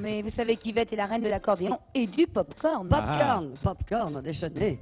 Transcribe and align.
Mais 0.00 0.22
vous 0.22 0.30
savez 0.30 0.56
qu'Yvette 0.56 0.92
est 0.92 0.96
la 0.96 1.06
reine 1.06 1.22
de 1.22 1.28
l'accordéon 1.28 1.78
et 1.94 2.06
du 2.06 2.26
popcorn. 2.26 2.88
Popcorn, 2.88 3.54
popcorn, 3.62 4.20
déjeuner. 4.22 4.78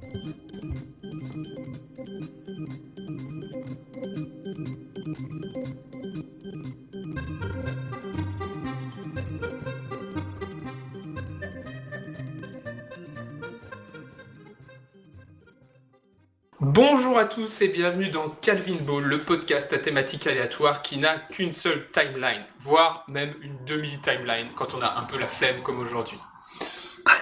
Bonjour 16.75 17.17
à 17.17 17.23
tous 17.23 17.61
et 17.61 17.69
bienvenue 17.69 18.09
dans 18.09 18.27
Calvin 18.27 18.75
Ball, 18.81 19.05
le 19.05 19.19
podcast 19.19 19.71
à 19.71 19.77
thématique 19.77 20.27
aléatoire 20.27 20.81
qui 20.81 20.97
n'a 20.97 21.17
qu'une 21.17 21.53
seule 21.53 21.89
timeline, 21.93 22.43
voire 22.57 23.05
même 23.07 23.33
une 23.41 23.55
demi-timeline 23.63 24.49
quand 24.57 24.73
on 24.73 24.81
a 24.81 24.99
un 24.99 25.03
peu 25.03 25.17
la 25.17 25.29
flemme 25.29 25.61
comme 25.63 25.79
aujourd'hui. 25.79 26.17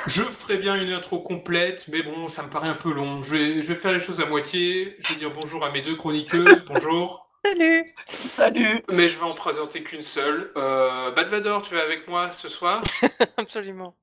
Je 0.08 0.24
ferai 0.24 0.58
bien 0.58 0.74
une 0.82 0.92
intro 0.92 1.20
complète, 1.20 1.86
mais 1.92 2.02
bon, 2.02 2.30
ça 2.30 2.42
me 2.42 2.50
paraît 2.50 2.68
un 2.68 2.74
peu 2.74 2.92
long. 2.92 3.22
Je 3.22 3.36
vais, 3.36 3.62
je 3.62 3.68
vais 3.68 3.76
faire 3.76 3.92
les 3.92 4.00
choses 4.00 4.22
à 4.22 4.26
moitié. 4.26 4.96
Je 4.98 5.14
vais 5.14 5.20
dire 5.20 5.32
bonjour 5.32 5.64
à 5.64 5.70
mes 5.70 5.84
deux 5.84 5.96
chroniqueuses. 5.96 6.66
Bonjour. 6.66 7.24
Salut 7.46 7.94
Salut 8.06 8.84
Mais 8.92 9.08
je 9.10 9.18
vais 9.20 9.26
en 9.26 9.34
présenter 9.34 9.84
qu'une 9.84 10.02
seule. 10.02 10.52
Euh, 10.58 11.12
Bad 11.12 11.28
Vador, 11.28 11.62
tu 11.62 11.76
es 11.76 11.82
avec 11.82 12.08
moi 12.08 12.32
ce 12.32 12.48
soir? 12.48 12.82
Absolument. 13.38 13.96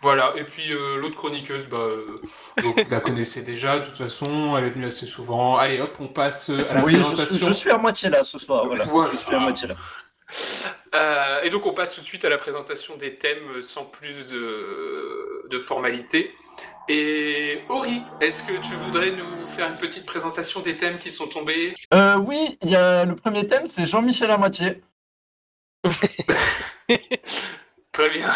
Voilà, 0.00 0.32
et 0.36 0.44
puis 0.44 0.72
euh, 0.72 0.96
l'autre 0.96 1.14
chroniqueuse, 1.14 1.66
bah, 1.66 1.76
euh, 1.76 2.16
vous 2.62 2.74
la 2.90 3.00
connaissez 3.00 3.42
déjà, 3.42 3.78
de 3.78 3.84
toute 3.84 3.98
façon, 3.98 4.56
elle 4.56 4.64
est 4.64 4.70
venue 4.70 4.86
assez 4.86 5.06
souvent. 5.06 5.56
Allez 5.56 5.80
hop, 5.80 5.94
on 6.00 6.08
passe 6.08 6.48
à 6.48 6.54
la 6.74 6.84
Oui, 6.84 6.94
je 6.94 7.00
présentation. 7.00 7.36
suis, 7.36 7.46
je 7.46 7.52
suis 7.52 7.70
à 7.70 7.78
moitié 7.78 8.08
là 8.08 8.22
ce 8.22 8.38
soir, 8.38 8.64
voilà. 8.64 8.84
Voilà. 8.86 9.12
Je 9.12 9.18
suis 9.18 9.34
à 9.34 9.40
moitié 9.40 9.68
là. 9.68 9.74
Euh, 10.94 11.42
et 11.42 11.50
donc 11.50 11.66
on 11.66 11.72
passe 11.72 11.94
tout 11.94 12.00
de 12.00 12.06
suite 12.06 12.24
à 12.24 12.28
la 12.30 12.38
présentation 12.38 12.96
des 12.96 13.14
thèmes 13.14 13.60
sans 13.62 13.84
plus 13.84 14.28
de, 14.30 15.48
de 15.50 15.58
formalité. 15.58 16.32
Et 16.88 17.62
Ori, 17.68 18.02
est-ce 18.20 18.44
que 18.44 18.52
tu 18.60 18.74
voudrais 18.74 19.10
nous 19.10 19.46
faire 19.46 19.68
une 19.68 19.76
petite 19.76 20.06
présentation 20.06 20.60
des 20.60 20.76
thèmes 20.76 20.98
qui 20.98 21.10
sont 21.10 21.26
tombés 21.26 21.74
Euh, 21.92 22.16
oui, 22.16 22.58
y 22.62 22.76
a 22.76 23.04
le 23.04 23.16
premier 23.16 23.46
thème, 23.48 23.66
c'est 23.66 23.86
Jean-Michel 23.86 24.30
à 24.30 24.38
moitié. 24.38 24.82
Très 27.92 28.10
bien. 28.10 28.30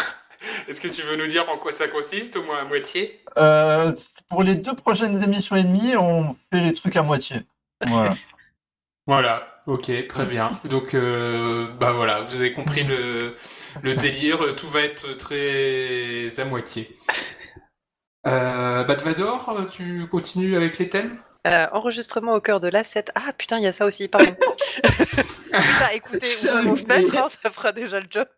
Est-ce 0.67 0.81
que 0.81 0.87
tu 0.89 1.01
veux 1.03 1.15
nous 1.15 1.27
dire 1.27 1.49
en 1.49 1.57
quoi 1.57 1.71
ça 1.71 1.87
consiste, 1.87 2.35
au 2.35 2.43
moins 2.43 2.59
à 2.61 2.65
moitié? 2.65 3.21
Euh, 3.37 3.93
pour 4.27 4.43
les 4.43 4.55
deux 4.55 4.75
prochaines 4.75 5.21
émissions 5.23 5.55
et 5.55 5.63
demie, 5.63 5.95
on 5.95 6.35
fait 6.51 6.59
les 6.59 6.73
trucs 6.73 6.95
à 6.97 7.03
moitié. 7.03 7.37
Voilà. 7.87 8.15
Voilà, 9.07 9.63
ok, 9.65 10.07
très 10.07 10.25
bien. 10.25 10.59
Donc, 10.65 10.93
euh, 10.93 11.67
bah 11.79 11.91
voilà, 11.91 12.21
vous 12.21 12.35
avez 12.35 12.53
compris 12.53 12.83
le, 12.83 13.31
le 13.81 13.95
délire, 13.95 14.55
tout 14.55 14.67
va 14.67 14.81
être 14.81 15.17
très 15.17 16.39
à 16.39 16.45
moitié. 16.45 16.95
Euh, 18.27 18.83
Bad 18.83 19.01
Vador, 19.01 19.67
tu 19.71 20.07
continues 20.07 20.55
avec 20.55 20.77
les 20.77 20.89
thèmes? 20.89 21.17
Euh, 21.47 21.67
enregistrement 21.71 22.35
au 22.35 22.41
cœur 22.41 22.59
de 22.59 22.67
l'asset. 22.67 23.05
Ah 23.15 23.33
putain, 23.35 23.57
il 23.57 23.63
y 23.63 23.67
a 23.67 23.71
ça 23.71 23.85
aussi, 23.85 24.07
pardon. 24.07 24.35
ça, 25.53 25.93
écoutez, 25.93 26.19
vos 26.63 26.75
fenêtres, 26.75 27.17
hein, 27.17 27.29
ça 27.41 27.49
fera 27.49 27.71
déjà 27.71 27.99
le 27.99 28.07
job. 28.09 28.27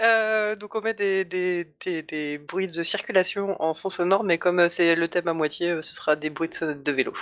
Euh, 0.00 0.56
donc 0.56 0.74
on 0.74 0.80
met 0.80 0.94
des, 0.94 1.24
des, 1.24 1.70
des, 1.84 2.02
des 2.02 2.38
bruits 2.38 2.66
de 2.66 2.82
circulation 2.82 3.60
en 3.62 3.74
fond 3.74 3.90
sonore, 3.90 4.24
mais 4.24 4.38
comme 4.38 4.58
euh, 4.60 4.68
c'est 4.68 4.94
le 4.94 5.06
thème 5.08 5.28
à 5.28 5.34
moitié, 5.34 5.68
euh, 5.68 5.82
ce 5.82 5.94
sera 5.94 6.16
des 6.16 6.30
bruits 6.30 6.48
de 6.48 6.54
sonnette 6.54 6.82
de 6.82 6.92
vélo. 6.92 7.12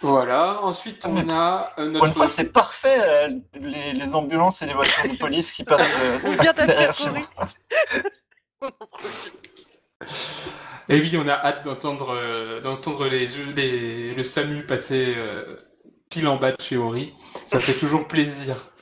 Voilà, 0.00 0.62
ensuite 0.62 1.04
on 1.06 1.28
a 1.28 1.72
euh, 1.78 1.92
Pour 1.92 2.06
une 2.06 2.12
fois, 2.12 2.22
notre... 2.22 2.34
c'est 2.34 2.52
parfait, 2.52 3.00
euh, 3.00 3.28
les, 3.54 3.92
les 3.92 4.14
ambulances 4.14 4.62
et 4.62 4.66
les 4.66 4.74
voitures 4.74 5.10
de 5.12 5.18
police 5.18 5.52
qui 5.52 5.64
passent 5.64 6.24
euh, 6.24 6.36
Bien 6.40 6.54
tapé, 6.54 6.68
derrière 6.68 6.96
chez 6.96 7.10
moi. 7.10 7.20
Et 10.88 11.00
oui, 11.00 11.16
on 11.16 11.28
a 11.28 11.34
hâte 11.34 11.64
d'entendre 11.64 12.10
euh, 12.10 12.60
d'entendre 12.60 13.06
les, 13.08 13.26
les, 13.54 14.12
le 14.12 14.24
SAMU 14.24 14.66
passer 14.66 15.14
euh, 15.16 15.56
pile 16.08 16.26
en 16.26 16.36
bas 16.36 16.50
de 16.52 16.60
chez 16.60 16.76
Ori. 16.76 17.14
Ça 17.46 17.60
fait 17.60 17.74
toujours 17.74 18.08
plaisir. 18.08 18.72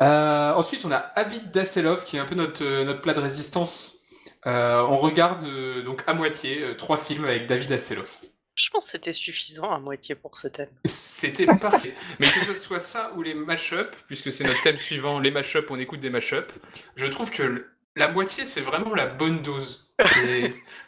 Euh, 0.00 0.52
ensuite, 0.52 0.84
on 0.84 0.92
a 0.92 0.96
Avid 0.96 1.50
Dasselov, 1.50 2.04
qui 2.04 2.16
est 2.16 2.20
un 2.20 2.24
peu 2.24 2.34
notre, 2.34 2.64
notre 2.84 3.00
plat 3.00 3.12
de 3.12 3.20
résistance. 3.20 3.96
On 4.44 4.96
regarde 4.96 5.44
donc 5.84 6.02
à 6.06 6.14
moitié 6.14 6.76
trois 6.76 6.96
films 6.96 7.24
avec 7.24 7.46
David 7.46 7.72
Hasselhoff. 7.72 8.20
Je 8.54 8.70
pense 8.70 8.84
que 8.84 8.90
c'était 8.92 9.12
suffisant 9.12 9.70
à 9.70 9.78
moitié 9.78 10.14
pour 10.14 10.36
ce 10.36 10.46
thème. 10.46 10.68
C'était 10.84 11.46
parfait. 11.46 11.94
Mais 12.20 12.26
que 12.26 12.44
ce 12.44 12.54
soit 12.54 12.78
ça 12.78 13.12
ou 13.16 13.22
les 13.22 13.34
mash-up, 13.34 13.96
puisque 14.06 14.30
c'est 14.30 14.44
notre 14.44 14.60
thème 14.62 14.76
suivant, 14.76 15.20
les 15.20 15.30
mash-up, 15.30 15.68
on 15.70 15.78
écoute 15.78 16.00
des 16.00 16.10
mash-up, 16.10 16.52
je 16.94 17.06
trouve 17.06 17.30
que 17.30 17.71
la 17.96 18.08
moitié, 18.08 18.44
c'est 18.44 18.60
vraiment 18.60 18.94
la 18.94 19.06
bonne 19.06 19.42
dose. 19.42 19.88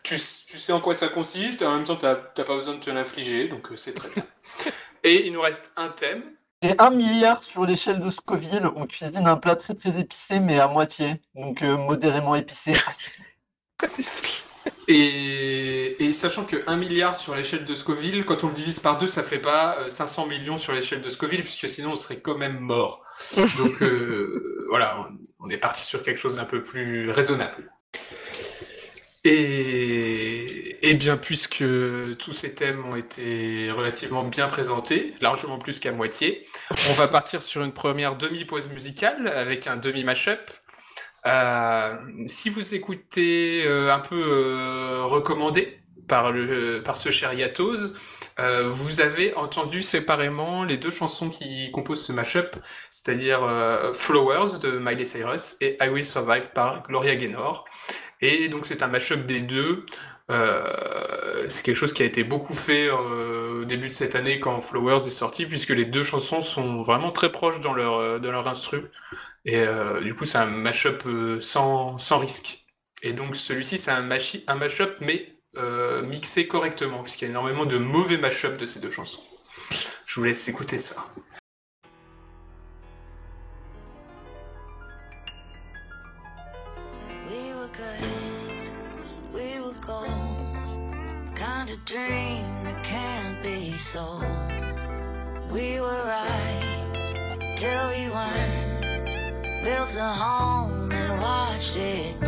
Tu, 0.02 0.14
s- 0.16 0.44
tu 0.46 0.58
sais 0.58 0.72
en 0.72 0.80
quoi 0.82 0.94
ça 0.94 1.08
consiste, 1.08 1.62
et 1.62 1.66
en 1.66 1.74
même 1.76 1.84
temps, 1.84 1.96
t'as 1.96 2.14
t'as 2.14 2.44
pas 2.44 2.56
besoin 2.56 2.74
de 2.74 2.80
te 2.80 2.90
l'infliger, 2.90 3.48
donc 3.48 3.72
euh, 3.72 3.76
c'est 3.76 3.94
très 3.94 4.10
bien. 4.10 4.22
Et 5.02 5.26
il 5.26 5.32
nous 5.32 5.40
reste 5.40 5.72
un 5.76 5.88
thème. 5.88 6.22
Et 6.62 6.74
un 6.78 6.90
milliard 6.90 7.42
sur 7.42 7.64
l'échelle 7.66 8.00
de 8.00 8.10
Scoville, 8.10 8.66
on 8.76 8.86
cuisine 8.86 9.26
un 9.26 9.36
plat 9.36 9.56
très 9.56 9.74
très 9.74 9.98
épicé, 9.98 10.40
mais 10.40 10.58
à 10.60 10.68
moitié. 10.68 11.22
Donc 11.34 11.62
euh, 11.62 11.76
modérément 11.76 12.34
épicé. 12.36 12.72
Et, 14.88 16.04
et 16.04 16.12
sachant 16.12 16.44
que 16.44 16.56
1 16.66 16.76
milliard 16.76 17.14
sur 17.14 17.34
l'échelle 17.34 17.64
de 17.64 17.74
Scoville, 17.74 18.24
quand 18.24 18.44
on 18.44 18.48
le 18.48 18.54
divise 18.54 18.80
par 18.80 18.98
deux, 18.98 19.06
ça 19.06 19.22
fait 19.22 19.38
pas 19.38 19.76
euh, 19.78 19.88
500 19.88 20.26
millions 20.26 20.58
sur 20.58 20.72
l'échelle 20.72 21.00
de 21.00 21.08
Scoville, 21.08 21.42
puisque 21.42 21.68
sinon 21.68 21.92
on 21.92 21.96
serait 21.96 22.16
quand 22.16 22.36
même 22.36 22.58
mort. 22.58 23.04
Donc 23.56 23.82
euh, 23.82 24.66
voilà, 24.68 25.00
on, 25.00 25.46
on 25.46 25.48
est 25.50 25.58
parti 25.58 25.82
sur 25.82 26.02
quelque 26.02 26.18
chose 26.18 26.36
d'un 26.36 26.44
peu 26.44 26.62
plus 26.62 27.10
raisonnable. 27.10 27.70
Et, 29.26 30.90
et 30.90 30.94
bien, 30.94 31.16
puisque 31.16 31.64
tous 32.18 32.32
ces 32.34 32.54
thèmes 32.54 32.84
ont 32.84 32.94
été 32.94 33.70
relativement 33.70 34.22
bien 34.22 34.48
présentés, 34.48 35.14
largement 35.22 35.58
plus 35.58 35.80
qu'à 35.80 35.92
moitié, 35.92 36.42
on 36.90 36.92
va 36.92 37.08
partir 37.08 37.42
sur 37.42 37.62
une 37.62 37.72
première 37.72 38.16
demi-pause 38.16 38.68
musicale 38.68 39.28
avec 39.28 39.66
un 39.66 39.78
demi-mashup. 39.78 40.50
Euh, 41.26 41.96
si 42.26 42.50
vous 42.50 42.74
écoutez 42.74 43.64
euh, 43.66 43.92
un 43.92 43.98
peu 44.00 44.22
euh, 44.22 45.04
recommandé 45.04 45.80
par, 46.06 46.32
le, 46.32 46.82
par 46.82 46.96
ce 46.96 47.10
cher 47.10 47.32
Yatos, 47.32 47.92
euh, 48.38 48.68
vous 48.68 49.00
avez 49.00 49.34
entendu 49.34 49.82
séparément 49.82 50.64
les 50.64 50.76
deux 50.76 50.90
chansons 50.90 51.30
qui 51.30 51.70
composent 51.70 52.04
ce 52.04 52.12
mashup, 52.12 52.56
c'est-à-dire 52.90 53.40
Flowers 53.94 54.58
de 54.62 54.78
Miley 54.78 55.04
Cyrus 55.04 55.56
et 55.62 55.78
I 55.80 55.88
Will 55.88 56.04
Survive 56.04 56.50
par 56.50 56.82
Gloria 56.82 57.16
Gaynor. 57.16 57.64
Et 58.20 58.50
donc 58.50 58.66
c'est 58.66 58.82
un 58.82 58.88
mashup 58.88 59.24
des 59.24 59.40
deux. 59.40 59.86
C'est 61.48 61.62
quelque 61.62 61.76
chose 61.76 61.94
qui 61.94 62.02
a 62.02 62.06
été 62.06 62.22
beaucoup 62.22 62.54
fait 62.54 62.90
au 62.90 63.64
début 63.64 63.88
de 63.88 63.92
cette 63.92 64.14
année 64.14 64.38
quand 64.40 64.60
Flowers 64.60 65.06
est 65.06 65.10
sorti, 65.10 65.46
puisque 65.46 65.70
les 65.70 65.86
deux 65.86 66.02
chansons 66.02 66.42
sont 66.42 66.82
vraiment 66.82 67.12
très 67.12 67.32
proches 67.32 67.60
dans 67.60 67.72
leur, 67.72 68.20
dans 68.20 68.30
leur. 68.30 68.44
Et 69.44 69.58
euh, 69.58 70.00
du 70.00 70.14
coup, 70.14 70.24
c'est 70.24 70.38
un 70.38 70.46
mashup 70.46 71.02
euh, 71.06 71.40
sans, 71.40 71.98
sans 71.98 72.18
risque. 72.18 72.64
Et 73.02 73.12
donc, 73.12 73.36
celui-ci, 73.36 73.76
c'est 73.78 73.90
un, 73.90 74.08
un 74.46 74.54
mashup, 74.54 74.96
mais 75.00 75.36
euh, 75.58 76.02
mixé 76.04 76.48
correctement, 76.48 77.02
puisqu'il 77.02 77.26
y 77.26 77.28
a 77.28 77.30
énormément 77.30 77.66
de 77.66 77.76
mauvais 77.76 78.16
mashup 78.16 78.56
de 78.56 78.66
ces 78.66 78.80
deux 78.80 78.90
chansons. 78.90 79.22
Je 80.06 80.14
vous 80.20 80.24
laisse 80.24 80.48
écouter 80.48 80.78
ça. 80.78 80.96
to 99.94 100.02
home 100.02 100.90
and 100.90 101.20
watched 101.20 101.76
it. 101.76 102.23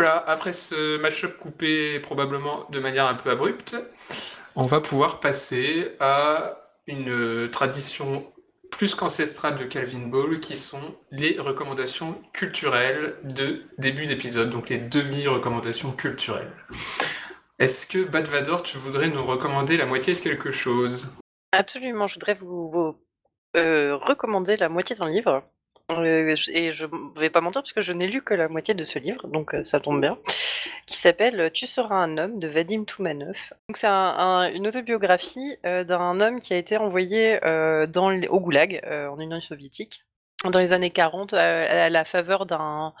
Voilà, 0.00 0.24
après 0.28 0.54
ce 0.54 0.96
match-up 0.96 1.36
coupé 1.36 2.00
probablement 2.00 2.64
de 2.70 2.80
manière 2.80 3.04
un 3.04 3.12
peu 3.12 3.28
abrupte, 3.28 3.76
on 4.56 4.64
va 4.64 4.80
pouvoir 4.80 5.20
passer 5.20 5.94
à 6.00 6.56
une 6.86 7.50
tradition 7.50 8.24
plus 8.70 8.94
qu'ancestrale 8.94 9.56
de 9.56 9.64
Calvin 9.64 10.06
Ball, 10.06 10.40
qui 10.40 10.56
sont 10.56 10.96
les 11.10 11.38
recommandations 11.38 12.14
culturelles 12.32 13.14
de 13.24 13.64
début 13.76 14.06
d'épisode, 14.06 14.48
donc 14.48 14.70
les 14.70 14.78
demi-recommandations 14.78 15.92
culturelles. 15.92 16.54
Est-ce 17.58 17.86
que 17.86 18.02
Bad 18.02 18.26
Vador, 18.26 18.62
tu 18.62 18.78
voudrais 18.78 19.08
nous 19.08 19.22
recommander 19.22 19.76
la 19.76 19.84
moitié 19.84 20.14
de 20.14 20.20
quelque 20.20 20.50
chose? 20.50 21.12
Absolument, 21.52 22.06
je 22.06 22.14
voudrais 22.14 22.38
vous, 22.40 22.70
vous, 22.70 22.96
euh, 23.54 23.96
recommander 23.96 24.56
la 24.56 24.70
moitié 24.70 24.96
d'un 24.96 25.10
livre. 25.10 25.42
Euh, 25.90 26.34
et 26.52 26.72
je 26.72 26.86
vais 27.16 27.30
pas 27.30 27.40
mentir 27.40 27.62
parce 27.62 27.72
que 27.72 27.82
je 27.82 27.92
n'ai 27.92 28.06
lu 28.06 28.22
que 28.22 28.34
la 28.34 28.48
moitié 28.48 28.74
de 28.74 28.84
ce 28.84 28.98
livre, 28.98 29.26
donc 29.26 29.54
euh, 29.54 29.64
ça 29.64 29.80
tombe 29.80 30.00
bien. 30.00 30.18
Qui 30.86 30.96
s'appelle 30.98 31.50
Tu 31.52 31.66
seras 31.66 31.94
un 31.96 32.16
homme 32.18 32.38
de 32.38 32.48
Vadim 32.48 32.84
Toumanov. 32.84 33.36
C'est 33.74 33.86
un- 33.86 33.90
un- 34.18 34.50
une 34.52 34.66
autobiographie 34.68 35.56
euh, 35.66 35.84
d'un 35.84 36.20
homme 36.20 36.38
qui 36.40 36.52
a 36.52 36.56
été 36.56 36.76
envoyé 36.76 37.38
dans, 37.88 38.12
au 38.28 38.40
Goulag 38.40 38.80
en 38.86 39.18
Union 39.18 39.40
soviétique 39.40 40.04
dans 40.44 40.58
les 40.58 40.72
années 40.72 40.90
40 40.90 41.34
à, 41.34 41.84
à 41.86 41.88
la 41.90 42.04
faveur 42.04 42.46
d'un 42.46 42.94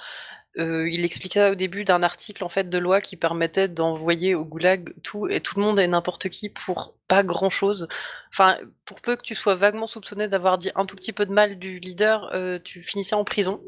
euh, 0.60 0.88
il 0.90 1.04
expliquait 1.04 1.40
ça 1.40 1.50
au 1.52 1.54
début 1.56 1.84
d'un 1.84 2.02
article 2.02 2.44
en 2.44 2.48
fait 2.48 2.68
de 2.70 2.78
loi 2.78 3.00
qui 3.00 3.16
permettait 3.16 3.68
d'envoyer 3.68 4.34
au 4.34 4.44
goulag 4.44 4.92
tout 5.02 5.28
et 5.28 5.40
tout 5.40 5.58
le 5.58 5.64
monde 5.64 5.80
et 5.80 5.86
n'importe 5.88 6.28
qui 6.28 6.48
pour 6.50 6.94
pas 7.08 7.22
grand 7.24 7.50
chose. 7.50 7.88
Enfin, 8.32 8.58
pour 8.84 9.00
peu 9.00 9.16
que 9.16 9.22
tu 9.22 9.34
sois 9.34 9.56
vaguement 9.56 9.86
soupçonné 9.88 10.28
d'avoir 10.28 10.58
dit 10.58 10.70
un 10.76 10.86
tout 10.86 10.96
petit 10.96 11.12
peu 11.12 11.26
de 11.26 11.32
mal 11.32 11.58
du 11.58 11.78
leader, 11.80 12.30
euh, 12.34 12.58
tu 12.62 12.82
finissais 12.82 13.14
en 13.16 13.24
prison. 13.24 13.60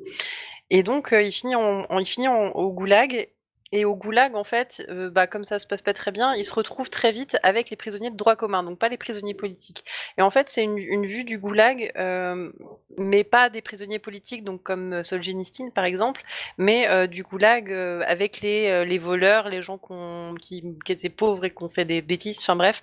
Et 0.70 0.82
donc 0.82 1.12
euh, 1.12 1.22
il 1.22 1.32
finit 1.32 1.54
en, 1.56 1.86
en- 1.90 1.98
il 1.98 2.06
finit 2.06 2.28
en- 2.28 2.48
au 2.52 2.72
goulag. 2.72 3.28
Et 3.74 3.86
au 3.86 3.96
goulag, 3.96 4.34
en 4.36 4.44
fait, 4.44 4.84
euh, 4.90 5.08
bah, 5.08 5.26
comme 5.26 5.44
ça 5.44 5.58
se 5.58 5.66
passe 5.66 5.80
pas 5.80 5.94
très 5.94 6.10
bien, 6.12 6.34
il 6.34 6.44
se 6.44 6.52
retrouve 6.52 6.90
très 6.90 7.10
vite 7.10 7.38
avec 7.42 7.70
les 7.70 7.76
prisonniers 7.76 8.10
de 8.10 8.16
droit 8.16 8.36
commun, 8.36 8.62
donc 8.62 8.78
pas 8.78 8.90
les 8.90 8.98
prisonniers 8.98 9.32
politiques. 9.34 9.84
Et 10.18 10.22
en 10.22 10.30
fait, 10.30 10.48
c'est 10.50 10.62
une, 10.62 10.76
une 10.76 11.06
vue 11.06 11.24
du 11.24 11.38
goulag, 11.38 11.90
euh, 11.96 12.52
mais 12.98 13.24
pas 13.24 13.48
des 13.48 13.62
prisonniers 13.62 13.98
politiques, 13.98 14.44
donc 14.44 14.62
comme 14.62 14.92
euh, 14.92 15.02
Solzhenitsyn 15.02 15.70
par 15.70 15.84
exemple, 15.86 16.22
mais 16.58 16.86
euh, 16.90 17.06
du 17.06 17.22
goulag 17.22 17.72
euh, 17.72 18.02
avec 18.06 18.42
les, 18.42 18.84
les 18.84 18.98
voleurs, 18.98 19.48
les 19.48 19.62
gens 19.62 19.78
qu'on- 19.78 20.34
qui, 20.40 20.62
qui 20.84 20.92
étaient 20.92 21.08
pauvres 21.08 21.46
et 21.46 21.50
qui 21.50 21.64
ont 21.64 21.70
fait 21.70 21.86
des 21.86 22.02
bêtises, 22.02 22.38
enfin 22.40 22.56
bref. 22.56 22.82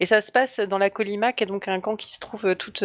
Et 0.00 0.06
ça 0.06 0.20
se 0.20 0.30
passe 0.30 0.60
dans 0.60 0.78
la 0.78 0.90
Kolima, 0.90 1.32
qui 1.32 1.44
est 1.44 1.46
donc 1.46 1.66
un 1.68 1.80
camp 1.80 1.96
qui 1.96 2.12
se 2.12 2.20
trouve 2.20 2.54
toute. 2.56 2.84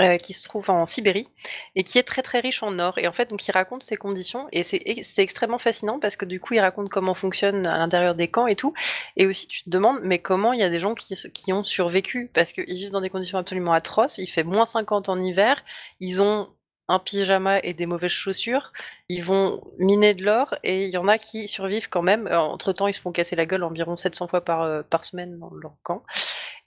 Euh, 0.00 0.06
euh, 0.06 0.18
qui 0.18 0.32
se 0.32 0.44
trouve 0.44 0.70
en 0.70 0.86
Sibérie 0.86 1.28
et 1.74 1.82
qui 1.82 1.98
est 1.98 2.02
très 2.02 2.22
très 2.22 2.40
riche 2.40 2.62
en 2.62 2.78
or. 2.78 2.98
Et 2.98 3.08
en 3.08 3.12
fait, 3.12 3.30
donc 3.30 3.46
il 3.46 3.50
raconte 3.52 3.82
ses 3.82 3.96
conditions 3.96 4.46
et 4.52 4.62
c'est 4.62 5.22
extrêmement 5.22 5.58
fascinant 5.58 5.98
parce 5.98 6.16
que 6.16 6.24
du 6.24 6.40
coup, 6.40 6.54
il 6.54 6.60
raconte 6.60 6.88
comment 6.88 7.14
fonctionne 7.14 7.66
à 7.66 7.78
l'intérieur 7.78 8.14
des 8.14 8.28
camps 8.28 8.46
et 8.46 8.56
tout. 8.56 8.74
Et 9.16 9.26
aussi, 9.26 9.46
tu 9.48 9.62
te 9.64 9.70
demandes, 9.70 9.98
mais 10.02 10.18
comment 10.18 10.52
il 10.52 10.60
y 10.60 10.62
a 10.62 10.70
des 10.70 10.78
gens 10.78 10.94
qui, 10.94 11.14
qui 11.32 11.52
ont 11.52 11.64
survécu? 11.64 12.30
Parce 12.32 12.52
qu'ils 12.52 12.74
vivent 12.74 12.90
dans 12.90 13.00
des 13.00 13.10
conditions 13.10 13.38
absolument 13.38 13.72
atroces. 13.72 14.18
Il 14.18 14.28
fait 14.28 14.44
moins 14.44 14.66
50 14.66 15.08
en 15.08 15.20
hiver, 15.22 15.62
ils 16.00 16.20
ont 16.22 16.48
un 16.88 16.98
pyjama 16.98 17.58
et 17.60 17.74
des 17.74 17.86
mauvaises 17.86 18.12
chaussures, 18.12 18.72
ils 19.08 19.24
vont 19.24 19.60
miner 19.78 20.14
de 20.14 20.24
l'or 20.24 20.54
et 20.62 20.84
il 20.84 20.90
y 20.90 20.98
en 20.98 21.08
a 21.08 21.18
qui 21.18 21.48
survivent 21.48 21.88
quand 21.88 22.02
même. 22.02 22.28
entre 22.30 22.72
temps, 22.72 22.86
ils 22.86 22.94
se 22.94 23.00
font 23.00 23.12
casser 23.12 23.34
la 23.34 23.46
gueule 23.46 23.64
environ 23.64 23.96
700 23.96 24.28
fois 24.28 24.44
par, 24.44 24.62
euh, 24.62 24.82
par 24.82 25.04
semaine 25.04 25.38
dans 25.38 25.50
leur 25.50 25.74
camp. 25.82 26.04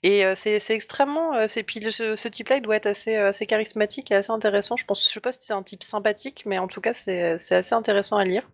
Et 0.02 0.24
euh, 0.24 0.34
c'est 0.34 0.62
extrêmement. 0.70 1.34
euh, 1.34 1.46
c'est 1.46 1.62
puis 1.62 1.80
ce, 1.92 2.28
type-là, 2.28 2.56
il 2.56 2.62
doit 2.62 2.76
être 2.76 2.86
assez, 2.86 3.16
euh, 3.16 3.28
assez 3.30 3.46
charismatique 3.46 4.10
et 4.10 4.14
assez 4.14 4.30
intéressant. 4.30 4.76
Je 4.76 4.86
pense, 4.86 5.04
je 5.04 5.10
sais 5.10 5.20
pas 5.20 5.32
si 5.32 5.40
c'est 5.42 5.52
un 5.52 5.62
type 5.62 5.82
sympathique, 5.82 6.44
mais 6.46 6.58
en 6.58 6.68
tout 6.68 6.80
cas, 6.80 6.94
c'est 6.94 7.52
assez 7.52 7.74
intéressant 7.74 8.16
à 8.16 8.24
lire. 8.24 8.48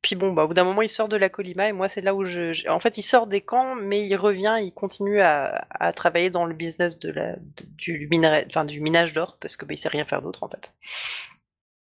Puis 0.00 0.14
bon, 0.14 0.32
bah, 0.32 0.44
au 0.44 0.48
bout 0.48 0.54
d'un 0.54 0.64
moment, 0.64 0.82
il 0.82 0.88
sort 0.88 1.08
de 1.08 1.16
la 1.16 1.28
Colima 1.28 1.68
et 1.68 1.72
moi, 1.72 1.88
c'est 1.88 2.00
là 2.00 2.14
où 2.14 2.24
je, 2.24 2.68
En 2.70 2.78
fait, 2.78 2.96
il 2.98 3.02
sort 3.02 3.26
des 3.26 3.40
camps, 3.40 3.74
mais 3.74 4.06
il 4.06 4.16
revient, 4.16 4.56
il 4.60 4.72
continue 4.72 5.20
à, 5.20 5.66
travailler 5.94 6.30
dans 6.30 6.44
le 6.46 6.54
business 6.54 6.98
de 6.98 7.10
la, 7.10 7.36
du, 7.76 8.08
minerai, 8.10 8.46
du 8.66 8.80
minage 8.80 9.12
d'or 9.12 9.36
parce 9.40 9.56
que 9.56 9.64
bah, 9.64 9.74
il 9.74 9.78
sait 9.78 9.88
rien 9.88 10.04
faire 10.04 10.22
d'autre 10.22 10.44
en 10.44 10.48
fait. 10.48 10.72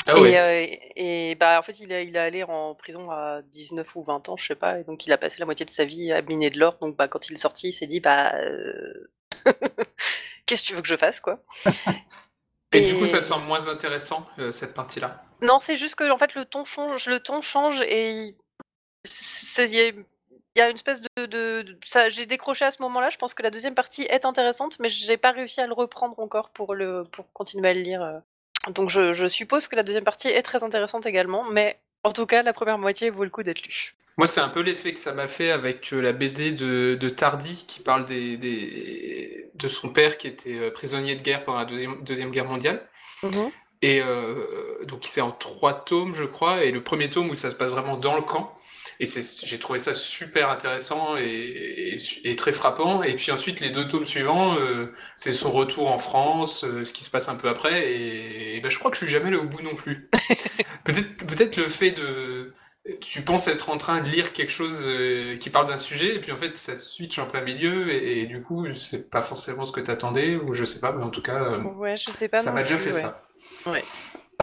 Ah 0.07 0.17
et, 0.17 0.21
ouais. 0.21 0.37
euh, 0.37 0.75
et 0.95 1.35
bah 1.35 1.59
en 1.59 1.61
fait 1.61 1.79
il 1.79 1.91
est, 1.91 2.07
il 2.07 2.17
allé 2.17 2.43
en 2.43 2.75
prison 2.75 3.11
à 3.11 3.41
19 3.43 3.95
ou 3.95 4.03
20 4.03 4.29
ans, 4.29 4.37
je 4.37 4.47
sais 4.47 4.55
pas, 4.55 4.79
et 4.79 4.83
donc 4.83 5.05
il 5.05 5.13
a 5.13 5.17
passé 5.17 5.37
la 5.39 5.45
moitié 5.45 5.65
de 5.65 5.69
sa 5.69 5.85
vie 5.85 6.11
à 6.11 6.21
miner 6.21 6.49
de 6.49 6.59
l'or. 6.59 6.77
Donc 6.81 6.95
bah 6.95 7.07
quand 7.07 7.29
il 7.29 7.33
est 7.33 7.37
sorti, 7.37 7.69
il 7.69 7.73
s'est 7.73 7.87
dit 7.87 7.99
bah 7.99 8.33
euh, 8.35 9.11
qu'est-ce 10.45 10.63
que 10.63 10.67
tu 10.67 10.73
veux 10.75 10.81
que 10.81 10.87
je 10.87 10.97
fasse 10.97 11.19
quoi? 11.19 11.43
Et, 12.73 12.81
du 12.81 12.95
coup, 12.95 13.05
ça 13.05 13.19
te 13.19 13.25
semble 13.25 13.45
moins 13.45 13.67
intéressant, 13.67 14.25
euh, 14.39 14.51
cette 14.51 14.73
partie-là? 14.73 15.23
Non, 15.41 15.59
c'est 15.59 15.75
juste 15.75 15.95
que 15.95 16.09
en 16.09 16.17
fait 16.17 16.33
le 16.35 16.45
ton 16.45 16.63
change, 16.63 17.07
le 17.07 17.19
ton 17.19 17.41
change 17.41 17.81
et 17.81 18.35
il 19.57 19.73
y 19.75 19.79
a, 19.79 19.87
il 19.87 20.05
y 20.55 20.61
a 20.61 20.69
une 20.69 20.75
espèce 20.75 21.01
de, 21.01 21.25
de- 21.25 21.61
de- 21.63 21.77
ça 21.85 22.09
j'ai 22.09 22.25
décroché 22.25 22.65
à 22.65 22.71
ce 22.71 22.81
moment-là. 22.83 23.09
Je 23.09 23.17
pense 23.17 23.33
que 23.33 23.43
la 23.43 23.49
deuxième 23.49 23.75
partie 23.75 24.03
est 24.03 24.25
intéressante, 24.25 24.79
mais 24.79 24.89
j'ai 24.89 25.17
pas 25.17 25.31
réussi 25.31 25.59
à 25.61 25.67
le 25.67 25.73
reprendre 25.73 26.17
encore 26.19 26.49
pour 26.49 26.73
le 26.75 27.03
pour 27.11 27.31
continuer 27.33 27.69
à 27.69 27.73
le 27.73 27.81
lire. 27.81 28.21
Donc 28.69 28.89
je, 28.89 29.13
je 29.13 29.27
suppose 29.27 29.67
que 29.67 29.75
la 29.75 29.83
deuxième 29.83 30.03
partie 30.03 30.27
est 30.27 30.43
très 30.43 30.63
intéressante 30.63 31.05
également, 31.05 31.43
mais 31.51 31.79
en 32.03 32.11
tout 32.13 32.25
cas 32.25 32.43
la 32.43 32.53
première 32.53 32.77
moitié 32.77 33.09
vaut 33.09 33.23
le 33.23 33.29
coup 33.29 33.43
d'être 33.43 33.61
lue. 33.65 33.95
Moi, 34.17 34.27
c'est 34.27 34.41
un 34.41 34.49
peu 34.49 34.59
l'effet 34.61 34.91
que 34.93 34.99
ça 34.99 35.13
m'a 35.13 35.25
fait 35.25 35.51
avec 35.51 35.93
euh, 35.93 36.01
la 36.01 36.11
BD 36.11 36.51
de, 36.51 36.95
de 36.99 37.09
Tardy, 37.09 37.63
qui 37.65 37.79
parle 37.79 38.05
des, 38.05 38.37
des- 38.37 39.49
de 39.55 39.67
son 39.67 39.89
père 39.89 40.17
qui 40.17 40.27
était 40.27 40.57
euh, 40.59 40.69
prisonnier 40.69 41.15
de 41.15 41.21
guerre 41.21 41.43
pendant 41.43 41.59
la 41.59 41.65
Deuxième, 41.65 42.03
deuxième 42.03 42.29
Guerre 42.29 42.45
mondiale. 42.45 42.83
Et 43.81 44.01
euh, 44.01 44.83
donc, 44.85 44.99
c'est 45.05 45.21
en 45.21 45.31
trois 45.31 45.73
tomes, 45.73 46.13
je 46.13 46.25
crois, 46.25 46.63
et 46.65 46.71
le 46.71 46.83
premier 46.83 47.09
tome 47.09 47.29
où 47.29 47.35
ça 47.35 47.49
se 47.49 47.55
passe 47.55 47.71
vraiment 47.71 47.97
dans 47.97 48.15
le 48.15 48.21
camp. 48.21 48.53
Et 49.03 49.05
j'ai 49.45 49.57
trouvé 49.57 49.79
ça 49.79 49.95
super 49.95 50.49
intéressant 50.51 51.17
et, 51.17 51.23
et- 51.25 52.29
et 52.31 52.35
très 52.35 52.51
frappant. 52.51 53.01
Et 53.01 53.15
puis 53.15 53.31
ensuite, 53.31 53.59
les 53.59 53.71
deux 53.71 53.87
tomes 53.87 54.05
suivants, 54.05 54.55
euh, 54.59 54.85
c'est 55.15 55.31
son 55.33 55.49
retour 55.49 55.89
en 55.89 55.97
France, 55.97 56.63
euh, 56.63 56.83
ce 56.83 56.93
qui 56.93 57.03
se 57.03 57.09
passe 57.09 57.27
un 57.27 57.35
peu 57.35 57.47
après. 57.49 57.91
Et, 57.91 58.55
et 58.55 58.59
ben, 58.61 58.69
je 58.69 58.77
crois 58.77 58.91
que 58.91 58.97
je 58.97 59.03
suis 59.05 59.11
jamais 59.11 59.27
allé 59.27 59.37
au 59.37 59.45
bout 59.45 59.63
non 59.63 59.73
plus. 59.73 60.07
Peut-être 60.83 61.25
peut-être 61.25 61.57
le 61.57 61.67
fait 61.67 61.91
de... 61.91 62.49
Tu 62.99 63.21
penses 63.21 63.47
être 63.47 63.69
en 63.69 63.77
train 63.77 64.01
de 64.01 64.09
lire 64.09 64.33
quelque 64.33 64.51
chose 64.51 64.83
euh, 64.85 65.35
qui 65.37 65.49
parle 65.51 65.67
d'un 65.67 65.77
sujet, 65.77 66.15
et 66.15 66.19
puis 66.19 66.31
en 66.31 66.35
fait, 66.35 66.57
ça 66.57 66.75
switch 66.75 67.19
en 67.19 67.25
plein 67.27 67.41
milieu, 67.41 67.91
et, 67.91 68.21
et 68.21 68.25
du 68.27 68.41
coup, 68.41 68.71
c'est 68.73 69.09
pas 69.11 69.21
forcément 69.21 69.65
ce 69.67 69.71
que 69.71 69.79
t'attendais, 69.81 70.35
ou 70.35 70.53
je 70.53 70.63
sais 70.63 70.79
pas, 70.79 70.91
mais 70.91 71.03
en 71.03 71.11
tout 71.11 71.21
cas, 71.21 71.59
Ouais, 71.59 71.95
je 71.97 72.05
sais 72.11 72.27
pas. 72.27 72.37
ça 72.37 72.51
m'a 72.51 72.63
déjà 72.63 72.79
fait 72.79 72.85
ouais. 72.87 72.91
ça. 72.91 73.23
Ouais. 73.67 73.83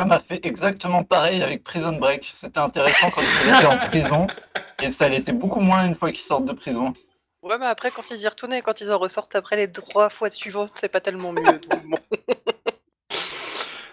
M'a 0.06 0.18
fait 0.20 0.40
exactement 0.44 1.02
pareil 1.04 1.42
avec 1.42 1.62
Prison 1.64 1.92
Break. 1.92 2.30
C'était 2.32 2.58
intéressant 2.60 3.10
quand 3.10 3.20
ils 3.22 3.48
étaient 3.54 3.66
en 3.66 3.78
prison. 3.88 4.26
Et 4.82 4.90
ça 4.90 5.08
l'était 5.08 5.32
beaucoup 5.32 5.60
moins 5.60 5.84
une 5.86 5.94
fois 5.94 6.10
qu'ils 6.10 6.20
sortent 6.24 6.44
de 6.46 6.52
prison. 6.52 6.92
Ouais, 7.42 7.58
mais 7.58 7.66
après, 7.66 7.90
quand 7.90 8.10
ils 8.10 8.16
y 8.20 8.26
retournaient 8.28 8.58
et 8.58 8.62
quand 8.62 8.80
ils 8.80 8.90
en 8.92 8.98
ressortent 8.98 9.34
après 9.34 9.56
les 9.56 9.70
trois 9.70 10.08
fois 10.10 10.30
suivantes, 10.30 10.72
c'est 10.76 10.88
pas 10.88 11.00
tellement 11.00 11.32
mieux. 11.32 11.44
donc 11.58 11.86
bon. 11.86 11.98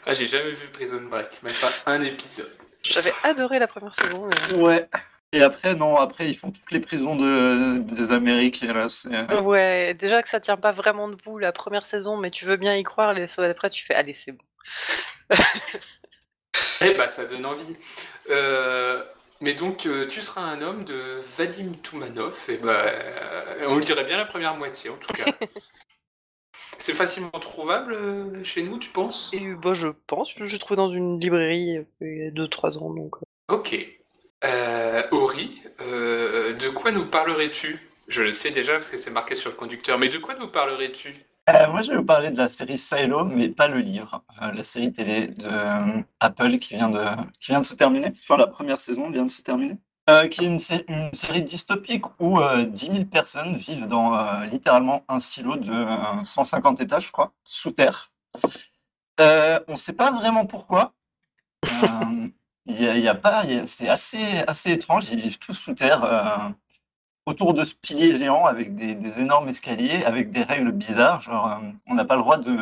Ah, 0.07 0.13
j'ai 0.13 0.25
jamais 0.27 0.51
vu 0.51 0.67
Prison 0.71 1.01
Break, 1.09 1.41
même 1.43 1.53
pas 1.59 1.91
un 1.91 2.01
épisode. 2.01 2.47
J'avais 2.83 3.12
adoré 3.24 3.57
la 3.59 3.67
première 3.67 3.95
saison. 3.95 4.27
mais- 4.51 4.57
Ouais. 4.57 4.89
Et 5.35 5.43
après, 5.43 5.75
non, 5.75 5.97
après, 5.97 6.29
ils 6.29 6.37
font 6.37 6.49
toutes 6.51 6.71
les 6.71 6.79
prisons 6.79 7.17
de, 7.17 7.79
des 7.79 8.11
Amériques. 8.11 8.63
Et 8.63 8.67
là, 8.67 8.87
c'est... 8.87 9.09
Ouais, 9.41 9.93
déjà 9.93 10.23
que 10.23 10.29
ça 10.29 10.39
tient 10.39 10.55
pas 10.55 10.71
vraiment 10.71 11.09
debout 11.09 11.37
la 11.37 11.51
première 11.51 11.85
saison, 11.85 12.15
mais 12.15 12.31
tu 12.31 12.45
veux 12.45 12.55
bien 12.55 12.73
y 12.73 12.83
croire, 12.83 13.13
les 13.13 13.27
fois 13.27 13.47
d'après, 13.47 13.69
tu 13.69 13.85
fais 13.85 13.93
allez, 13.95 14.13
c'est 14.13 14.31
bon. 14.31 14.45
Eh 16.81 16.93
bah, 16.93 17.07
ça 17.07 17.25
donne 17.25 17.45
envie. 17.45 17.75
Euh, 18.29 19.01
mais 19.41 19.53
donc, 19.53 19.85
euh, 19.85 20.05
tu 20.05 20.21
seras 20.21 20.41
un 20.41 20.61
homme 20.61 20.83
de 20.83 21.01
Vadim 21.37 21.71
Toumanov, 21.83 22.37
et 22.49 22.57
bah, 22.57 22.71
euh, 22.71 23.65
on 23.67 23.75
le 23.75 23.81
dirait 23.81 24.03
bien 24.03 24.17
la 24.17 24.25
première 24.25 24.55
moitié, 24.55 24.89
en 24.89 24.97
tout 24.97 25.13
cas. 25.13 25.25
C'est 26.77 26.93
facilement 26.93 27.31
trouvable 27.31 27.93
euh, 27.93 28.43
chez 28.43 28.63
nous, 28.63 28.77
tu 28.77 28.89
penses? 28.89 29.31
Et 29.33 29.55
bah, 29.55 29.73
je 29.73 29.87
pense, 30.07 30.33
je 30.37 30.57
trouve 30.57 30.77
dans 30.77 30.91
une 30.91 31.19
librairie 31.19 31.77
euh, 31.77 31.85
il 32.01 32.17
y 32.17 32.27
a 32.27 32.31
2-3 32.31 32.77
ans, 32.77 32.93
donc. 32.93 33.15
euh. 33.17 33.55
Ok. 33.55 33.75
Euh, 34.43 35.01
euh, 35.81 36.53
de 36.53 36.69
quoi 36.69 36.91
nous 36.91 37.05
parlerais-tu? 37.05 37.79
Je 38.07 38.21
le 38.21 38.31
sais 38.31 38.51
déjà 38.51 38.73
parce 38.73 38.89
que 38.89 38.97
c'est 38.97 39.11
marqué 39.11 39.35
sur 39.35 39.49
le 39.49 39.55
conducteur. 39.55 39.97
Mais 39.97 40.09
de 40.09 40.17
quoi 40.17 40.35
nous 40.35 40.47
parlerais-tu? 40.47 41.15
Euh, 41.49 41.67
moi, 41.69 41.81
je 41.81 41.91
vais 41.91 41.97
vous 41.97 42.05
parler 42.05 42.31
de 42.31 42.37
la 42.37 42.47
série 42.47 42.77
Silo, 42.77 43.23
mais 43.23 43.49
pas 43.49 43.67
le 43.67 43.79
livre. 43.79 44.23
Euh, 44.41 44.51
la 44.51 44.63
série 44.63 44.91
télé 44.91 45.27
de 45.27 45.49
Apple 46.19 46.57
qui 46.57 46.75
vient 46.75 46.89
de, 46.89 47.03
qui 47.39 47.51
vient 47.51 47.61
de 47.61 47.65
se 47.65 47.75
terminer. 47.75 48.09
Enfin, 48.09 48.37
la 48.37 48.47
première 48.47 48.79
saison 48.79 49.09
vient 49.09 49.25
de 49.25 49.31
se 49.31 49.41
terminer. 49.41 49.77
Qui 50.29 50.45
est 50.45 50.47
une, 50.47 50.59
une 50.87 51.13
série 51.13 51.41
dystopique 51.41 52.05
où 52.19 52.39
euh, 52.39 52.65
10 52.65 52.85
000 52.91 53.05
personnes 53.05 53.57
vivent 53.57 53.87
dans 53.87 54.39
littéralement 54.43 55.03
un 55.09 55.17
silo 55.17 55.55
de 55.55 55.71
euh, 55.71 56.23
150 56.23 56.79
étages, 56.81 57.07
je 57.07 57.11
crois, 57.11 57.33
sous 57.43 57.71
terre. 57.71 58.11
On 59.17 59.71
ne 59.71 59.75
sait 59.75 59.93
pas 59.93 60.11
vraiment 60.11 60.45
pourquoi. 60.45 60.93
Il 62.67 62.81
y 62.81 63.07
a, 63.07 63.15
pas, 63.15 63.43
c'est 63.65 63.88
assez, 63.88 64.43
assez 64.48 64.72
étrange. 64.72 65.10
Ils 65.12 65.19
vivent 65.19 65.38
tous 65.39 65.53
sous 65.53 65.74
terre. 65.74 66.03
euh, 66.03 66.50
autour 67.25 67.53
de 67.53 67.65
ce 67.65 67.75
pilier 67.75 68.17
géant 68.17 68.45
avec 68.45 68.74
des, 68.75 68.98
énormes 69.19 69.50
escaliers, 69.50 70.03
avec 70.05 70.31
des 70.31 70.43
règles 70.43 70.72
bizarres. 70.72 71.22
Genre, 71.22 71.48
euh, 71.51 71.72
on 71.88 71.95
n'a 71.95 72.05
pas 72.05 72.15
le 72.15 72.22
droit 72.22 72.38
de, 72.38 72.57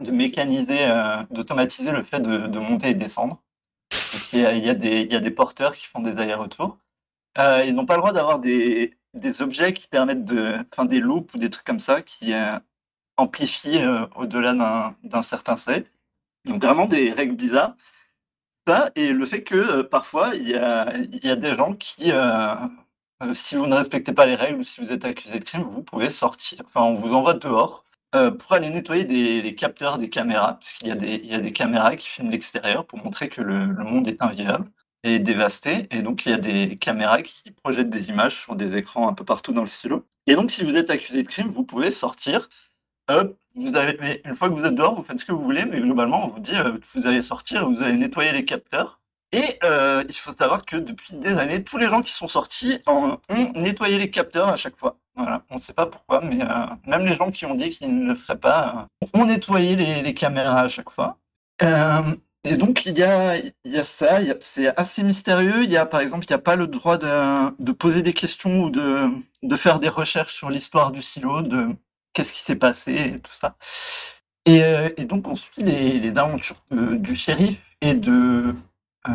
de 0.00 0.10
mécaniser, 0.10 0.86
euh, 0.86 1.22
d'automatiser 1.30 1.92
le 1.92 2.02
fait 2.02 2.20
de, 2.20 2.58
monter 2.58 2.90
et 2.90 2.94
descendre. 2.94 3.40
Donc, 4.12 4.32
il 4.32 4.40
y 4.40 4.70
a, 4.70 4.74
des, 4.74 5.04
y 5.04 5.16
a 5.16 5.20
des 5.20 5.30
porteurs 5.30 5.72
qui 5.74 5.86
font 5.86 6.00
des 6.00 6.18
allers-retours. 6.18 6.78
Ils 7.38 7.74
n'ont 7.74 7.86
pas 7.86 7.94
le 7.94 8.00
droit 8.00 8.12
d'avoir 8.12 8.38
des, 8.38 8.96
des 9.14 9.42
objets 9.42 9.72
qui 9.72 9.88
permettent 9.88 10.24
de. 10.24 10.64
Enfin, 10.72 10.84
des 10.84 11.00
loupes 11.00 11.34
ou 11.34 11.38
des 11.38 11.50
trucs 11.50 11.66
comme 11.66 11.80
ça 11.80 12.02
qui 12.02 12.32
amplifient 13.16 13.84
au-delà 14.16 14.54
d'un 15.02 15.22
certain 15.22 15.56
seuil. 15.56 15.84
Donc, 16.44 16.62
vraiment 16.64 16.86
des 16.86 17.12
règles 17.12 17.36
bizarres. 17.36 17.74
Ça, 18.66 18.90
et 18.94 19.12
le 19.12 19.26
fait 19.26 19.42
que 19.44 19.54
euh, 19.54 19.82
parfois, 19.82 20.34
il 20.34 20.48
y 20.48 20.54
a, 20.56 21.36
des 21.36 21.54
gens 21.54 21.74
qui. 21.74 22.10
euh, 22.12 22.54
euh, 23.22 23.34
si 23.34 23.56
vous 23.56 23.66
ne 23.66 23.74
respectez 23.74 24.12
pas 24.12 24.26
les 24.26 24.34
règles 24.34 24.60
ou 24.60 24.64
si 24.64 24.80
vous 24.80 24.90
êtes 24.90 25.04
accusé 25.04 25.38
de 25.38 25.44
crime, 25.44 25.62
vous 25.62 25.82
pouvez 25.82 26.08
sortir. 26.10 26.62
Enfin, 26.66 26.82
on 26.82 26.94
vous 26.94 27.14
envoie 27.14 27.34
dehors 27.34 27.84
pour 28.38 28.52
aller 28.52 28.70
nettoyer 28.70 29.02
des, 29.04 29.42
les 29.42 29.54
capteurs 29.56 29.98
des 29.98 30.08
caméras, 30.08 30.54
parce 30.54 30.72
qu'il 30.72 30.86
y, 30.86 30.92
a 30.92 30.94
des- 30.94 31.52
caméras 31.52 31.96
qui 31.96 32.08
filment 32.08 32.30
l'extérieur 32.30 32.86
pour 32.86 33.00
montrer 33.00 33.28
que 33.28 33.40
le, 33.42 33.66
monde 33.66 34.06
est 34.06 34.22
invivable 34.22 34.70
et 35.02 35.18
dévasté. 35.18 35.88
Et 35.90 36.00
donc, 36.02 36.24
il 36.24 36.30
y 36.30 36.32
a 36.32 36.38
des 36.38 36.76
caméras 36.76 37.22
qui 37.22 37.50
projettent 37.50 37.90
des 37.90 38.10
images 38.10 38.40
sur 38.40 38.54
des 38.54 38.76
écrans 38.76 39.08
un 39.08 39.14
peu 39.14 39.24
partout 39.24 39.52
dans 39.52 39.62
le 39.62 39.66
silo. 39.68 40.06
Et 40.28 40.36
donc, 40.36 40.52
si 40.52 40.62
vous 40.62 40.76
êtes 40.76 40.90
accusé 40.90 41.24
de 41.24 41.28
crime, 41.28 41.48
vous 41.48 41.64
pouvez 41.64 41.90
sortir. 41.90 42.48
Vous 43.54 43.66
une 43.66 44.36
fois 44.36 44.48
que 44.48 44.54
vous 44.54 44.64
êtes 44.64 44.74
dehors, 44.74 44.94
vous 44.94 45.04
faites 45.04 45.18
ce 45.20 45.24
que 45.24 45.32
vous 45.32 45.42
voulez, 45.42 45.64
mais 45.64 45.80
globalement, 45.80 46.26
on 46.26 46.28
vous 46.28 46.40
dit, 46.40 46.56
euh, 46.56 46.76
vous 46.94 47.06
allez 47.06 47.22
sortir, 47.22 47.68
vous 47.68 47.82
allez 47.82 47.96
nettoyer 47.96 48.32
les 48.32 48.44
capteurs. 48.44 49.00
Et 49.34 49.58
euh, 49.64 50.04
il 50.08 50.14
faut 50.14 50.32
savoir 50.32 50.64
que 50.64 50.76
depuis 50.76 51.16
des 51.16 51.36
années, 51.36 51.64
tous 51.64 51.76
les 51.76 51.88
gens 51.88 52.02
qui 52.02 52.12
sont 52.12 52.28
sortis 52.28 52.78
ont 52.86 53.18
nettoyé 53.56 53.98
les 53.98 54.08
capteurs 54.08 54.48
à 54.48 54.54
chaque 54.54 54.76
fois. 54.76 54.96
Voilà, 55.16 55.42
on 55.50 55.56
ne 55.56 55.60
sait 55.60 55.72
pas 55.72 55.86
pourquoi, 55.86 56.20
mais 56.20 56.40
euh, 56.40 56.66
même 56.86 57.04
les 57.04 57.16
gens 57.16 57.32
qui 57.32 57.44
ont 57.44 57.56
dit 57.56 57.70
qu'ils 57.70 57.98
ne 57.98 58.10
le 58.10 58.14
feraient 58.14 58.38
pas 58.38 58.86
euh, 59.02 59.06
ont 59.12 59.24
nettoyé 59.24 59.74
les, 59.74 60.14
caméras 60.14 60.60
à 60.60 60.68
chaque 60.68 60.90
fois. 60.90 61.18
Et 62.46 62.56
donc 62.56 62.84
il 62.86 62.96
y 62.96 63.02
a, 63.02 63.40
ça, 63.82 64.20
c'est 64.40 64.76
assez 64.78 65.02
mystérieux. 65.02 65.64
Il 65.64 65.70
y 65.70 65.76
a 65.76 65.86
par 65.86 66.00
exemple, 66.00 66.26
il 66.28 66.30
n'y 66.30 66.36
a 66.36 66.38
pas 66.38 66.54
le 66.54 66.68
droit 66.68 66.96
de, 66.98 67.72
poser 67.72 68.02
des 68.02 68.12
questions 68.12 68.64
ou 68.64 68.70
de, 68.70 69.56
faire 69.56 69.80
des 69.80 69.88
recherches 69.88 70.34
sur 70.34 70.48
l'histoire 70.48 70.92
du 70.92 71.02
silo, 71.02 71.42
qu'est-ce 72.14 72.32
qui 72.32 72.40
s'est 72.40 72.56
passé 72.56 72.94
et 72.94 73.20
tout 73.20 73.32
ça. 73.32 73.56
Et, 74.46 74.62
euh, 74.64 74.90
donc 75.00 75.28
on 75.28 75.34
suit 75.36 75.62
les, 75.62 76.18
aventures 76.18 76.62
du 76.70 77.14
shérif 77.14 77.60
et 77.80 77.94
de 77.94 78.54
euh, 79.08 79.12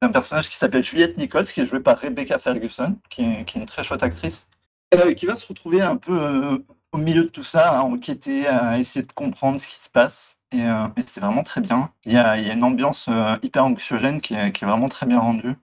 d'un 0.00 0.10
personnage 0.10 0.48
qui 0.48 0.56
s'appelle 0.56 0.82
Juliette 0.82 1.16
Nichols, 1.16 1.46
qui 1.46 1.60
est 1.60 1.66
jouée 1.66 1.80
par 1.80 1.98
Rebecca 1.98 2.38
Ferguson, 2.38 2.96
qui 3.08 3.22
est, 3.22 3.54
une 3.54 3.66
très 3.66 3.84
chouette 3.84 4.02
actrice, 4.02 4.46
euh, 4.94 5.14
qui 5.14 5.26
va 5.26 5.36
se 5.36 5.46
retrouver 5.46 5.80
un 5.80 5.96
peu 5.96 6.64
au 6.92 6.98
milieu 6.98 7.24
de 7.24 7.28
tout 7.28 7.42
ça, 7.42 7.78
à 7.78 7.82
enquêter, 7.82 8.46
à 8.46 8.78
essayer 8.78 9.04
de 9.04 9.12
comprendre 9.12 9.58
ce 9.60 9.66
qui 9.66 9.82
se 9.82 9.90
passe. 9.90 10.36
Et, 10.52 10.62
euh, 10.62 10.86
et 10.96 11.02
c'est 11.02 11.20
vraiment 11.20 11.42
très 11.42 11.60
bien. 11.60 11.90
Il 12.04 12.12
y 12.12 12.18
a, 12.18 12.36
une 12.36 12.62
ambiance 12.62 13.08
hyper 13.42 13.64
anxiogène 13.64 14.20
qui 14.20 14.34
est, 14.34 14.64
vraiment 14.64 14.88
très 14.88 15.06
bien 15.06 15.18
rendue. 15.18 15.54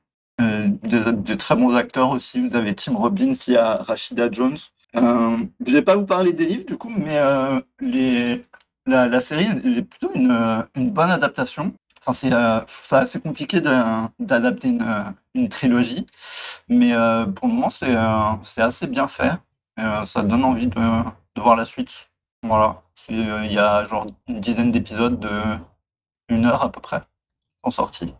Euh, 0.41 0.67
des 0.67 1.37
très 1.37 1.55
bons 1.55 1.75
acteurs 1.75 2.11
aussi. 2.11 2.39
Vous 2.39 2.55
avez 2.55 2.73
Tim 2.73 2.95
Robbins, 2.95 3.33
il 3.47 3.53
y 3.53 3.57
a 3.57 3.75
Rashida 3.77 4.31
Jones. 4.31 4.57
Euh, 4.95 5.37
je 5.65 5.71
vais 5.73 5.81
pas 5.81 5.95
vous 5.95 6.05
parler 6.05 6.33
des 6.33 6.45
livres 6.45 6.65
du 6.65 6.77
coup, 6.77 6.89
mais 6.89 7.17
euh, 7.19 7.61
les, 7.79 8.41
la, 8.85 9.07
la 9.07 9.19
série 9.19 9.45
est 9.45 9.83
plutôt 9.83 10.11
une, 10.15 10.65
une 10.75 10.89
bonne 10.91 11.11
adaptation. 11.11 11.73
Enfin, 12.01 12.13
c'est, 12.13 12.33
euh, 12.33 12.59
je 12.61 12.73
trouve 12.73 12.85
ça 12.85 12.99
assez 12.99 13.19
compliqué 13.19 13.61
d'adapter 13.61 14.69
une, 14.69 15.13
une 15.35 15.49
trilogie, 15.49 16.05
mais 16.69 16.93
euh, 16.93 17.25
pour 17.25 17.47
le 17.47 17.53
moment, 17.53 17.69
c'est 17.69 17.95
euh, 17.95 18.31
c'est 18.43 18.61
assez 18.61 18.87
bien 18.87 19.07
fait. 19.07 19.33
Et, 19.77 19.81
euh, 19.81 20.05
ça 20.05 20.23
donne 20.23 20.43
envie 20.43 20.67
de, 20.67 20.75
de 21.35 21.41
voir 21.41 21.55
la 21.55 21.65
suite. 21.65 22.09
Voilà. 22.43 22.81
Euh, 23.11 23.41
Il 23.45 23.51
y 23.53 23.59
a 23.59 23.83
genre 23.85 24.07
une 24.27 24.39
dizaine 24.39 24.71
d'épisodes 24.71 25.19
de 25.19 25.29
une 26.29 26.45
heure 26.45 26.63
à 26.63 26.71
peu 26.71 26.79
près 26.81 27.01
en 27.63 27.69
sortie. 27.71 28.13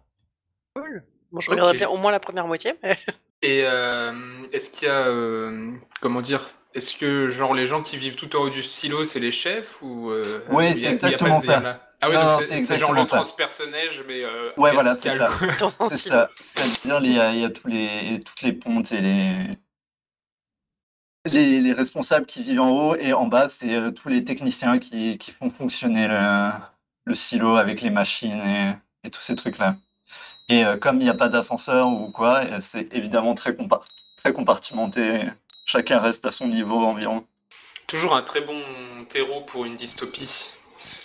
Cool. 0.76 1.04
Bon, 1.32 1.40
je 1.40 1.50
Ok. 1.50 1.52
regarderai 1.52 1.78
bien 1.78 1.90
au 1.90 1.98
moins 1.98 2.12
la 2.12 2.20
première 2.20 2.48
moitié, 2.48 2.76
mais 2.84 2.98
Et 3.42 3.64
euh, 3.66 4.12
est-ce 4.52 4.70
qu'il 4.70 4.88
y 4.88 4.92
a, 4.92 5.08
euh, 5.08 5.72
comment 6.02 6.22
dire, 6.22 6.46
est-ce 6.74 6.94
que 6.98 7.30
genre 7.30 7.54
les 7.54 7.66
gens 7.66 7.82
qui 7.82 7.96
vivent 7.98 8.16
tout 8.18 8.36
en 8.36 8.42
haut 8.44 8.50
du 8.50 8.62
silo, 8.64 9.04
c'est 9.06 9.20
les 9.22 9.32
chefs 9.32 9.82
ou 9.82 10.10
euh, 10.12 10.42
Ouais, 10.50 10.72
il 10.72 10.80
y 10.80 10.88
a- 10.88 10.92
c'est 10.92 11.04
il 11.04 11.10
y 11.10 11.14
a 11.14 11.18
pas 11.18 11.30
exactement 11.30 11.40
ça. 11.40 11.62
Ah 12.02 12.10
oui, 12.10 12.16
Non, 12.16 12.22
donc 12.22 12.30
non, 12.32 12.40
c'est 12.40 12.78
genre 12.78 12.94
le 12.94 13.02
exactement 13.02 13.06
ça. 13.06 13.16
transpersonnage, 13.18 14.04
mais 14.08 14.24
euh, 14.24 14.52
Ouais, 14.58 14.74
voilà, 14.74 14.96
c'est 14.96 15.10
ça. 15.12 15.26
C'est 15.90 15.98
silo. 15.98 16.16
ça. 16.16 16.30
C'est-à-dire, 16.42 17.00
il 17.06 17.14
y 17.14 17.20
a, 17.20 17.32
il 17.34 17.40
y 17.40 17.46
a 17.46 17.50
tous 17.50 17.68
les, 17.68 18.22
toutes 18.26 18.42
les 18.42 18.54
pontes 18.54 18.92
et 18.92 19.02
les, 19.02 19.48
les, 21.32 21.60
les 21.62 21.74
responsables 21.74 22.26
qui 22.26 22.44
vivent 22.44 22.62
en 22.62 22.70
haut 22.92 22.96
et 22.96 23.14
en 23.14 23.28
bas, 23.28 23.50
c'est 23.50 23.74
euh, 23.76 23.92
tous 23.92 24.10
les 24.10 24.24
techniciens 24.24 24.80
qui, 24.80 25.18
qui 25.18 25.32
font 25.32 25.50
fonctionner 25.50 26.08
le, 26.08 26.52
le 27.06 27.16
silo 27.16 27.56
avec 27.56 27.82
les 27.82 27.90
machines 27.90 28.40
et, 28.42 28.74
et 29.04 29.12
tous 29.12 29.22
ces 29.22 29.36
trucs-là. 29.36 29.78
Et 30.50 30.66
euh, 30.66 30.78
comme 30.78 30.98
il 31.00 31.04
n'y 31.04 31.10
a 31.10 31.14
pas 31.14 31.30
d'ascenseur 31.30 31.88
ou 31.88 32.10
quoi, 32.12 32.42
euh, 32.46 32.58
c'est 32.60 32.94
évidemment 32.94 33.36
très, 33.36 33.56
très 34.16 34.34
compartimenté. 34.34 35.24
Chacun 35.66 36.00
reste 36.00 36.26
à 36.26 36.32
son 36.32 36.48
niveau 36.48 36.84
environ. 36.84 37.26
Toujours 37.88 38.16
un 38.16 38.22
très 38.24 38.42
bon 38.42 38.60
terreau 39.08 39.42
pour 39.42 39.66
une 39.66 39.76
dystopie. 39.76 40.52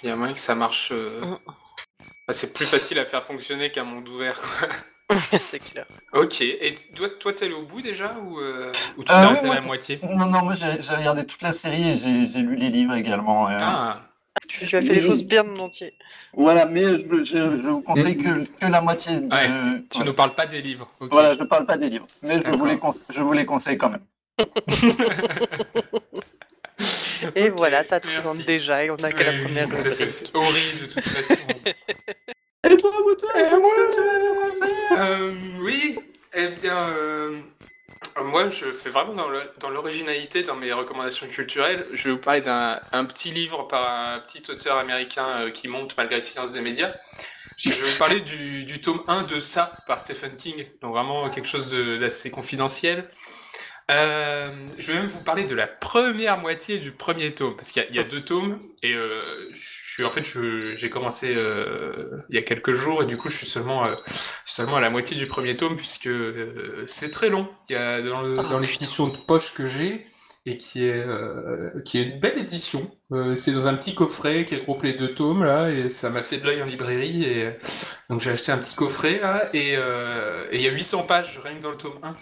Il 0.02 0.08
y 0.08 0.12
a 0.12 0.16
moyen 0.16 0.34
que 0.34 0.40
ça 0.40 0.54
marche. 0.54 0.90
euh, 0.92 1.20
Mm. 1.20 1.38
bah, 2.26 2.32
c'est 2.32 2.52
plus 2.54 2.66
facile 2.66 2.98
à 2.98 3.04
faire 3.04 3.22
fonctionner 3.22 3.70
qu'un 3.70 3.84
monde 3.84 4.08
ouvert. 4.08 4.40
c'est 5.38 5.58
clair. 5.60 5.86
ok. 6.12 6.40
Et 6.40 6.74
toi, 6.96 7.08
toi, 7.20 7.32
t'es 7.32 7.44
allé 7.46 7.54
au 7.54 7.64
bout 7.66 7.82
déjà 7.82 8.16
ou, 8.20 8.40
euh, 8.40 8.72
ou 8.96 9.04
tu 9.04 9.12
Euh, 9.12 9.16
t'es 9.18 9.26
oui, 9.26 9.32
arrêté 9.32 9.46
à 9.48 9.54
la 9.54 9.60
moitié? 9.60 10.00
Non, 10.02 10.26
non, 10.26 10.42
moi 10.42 10.54
j'ai 10.54 10.70
regardé 10.94 11.26
toute 11.26 11.42
la 11.42 11.52
série 11.52 11.90
et 11.90 11.96
j'ai 11.98 12.40
lu 12.40 12.56
les 12.56 12.70
livres 12.70 12.94
également. 12.94 13.48
euh, 13.48 13.52
Ah. 13.60 14.00
Tu, 14.48 14.66
tu 14.66 14.76
as 14.76 14.82
fait 14.82 14.94
les 14.94 15.00
choses 15.02 15.22
bien 15.24 15.44
en 15.48 15.56
entier. 15.58 15.94
Voilà, 16.34 16.66
mais 16.66 16.82
je, 16.84 17.24
je- 17.24 17.56
je 17.56 17.68
vous 17.68 17.80
conseille 17.82 18.16
que, 18.16 18.44
que 18.44 18.66
la 18.66 18.80
moitié 18.80 19.16
de. 19.20 19.26
Ouais, 19.26 19.80
Tu 19.90 19.98
ouais. 19.98 20.04
nous 20.04 20.12
parles 20.12 20.34
pas 20.34 20.46
des 20.46 20.60
livres. 20.60 20.86
Voilà, 21.00 21.34
je 21.34 21.40
ne 21.40 21.44
parle 21.44 21.66
pas 21.66 21.76
des 21.76 21.88
livres, 21.88 22.06
mais 22.22 22.40
je 22.44 22.50
vous, 22.50 22.66
les 22.66 22.76
conse- 22.76 22.98
je 23.10 23.20
vous 23.22 23.32
les 23.32 23.46
conseille 23.46 23.78
quand 23.78 23.90
même. 23.90 24.02
Et 27.36 27.48
voilà, 27.50 27.84
ça 27.84 28.00
te 28.00 28.08
merci. 28.08 28.20
présente 28.28 28.46
déjà 28.46 28.84
et 28.84 28.90
on 28.90 28.96
a 28.96 29.10
que 29.12 29.22
la 29.22 29.32
première 29.44 29.68
c'est- 29.80 29.90
c'est- 29.90 30.04
rubrique. 30.04 30.08
C'est 30.08 30.36
horrible 30.36 30.80
de 30.80 30.86
toute 30.92 31.08
façon. 31.08 31.40
Et 32.70 32.76
toi, 32.78 32.90
conseiller? 34.50 34.74
Euh, 34.98 35.34
oui, 35.60 35.96
eh 36.34 36.48
bien, 36.60 36.76
euh, 36.88 37.40
moi 38.22 38.48
je 38.48 38.70
fais 38.70 38.90
vraiment 38.90 39.14
dans 39.58 39.70
l'originalité 39.70 40.42
dans 40.42 40.54
mes 40.54 40.72
recommandations 40.72 41.26
culturelles. 41.26 41.86
Je 41.92 42.04
vais 42.04 42.14
vous 42.14 42.20
parler 42.20 42.40
d'un 42.40 42.80
un 42.92 43.04
petit 43.04 43.30
livre 43.30 43.64
par 43.64 43.88
un 43.88 44.20
petit 44.20 44.42
auteur 44.50 44.78
américain 44.78 45.26
euh, 45.40 45.50
qui 45.50 45.68
monte 45.68 45.96
malgré 45.96 46.16
le 46.16 46.22
silence 46.22 46.52
des 46.52 46.60
médias. 46.60 46.92
Je 47.56 47.70
vais 47.70 47.90
vous 47.90 47.98
parler 47.98 48.20
du, 48.20 48.80
tome 48.80 49.02
1 49.06 49.24
de 49.24 49.38
Ça 49.38 49.72
par 49.86 50.00
Stephen 50.00 50.34
King, 50.34 50.66
donc 50.80 50.92
vraiment 50.92 51.30
quelque 51.30 51.46
chose 51.46 51.72
d'assez 52.00 52.30
confidentiel. 52.30 53.08
Euh, 53.90 54.50
je 54.78 54.86
vais 54.92 54.98
même 54.98 55.06
vous 55.06 55.22
parler 55.22 55.44
de 55.44 55.54
la 55.54 55.66
première 55.66 56.38
moitié 56.38 56.78
du 56.78 56.90
premier 56.90 57.34
tome, 57.34 57.54
parce 57.54 57.70
qu'il 57.70 57.82
y, 57.82 57.86
a- 57.86 57.88
il 57.90 57.94
y 57.96 57.98
a 57.98 58.04
deux 58.04 58.24
tomes, 58.24 58.58
et 58.82 58.94
euh, 58.94 59.20
je 59.52 59.58
suis 59.92 60.04
en 60.04 60.10
fait, 60.10 60.22
j'ai 60.74 60.88
commencé 60.90 61.34
euh, 61.36 62.16
il 62.30 62.36
y 62.36 62.38
a 62.38 62.42
quelques 62.42 62.72
jours, 62.72 63.02
et 63.02 63.06
du 63.06 63.18
coup, 63.18 63.28
je 63.28 63.36
suis 63.36 63.46
seulement, 63.46 63.86
seulement 64.46 64.76
à 64.76 64.80
la 64.80 64.88
moitié 64.88 65.16
du 65.18 65.26
premier 65.26 65.54
tome, 65.56 65.76
puisque 65.76 66.08
c'est 66.86 67.10
très 67.10 67.28
long. 67.28 67.48
Il 67.68 67.74
y 67.74 67.76
a 67.76 68.00
dans, 68.00 68.22
Ah, 68.38 68.58
l'édition 68.58 69.08
de 69.08 69.18
poche 69.18 69.52
que 69.52 69.66
j'ai, 69.66 70.06
et 70.46 70.56
qui 70.56 70.84
est, 70.86 71.04
qui 71.84 71.98
est 71.98 72.04
une 72.04 72.20
belle 72.20 72.38
édition. 72.38 72.90
C'est 73.36 73.52
dans 73.52 73.68
un 73.68 73.74
petit 73.74 73.94
coffret 73.94 74.44
qui 74.46 74.56
regroupe 74.56 74.82
les 74.82 74.94
deux 74.94 75.14
tomes, 75.14 75.44
là, 75.44 75.70
et 75.70 75.90
ça 75.90 76.08
m'a 76.10 76.22
fait 76.22 76.38
de 76.38 76.46
l'œil 76.46 76.62
en 76.62 76.66
librairie, 76.66 77.24
et 77.24 77.52
donc 78.08 78.20
j'ai 78.20 78.30
acheté 78.30 78.50
un 78.52 78.58
petit 78.58 78.74
coffret, 78.74 79.18
là, 79.20 79.50
et 79.54 79.74
et 79.74 80.56
il 80.56 80.60
y 80.62 80.68
a 80.68 80.72
800 80.72 81.02
pages 81.04 81.38
rien 81.44 81.56
que 81.56 81.62
dans 81.62 81.70
le 81.70 81.76
tome 81.76 81.98
1. 82.02 82.14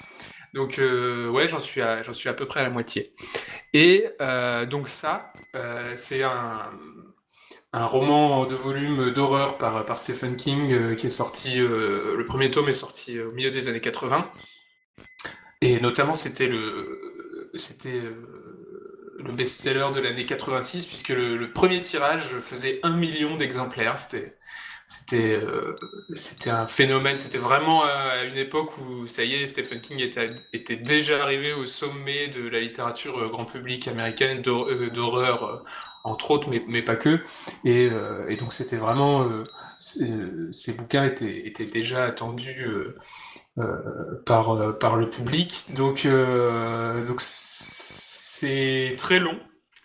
Donc 0.54 0.78
euh, 0.78 1.28
ouais, 1.30 1.47
j'en 1.47 1.59
suis 1.59 1.80
à, 1.80 2.02
j'en 2.02 2.12
suis 2.12 2.28
à 2.28 2.35
peu 2.35 2.47
près 2.47 2.61
à 2.61 2.62
la 2.64 2.71
moitié. 2.71 3.12
Et 3.73 4.06
euh, 4.21 4.66
donc 4.66 4.88
ça, 4.88 5.32
euh, 5.56 5.92
c'est 5.94 6.23
un, 6.23 6.71
un 7.73 7.87
roman 7.87 8.47
de 8.47 8.54
volume 8.54 9.11
d'horreur 9.12 9.56
par, 9.56 9.85
par 9.87 9.99
Stephen 9.99 10.37
King 10.37 10.94
qui 10.97 11.06
est 11.06 11.11
sorti, 11.11 11.56
le 11.59 12.25
premier 12.26 12.50
tome 12.50 12.68
est 12.68 12.75
sorti 12.75 13.18
au 13.21 13.32
milieu 13.32 13.50
des 13.50 13.68
années 13.68 13.80
80. 13.80 14.30
Et 15.62 15.80
notamment, 15.80 16.14
c'était 16.14 16.49
le, 16.49 17.50
c'était 17.54 18.02
le 19.18 19.32
best-seller 19.32 19.88
de 19.94 20.00
l'année 20.00 20.26
86, 20.26 20.87
puisque 20.87 21.11
le, 21.11 21.37
le 21.37 21.52
premier 21.52 21.80
tirage 21.80 22.38
faisait 22.40 22.80
un 22.82 22.97
million 22.97 23.37
d'exemplaires. 23.37 23.97
C'était, 23.97 24.35
c'était, 24.87 25.37
euh, 25.43 25.75
c'était 26.15 26.51
un 26.51 26.67
phénomène. 26.67 27.17
C'était 27.17 27.39
vraiment 27.39 27.85
à 27.85 28.25
une 28.25 28.37
époque 28.37 28.77
où, 28.79 29.07
ça 29.07 29.25
y 29.25 29.35
est, 29.35 29.47
Stephen 29.47 29.81
King 29.81 30.01
était, 30.01 30.31
était 30.53 30.77
déjà 30.77 31.23
arrivé 31.23 31.53
au 31.53 31.67
sommet 31.67 32.29
de 32.29 32.49
la 32.49 32.61
littérature 32.61 33.19
euh, 33.19 33.29
grand 33.29 33.45
public 33.45 33.89
américaine, 33.89 34.43
d'hor- 34.43 34.69
euh, 34.71 34.91
d'horreur, 34.91 35.45
euh, 35.45 35.57
entre 36.05 36.31
autres, 36.33 36.49
mais, 36.51 36.62
mais 36.69 36.83
pas 36.83 36.97
que. 36.97 37.21
Et, 37.65 37.89
euh, 37.91 38.27
et 38.29 38.37
donc, 38.37 38.53
c'était 38.53 38.77
vraiment. 38.77 39.29
euh, 39.29 39.45
ces 40.53 40.73
bouquins 40.75 41.05
étaient, 41.05 41.47
étaient 41.47 41.67
déjà 41.67 42.05
attendus. 42.05 42.65
euh, 42.67 42.97
euh, 43.59 44.23
par, 44.27 44.51
euh, 44.51 44.73
par 44.73 44.97
le 44.97 45.11
public. 45.11 45.67
Donc, 45.75 46.07
euh, 46.07 47.07
donc 47.07 47.19
c'est 47.21 48.95
très 48.99 49.19
long, 49.21 49.39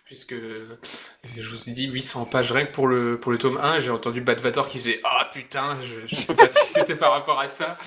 puisque 0.08 0.34
je 0.34 1.48
vous 1.50 1.68
ai 1.68 1.72
dit 1.72 1.86
800 1.86 2.24
pages 2.24 2.50
rien 2.50 2.64
que 2.64 2.72
pour 2.72 2.88
le, 2.88 3.20
pour 3.20 3.30
le 3.30 3.36
tome 3.36 3.58
1. 3.62 3.78
J'ai 3.80 3.90
entendu 3.90 4.22
Bad 4.22 4.40
Vator 4.40 4.66
qui 4.66 4.78
faisait 4.78 5.00
Ah 5.04 5.28
putain, 5.30 5.76
je, 5.82 6.06
je 6.06 6.14
sais 6.16 6.34
pas 6.34 6.48
si 6.48 6.72
c'était 6.72 6.96
par 6.96 7.12
rapport 7.12 7.38
à 7.38 7.46
ça. 7.46 7.76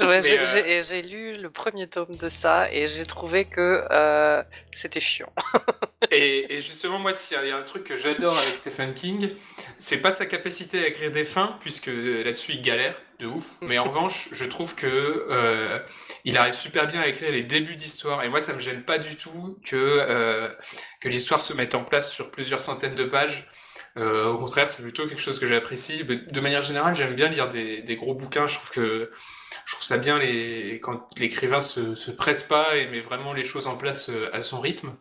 Ouais, 0.00 0.22
j'ai- 0.22 0.38
euh, 0.78 0.82
j'ai 0.82 1.02
lu 1.02 1.36
le 1.36 1.50
premier 1.50 1.86
tome 1.88 2.16
de 2.16 2.28
ça 2.30 2.72
et 2.72 2.88
j'ai 2.88 3.04
trouvé 3.04 3.44
que 3.44 3.84
euh, 3.90 4.42
c'était 4.74 5.00
chiant. 5.00 5.32
Et, 6.10 6.56
et 6.56 6.60
justement, 6.60 6.98
moi, 6.98 7.12
s'il 7.12 7.36
y 7.46 7.50
a- 7.50 7.56
un 7.56 7.62
truc 7.62 7.84
que 7.84 7.96
j'adore 7.96 8.36
avec 8.36 8.56
Stephen 8.56 8.92
King, 8.92 9.28
c'est 9.78 9.98
pas 9.98 10.10
sa 10.10 10.26
capacité 10.26 10.82
à 10.82 10.88
écrire 10.88 11.10
des 11.10 11.24
fins, 11.24 11.56
puisque 11.60 11.86
là-dessus 11.86 12.52
il 12.52 12.60
galère 12.62 13.00
de 13.20 13.26
ouf. 13.26 13.58
Mais 13.62 13.78
en 13.78 13.84
revanche, 13.84 14.28
je 14.32 14.44
trouve 14.44 14.74
que 14.74 14.86
euh, 15.30 15.78
il 16.24 16.36
arrive 16.36 16.54
super 16.54 16.86
bien 16.88 17.00
à 17.02 17.06
écrire 17.06 17.30
les 17.30 17.42
débuts 17.42 17.76
d'histoire. 17.76 18.24
Et 18.24 18.28
moi, 18.28 18.40
ça 18.40 18.52
me 18.52 18.58
gêne 18.60 18.82
pas 18.84 18.98
du 18.98 19.16
tout 19.16 19.58
que 19.64 19.76
euh, 19.76 20.50
que 21.00 21.08
l'histoire 21.08 21.40
se 21.40 21.52
mette 21.52 21.74
en 21.74 21.84
place 21.84 22.10
sur 22.12 22.30
plusieurs 22.30 22.60
centaines 22.60 22.94
de 22.94 23.04
pages. 23.04 23.42
Euh, 23.98 24.26
au 24.26 24.36
contraire, 24.38 24.68
c'est 24.68 24.82
plutôt 24.82 25.06
quelque 25.06 25.20
chose 25.20 25.38
que 25.38 25.46
j'apprécie. 25.46 26.04
De 26.04 26.40
manière 26.40 26.62
générale, 26.62 26.94
j'aime 26.96 27.14
bien 27.14 27.28
lire 27.28 27.48
des, 27.48 27.82
des 27.82 27.96
gros 27.96 28.14
bouquins. 28.14 28.46
Je 28.46 28.54
trouve 28.56 28.70
que 28.70 29.10
je 29.66 29.72
trouve 29.74 29.84
ça 29.84 29.98
bien 29.98 30.18
les, 30.18 30.80
quand 30.82 31.06
l'écrivain 31.18 31.60
se, 31.60 31.94
se 31.94 32.10
presse 32.10 32.42
pas 32.42 32.76
et 32.76 32.86
met 32.88 33.00
vraiment 33.00 33.32
les 33.34 33.44
choses 33.44 33.66
en 33.68 33.76
place 33.76 34.08
euh, 34.08 34.28
à 34.32 34.42
son 34.42 34.60
rythme. 34.60 34.92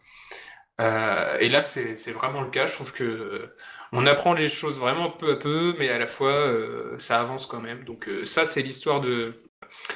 Euh, 0.80 1.38
et 1.40 1.50
là, 1.50 1.62
c'est 1.62 2.12
vraiment 2.12 2.42
le 2.42 2.50
cas. 2.50 2.66
Je 2.66 2.74
trouve 2.74 2.92
que 2.92 3.04
euh, 3.04 3.54
on 3.92 4.06
apprend 4.08 4.34
les 4.34 4.50
choses 4.50 4.80
vraiment 4.80 5.10
peu 5.12 5.34
à 5.34 5.36
peu, 5.36 5.75
mais 5.78 5.90
à 5.90 6.00
la 6.00 6.08
fois, 6.08 6.32
euh, 6.32 6.96
ça 6.98 7.20
avance 7.20 7.46
quand 7.46 7.60
même. 7.60 7.84
Donc 7.84 8.10
ça, 8.24 8.46
c'est 8.46 8.62
l'histoire 8.62 9.01
de, 9.01 9.44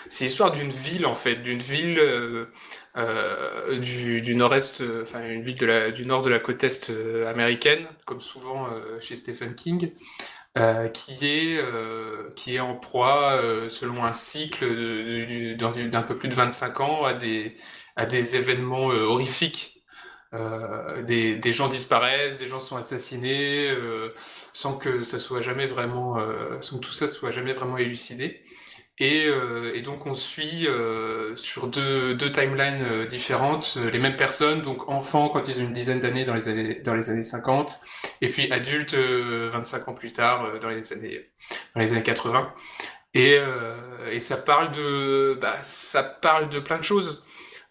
c'est 0.10 0.25
l'histoire 0.25 0.51
d'une 0.51 0.70
ville 0.70 1.05
en 1.05 1.15
fait, 1.15 1.38
d'une 1.38 1.62
ville 1.62 2.00
du, 3.82 4.22
du 4.22 4.36
nord-est, 4.36 4.84
enfin 5.01 5.25
une 5.27 5.41
ville 5.41 5.55
de 5.58 5.65
la, 5.65 5.91
du 5.91 6.05
nord 6.05 6.22
de 6.22 6.29
la 6.29 6.39
côte 6.39 6.63
est 6.63 6.89
américaine, 7.25 7.86
comme 8.05 8.20
souvent 8.22 8.70
chez 9.00 9.15
Stephen 9.15 9.55
King, 9.55 9.91
qui 10.94 11.25
est 11.27 11.60
qui 12.36 12.55
est 12.55 12.60
en 12.60 12.75
proie, 12.75 13.39
selon 13.70 14.03
un 14.03 14.13
cycle 14.13 14.65
d'un 15.58 16.01
peu 16.03 16.15
plus 16.15 16.29
de 16.29 16.36
25 16.36 16.79
ans, 16.82 17.05
à 17.05 17.13
des 17.13 17.50
à 17.96 18.05
des 18.05 18.36
événements 18.36 18.88
horrifiques. 18.88 19.75
Euh, 20.36 21.01
des, 21.04 21.51
gens 21.51 21.68
disparaissent, 21.68 22.38
des 22.38 22.48
gens 22.48 22.60
sont 22.60 22.75
assassinés, 22.75 23.70
euh, 23.70 24.10
sans 24.54 24.77
que 24.77 25.03
ça 25.03 25.20
soit 25.20 25.42
jamais 25.42 25.66
vraiment, 25.66 26.20
euh, 26.20 26.59
sans 26.62 26.77
que 26.77 26.81
tout 26.81 26.92
ça 26.92 27.07
soit 27.07 27.31
jamais 27.31 27.53
vraiment 27.53 27.77
élucidé. 27.77 28.42
Et, 28.98 29.29
donc 29.83 30.05
on 30.07 30.14
suit 30.14 30.68
sur 31.36 31.68
deux, 31.68 32.31
timelines 32.31 33.05
différentes 33.07 33.77
les 33.92 34.00
mêmes 34.00 34.16
personnes, 34.16 34.62
donc 34.62 34.88
enfants 34.90 35.27
quand 35.27 35.50
ils 35.50 35.59
ont 35.59 35.64
une 35.64 35.74
dizaine 35.74 36.00
d'années 36.00 36.24
dans 36.24 36.33
les 36.33 36.48
années 36.48 36.75
dans 36.75 36.94
les 36.94 37.09
années 37.09 37.22
50, 37.22 37.77
et 38.22 38.29
puis 38.29 38.50
adultes 38.53 38.94
euh, 38.94 39.50
25 39.51 39.90
ans 39.90 39.94
plus 39.94 40.14
tard 40.14 40.59
dans 40.62 40.70
les 40.70 40.94
années 40.94 41.29
dans 41.75 41.81
les 41.81 41.92
années 41.92 42.03
80. 42.03 42.53
Et, 43.16 43.38
euh, 43.40 43.74
et 44.12 44.20
ça 44.20 44.36
parle 44.36 44.72
de 44.72 45.38
bah, 45.42 45.57
ça 45.62 46.03
parle 46.03 46.50
de 46.50 46.59
plein 46.59 46.77
de 46.77 46.83
choses. 46.83 47.24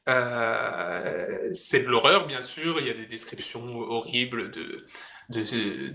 Euh, 0.09 1.49
c'est 1.53 1.81
de 1.81 1.88
l'horreur, 1.88 2.27
bien 2.27 2.43
sûr. 2.43 2.79
Il 2.81 2.87
y 2.87 2.90
a 2.90 2.95
des 2.95 3.07
descriptions 3.07 3.79
horribles 3.79 4.51
de, 4.51 4.83
de, 5.31 5.95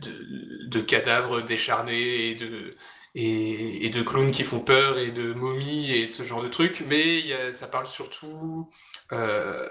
de, 0.67 0.81
cadavres 0.81 1.41
décharnés 1.41 2.31
et 2.31 2.35
de, 2.35 2.71
et, 3.13 3.89
de 3.89 4.01
clowns 4.01 4.31
qui 4.31 4.43
font 4.43 4.61
peur 4.61 4.97
et 4.97 5.11
de 5.11 5.33
momies 5.33 5.91
et 5.91 6.07
ce 6.07 6.23
genre 6.23 6.41
de 6.41 6.47
trucs. 6.47 6.83
Mais 6.87 7.51
ça 7.51 7.67
parle 7.67 7.85
surtout 7.85 8.67
euh, 9.11 9.67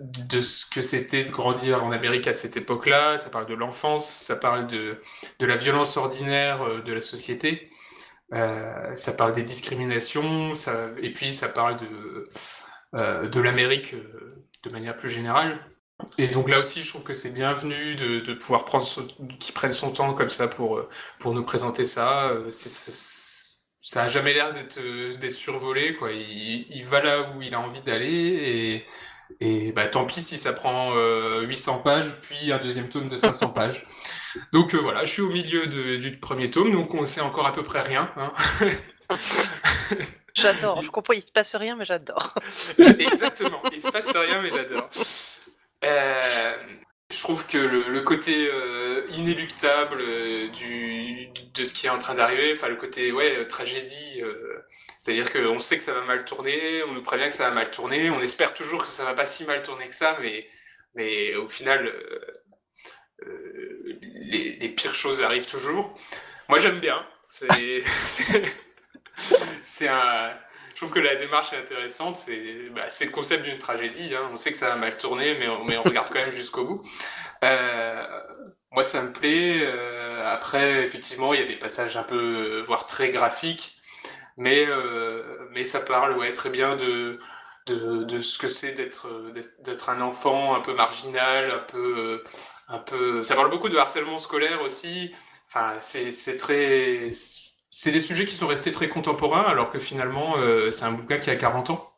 de 0.00 0.40
ce 0.40 0.64
que 0.66 0.80
c'était 0.80 1.24
de 1.24 1.30
grandir 1.30 1.84
en 1.84 1.90
Amérique 1.90 2.28
à 2.28 2.34
cette 2.34 2.56
époque-là. 2.56 3.18
Ça 3.18 3.30
parle 3.30 3.46
de 3.46 3.54
l'enfance, 3.54 4.08
ça 4.08 4.36
parle 4.36 4.68
de, 4.68 4.96
la 5.40 5.56
violence 5.56 5.96
ordinaire 5.96 6.62
euh, 6.62 6.82
de 6.82 6.92
la 6.92 7.00
société. 7.00 7.68
Ça 8.94 9.12
parle 9.12 9.32
des 9.32 9.42
discriminations, 9.42 10.54
et 11.02 11.12
puis 11.12 11.34
ça 11.34 11.50
parle 11.50 11.76
de, 11.76 12.26
de 12.94 13.40
l'Amérique 13.40 13.94
euh, 13.94 14.44
de 14.64 14.70
manière 14.70 14.96
plus 14.96 15.10
générale. 15.10 15.58
Et 16.18 16.28
donc 16.28 16.48
là 16.50 16.58
aussi, 16.58 16.82
je 16.82 16.88
trouve 16.90 17.04
que 17.04 17.12
c'est 17.14 17.30
bienvenu 17.30 17.94
de, 17.96 18.20
de 18.20 18.34
pouvoir 18.34 18.64
prendre 18.64 18.84
son, 18.86 19.06
qu'il 19.40 19.54
prenne 19.54 19.72
son 19.72 19.92
temps 19.92 20.14
comme 20.14 20.30
ça 20.30 20.48
pour, 20.48 20.78
euh, 20.78 20.88
pour 21.20 21.34
nous 21.34 21.44
présenter 21.44 21.84
ça. 21.84 22.30
Euh, 22.30 22.50
ça 22.52 24.02
a 24.04 24.08
jamais 24.08 24.32
l'air 24.32 24.52
d'être 24.52 24.78
euh, 24.78 25.14
d'être 25.16 25.32
survolé, 25.32 25.94
quoi. 25.94 26.12
Il, 26.12 26.66
il 26.70 26.84
va 26.84 27.02
là 27.02 27.32
où 27.36 27.42
il 27.42 27.54
a 27.54 27.60
envie 27.60 27.80
d'aller 27.80 28.82
et, 29.40 29.66
et 29.68 29.72
bah, 29.72 29.86
tant 29.86 30.04
pis 30.06 30.20
si 30.20 30.36
ça 30.38 30.52
prend 30.52 30.96
euh, 30.96 31.42
800 31.42 31.78
pages, 31.80 32.14
puis 32.20 32.52
un 32.52 32.58
deuxième 32.58 32.88
tome 32.88 33.08
de 33.08 33.16
500 33.16 33.50
pages. 33.52 33.82
Donc 34.52 34.74
euh, 34.74 34.78
voilà, 34.78 35.04
je 35.04 35.12
suis 35.12 35.22
au 35.22 35.30
milieu 35.30 35.66
de- 35.66 35.96
du 35.96 36.18
premier 36.18 36.50
tome, 36.50 36.72
donc 36.72 36.94
on 36.94 37.04
sait 37.04 37.20
encore 37.20 37.46
à 37.46 37.52
peu 37.52 37.62
près 37.62 37.80
rien. 37.82 38.10
hein. 38.16 38.32
J'adore, 40.34 40.82
je 40.82 40.90
comprends, 40.90 41.14
il 41.14 41.22
se 41.22 41.30
passe 41.30 41.54
rien, 41.54 41.76
mais 41.76 41.84
j'adore. 41.84 42.34
Exactement, 42.78 43.62
il 43.72 43.80
se 43.80 43.90
passe 43.90 44.14
rien, 44.16 44.40
mais 44.40 44.50
j'adore. 44.50 44.88
Euh, 45.84 46.52
je 47.10 47.18
trouve 47.18 47.46
que 47.46 47.58
le, 47.58 47.88
le 47.88 48.00
côté 48.00 48.48
euh, 48.50 49.04
inéluctable 49.10 49.98
euh, 50.00 50.48
du, 50.48 51.26
de 51.28 51.64
ce 51.64 51.74
qui 51.74 51.86
est 51.86 51.90
en 51.90 51.98
train 51.98 52.14
d'arriver, 52.14 52.52
enfin 52.52 52.68
le 52.68 52.76
côté 52.76 53.12
ouais 53.12 53.46
tragédie, 53.46 54.22
c'est-à-dire 54.96 55.30
qu'on 55.30 55.58
sait 55.58 55.76
que 55.76 55.82
ça 55.82 55.92
va 55.92 56.02
mal 56.02 56.24
tourner, 56.24 56.82
on 56.84 56.92
nous 56.92 57.02
prévient 57.02 57.26
que 57.26 57.34
ça 57.34 57.48
va 57.48 57.54
mal 57.54 57.70
tourner, 57.70 58.10
on 58.10 58.20
espère 58.20 58.54
toujours 58.54 58.86
que 58.86 58.92
ça 58.92 59.04
va 59.04 59.14
pas 59.14 59.26
si 59.26 59.44
mal 59.44 59.60
tourner 59.60 59.86
que 59.86 59.94
ça, 59.94 60.16
mais, 60.20 60.46
mais 60.94 61.34
au 61.34 61.48
final, 61.48 61.92
les, 63.20 64.56
les 64.56 64.68
pires 64.70 64.94
choses 64.94 65.22
arrivent 65.22 65.46
toujours. 65.46 65.94
Moi 66.48 66.58
j'aime 66.58 66.80
bien, 66.80 67.06
c'est 67.28 67.48
Je 70.72 70.76
trouve 70.76 70.90
que 70.90 71.00
la 71.00 71.14
démarche 71.16 71.52
est 71.52 71.58
intéressante. 71.58 72.16
C'est 72.16 72.70
bah, 72.74 72.82
le 73.00 73.10
concept 73.10 73.44
d'une 73.44 73.58
tragédie. 73.58 74.14
hein. 74.14 74.30
On 74.32 74.36
sait 74.36 74.50
que 74.50 74.56
ça 74.56 74.68
va 74.68 74.76
mal 74.76 74.96
tourner, 74.96 75.36
mais 75.38 75.48
on, 75.48 75.82
regarde 75.82 76.08
quand 76.10 76.18
même 76.18 76.32
jusqu'au 76.32 76.64
bout. 76.64 76.82
Euh, 77.44 78.06
moi, 78.72 78.82
ça 78.82 79.02
me 79.02 79.12
plaît. 79.12 79.60
Euh, 79.62 80.26
après, 80.26 80.82
effectivement, 80.82 81.34
il 81.34 81.40
y 81.40 81.42
a 81.42 81.46
des 81.46 81.56
passages 81.56 81.96
un 81.96 82.02
peu, 82.02 82.16
euh, 82.16 82.62
voire 82.62 82.86
très 82.86 83.10
graphiques, 83.10 83.76
mais, 84.36 84.66
ça 85.64 85.80
parle 85.80 86.32
très 86.32 86.50
bien 86.50 86.76
de, 86.76 87.18
ce 87.68 88.38
que 88.38 88.48
c'est 88.48 88.72
d'être 88.72 89.88
un 89.90 90.00
enfant 90.00 90.54
un 90.54 90.60
peu 90.60 90.74
marginal, 90.74 91.50
un 91.50 92.78
peu. 92.78 93.22
Ça 93.24 93.34
parle 93.34 93.50
beaucoup 93.50 93.68
de 93.68 93.76
harcèlement 93.76 94.18
scolaire 94.18 94.62
aussi. 94.62 95.14
Enfin, 95.48 95.74
c'est 95.80 96.36
très. 96.36 97.10
C'est 97.74 97.90
des 97.90 98.00
sujets 98.00 98.26
qui 98.26 98.34
sont 98.34 98.48
restés 98.48 98.70
très 98.70 98.88
contemporains, 98.88 99.44
alors 99.44 99.70
que 99.70 99.78
finalement, 99.78 100.36
euh, 100.38 100.70
c'est 100.70 100.84
un 100.84 100.92
bouquin 100.92 101.18
qui 101.18 101.30
a 101.30 101.36
40 101.36 101.70
ans. 101.70 101.94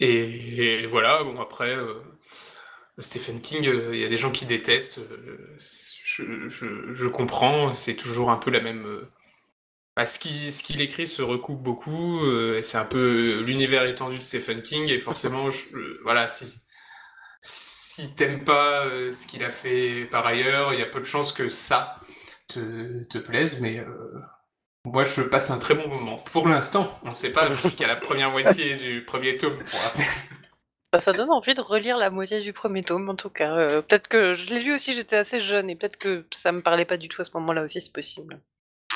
Et, 0.00 0.86
voilà, 0.86 1.22
bon, 1.24 1.40
après, 1.40 1.76
euh, 1.76 2.00
Stephen 2.98 3.40
King, 3.40 3.66
euh, 3.68 3.90
il 3.92 4.00
y 4.00 4.04
a 4.04 4.08
des 4.08 4.16
gens 4.16 4.30
qui 4.30 4.46
détestent. 4.46 5.00
je, 5.58 7.06
comprends, 7.08 7.72
c'est 7.74 7.94
toujours 7.94 8.30
un 8.30 8.36
peu 8.38 8.50
la 8.50 8.60
même. 8.60 9.06
bah, 9.96 10.06
ce 10.06 10.18
qu'il 10.18 10.80
écrit 10.80 11.06
se 11.06 11.22
recoupe 11.22 11.62
beaucoup, 11.62 12.20
c'est 12.62 12.78
un 12.78 12.86
peu 12.86 13.42
l'univers 13.42 13.84
étendu 13.84 14.18
de 14.18 14.22
Stephen 14.22 14.62
King, 14.62 14.88
et 14.90 14.98
forcément, 14.98 15.48
voilà, 16.02 16.28
si, 17.40 18.14
t'aimes 18.14 18.44
pas 18.44 18.84
ce 19.10 19.26
qu'il 19.26 19.44
a 19.44 19.50
fait 19.50 20.06
par 20.06 20.26
ailleurs, 20.26 20.72
il 20.74 20.80
y 20.80 20.82
a 20.82 20.86
peu 20.86 21.00
de 21.00 21.04
chances 21.04 21.32
que 21.32 21.48
ça 21.48 21.96
te, 22.48 23.04
te 23.04 23.18
plaise, 23.18 23.58
mais 23.60 23.84
moi 24.84 25.04
je 25.04 25.22
passe 25.22 25.50
un 25.50 25.58
très 25.58 25.74
bon 25.74 25.88
moment. 25.88 26.18
Pour 26.32 26.48
l'instant, 26.48 26.88
on 27.04 27.12
sait 27.12 27.32
pas, 27.32 27.48
je 27.48 27.54
suis 27.54 27.74
qu'à 27.74 27.86
la 27.86 27.96
première 27.96 28.30
moitié 28.30 28.74
du 28.76 29.04
premier 29.04 29.36
tome. 29.36 29.58
Bah, 30.92 31.00
ça 31.00 31.12
donne 31.12 31.32
envie 31.32 31.54
de 31.54 31.60
relire 31.60 31.96
la 31.96 32.08
moitié 32.08 32.40
du 32.40 32.52
premier 32.52 32.84
tome, 32.84 33.08
en 33.08 33.16
tout 33.16 33.28
cas. 33.28 33.52
Euh, 33.56 33.82
peut-être 33.82 34.06
que 34.06 34.34
je 34.34 34.46
l'ai 34.54 34.60
lu 34.60 34.72
aussi, 34.72 34.94
j'étais 34.94 35.16
assez 35.16 35.40
jeune, 35.40 35.68
et 35.68 35.74
peut-être 35.74 35.96
que 35.96 36.24
ça 36.30 36.52
me 36.52 36.62
parlait 36.62 36.84
pas 36.84 36.96
du 36.96 37.08
tout 37.08 37.20
à 37.20 37.24
ce 37.24 37.32
moment-là 37.34 37.62
aussi, 37.62 37.80
c'est 37.80 37.92
possible. 37.92 38.38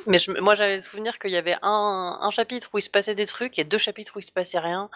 Mais 0.07 0.19
moi, 0.41 0.55
j'avais 0.55 0.77
le 0.77 0.81
souvenir 0.81 1.19
qu'il 1.19 1.33
y 1.33 1.37
avait 1.37 1.57
un, 1.61 2.19
un 2.21 2.31
chapitre 2.31 2.71
où 2.73 2.79
il 2.79 2.83
se 2.83 2.89
passait 2.89 3.17
des 3.17 3.27
trucs 3.27 3.59
et 3.59 3.65
deux 3.65 3.79
chapitres 3.79 4.13
où 4.15 4.21
il 4.21 4.25
se 4.25 4.31
passait 4.31 4.61
rien. 4.61 4.91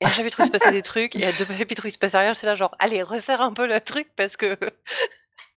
Et 0.00 0.06
à 0.06 0.08
chaque 0.08 0.26
il 0.26 0.44
se 0.46 0.50
passait 0.50 0.72
des 0.72 0.82
trucs, 0.82 1.16
et 1.16 1.32
deux 1.32 1.44
chapitres, 1.44 1.86
il 1.86 1.90
se 1.90 1.98
passait 1.98 2.18
rien, 2.18 2.34
c'est 2.34 2.46
là 2.46 2.54
genre, 2.54 2.74
allez, 2.78 3.02
resserre 3.02 3.40
un 3.40 3.52
peu 3.52 3.66
le 3.66 3.80
truc 3.80 4.08
parce 4.16 4.36
que. 4.36 4.58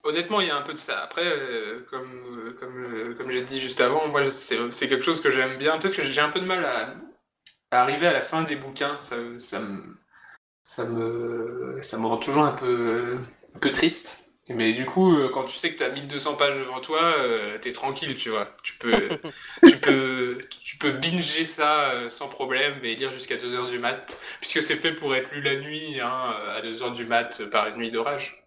Honnêtement, 0.04 0.40
il 0.42 0.48
y 0.48 0.50
a 0.50 0.56
un 0.56 0.62
peu 0.62 0.74
de 0.74 0.78
ça. 0.78 1.02
Après, 1.04 1.26
euh, 1.26 1.86
comme, 1.90 2.48
euh, 2.48 2.54
comme, 2.60 2.86
euh, 2.96 3.16
comme 3.16 3.32
j'ai 3.32 3.42
dit 3.42 3.60
juste 3.60 3.82
avant, 3.82 4.08
moi, 4.08 4.30
c'est 4.32 4.58
c'est 4.72 4.88
quelque 4.88 5.04
chose 5.04 5.22
que 5.22 5.30
j'aime 5.30 5.58
bien. 5.58 5.78
Peut-être 5.78 5.96
que 5.96 6.02
j'ai 6.04 6.22
un 6.22 6.30
peu 6.30 6.40
de 6.40 6.46
mal 6.46 6.64
à, 6.66 6.96
à 7.72 7.82
arriver 7.82 8.08
à 8.08 8.14
la 8.14 8.22
fin 8.22 8.44
des 8.44 8.56
bouquins. 8.56 8.98
Ça, 9.00 9.18
ça, 9.40 9.60
me, 9.60 9.98
ça, 10.64 10.86
me, 10.86 11.80
ça 11.82 11.98
me 11.98 12.08
rend 12.08 12.18
toujours 12.18 12.46
un 12.46 12.54
peu, 12.54 13.12
un 13.56 13.60
peu 13.60 13.72
triste. 13.72 14.30
Mais 14.50 14.74
du 14.74 14.86
coup, 14.86 15.16
quand 15.32 15.44
tu 15.44 15.56
sais 15.56 15.72
que 15.72 15.78
tu 15.78 15.84
as 15.84 15.90
1200 15.90 16.36
pages 16.36 16.58
devant 16.58 16.80
toi, 16.82 17.02
euh, 17.04 17.58
t'es 17.60 17.72
tranquille, 17.72 18.16
tu 18.18 18.30
vois. 18.32 18.48
Tu 18.64 18.74
peux, 18.76 18.92
tu 19.68 19.78
peux, 19.78 20.40
tu 20.64 20.78
peux 20.78 20.92
binger 20.92 21.46
ça 21.46 21.92
euh, 21.92 22.10
sans 22.10 22.28
problème 22.28 22.74
et 22.84 22.96
lire 22.96 23.12
jusqu'à 23.12 23.38
2h 23.38 23.70
du 23.70 23.78
mat. 23.78 24.20
Puisque 24.42 24.62
c'est 24.64 24.76
fait 24.76 24.94
pour 24.94 25.16
être 25.16 25.32
lu 25.34 25.42
la 25.42 25.56
nuit, 25.56 26.00
hein, 26.02 26.36
à 26.56 26.62
2h 26.62 26.94
du 26.94 27.06
mat 27.06 27.44
par 27.52 27.68
une 27.68 27.78
nuit 27.78 27.92
d'orage. 27.92 28.44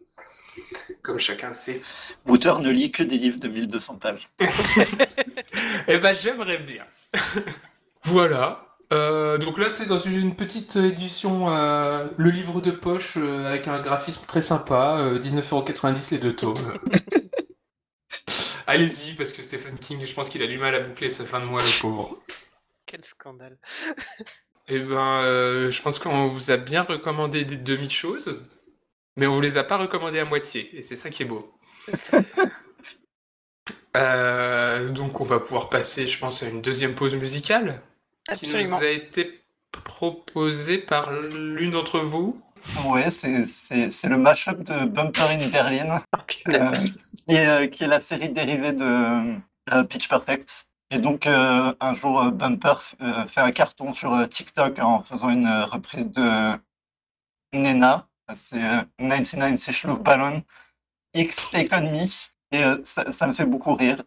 Comme 1.02 1.18
chacun 1.18 1.52
sait. 1.52 1.82
Wouter 2.26 2.54
ne 2.60 2.70
lit 2.70 2.92
que 2.92 3.02
des 3.02 3.18
livres 3.18 3.40
de 3.40 3.48
1200 3.48 3.96
pages. 3.96 4.28
Eh 5.88 5.98
ben, 5.98 6.14
j'aimerais 6.14 6.58
bien. 6.58 6.86
voilà. 8.04 8.76
Euh, 8.92 9.36
donc 9.36 9.58
là, 9.58 9.68
c'est 9.68 9.86
dans 9.86 9.96
une 9.96 10.34
petite 10.36 10.76
édition, 10.76 11.50
euh, 11.50 12.06
le 12.16 12.30
livre 12.30 12.60
de 12.60 12.70
poche 12.70 13.14
euh, 13.16 13.46
avec 13.48 13.68
un 13.68 13.80
graphisme 13.80 14.24
très 14.26 14.40
sympa, 14.40 14.98
euh, 15.00 15.18
19,90€ 15.18 16.12
les 16.12 16.18
deux 16.18 16.36
tomes. 16.36 16.78
Allez-y, 18.66 19.14
parce 19.14 19.32
que 19.32 19.42
Stephen 19.42 19.76
King, 19.78 20.00
je 20.04 20.14
pense 20.14 20.28
qu'il 20.28 20.42
a 20.42 20.46
du 20.46 20.58
mal 20.58 20.74
à 20.74 20.80
boucler 20.80 21.10
sa 21.10 21.24
fin 21.24 21.40
de 21.40 21.46
mois, 21.46 21.62
le 21.62 21.80
pauvre. 21.80 22.18
Quel 22.86 23.04
scandale. 23.04 23.58
Eh 24.68 24.78
ben, 24.78 25.22
euh, 25.22 25.70
je 25.70 25.82
pense 25.82 25.98
qu'on 25.98 26.28
vous 26.28 26.50
a 26.50 26.56
bien 26.56 26.82
recommandé 26.82 27.44
des 27.44 27.56
demi-choses, 27.56 28.38
mais 29.16 29.26
on 29.26 29.34
vous 29.34 29.40
les 29.40 29.58
a 29.58 29.64
pas 29.64 29.76
recommandées 29.76 30.20
à 30.20 30.24
moitié, 30.24 30.70
et 30.76 30.82
c'est 30.82 30.96
ça 30.96 31.10
qui 31.10 31.22
est 31.22 31.26
beau. 31.26 31.40
Euh, 33.94 34.88
donc 34.88 35.20
on 35.20 35.24
va 35.24 35.38
pouvoir 35.38 35.68
passer, 35.68 36.06
je 36.06 36.18
pense, 36.18 36.42
à 36.42 36.48
une 36.48 36.62
deuxième 36.62 36.94
pause 36.94 37.14
musicale 37.14 37.82
qui 38.34 38.46
Absolument. 38.46 38.78
nous 38.78 38.84
a 38.84 38.88
été 38.88 39.40
proposée 39.70 40.78
par 40.78 41.12
l'une 41.12 41.72
d'entre 41.72 42.00
vous. 42.00 42.40
Ouais, 42.86 43.10
c'est 43.10 43.28
le 43.28 44.16
mashup 44.16 44.62
de 44.62 44.86
Bumper 44.86 45.28
in 45.30 45.48
Berlin, 45.50 46.02
Oh, 46.16 46.20
euh, 46.48 46.62
qui, 47.26 47.34
est, 47.34 47.46
euh, 47.48 47.66
qui 47.66 47.84
est 47.84 47.88
la 47.88 48.00
série 48.00 48.30
dérivée 48.30 48.72
de 48.72 49.36
euh, 49.72 49.82
Pitch 49.84 50.08
Perfect. 50.08 50.64
Et 50.90 50.98
donc, 50.98 51.26
euh, 51.26 51.74
un 51.80 51.92
jour, 51.92 52.20
euh, 52.22 52.30
Bumper 52.30 52.74
euh, 53.00 53.26
fait 53.26 53.40
un 53.40 53.50
carton 53.50 53.92
sur 53.92 54.14
euh, 54.14 54.26
TikTok 54.26 54.78
en 54.78 55.00
faisant 55.00 55.30
une 55.30 55.46
euh, 55.46 55.64
reprise 55.64 56.08
de 56.08 56.52
Nena. 57.52 58.08
C'est 58.34 58.62
euh, 58.62 58.82
99 58.98 59.60
Fish 59.60 59.84
Love 59.84 60.02
Ballon 60.02 60.42
X 61.14 61.50
Take 61.50 61.74
On 61.74 61.90
Me. 61.90 62.04
Et 62.52 62.64
euh, 62.64 62.78
ça, 62.84 63.10
ça 63.10 63.26
me 63.26 63.32
fait 63.32 63.46
beaucoup 63.46 63.74
rire. 63.74 64.02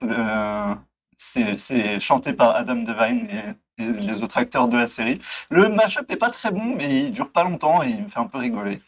C'est 1.17 1.99
chanté 1.99 2.33
par 2.33 2.55
Adam 2.55 2.75
Devine 2.75 3.29
et, 3.29 3.83
et 3.83 3.87
les 3.87 4.23
autres 4.23 4.37
acteurs 4.37 4.67
de 4.67 4.77
la 4.77 4.87
série. 4.87 5.19
Le 5.49 5.69
mashup 5.69 6.09
est 6.11 6.17
pas 6.17 6.29
très 6.29 6.51
bon, 6.51 6.75
mais 6.75 7.05
il 7.05 7.11
dure 7.11 7.31
pas 7.31 7.43
longtemps 7.43 7.83
et 7.83 7.89
il 7.89 8.03
me 8.03 8.07
fait 8.07 8.19
un 8.19 8.27
peu 8.27 8.37
rigoler. 8.37 8.79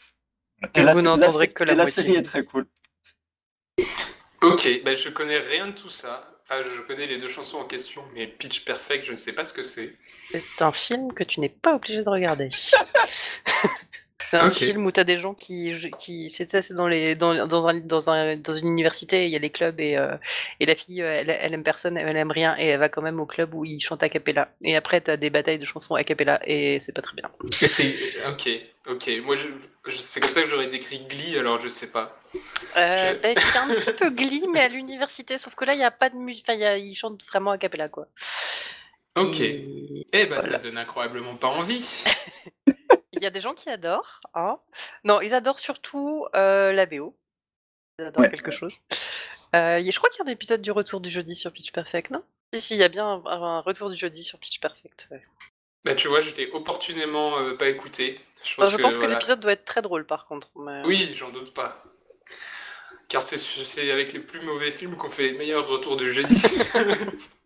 Et 0.74 0.82
la, 0.82 0.94
vous 0.94 1.02
n'entendrez 1.02 1.50
que 1.50 1.64
la 1.64 1.84
et 1.84 1.92
série 1.92 2.16
est 2.16 2.24
très 2.24 2.44
cool. 2.44 2.66
Ok, 4.42 4.82
ben 4.84 4.96
je 4.96 5.10
connais 5.10 5.40
rien 5.40 5.68
de 5.68 5.72
tout 5.72 5.90
ça. 5.90 6.24
Enfin, 6.44 6.62
je 6.62 6.82
connais 6.82 7.08
les 7.08 7.18
deux 7.18 7.28
chansons 7.28 7.58
en 7.58 7.66
question, 7.66 8.04
mais 8.14 8.26
Pitch 8.26 8.64
Perfect, 8.64 9.04
je 9.06 9.12
ne 9.12 9.18
sais 9.18 9.34
pas 9.34 9.44
ce 9.44 9.54
que 9.54 9.64
c'est. 9.64 9.98
C'est 10.30 10.62
un 10.62 10.72
film 10.72 11.12
que 11.12 11.24
tu 11.24 11.42
n'es 11.42 11.50
pas 11.50 11.76
obligé 11.76 12.04
de 12.04 12.10
regarder. 12.10 12.50
C'est 14.32 14.38
un 14.38 14.52
film 14.52 14.86
où 14.86 14.92
tu 14.92 15.00
as 15.00 15.04
des 15.04 15.18
gens 15.20 15.34
qui. 15.34 15.74
qui 16.00 16.30
c'est 16.30 16.50
ça, 16.50 16.62
c'est 16.62 16.74
dans, 16.74 16.88
les, 16.88 17.16
dans, 17.16 17.46
dans, 17.48 17.68
un, 17.68 17.76
dans, 17.76 18.10
un, 18.10 18.36
dans 18.36 18.56
une 18.58 18.68
université, 18.68 19.26
il 19.26 19.32
y 19.32 19.36
a 19.36 19.40
les 19.40 19.52
clubs 19.52 19.80
et, 19.80 19.96
euh, 19.96 20.16
et 20.60 20.66
la 20.66 20.76
fille, 20.76 21.02
euh, 21.04 21.14
elle, 21.14 21.30
elle 21.30 21.54
aime 21.54 21.64
personne, 21.64 21.98
elle 21.98 22.18
aime 22.18 22.32
rien 22.32 22.56
et 22.58 22.66
elle 22.66 22.80
va 22.80 22.90
quand 22.90 23.02
même 23.04 23.20
au 23.20 23.26
club 23.28 23.54
où 23.54 23.64
ils 23.64 23.80
chantent 23.80 24.04
a 24.04 24.10
cappella. 24.10 24.50
Et 24.64 24.76
après, 24.76 25.02
tu 25.02 25.12
as 25.12 25.18
des 25.18 25.30
batailles 25.30 25.60
de 25.60 25.66
chansons 25.66 25.96
a 25.96 26.04
cappella 26.04 26.42
et 26.46 26.80
c'est 26.82 26.92
pas 26.94 27.02
très 27.04 27.16
bien. 27.16 27.30
C'est 27.52 27.94
ok, 28.28 28.50
ok. 28.88 29.10
Moi, 29.24 29.36
je, 29.36 29.48
je- 29.86 29.98
c'est 29.98 30.20
comme 30.20 30.32
ça 30.32 30.42
que 30.42 30.48
j'aurais 30.48 30.68
décrit 30.68 31.00
Glee, 31.08 31.38
alors 31.38 31.60
je 31.60 31.68
sais 31.68 31.88
pas. 31.92 32.12
Euh, 32.76 33.14
Je- 33.14 33.20
bah, 33.22 33.40
c'est 33.40 33.58
un 33.60 33.68
petit 33.76 33.94
peu 33.94 34.10
Glee, 34.10 34.46
mais 34.52 34.62
à 34.62 34.68
l'université, 34.68 35.38
sauf 35.38 35.54
que 35.56 35.64
là, 35.64 35.74
il 35.74 35.78
n'y 35.78 35.86
a 35.86 35.92
pas 35.92 36.10
de 36.10 36.16
musique, 36.16 36.44
enfin, 36.50 36.58
y 36.58 36.82
ils 36.82 36.96
chantent 36.96 37.24
vraiment 37.28 37.52
a 37.52 37.58
cappella 37.60 37.88
quoi. 37.88 38.08
Ok. 39.16 39.40
Et- 39.42 40.06
Eh 40.12 40.26
ben, 40.26 40.42
ça 40.42 40.48
Voilà. 40.50 40.58
donne 40.64 40.78
incroyablement 40.80 41.36
pas 41.36 41.48
envie. 41.50 42.04
Il 43.28 43.32
y 43.32 43.36
a 43.36 43.40
des 43.42 43.42
gens 43.42 43.54
qui 43.54 43.70
adorent. 43.70 44.22
Hein 44.36 44.58
non, 45.04 45.20
ils 45.20 45.34
adorent 45.34 45.60
surtout 45.60 46.26
euh, 46.34 46.72
la 46.72 46.86
BO. 46.86 47.14
Ils 48.00 48.06
adorent 48.06 48.22
Ouais. 48.24 48.30
quelque 48.30 48.52
chose. 48.52 48.72
Euh, 49.54 49.84
je 49.84 49.98
crois 49.98 50.10
qu'il 50.10 50.20
y 50.24 50.26
a 50.26 50.30
un 50.30 50.32
épisode 50.32 50.62
du 50.62 50.72
retour 50.72 51.02
du 51.02 51.10
jeudi 51.10 51.36
sur 51.36 51.52
Pitch 51.52 51.74
Perfect, 51.74 52.10
non? 52.12 52.24
Si, 52.54 52.62
si, 52.62 52.74
il 52.76 52.78
y 52.80 52.84
a 52.84 52.88
bien 52.88 53.06
un, 53.06 53.26
un 53.26 53.60
retour 53.60 53.90
du 53.90 53.98
jeudi 53.98 54.24
sur 54.24 54.40
Pitch 54.40 54.62
Perfect. 54.62 55.10
ouais. 55.12 55.22
Bah, 55.84 55.94
tu 55.94 56.08
vois, 56.08 56.22
je 56.22 56.34
l'ai 56.36 56.50
opportunément 56.52 57.38
euh, 57.40 57.54
pas 57.58 57.68
écouté. 57.68 58.18
Je 58.46 58.54
Enfin, 58.54 58.62
pense 58.62 58.72
je 58.72 58.78
que, 58.78 58.82
pense 58.82 58.94
que 58.94 59.00
voilà. 59.00 59.16
l'épisode 59.16 59.42
doit 59.42 59.52
être 59.52 59.66
très 59.66 59.82
drôle 59.82 60.06
par 60.06 60.26
contre. 60.28 60.48
mais- 60.56 60.84
Oui, 60.86 61.12
j'en 61.14 61.30
doute 61.32 61.54
pas. 61.54 61.84
Car 63.10 63.22
c'est 63.22 63.38
c'est 63.38 63.92
avec 63.92 64.14
les 64.14 64.20
plus 64.20 64.40
mauvais 64.40 64.72
films 64.72 64.96
qu'on 64.96 65.10
fait 65.10 65.24
les 65.24 65.34
meilleurs 65.34 65.68
retours 65.68 65.98
de 65.98 66.08
jeudi. 66.08 66.34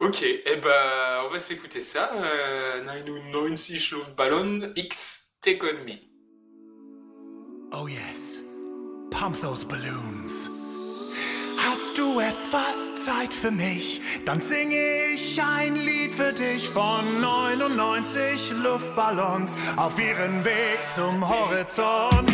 ok, 0.00 0.22
eh 0.22 0.56
ben, 0.56 1.24
on 1.24 1.28
va 1.28 1.38
s'écouter 1.38 1.80
ça. 1.80 2.10
Euh, 2.14 2.82
99 2.84 3.90
Luftballon 3.92 4.72
X 4.76 5.28
Take 5.40 5.64
On 5.64 5.84
Me. 5.84 5.98
Oh 7.72 7.88
yes, 7.88 8.40
pump 9.10 9.40
those 9.40 9.64
balloons. 9.64 10.50
Hast 11.58 11.98
du 11.98 12.20
etwas 12.20 13.04
Zeit 13.04 13.34
für 13.34 13.50
mich? 13.50 14.00
Dann 14.24 14.40
singe 14.40 15.12
ich 15.14 15.42
ein 15.42 15.74
Lied 15.74 16.14
für 16.14 16.32
dich 16.32 16.68
von 16.68 17.20
99 17.20 18.52
Luftballons 18.62 19.56
auf 19.76 19.98
ihren 19.98 20.44
Weg 20.44 20.78
zum 20.94 21.28
Horizont. 21.28 22.30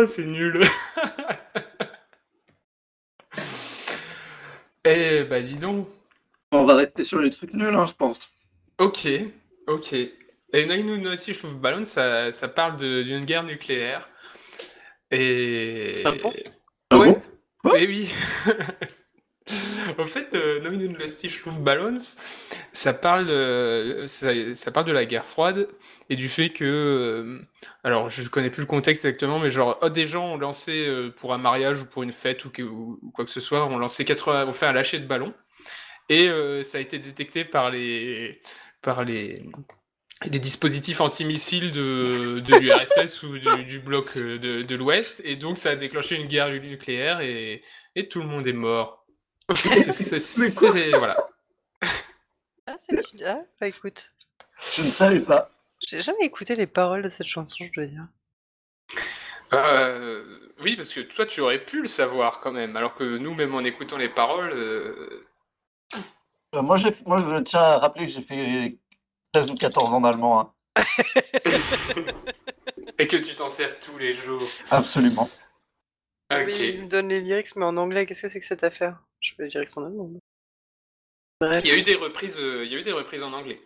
Oh, 0.00 0.06
c'est 0.06 0.24
nul. 0.24 0.60
eh 4.84 5.24
bah, 5.24 5.40
dis 5.40 5.56
donc. 5.56 5.88
On 6.52 6.64
va 6.64 6.76
rester 6.76 7.02
sur 7.02 7.18
les 7.18 7.30
trucs 7.30 7.52
nuls, 7.52 7.74
hein, 7.74 7.84
je 7.84 7.94
pense. 7.94 8.30
Ok, 8.78 9.08
ok. 9.66 9.92
Et 9.92 10.12
99 10.52 11.26
Luftballon, 11.26 11.84
ça, 11.84 12.30
ça 12.30 12.46
parle 12.46 12.76
d'une 12.76 13.24
guerre 13.24 13.42
nucléaire. 13.42 14.08
Et. 15.10 16.04
Ah 16.04 16.12
bon? 16.22 16.32
Ah 16.90 16.98
Ouais. 16.98 17.14
bon? 17.14 17.22
Quoi 17.62 17.80
Eh 17.80 17.88
oui. 17.88 18.08
En 19.98 20.06
fait, 20.06 20.34
euh, 20.34 20.60
99 20.60 21.46
Luftballons, 21.46 21.98
ça 22.72 22.94
parle, 22.94 23.28
euh, 23.30 24.06
ça, 24.06 24.70
parle 24.70 24.86
de 24.86 24.92
la 24.92 25.04
guerre 25.04 25.26
froide 25.26 25.68
et 26.10 26.16
du 26.16 26.28
fait 26.28 26.50
que, 26.50 26.64
euh, 26.64 27.42
alors 27.84 28.08
je 28.08 28.28
connais 28.28 28.50
plus 28.50 28.62
le 28.62 28.66
contexte 28.66 29.04
exactement, 29.04 29.38
mais 29.38 29.50
genre 29.50 29.78
oh, 29.82 29.88
des 29.88 30.04
gens 30.04 30.34
ont 30.34 30.36
lancé 30.36 30.86
euh, 30.86 31.10
pour 31.10 31.32
un 31.32 31.38
mariage 31.38 31.82
ou 31.82 31.86
pour 31.86 32.02
une 32.02 32.12
fête 32.12 32.44
ou, 32.44 32.50
quoi 33.14 33.24
que 33.24 33.30
ce 33.30 33.40
soit, 33.40 33.66
ont 33.66 33.78
lancé 33.78 34.04
80, 34.04 34.46
ont 34.46 34.52
fait 34.52 34.66
un 34.66 34.72
lâcher 34.72 34.98
de 34.98 35.06
ballon. 35.06 35.34
Et 36.10 36.30
ça 36.64 36.78
a 36.78 36.80
été 36.80 36.98
détecté 36.98 37.44
par 37.44 37.70
les, 37.70 38.38
par 38.80 39.04
les, 39.04 39.44
les 40.24 40.38
dispositifs 40.38 41.02
antimissiles 41.02 41.70
de, 41.70 42.40
de 42.40 42.56
l'URSS 42.56 43.22
ou 43.24 43.38
du, 43.38 43.78
bloc 43.78 44.16
de, 44.16 44.74
l'Ouest. 44.74 45.20
Et 45.26 45.36
donc 45.36 45.58
ça 45.58 45.70
a 45.70 45.76
déclenché 45.76 46.16
une 46.16 46.26
guerre 46.26 46.48
nucléaire 46.48 47.20
et 47.20 47.60
tout 48.08 48.20
le 48.20 48.26
monde 48.26 48.46
est 48.46 48.54
mort. 48.54 48.97
C'est- 49.92 50.90
voilà. 50.98 51.16
Ah, 52.66 52.76
c'est 52.86 53.24
ah, 53.24 53.38
bah 53.60 53.66
écoute. 53.68 54.10
Je 54.76 54.82
ne 54.82 54.88
savais 54.88 55.20
pas. 55.20 55.50
J'ai 55.86 56.02
jamais 56.02 56.24
écouté 56.26 56.54
les 56.54 56.66
paroles 56.66 57.02
de 57.02 57.08
cette 57.10 57.26
chanson, 57.26 57.64
je 57.64 57.72
dois 57.80 57.86
dire. 57.86 58.06
Euh, 59.54 60.50
oui, 60.60 60.76
parce 60.76 60.92
que 60.92 61.00
toi, 61.00 61.24
tu 61.24 61.40
aurais 61.40 61.64
pu 61.64 61.80
le 61.80 61.88
savoir 61.88 62.40
quand 62.40 62.52
même, 62.52 62.76
alors 62.76 62.94
que 62.94 63.16
nous, 63.16 63.32
même 63.34 63.54
en 63.54 63.60
écoutant 63.60 63.96
les 63.96 64.10
paroles, 64.10 64.50
euh, 64.52 65.20
Euh, 66.54 66.62
moi, 66.62 66.76
je 66.76 66.88
tiens 67.42 67.60
à 67.60 67.78
rappeler 67.78 68.06
que 68.06 68.12
j'ai 68.12 68.22
fait 68.22 68.78
13 69.32 69.50
ou 69.50 69.54
14 69.54 69.92
ans 69.92 70.00
d'allemand. 70.00 70.40
hein. 70.40 70.52
et 72.98 73.06
que 73.06 73.16
tu 73.16 73.34
t'en 73.34 73.48
sers 73.48 73.78
tous 73.78 73.96
les 73.98 74.12
jours. 74.12 74.42
Absolument. 74.70 75.28
Ok. 76.30 76.58
il 76.58 76.82
me 76.82 76.88
donne 76.88 77.08
les 77.08 77.20
lyrics, 77.20 77.56
mais 77.56 77.64
en 77.64 77.76
anglais, 77.76 78.04
qu'est-ce 78.06 78.22
que 78.22 78.28
c'est 78.28 78.40
que 78.40 78.46
cette 78.46 78.64
affaire? 78.64 78.98
Je 79.20 79.32
fais 79.34 79.44
les 79.44 79.48
lyrics 79.50 79.76
en 79.76 79.84
allemand. 79.86 80.10
Bref. 81.40 81.62
Il 81.64 81.70
y 81.70 81.72
a 81.72 81.76
eu 81.76 81.82
des 81.82 81.94
reprises, 81.94 82.38
euh, 82.38 82.64
il 82.64 82.72
y 82.72 82.74
a 82.74 82.78
eu 82.78 82.82
des 82.82 82.92
reprises 82.92 83.22
en 83.22 83.32
anglais. 83.32 83.56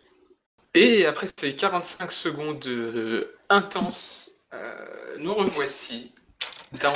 Et 0.74 1.04
après 1.06 1.26
ces 1.26 1.54
45 1.54 2.12
secondes 2.12 2.66
euh, 2.66 3.36
intenses, 3.48 4.46
euh, 4.54 5.16
nous 5.18 5.34
revoici 5.34 6.14
dans 6.80 6.92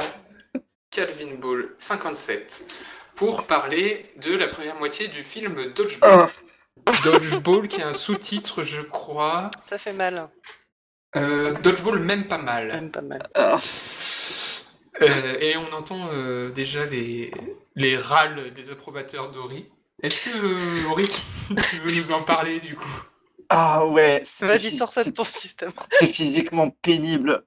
Calvin 0.90 1.34
Ball 1.34 1.70
57 1.76 2.84
pour 3.14 3.46
parler 3.46 4.10
de 4.22 4.34
la 4.34 4.46
première 4.48 4.76
moitié 4.76 5.08
du 5.08 5.22
film 5.22 5.72
Dodgeball. 5.74 6.28
Dodgeball 7.04 7.68
qui 7.68 7.82
a 7.82 7.88
un 7.88 7.92
sous-titre, 7.92 8.62
je 8.62 8.82
crois. 8.82 9.50
Ça 9.64 9.78
fait 9.78 9.94
mal, 9.94 10.28
Euh, 11.16 11.52
Dodgeball 11.60 11.98
même 12.00 12.28
pas 12.28 12.38
mal. 12.38 12.68
même 12.68 12.90
pas 12.90 13.00
mal. 13.00 13.28
Ah, 13.34 13.56
Euh, 15.02 15.36
et 15.40 15.56
on 15.56 15.72
entend 15.76 16.08
euh, 16.12 16.50
déjà 16.50 16.84
les, 16.86 17.30
les 17.74 17.96
râles 17.96 18.52
des 18.52 18.70
approbateurs 18.70 19.30
d'Ori. 19.30 19.66
Est-ce 20.02 20.22
que, 20.22 20.86
Ori, 20.86 21.08
tu, 21.08 21.54
tu 21.68 21.76
veux 21.78 21.92
nous 21.92 22.12
en 22.12 22.22
parler 22.22 22.60
du 22.60 22.74
coup? 22.74 23.02
Ah 23.48 23.86
ouais, 23.86 24.22
c'est 24.24 24.46
Vas-y, 24.46 24.76
sors 24.76 24.92
ça 24.92 25.04
de 25.04 25.10
ton 25.10 25.24
système. 25.24 25.72
c'est 26.00 26.06
physiquement 26.12 26.70
pénible. 26.82 27.44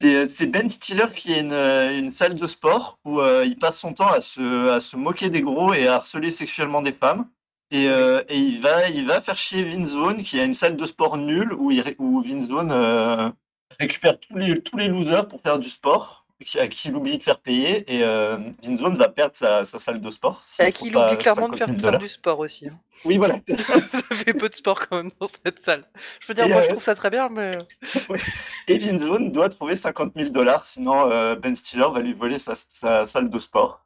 C'est 0.00 0.46
Ben 0.46 0.68
Stiller 0.68 1.06
qui 1.14 1.32
a 1.32 1.38
une, 1.38 1.52
euh, 1.52 1.98
une 1.98 2.12
salle 2.12 2.34
de 2.34 2.46
sport 2.46 2.98
où 3.04 3.20
euh, 3.20 3.44
il 3.46 3.58
passe 3.58 3.78
son 3.78 3.94
temps 3.94 4.10
à 4.12 4.20
se, 4.20 4.68
à 4.68 4.80
se 4.80 4.96
moquer 4.96 5.30
des 5.30 5.40
gros 5.40 5.72
et 5.72 5.86
à 5.86 5.96
harceler 5.96 6.30
sexuellement 6.30 6.82
des 6.82 6.92
femmes. 6.92 7.28
Et, 7.70 7.88
euh, 7.88 8.22
et 8.28 8.38
il 8.38 8.60
va, 8.60 8.88
il 8.90 9.06
va 9.06 9.20
faire 9.20 9.36
chier 9.36 9.64
Vince 9.64 9.92
Vaughn 9.94 10.22
qui 10.22 10.38
a 10.38 10.44
une 10.44 10.54
salle 10.54 10.76
de 10.76 10.84
sport 10.84 11.16
nulle 11.16 11.52
où, 11.54 11.70
il, 11.70 11.82
où 11.98 12.22
Vince 12.22 12.48
Vaughn 12.48 12.70
euh, 12.70 13.30
récupère 13.78 14.18
tous 14.20 14.36
les, 14.36 14.60
tous 14.62 14.76
les 14.76 14.88
losers 14.88 15.26
pour 15.28 15.40
faire 15.40 15.58
du 15.58 15.68
sport, 15.68 16.24
à 16.58 16.66
qui 16.68 16.88
il 16.88 16.94
oublie 16.94 17.16
de 17.18 17.22
faire 17.22 17.40
payer. 17.40 17.84
Et 17.92 18.04
euh, 18.04 18.36
Vince 18.62 18.80
Vaughn 18.80 18.96
va 18.96 19.08
perdre 19.08 19.34
sa, 19.36 19.64
sa 19.64 19.78
salle 19.78 20.00
de 20.00 20.10
sport. 20.10 20.42
Et 20.58 20.62
à 20.62 20.70
qui 20.70 20.88
il 20.88 20.96
oublie 20.96 21.16
clairement 21.18 21.48
de 21.48 21.56
50 21.56 21.58
faire, 21.58 21.66
000 21.68 21.78
faire 21.78 21.84
dollars. 21.86 22.00
du 22.00 22.08
sport 22.08 22.38
aussi. 22.40 22.68
hein. 22.68 22.78
Oui, 23.04 23.16
voilà. 23.16 23.36
ça 23.48 24.02
fait 24.14 24.34
peu 24.34 24.48
de 24.48 24.54
sport 24.54 24.86
quand 24.86 24.96
même 24.98 25.10
dans 25.18 25.26
cette 25.28 25.60
salle. 25.62 25.84
Je 26.20 26.26
veux 26.28 26.34
dire, 26.34 26.44
Et, 26.44 26.48
moi 26.48 26.60
je 26.62 26.66
euh, 26.66 26.70
trouve 26.72 26.82
ça 26.82 26.94
très 26.94 27.10
bien, 27.10 27.28
mais. 27.30 27.52
Et 28.68 28.78
Vaughn 28.78 29.32
doit 29.32 29.48
trouver 29.48 29.76
50 29.76 30.12
000 30.16 30.30
dollars, 30.30 30.64
sinon 30.64 31.10
euh, 31.10 31.34
Ben 31.36 31.54
Stiller 31.56 31.86
va 31.92 32.00
lui 32.00 32.12
voler 32.12 32.38
sa, 32.38 32.54
sa 32.54 33.06
salle 33.06 33.30
de 33.30 33.38
sport. 33.38 33.82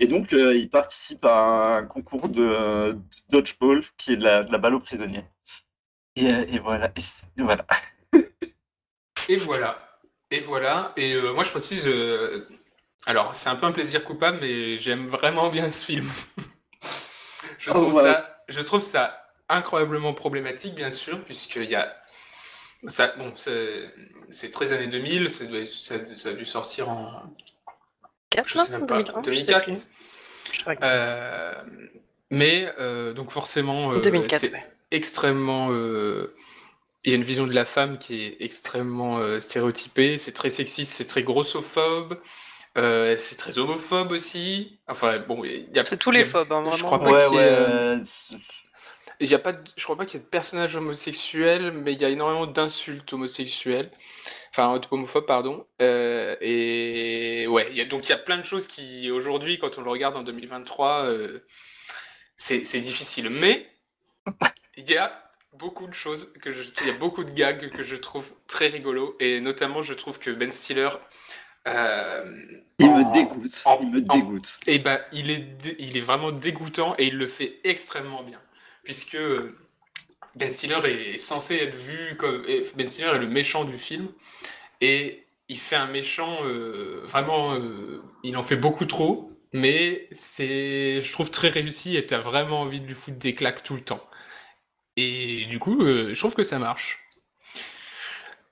Et 0.00 0.08
donc, 0.08 0.32
euh, 0.32 0.56
il 0.56 0.68
participe 0.68 1.24
à 1.24 1.76
un 1.76 1.84
concours 1.86 2.28
de, 2.28 2.42
de 2.92 2.98
dodgeball, 3.28 3.82
qui 3.96 4.14
est 4.14 4.16
de 4.16 4.24
la, 4.24 4.42
de 4.42 4.50
la 4.50 4.58
balle 4.58 4.74
aux 4.74 4.80
prisonniers. 4.80 5.24
Et, 6.16 6.26
euh, 6.32 6.44
et 6.48 6.58
voilà. 6.58 6.90
Et 6.96 7.42
voilà. 7.42 7.64
Et 9.28 9.36
voilà. 9.36 9.78
Et 10.30 10.40
voilà. 10.40 10.92
Et 10.96 11.14
euh, 11.14 11.32
moi, 11.32 11.44
je 11.44 11.50
précise. 11.50 11.86
euh, 11.86 12.46
Alors, 13.06 13.34
c'est 13.34 13.48
un 13.48 13.56
peu 13.56 13.66
un 13.66 13.72
plaisir 13.72 14.02
coupable, 14.04 14.38
mais 14.40 14.78
j'aime 14.78 15.06
vraiment 15.08 15.50
bien 15.50 15.70
ce 15.70 15.84
film. 15.84 16.08
je, 17.58 17.70
Oh, 17.70 17.74
trouve 17.74 17.92
voilà. 17.92 18.22
ça, 18.22 18.36
je 18.48 18.60
trouve 18.62 18.80
ça 18.82 19.14
incroyablement 19.48 20.14
problématique, 20.14 20.74
bien 20.74 20.90
sûr, 20.90 21.20
puisqu'il 21.20 21.64
y 21.70 21.74
a. 21.74 21.94
Ça, 22.86 23.08
bon, 23.16 23.32
c'est 23.36 23.90
c'est 24.30 24.50
13 24.50 24.72
années 24.74 24.86
2000, 24.88 25.30
ça, 25.30 25.44
doit 25.46 25.58
être- 25.60 25.70
ça, 25.70 25.94
ça 26.14 26.30
a 26.30 26.32
dû 26.32 26.44
sortir 26.44 26.88
en. 26.88 27.22
4, 28.30 28.48
Je 28.48 28.58
sais 28.58 28.68
même 28.70 28.86
pas. 28.86 29.02
2001, 29.02 29.04
je 29.04 29.14
sais 29.14 29.22
2004. 29.22 29.64
plus. 29.64 29.88
Je 30.52 30.64
regarde. 30.64 30.84
Euh, 30.84 31.54
mais, 32.30 32.72
euh, 32.78 33.12
donc, 33.12 33.30
forcément. 33.30 33.92
euh, 33.92 34.00
2004, 34.00 34.40
c'est- 34.40 34.52
ouais. 34.52 34.66
extrêmement. 34.90 35.68
Il 37.04 37.10
y 37.10 37.12
a 37.12 37.16
une 37.16 37.24
vision 37.24 37.46
de 37.46 37.52
la 37.54 37.64
femme 37.66 37.98
qui 37.98 38.22
est 38.22 38.36
extrêmement 38.40 39.18
euh, 39.18 39.38
stéréotypée. 39.40 40.16
C'est 40.18 40.32
très 40.32 40.50
sexiste, 40.50 40.92
c'est 40.92 41.06
très 41.06 41.22
grossophobe. 41.22 42.18
euh, 42.76 43.16
c'est 43.18 43.36
très 43.36 43.58
homophobe 43.58 44.10
aussi. 44.12 44.80
Enfin, 44.88 45.18
bon, 45.20 45.44
il 45.44 45.68
y 45.74 45.78
a. 45.78 45.84
C'est 45.84 45.96
tous 45.98 46.10
les 46.10 46.24
phobes, 46.24 46.52
hein, 46.52 46.64
Je 46.64 46.70
vraiment. 46.70 46.86
crois 46.86 46.98
pas 47.00 47.12
Ouais, 47.12 47.26
qu'il 47.28 47.36
y 47.36 47.40
ait, 47.40 47.42
euh, 47.44 48.00
c'est- 48.04 48.36
il 49.20 49.28
y 49.28 49.34
a 49.34 49.38
pas 49.38 49.52
de- 49.52 49.62
je 49.76 49.84
crois 49.84 49.96
pas 49.96 50.06
qu'il 50.06 50.18
y 50.18 50.22
ait 50.22 50.24
de 50.24 50.28
personnages 50.30 50.74
homosexuels, 50.74 51.70
mais 51.72 51.92
il 51.92 52.00
y 52.00 52.04
a 52.04 52.08
énormément 52.08 52.46
d'insultes 52.48 53.12
homosexuelles. 53.12 53.90
Enfin, 54.50 54.80
homophobes, 54.90 55.26
pardon. 55.26 55.66
Euh, 55.82 56.36
et 56.40 57.46
ouais, 57.48 57.68
il 57.70 57.76
y 57.76 57.80
a, 57.80 57.84
donc 57.84 58.06
il 58.06 58.10
y 58.10 58.12
a 58.12 58.18
plein 58.18 58.38
de 58.38 58.42
choses 58.44 58.66
qui, 58.66 59.10
aujourd'hui, 59.10 59.58
quand 59.58 59.78
on 59.78 59.82
le 59.82 59.90
regarde 59.90 60.16
en 60.16 60.22
2023, 60.24 61.04
euh, 61.04 61.44
c'est 62.36 62.64
c'est 62.64 62.80
difficile. 62.80 63.30
Mais 63.30 63.66
il 64.76 64.90
y 64.90 64.96
a 64.96 65.23
beaucoup 65.58 65.86
de 65.86 65.94
choses 65.94 66.32
que 66.42 66.50
je, 66.50 66.62
il 66.82 66.86
y 66.86 66.90
a 66.90 66.94
beaucoup 66.94 67.24
de 67.24 67.30
gags 67.32 67.70
que 67.70 67.82
je 67.82 67.96
trouve 67.96 68.32
très 68.46 68.66
rigolos. 68.68 69.16
Et 69.20 69.40
notamment, 69.40 69.82
je 69.82 69.94
trouve 69.94 70.18
que 70.18 70.30
Ben 70.30 70.52
Stiller. 70.52 70.88
euh, 71.68 72.20
Il 72.78 72.86
en- 72.86 72.98
me 72.98 73.12
dégoûte. 73.12 73.62
en- 73.64 73.78
Il 73.80 73.90
me 73.90 74.00
dégoûte. 74.00 74.58
et 74.66 74.78
ben, 74.78 75.00
il 75.12 75.30
est, 75.30 75.76
il 75.78 75.96
est 75.96 76.00
vraiment 76.00 76.32
dégoûtant 76.32 76.94
et 76.98 77.06
il 77.06 77.16
le 77.16 77.26
fait 77.28 77.60
extrêmement 77.64 78.22
bien. 78.22 78.40
Puisque 78.82 79.14
euh, 79.14 79.48
Ben 80.36 80.50
Stiller 80.50 80.80
est 80.84 81.18
censé 81.18 81.56
être 81.56 81.74
vu 81.76 82.16
comme. 82.16 82.44
Ben 82.76 82.88
Stiller 82.88 83.08
est 83.14 83.18
le 83.18 83.28
méchant 83.28 83.64
du 83.64 83.78
film. 83.78 84.08
Et 84.80 85.24
il 85.48 85.58
fait 85.58 85.76
un 85.76 85.86
méchant 85.86 86.38
euh, 86.44 87.02
vraiment. 87.06 87.54
euh, 87.54 88.02
il 88.24 88.36
en 88.36 88.42
fait 88.42 88.56
beaucoup 88.56 88.86
trop. 88.86 89.30
Mais 89.56 90.08
c'est, 90.10 91.00
je 91.00 91.12
trouve, 91.12 91.30
très 91.30 91.46
réussi 91.48 91.96
et 91.96 92.04
t'as 92.04 92.18
vraiment 92.18 92.62
envie 92.62 92.80
de 92.80 92.86
lui 92.88 92.94
foutre 92.94 93.18
des 93.18 93.34
claques 93.36 93.62
tout 93.62 93.74
le 93.76 93.82
temps. 93.82 94.02
Et 94.96 95.46
du 95.46 95.58
coup, 95.58 95.82
euh, 95.82 96.14
je 96.14 96.18
trouve 96.18 96.34
que 96.34 96.42
ça 96.42 96.58
marche. 96.58 96.98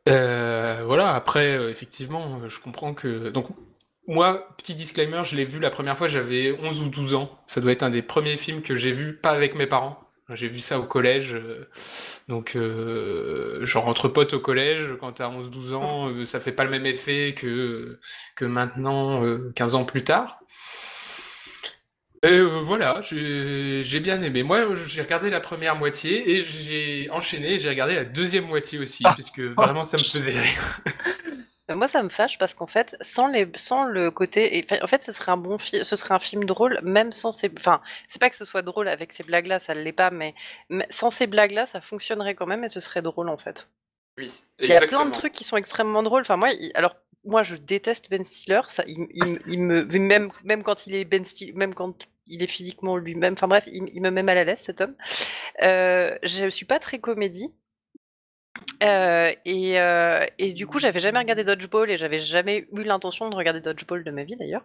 Euh, 0.08 0.82
voilà, 0.84 1.14
après, 1.14 1.56
euh, 1.56 1.70
effectivement, 1.70 2.40
je 2.48 2.58
comprends 2.58 2.94
que. 2.94 3.28
Donc, 3.30 3.46
moi, 4.08 4.48
petit 4.58 4.74
disclaimer, 4.74 5.22
je 5.24 5.36
l'ai 5.36 5.44
vu 5.44 5.60
la 5.60 5.70
première 5.70 5.96
fois, 5.96 6.08
j'avais 6.08 6.56
11 6.60 6.82
ou 6.82 6.88
12 6.88 7.14
ans. 7.14 7.30
Ça 7.46 7.60
doit 7.60 7.72
être 7.72 7.84
un 7.84 7.90
des 7.90 8.02
premiers 8.02 8.36
films 8.36 8.62
que 8.62 8.74
j'ai 8.74 8.92
vu, 8.92 9.16
pas 9.16 9.30
avec 9.30 9.54
mes 9.54 9.66
parents. 9.66 10.00
J'ai 10.34 10.48
vu 10.48 10.60
ça 10.60 10.80
au 10.80 10.84
collège. 10.84 11.36
donc, 12.28 12.56
genre 13.62 13.86
entre 13.86 14.08
potes 14.08 14.32
au 14.32 14.40
collège, 14.40 14.94
quand 14.98 15.12
t'as 15.12 15.30
11-12 15.30 15.74
ans, 15.74 16.24
ça 16.24 16.40
fait 16.40 16.52
pas 16.52 16.64
le 16.64 16.70
même 16.70 16.86
effet 16.86 17.34
que, 17.36 17.98
maintenant, 18.40 19.24
euh, 19.24 19.52
15 19.54 19.74
ans 19.74 19.84
plus 19.84 20.04
tard. 20.04 20.41
Et 22.24 22.28
euh, 22.38 22.62
voilà, 22.62 23.00
j'ai 23.02 23.82
j'ai 23.82 23.98
bien 24.00 24.22
aimé. 24.22 24.44
Moi, 24.44 24.74
j'ai 24.86 25.02
regardé 25.02 25.28
la 25.28 25.40
première 25.40 25.74
moitié 25.74 26.30
et 26.36 26.42
j'ai 26.42 27.10
enchaîné, 27.10 27.58
j'ai 27.58 27.68
regardé 27.68 27.96
la 27.96 28.04
deuxième 28.04 28.46
moitié 28.46 28.78
aussi, 28.78 29.10
puisque 29.10 29.40
vraiment 29.40 29.82
ça 29.84 29.98
me 29.98 30.04
faisait 30.04 30.30
rire. 30.38 30.80
Euh, 31.70 31.74
Moi, 31.76 31.88
ça 31.88 32.02
me 32.02 32.08
fâche 32.08 32.38
parce 32.38 32.54
qu'en 32.54 32.66
fait, 32.66 32.96
sans 33.00 33.26
les, 33.28 33.50
sans 33.56 33.84
le 33.84 34.10
côté, 34.10 34.58
et, 34.58 34.64
enfin, 34.64 34.78
en 34.82 34.86
fait, 34.86 35.02
ce 35.02 35.12
serait 35.12 35.32
un 35.32 35.36
bon 35.36 35.58
film, 35.58 35.84
ce 35.84 35.96
serait 35.96 36.14
un 36.14 36.18
film 36.18 36.44
drôle, 36.44 36.80
même 36.82 37.12
sans 37.12 37.32
ces, 37.32 37.50
enfin, 37.58 37.80
c'est 38.08 38.20
pas 38.20 38.30
que 38.30 38.36
ce 38.36 38.44
soit 38.44 38.62
drôle 38.62 38.88
avec 38.88 39.12
ces 39.12 39.22
blagues-là, 39.24 39.58
ça 39.60 39.74
l'est 39.74 39.92
pas, 39.92 40.10
mais, 40.10 40.34
mais 40.68 40.86
sans 40.90 41.10
ces 41.10 41.26
blagues-là, 41.26 41.66
ça 41.66 41.80
fonctionnerait 41.80 42.34
quand 42.34 42.46
même 42.46 42.64
et 42.64 42.68
ce 42.68 42.80
serait 42.80 43.02
drôle 43.02 43.28
en 43.28 43.38
fait. 43.38 43.68
Oui, 44.18 44.42
Il 44.68 44.72
y 44.74 44.76
a 44.76 44.82
plein 44.82 45.04
exactement. 45.04 45.06
de 45.06 45.12
trucs 45.12 45.32
qui 45.32 45.44
sont 45.44 45.56
extrêmement 45.56 46.02
drôles. 46.02 46.22
Enfin, 46.22 46.36
moi, 46.36 46.52
il- 46.52 46.72
alors, 46.74 46.96
moi, 47.24 47.42
je 47.44 47.56
déteste 47.56 48.10
Ben 48.10 48.24
Stiller. 48.24 48.60
Ça, 48.70 48.84
il, 48.86 49.06
il- 49.14 49.40
il 49.46 49.60
me, 49.62 49.84
même, 49.98 50.32
même 50.44 50.62
quand 50.64 50.86
il 50.86 50.94
est 50.94 51.04
Ben 51.04 51.24
Stiller, 51.24 51.52
même 51.54 51.74
quand 51.74 51.94
il 52.26 52.42
est 52.42 52.46
physiquement 52.46 52.96
lui-même. 52.96 53.34
Enfin 53.34 53.48
bref, 53.48 53.68
il, 53.72 54.00
me 54.00 54.10
met 54.10 54.22
mal 54.22 54.38
à 54.38 54.44
l'aise 54.44 54.60
cet 54.62 54.80
homme. 54.80 54.94
Euh, 55.62 56.16
je 56.22 56.48
suis 56.48 56.66
pas 56.66 56.78
très 56.78 56.98
comédie. 56.98 57.52
Euh, 58.82 59.32
et, 59.44 59.80
euh, 59.80 60.26
et 60.38 60.52
du 60.52 60.66
coup, 60.66 60.78
j'avais 60.78 61.00
jamais 61.00 61.18
regardé 61.18 61.44
Dodgeball 61.44 61.90
et 61.90 61.96
j'avais 61.96 62.18
jamais 62.18 62.66
eu 62.72 62.82
l'intention 62.82 63.28
de 63.30 63.34
regarder 63.34 63.60
Dodgeball 63.60 64.04
de 64.04 64.10
ma 64.10 64.24
vie 64.24 64.36
d'ailleurs. 64.36 64.64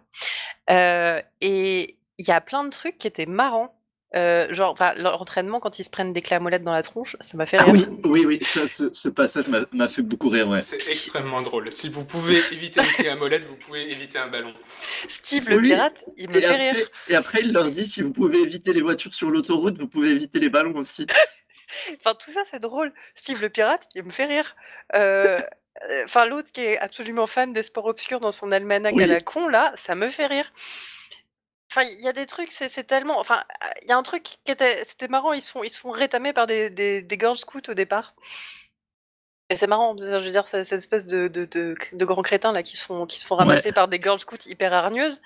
Euh, 0.70 1.22
et 1.40 1.98
il 2.18 2.28
y 2.28 2.32
a 2.32 2.40
plein 2.40 2.64
de 2.64 2.70
trucs 2.70 2.98
qui 2.98 3.06
étaient 3.06 3.26
marrants. 3.26 3.77
Euh, 4.14 4.46
genre, 4.54 4.72
enfin, 4.72 4.94
l'entraînement 4.96 5.60
quand 5.60 5.78
ils 5.78 5.84
se 5.84 5.90
prennent 5.90 6.14
des 6.14 6.22
clés 6.22 6.36
à 6.36 6.40
molette 6.40 6.62
dans 6.64 6.72
la 6.72 6.82
tronche, 6.82 7.14
ça 7.20 7.36
m'a 7.36 7.44
fait 7.44 7.58
Ah 7.58 7.64
rire. 7.64 7.74
oui, 7.90 8.00
oui, 8.04 8.24
oui, 8.26 8.38
ça, 8.42 8.66
ce, 8.66 8.90
ce 8.92 9.08
passage 9.10 9.46
m'a- 9.74 9.88
fait 9.88 10.00
beaucoup 10.00 10.30
rire, 10.30 10.48
ouais. 10.48 10.62
C'est 10.62 10.76
extrêmement 10.76 11.42
drôle. 11.42 11.70
Si 11.70 11.90
vous 11.90 12.06
pouvez 12.06 12.38
éviter 12.52 12.80
une 12.80 12.86
clé 12.92 13.08
à 13.10 13.16
molette, 13.16 13.44
vous 13.44 13.56
pouvez 13.56 13.90
éviter 13.92 14.18
un 14.18 14.28
ballon. 14.28 14.54
Steve 14.64 15.48
le 15.50 15.56
Oui. 15.56 15.68
pirate, 15.68 16.06
il 16.16 16.30
me 16.30 16.36
Et 16.38 16.40
fait 16.40 16.46
après, 16.46 16.70
rire. 16.70 16.88
et 17.08 17.14
après, 17.16 17.40
il 17.42 17.52
leur 17.52 17.70
dit 17.70 17.84
si 17.84 18.00
vous 18.00 18.12
pouvez 18.12 18.40
éviter 18.40 18.72
les 18.72 18.80
voitures 18.80 19.12
sur 19.12 19.30
l'autoroute, 19.30 19.76
vous 19.78 19.88
pouvez 19.88 20.10
éviter 20.10 20.38
les 20.40 20.48
ballons 20.48 20.74
aussi. 20.76 21.06
Enfin, 22.00 22.14
tout 22.14 22.32
ça, 22.32 22.40
c'est 22.50 22.60
drôle. 22.60 22.94
Steve 23.14 23.42
le 23.42 23.50
pirate, 23.50 23.88
il 23.94 24.02
me 24.04 24.10
fait 24.10 24.24
rire. 24.24 24.56
Euh, 24.94 25.38
euh, 25.90 26.04
Enfin, 26.06 26.24
l'autre 26.24 26.48
qui 26.50 26.62
est 26.62 26.78
absolument 26.78 27.26
fan 27.26 27.52
des 27.52 27.62
sports 27.62 27.84
obscurs 27.84 28.20
dans 28.20 28.30
son 28.30 28.52
almanach 28.52 28.94
Oui. 28.94 29.04
à 29.04 29.06
la 29.06 29.20
con, 29.20 29.48
là, 29.48 29.72
ça 29.76 29.94
me 29.94 30.08
fait 30.08 30.26
rire. 30.26 30.50
Enfin, 31.78 31.88
il 31.96 32.00
y 32.00 32.08
a 32.08 32.12
des 32.12 32.26
trucs, 32.26 32.50
c'est 32.50 32.68
c'est 32.68 32.84
tellement. 32.84 33.20
Enfin, 33.20 33.44
il 33.82 33.88
y 33.88 33.92
a 33.92 33.96
un 33.96 34.02
truc 34.02 34.24
qui 34.24 34.50
était. 34.50 34.84
C'était 34.84 35.06
marrant, 35.08 35.32
ils 35.32 35.42
se 35.42 35.50
font, 35.50 35.62
ils 35.62 35.70
se 35.70 35.78
font 35.78 35.90
rétamer 35.90 36.32
par 36.32 36.46
des, 36.46 36.70
des, 36.70 37.02
des 37.02 37.18
Girl 37.18 37.38
Scouts 37.38 37.68
au 37.68 37.74
départ. 37.74 38.14
Et 39.50 39.56
c'est 39.56 39.66
marrant, 39.66 39.96
je 39.96 40.04
veux 40.04 40.30
dire, 40.30 40.46
c'est 40.48 40.64
cette 40.64 40.80
espèce 40.80 41.06
de, 41.06 41.28
de, 41.28 41.44
de, 41.46 41.74
de 41.92 42.04
grands 42.04 42.22
crétins 42.22 42.52
là 42.52 42.62
qui 42.62 42.76
se 42.76 42.84
font, 42.84 43.06
qui 43.06 43.18
se 43.18 43.24
font 43.24 43.36
ramasser 43.36 43.72
par 43.72 43.88
des 43.88 44.00
Girl 44.00 44.18
Scouts 44.18 44.46
hyper 44.46 44.72
hargneuses. 44.74 45.22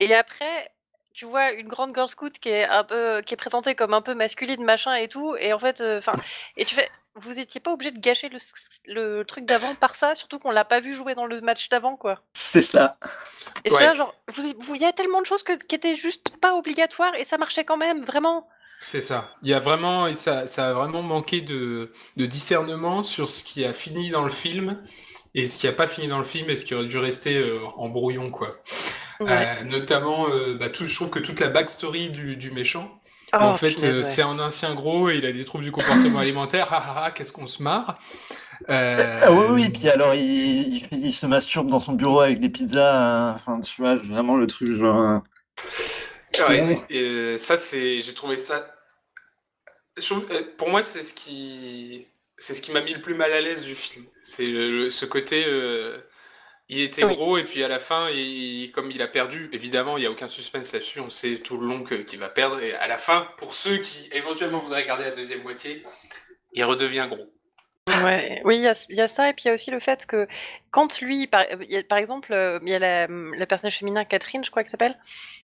Et 0.00 0.14
après, 0.14 0.70
tu 1.18 1.26
vois 1.26 1.52
une 1.52 1.68
grande 1.68 1.94
girl 1.94 2.08
scout 2.08 2.38
qui 2.38 2.48
est 2.48 2.64
un 2.64 2.84
peu, 2.84 3.22
qui 3.22 3.34
est 3.34 3.36
présentée 3.36 3.74
comme 3.74 3.92
un 3.94 4.02
peu 4.02 4.14
masculine, 4.14 4.62
machin 4.64 4.94
et 4.94 5.08
tout, 5.08 5.34
et 5.36 5.52
en 5.52 5.58
fait, 5.58 5.80
enfin, 5.80 6.12
et 6.56 6.64
tu 6.64 6.74
fais, 6.74 6.88
vous 7.16 7.38
étiez 7.38 7.60
pas 7.60 7.72
obligé 7.72 7.90
de 7.90 7.98
gâcher 7.98 8.28
le, 8.28 8.38
le 8.84 9.24
truc 9.24 9.44
d'avant 9.44 9.74
par 9.74 9.96
ça, 9.96 10.14
surtout 10.14 10.38
qu'on 10.38 10.50
l'a 10.52 10.64
pas 10.64 10.80
vu 10.80 10.94
jouer 10.94 11.14
dans 11.14 11.26
le 11.26 11.40
match 11.40 11.68
d'avant, 11.68 11.96
quoi. 11.96 12.20
C'est 12.32 12.62
ça. 12.62 12.96
Et 13.64 13.70
Ouais. 13.70 13.78
ça, 13.78 13.94
genre, 13.94 14.14
il 14.36 14.80
y 14.80 14.84
a 14.84 14.92
tellement 14.92 15.20
de 15.20 15.26
choses 15.26 15.42
que, 15.42 15.52
qui 15.52 15.74
étaient 15.74 15.96
juste 15.96 16.36
pas 16.40 16.54
obligatoires 16.54 17.14
et 17.16 17.24
ça 17.24 17.38
marchait 17.38 17.64
quand 17.64 17.76
même, 17.76 18.04
vraiment. 18.04 18.48
C'est 18.80 19.00
ça. 19.00 19.34
Il 19.42 19.48
y 19.48 19.54
a 19.54 19.58
vraiment, 19.58 20.06
et 20.06 20.14
ça, 20.14 20.46
ça 20.46 20.68
a 20.68 20.72
vraiment 20.72 21.02
manqué 21.02 21.40
de, 21.40 21.90
de 22.16 22.26
discernement 22.26 23.02
sur 23.02 23.28
ce 23.28 23.42
qui 23.42 23.64
a 23.64 23.72
fini 23.72 24.10
dans 24.10 24.22
le 24.22 24.30
film 24.30 24.80
et 25.34 25.46
ce 25.46 25.58
qui 25.58 25.66
a 25.66 25.72
pas 25.72 25.88
fini 25.88 26.06
dans 26.06 26.18
le 26.18 26.24
film 26.24 26.48
et 26.48 26.56
ce 26.56 26.64
qui 26.64 26.74
aurait 26.74 26.86
dû 26.86 26.98
rester 26.98 27.36
euh, 27.36 27.58
en 27.76 27.88
brouillon, 27.88 28.30
quoi. 28.30 28.48
Ouais. 29.20 29.48
Euh, 29.60 29.64
notamment, 29.64 30.28
euh, 30.30 30.54
bah, 30.54 30.68
tout, 30.68 30.84
je 30.86 30.94
trouve 30.94 31.10
que 31.10 31.18
toute 31.18 31.40
la 31.40 31.48
backstory 31.48 32.10
du, 32.10 32.36
du 32.36 32.50
méchant, 32.50 33.00
Oh, 33.32 33.36
en 33.44 33.54
fait, 33.54 33.82
euh, 33.84 34.02
ouais. 34.02 34.04
c'est 34.04 34.22
un 34.22 34.38
ancien 34.38 34.74
gros 34.74 35.10
et 35.10 35.16
il 35.18 35.26
a 35.26 35.32
des 35.32 35.44
troubles 35.44 35.64
du 35.64 35.72
comportement 35.72 36.18
alimentaire. 36.20 36.68
Ah 36.70 36.82
ah 36.86 37.02
ah, 37.06 37.10
qu'est-ce 37.10 37.32
qu'on 37.32 37.46
se 37.46 37.62
marre. 37.62 37.98
Euh, 38.70 39.20
Ah 39.24 39.32
oui, 39.32 39.46
oui, 39.50 39.68
puis 39.70 39.88
alors 39.88 40.14
il, 40.14 40.74
il, 40.74 40.80
fait- 40.80 40.96
il 40.96 41.12
se 41.12 41.26
masturbe 41.26 41.68
dans 41.70 41.80
son 41.80 41.92
bureau 41.94 42.20
avec 42.20 42.40
des 42.40 42.48
pizzas. 42.48 43.30
euh, 43.30 43.34
Enfin, 43.34 43.60
tu 43.60 43.80
vois, 43.82 43.96
vraiment 43.96 44.36
le 44.36 44.46
truc 44.46 44.74
genre. 44.74 44.98
euh, 45.00 45.18
Ouais, 46.48 46.62
Ouais. 46.62 46.78
et, 46.90 47.36
ça 47.38 47.56
c'est, 47.56 48.00
j'ai 48.00 48.14
trouvé 48.14 48.38
ça. 48.38 48.66
trouve- 50.00 50.26
pour 50.56 50.68
moi, 50.70 50.82
c'est 50.82 51.00
ce 51.02 51.14
qui, 51.14 52.06
c'est 52.38 52.54
ce 52.54 52.62
qui 52.62 52.72
m'a 52.72 52.80
mis 52.80 52.94
le 52.94 53.00
plus 53.00 53.14
mal 53.14 53.32
à 53.32 53.40
l'aise 53.40 53.62
du 53.62 53.74
film. 53.74 54.04
C'est 54.22 54.46
ce 54.90 55.04
côté, 55.04 55.44
euh, 55.46 55.98
il 56.68 56.80
était 56.82 57.04
Oui. 57.04 57.14
gros 57.14 57.38
et 57.38 57.44
puis 57.44 57.64
à 57.64 57.68
la 57.68 57.78
fin, 57.78 58.10
il- 58.10 58.70
comme 58.72 58.90
il 58.90 59.00
a 59.02 59.08
perdu, 59.08 59.48
évidemment, 59.52 59.96
il 59.96 60.04
y 60.04 60.06
a 60.06 60.10
aucun 60.10 60.28
suspense 60.28 60.72
là-dessus. 60.72 61.00
On 61.00 61.10
sait 61.10 61.38
tout 61.38 61.56
le 61.58 61.66
long 61.66 61.82
qu'il 61.84 62.18
va 62.18 62.28
perdre 62.28 62.60
et 62.62 62.74
à 62.74 62.88
la 62.88 62.98
fin, 62.98 63.28
pour 63.38 63.54
ceux 63.54 63.78
qui 63.78 64.08
éventuellement 64.12 64.58
voudraient 64.58 64.82
regarder 64.82 65.04
la 65.04 65.12
deuxième 65.12 65.42
moitié, 65.42 65.82
il 66.52 66.64
redevient 66.64 67.06
gros. 67.08 67.32
Ouais, 68.04 68.42
oui, 68.44 68.56
il 68.58 68.62
y 68.62 68.68
a, 68.68 68.74
il 68.90 68.96
y 68.96 69.00
a 69.00 69.08
ça, 69.08 69.30
et 69.30 69.32
puis 69.32 69.44
il 69.44 69.48
y 69.48 69.50
a 69.50 69.54
aussi 69.54 69.70
le 69.70 69.80
fait 69.80 70.04
que 70.04 70.28
quand 70.70 71.00
lui, 71.00 71.26
a- 71.32 71.46
par 71.88 71.96
exemple, 71.98 72.34
euh, 72.34 72.58
il 72.62 72.68
y 72.68 72.74
a 72.74 72.78
la, 72.78 73.06
la 73.06 73.46
personnage 73.46 73.78
féminin 73.78 74.04
Catherine, 74.04 74.44
je 74.44 74.50
crois 74.50 74.62
qu'elle 74.62 74.72
s'appelle, 74.72 74.98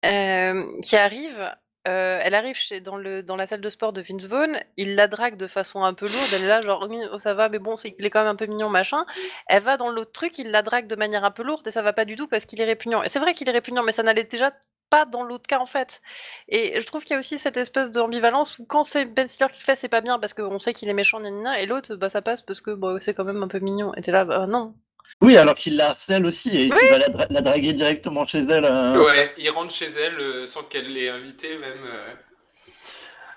euh, 0.04 0.64
qui 0.82 0.96
arrive, 0.96 1.48
euh, 1.86 2.20
elle 2.22 2.34
arrive 2.34 2.56
chez, 2.56 2.80
dans, 2.80 2.96
le, 2.96 3.22
dans 3.22 3.36
la 3.36 3.46
salle 3.46 3.60
de 3.60 3.68
sport 3.68 3.92
de 3.92 4.00
Vince 4.00 4.26
Vaughn, 4.26 4.58
il 4.76 4.94
la 4.94 5.06
drague 5.08 5.36
de 5.36 5.46
façon 5.46 5.84
un 5.84 5.94
peu 5.94 6.06
lourde, 6.06 6.28
elle 6.34 6.44
est 6.44 6.48
là, 6.48 6.60
genre, 6.62 6.88
oh, 7.12 7.18
ça 7.18 7.34
va, 7.34 7.48
mais 7.48 7.58
bon, 7.58 7.76
c'est 7.76 7.92
qu'il 7.92 8.06
est 8.06 8.10
quand 8.10 8.20
même 8.20 8.32
un 8.32 8.36
peu 8.36 8.46
mignon, 8.46 8.70
machin. 8.70 9.04
Elle 9.48 9.62
va 9.62 9.76
dans 9.76 9.90
l'autre 9.90 10.12
truc, 10.12 10.38
il 10.38 10.50
la 10.50 10.62
drague 10.62 10.86
de 10.86 10.96
manière 10.96 11.24
un 11.24 11.30
peu 11.30 11.42
lourde, 11.42 11.66
et 11.66 11.70
ça 11.70 11.82
va 11.82 11.92
pas 11.92 12.04
du 12.04 12.16
tout 12.16 12.28
parce 12.28 12.46
qu'il 12.46 12.60
est 12.60 12.64
répugnant. 12.64 13.02
Et 13.02 13.08
c'est 13.08 13.18
vrai 13.18 13.34
qu'il 13.34 13.48
est 13.48 13.52
répugnant, 13.52 13.82
mais 13.82 13.92
ça 13.92 14.02
n'allait 14.02 14.24
déjà 14.24 14.52
pas 14.90 15.04
dans 15.06 15.22
l'autre 15.22 15.46
cas 15.46 15.58
en 15.58 15.66
fait. 15.66 16.00
Et 16.48 16.80
je 16.80 16.86
trouve 16.86 17.02
qu'il 17.04 17.14
y 17.14 17.16
a 17.16 17.18
aussi 17.18 17.38
cette 17.38 17.56
espèce 17.56 17.90
d'ambivalence 17.90 18.58
où 18.58 18.64
quand 18.66 18.84
c'est 18.84 19.04
Ben 19.06 19.28
Stiller 19.28 19.50
qui 19.52 19.60
le 19.60 19.64
fait, 19.64 19.76
c'est 19.76 19.88
pas 19.88 20.00
bien 20.00 20.18
parce 20.18 20.34
qu'on 20.34 20.58
sait 20.58 20.72
qu'il 20.72 20.88
est 20.88 20.94
méchant, 20.94 21.20
gna, 21.20 21.60
et 21.60 21.66
l'autre, 21.66 21.96
bah 21.96 22.08
ça 22.10 22.22
passe 22.22 22.42
parce 22.42 22.60
que 22.60 22.70
bah, 22.70 22.96
c'est 23.00 23.14
quand 23.14 23.24
même 23.24 23.42
un 23.42 23.48
peu 23.48 23.58
mignon. 23.58 23.94
Et 23.94 24.02
t'es 24.02 24.12
là, 24.12 24.24
bah 24.24 24.46
non. 24.46 24.74
Oui, 25.22 25.36
alors 25.36 25.54
qu'il 25.54 25.76
la 25.76 25.90
harcèle 25.90 26.26
aussi 26.26 26.50
et 26.50 26.72
qu'il 26.74 26.88
va 26.88 26.98
la, 26.98 27.08
dra- 27.08 27.26
la 27.30 27.40
draguer 27.40 27.72
directement 27.72 28.26
chez 28.26 28.40
elle. 28.40 28.64
euh. 28.64 29.04
Ouais, 29.04 29.32
il 29.38 29.50
rentre 29.50 29.72
chez 29.74 29.86
elle 29.86 30.18
euh, 30.20 30.46
sans 30.46 30.62
qu'elle 30.64 30.92
l'ait 30.92 31.08
invité 31.08 31.58
même. 31.58 31.78
euh. 31.84 32.14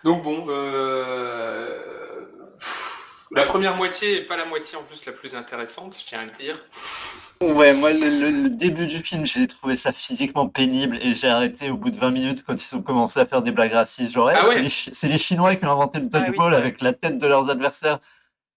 Donc 0.04 0.24
bon, 0.24 0.46
euh, 0.50 2.26
pff, 2.58 3.28
la 3.32 3.44
première 3.44 3.76
moitié 3.76 4.18
est 4.18 4.26
pas 4.26 4.38
la 4.38 4.46
moitié 4.46 4.78
en 4.78 4.84
plus 4.84 5.06
la 5.06 5.12
plus 5.12 5.36
intéressante, 5.36 5.98
je 6.00 6.06
tiens 6.06 6.20
à 6.20 6.26
le 6.26 6.32
dire. 6.32 6.56
Ouais, 7.42 7.74
moi, 7.76 7.94
le, 7.94 8.10
le- 8.10 8.32
le 8.44 8.50
début 8.50 8.88
du 8.88 8.98
film, 9.04 9.24
j'ai 9.26 9.46
trouvé 9.46 9.76
ça 9.76 9.92
physiquement 9.92 10.50
pénible 10.50 10.98
et 11.04 11.14
j'ai 11.14 11.28
arrêté 11.28 11.70
au 11.70 11.78
bout 11.78 11.92
de 11.92 11.98
20 12.00 12.10
minutes 12.10 12.44
quand 12.44 12.56
ils 12.56 12.76
ont 12.76 12.82
commencé 12.82 13.20
à 13.20 13.28
faire 13.28 13.44
des 13.44 13.52
blagues 13.52 13.74
racistes. 13.74 14.14
Genre, 14.14 14.32
Ah 14.34 14.46
c'est 14.46 14.60
les, 14.62 14.70
Chi- 14.70 14.90
c'est 14.92 15.08
les 15.08 15.20
Chinois 15.20 15.56
qui 15.56 15.64
ont 15.66 15.72
inventé 15.72 16.00
le 16.00 16.10
Ah 16.14 16.20
oui, 16.20 16.26
dodgeball 16.26 16.52
c'est 16.52 16.58
avec 16.58 16.82
la 16.82 16.94
tête 16.94 17.20
de 17.20 17.28
leurs 17.28 17.50
adversaires. 17.52 18.00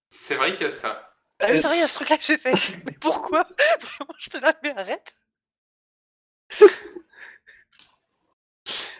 C'est 0.09 0.35
vrai 0.35 0.53
qu'il 0.53 0.61
y 0.61 0.65
a 0.65 0.69
ça. 0.69 1.10
Ah 1.41 1.47
oui, 1.49 1.57
c'est 1.57 1.67
vrai, 1.67 1.77
il 1.77 1.81
y 1.81 1.83
a 1.83 1.87
ce 1.87 1.95
truc-là 1.95 2.17
que 2.17 2.23
j'ai 2.23 2.37
fait. 2.37 2.53
Mais 2.85 2.93
pourquoi? 3.01 3.43
Vraiment, 3.81 4.13
je 4.19 4.29
te 4.29 4.37
la 4.37 4.53
mais 4.63 4.77
arrête. 4.77 5.13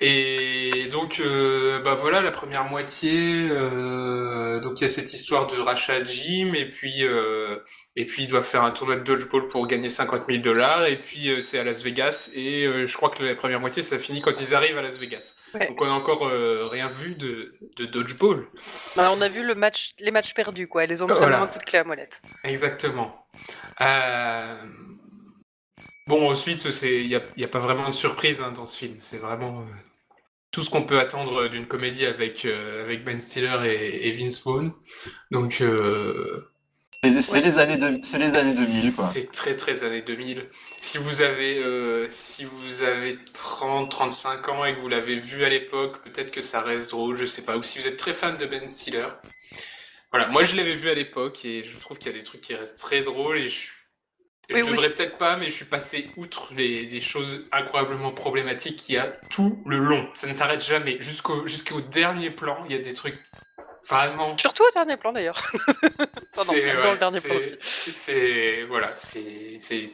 Et 0.03 0.87
donc, 0.89 1.19
euh, 1.19 1.79
bah 1.79 1.93
voilà, 1.93 2.21
la 2.21 2.31
première 2.31 2.63
moitié. 2.65 3.47
euh, 3.51 4.59
donc 4.59 4.79
il 4.79 4.83
y 4.83 4.85
a 4.85 4.89
cette 4.89 5.13
histoire 5.13 5.45
de 5.47 5.57
rachat 5.59 5.99
de 6.01 6.05
gym, 6.05 6.55
et 6.55 6.67
puis 6.67 7.03
euh, 7.05 7.55
et 7.95 8.05
puis 8.05 8.23
ils 8.23 8.27
doivent 8.27 8.43
faire 8.45 8.63
un 8.63 8.71
tournoi 8.71 8.95
de 8.95 9.03
dodgeball 9.03 9.45
pour 9.47 9.67
gagner 9.67 9.89
50 9.89 10.23
000 10.25 10.39
dollars, 10.39 10.85
et 10.87 10.97
puis 10.97 11.31
c'est 11.43 11.59
à 11.59 11.63
Las 11.63 11.83
Vegas, 11.83 12.31
et 12.33 12.63
je 12.87 12.97
crois 12.97 13.09
que 13.09 13.23
la 13.23 13.35
première 13.35 13.59
moitié 13.59 13.83
ça 13.83 13.99
finit 13.99 14.21
quand 14.21 14.39
ils 14.41 14.55
arrivent 14.55 14.77
à 14.77 14.81
Las 14.81 14.97
Vegas. 14.97 15.35
Ouais. 15.53 15.67
Donc 15.67 15.79
on 15.81 15.85
a 15.85 15.91
encore 15.91 16.27
rien 16.71 16.87
vu 16.89 17.13
de, 17.15 17.53
de 17.77 17.85
dodgeball. 17.85 18.47
Bah, 18.95 19.11
on 19.15 19.21
a 19.21 19.29
vu 19.29 19.45
le 19.45 19.53
match, 19.55 19.93
les 19.99 20.11
matchs 20.11 20.33
perdus, 20.33 20.67
quoi. 20.67 20.83
Ils 20.85 20.89
les 20.89 21.01
ont 21.03 21.07
pris 21.07 21.17
Voilà. 21.19 21.41
un 21.41 21.47
coup 21.47 21.59
de 21.59 21.63
clé 21.63 21.77
à 21.79 21.83
molette. 21.83 22.21
Exactement. 22.43 23.27
Euh, 23.81 24.55
Bon, 26.07 26.29
ensuite, 26.29 26.65
il 26.83 27.07
n'y 27.07 27.15
a, 27.15 27.21
y 27.37 27.43
a 27.43 27.47
pas 27.47 27.59
vraiment 27.59 27.87
de 27.87 27.93
surprise 27.93 28.41
hein, 28.41 28.51
dans 28.51 28.65
ce 28.65 28.75
film. 28.77 28.97
C'est 28.99 29.19
vraiment 29.19 29.61
euh, 29.61 29.63
tout 30.51 30.61
ce 30.63 30.69
qu'on 30.69 30.83
peut 30.83 30.99
attendre 30.99 31.47
d'une 31.47 31.65
comédie 31.65 32.05
avec, 32.05 32.45
euh, 32.45 32.83
avec 32.83 33.03
Ben 33.03 33.19
Stiller 33.19 33.57
et, 33.65 34.07
et 34.07 34.11
Vince 34.11 34.41
Vaughn. 34.43 34.71
Donc, 35.31 35.61
euh, 35.61 36.47
C'est 37.03 37.31
Ouais. 37.31 37.41
les 37.41 37.57
années 37.57 37.77
de- 37.77 37.99
c'est 38.03 38.19
les 38.19 38.25
années 38.25 38.55
2000, 38.55 38.95
quoi. 38.95 39.05
c'est 39.07 39.31
très 39.31 39.55
très 39.55 39.83
années 39.83 40.03
2000. 40.03 40.43
Si 40.77 40.99
vous 40.99 41.21
avez 41.23 41.57
euh, 41.57 42.05
si 42.09 42.45
vous 42.45 42.83
avez 42.83 43.17
30 43.33 43.89
35 43.89 44.49
ans 44.49 44.65
et 44.65 44.75
que 44.75 44.79
vous 44.79 44.87
l'avez 44.87 45.15
vu 45.15 45.43
à 45.43 45.49
l'époque, 45.49 45.99
peut-être 46.03 46.29
que 46.29 46.41
ça 46.41 46.61
reste 46.61 46.91
drôle, 46.91 47.17
je 47.17 47.25
sais 47.25 47.41
pas. 47.41 47.57
Ou 47.57 47.63
si 47.63 47.79
vous 47.79 47.87
êtes 47.87 47.97
très 47.97 48.13
fan 48.13 48.37
de 48.37 48.45
Ben 48.45 48.67
Stiller. 48.67 49.07
Voilà, 50.11 50.27
moi 50.27 50.43
je 50.43 50.55
l'avais 50.55 50.75
vu 50.75 50.89
à 50.89 50.93
l'époque 50.93 51.43
et 51.43 51.63
je 51.63 51.75
trouve 51.77 51.97
qu'il 51.97 52.11
y 52.11 52.15
a 52.15 52.17
des 52.19 52.23
trucs 52.23 52.41
qui 52.41 52.53
restent 52.53 52.77
très 52.79 53.01
drôles 53.01 53.37
et 53.39 53.47
je 53.47 53.69
je 54.51 54.57
Oui, 54.57 54.63
oui. 54.63 54.71
devrais 54.71 54.89
peut-être 54.93 55.17
pas, 55.17 55.37
mais 55.37 55.45
je 55.45 55.51
suis 55.55 55.65
passé 55.65 56.09
outre 56.17 56.53
les, 56.55 56.85
les 56.85 57.01
choses 57.01 57.45
incroyablement 57.51 58.11
problématiques 58.11 58.75
qu'il 58.77 58.95
y 58.95 58.97
a 58.97 59.07
tout 59.29 59.61
le 59.65 59.77
long. 59.77 60.09
Ça 60.13 60.27
ne 60.27 60.33
s'arrête 60.33 60.63
jamais. 60.63 60.97
Jusqu'au 61.01 61.47
jusqu'au 61.47 61.81
dernier 61.81 62.29
plan, 62.29 62.63
il 62.65 62.71
y 62.71 62.75
a 62.75 62.81
des 62.81 62.93
trucs 62.93 63.19
vraiment 63.87 64.37
Surtout 64.37 64.63
au 64.63 64.71
dernier 64.73 64.97
plan, 64.97 65.11
d'ailleurs. 65.11 65.41
C'est 66.33 66.47
dans 66.47 66.53
ouais, 66.53 66.91
le 66.93 66.97
dernier 66.97 67.19
plan 67.21 67.35
c'est- 67.61 68.63
voilà, 68.63 68.93
c'est 68.95 69.57
c'est 69.59 69.91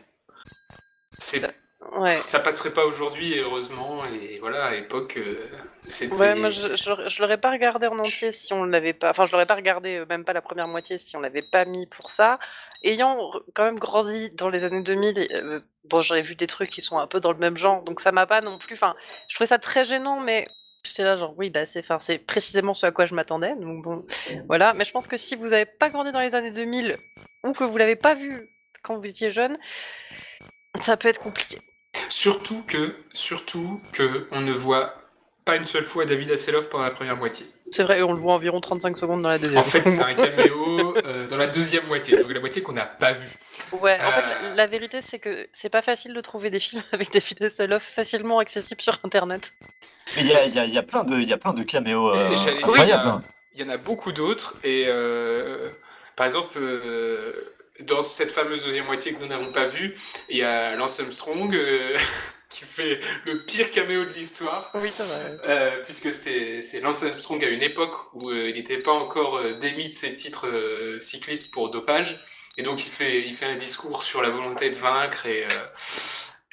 Ouais. 1.92 2.16
ça 2.18 2.40
passerait 2.40 2.74
pas 2.74 2.86
aujourd'hui 2.86 3.40
heureusement 3.40 4.04
et 4.06 4.40
voilà 4.40 4.66
à 4.66 4.72
l'époque 4.72 5.16
euh, 5.18 5.50
c'était 5.88 6.16
Ouais, 6.16 6.36
moi 6.36 6.52
je, 6.52 6.76
je, 6.76 7.10
je 7.10 7.22
l'aurais 7.22 7.38
pas 7.40 7.50
regardé 7.50 7.88
en 7.88 7.98
entier 7.98 8.32
si 8.32 8.52
on 8.54 8.66
l'avait 8.66 8.94
pas. 8.94 9.12
Enfin, 9.12 9.26
je 9.26 9.32
l'aurais 9.32 9.46
pas 9.46 9.56
regardé, 9.56 9.96
euh, 9.96 10.06
même 10.08 10.26
pas 10.26 10.34
la 10.34 10.42
première 10.42 10.68
moitié, 10.68 10.98
si 10.98 11.16
on 11.16 11.22
l'avait 11.22 11.42
pas 11.42 11.66
mis 11.66 11.86
pour 11.88 12.12
ça. 12.12 12.40
Ayant 12.84 13.32
quand 13.54 13.64
même 13.64 13.80
grandi 13.80 14.30
dans 14.32 14.50
les 14.50 14.64
années 14.64 14.82
2000, 14.82 15.20
et, 15.20 15.34
euh, 15.34 15.60
bon, 15.86 16.02
j'avais 16.02 16.22
vu 16.22 16.36
des 16.36 16.48
trucs 16.48 16.70
qui 16.70 16.82
sont 16.82 16.98
un 16.98 17.08
peu 17.08 17.20
dans 17.20 17.32
le 17.32 17.38
même 17.38 17.58
genre, 17.58 17.84
donc 17.84 18.02
ça 18.02 18.12
m'a 18.12 18.28
pas 18.28 18.42
non 18.42 18.58
plus. 18.58 18.76
Enfin, 18.76 18.96
je 19.28 19.36
trouvais 19.36 19.48
ça 19.48 19.60
très 19.60 19.86
gênant, 19.86 20.20
mais 20.20 20.48
j'étais 20.84 21.04
là, 21.04 21.16
genre, 21.16 21.34
oui, 21.38 21.50
bah, 21.50 21.66
c'est 21.66 21.80
enfin, 21.80 22.00
précisément 22.26 22.74
ce 22.74 22.86
à 22.86 22.92
quoi 22.92 23.06
je 23.06 23.16
m'attendais, 23.16 23.56
donc 23.56 23.84
bon, 23.84 24.06
voilà. 24.48 24.74
Mais 24.74 24.84
je 24.84 24.92
pense 24.92 25.08
que 25.08 25.18
si 25.18 25.36
vous 25.36 25.54
avez 25.54 25.66
pas 25.66 25.90
grandi 25.90 26.12
dans 26.12 26.22
les 26.22 26.36
années 26.36 26.52
2000 26.52 26.98
ou 27.44 27.54
que 27.54 27.64
vous 27.64 27.78
l'avez 27.78 27.96
pas 27.96 28.16
vu 28.16 28.48
quand 28.84 28.98
vous 28.98 29.06
étiez 29.06 29.32
jeune, 29.32 29.58
ça 30.82 30.98
peut 30.98 31.08
être 31.08 31.20
compliqué. 31.20 31.58
surtout 32.10 32.64
que 32.64 32.96
surtout 33.14 33.82
que 33.92 34.28
on 34.32 34.42
ne 34.42 34.52
voit 34.52 34.94
pas 35.48 35.56
une 35.56 35.66
seule 35.66 35.84
fois 35.84 36.06
David 36.06 36.30
Hasselhoff 36.32 36.70
pendant 36.70 36.84
la 36.84 36.92
première 36.92 37.18
moitié. 37.18 37.46
C'est 37.72 37.82
vrai, 37.84 38.02
on 38.04 38.14
le 38.14 38.20
voit 38.20 38.34
environ 38.34 38.62
35 38.62 38.96
secondes 38.98 39.22
dans 39.24 39.30
la 39.30 39.40
deuxième. 39.40 39.58
En 39.58 39.64
fait, 39.64 39.84
c'est 39.88 40.02
un 40.04 40.14
caméo 40.26 40.96
euh, 40.98 41.28
dans 41.28 41.38
la 41.38 41.48
deuxième 41.48 41.86
moitié, 41.88 42.16
donc 42.18 42.32
la 42.32 42.40
moitié 42.40 42.62
qu'on 42.62 42.74
n'a 42.74 42.86
pas 42.86 43.14
vue. 43.14 43.28
Ouais, 43.72 43.98
en 44.06 44.12
fait, 44.12 44.22
Euh. 44.22 44.50
la, 44.50 44.56
la 44.56 44.68
vérité, 44.68 45.00
c'est 45.02 45.20
que 45.20 45.48
c'est 45.54 45.70
pas 45.70 45.82
facile 45.82 46.14
de 46.14 46.22
trouver 46.22 46.50
des 46.52 46.60
films 46.60 46.84
avec 46.92 47.12
David 47.12 47.42
Hasselhoff 47.44 47.84
facilement 47.84 48.40
accessibles 48.40 48.82
sur 48.82 49.00
Internet. 49.04 49.52
Mais 50.16 50.22
il 50.22 50.28
y 50.28 50.34
a, 50.36 50.46
il 50.46 50.54
y 50.54 50.60
a- 50.60 50.66
il 50.66 50.74
y 50.74 50.78
a 50.78 50.82
plein 50.84 51.04
de, 51.04 51.18
il 51.20 51.28
y 51.28 51.34
a 51.34 51.38
plein 51.38 51.54
de 51.54 51.64
caméos 51.64 52.14
euh, 52.16 52.30
incroyables. 52.48 53.08
hein. 53.10 53.22
Il 53.56 53.62
y 53.62 53.64
en 53.64 53.70
a 53.70 53.78
beaucoup 53.78 54.12
d'autres 54.12 54.56
et 54.64 54.86
euh, 54.88 55.68
par 56.16 56.28
exemple 56.28 56.60
euh, 56.60 57.34
dans 57.82 58.02
cette 58.04 58.32
fameuse 58.32 58.64
deuxième 58.64 58.86
moitié 58.86 59.14
que 59.14 59.20
nous 59.20 59.28
n'avons 59.28 59.52
pas 59.52 59.64
vue, 59.66 59.94
il 60.30 60.38
y 60.38 60.44
a 60.44 60.76
Lance 60.76 61.00
Armstrong 61.00 61.54
euh, 61.56 61.98
qui 62.50 62.66
fait 62.66 63.00
le 63.26 63.44
pire 63.44 63.70
caméo 63.70 64.06
de 64.06 64.10
l'histoire. 64.14 64.72
Oui, 64.76 64.90
c'est 64.92 65.04
vrai. 65.04 65.38
Euh, 65.48 65.82
puisque 65.84 66.12
c'est 66.14 66.62
c'est 66.62 66.80
Lance 66.80 67.04
Armstrong 67.04 67.44
à 67.44 67.50
une 67.50 67.62
époque 67.62 67.96
où 68.14 68.30
euh, 68.32 68.50
il 68.50 68.56
n'était 68.56 68.78
pas 68.78 68.94
encore 68.94 69.38
euh, 69.38 69.54
démis 69.54 69.90
de 69.90 69.94
ses 69.94 70.14
titres 70.16 70.48
cyclistes 71.02 71.52
pour 71.52 71.70
dopage, 71.70 72.22
et 72.58 72.64
donc 72.64 72.86
il 72.86 72.90
fait, 72.90 73.22
il 73.22 73.34
fait 73.34 73.46
un 73.46 73.56
discours 73.56 74.02
sur 74.02 74.22
la 74.22 74.30
volonté 74.30 74.70
de 74.70 74.76
vaincre 74.76 75.26
et, 75.26 75.46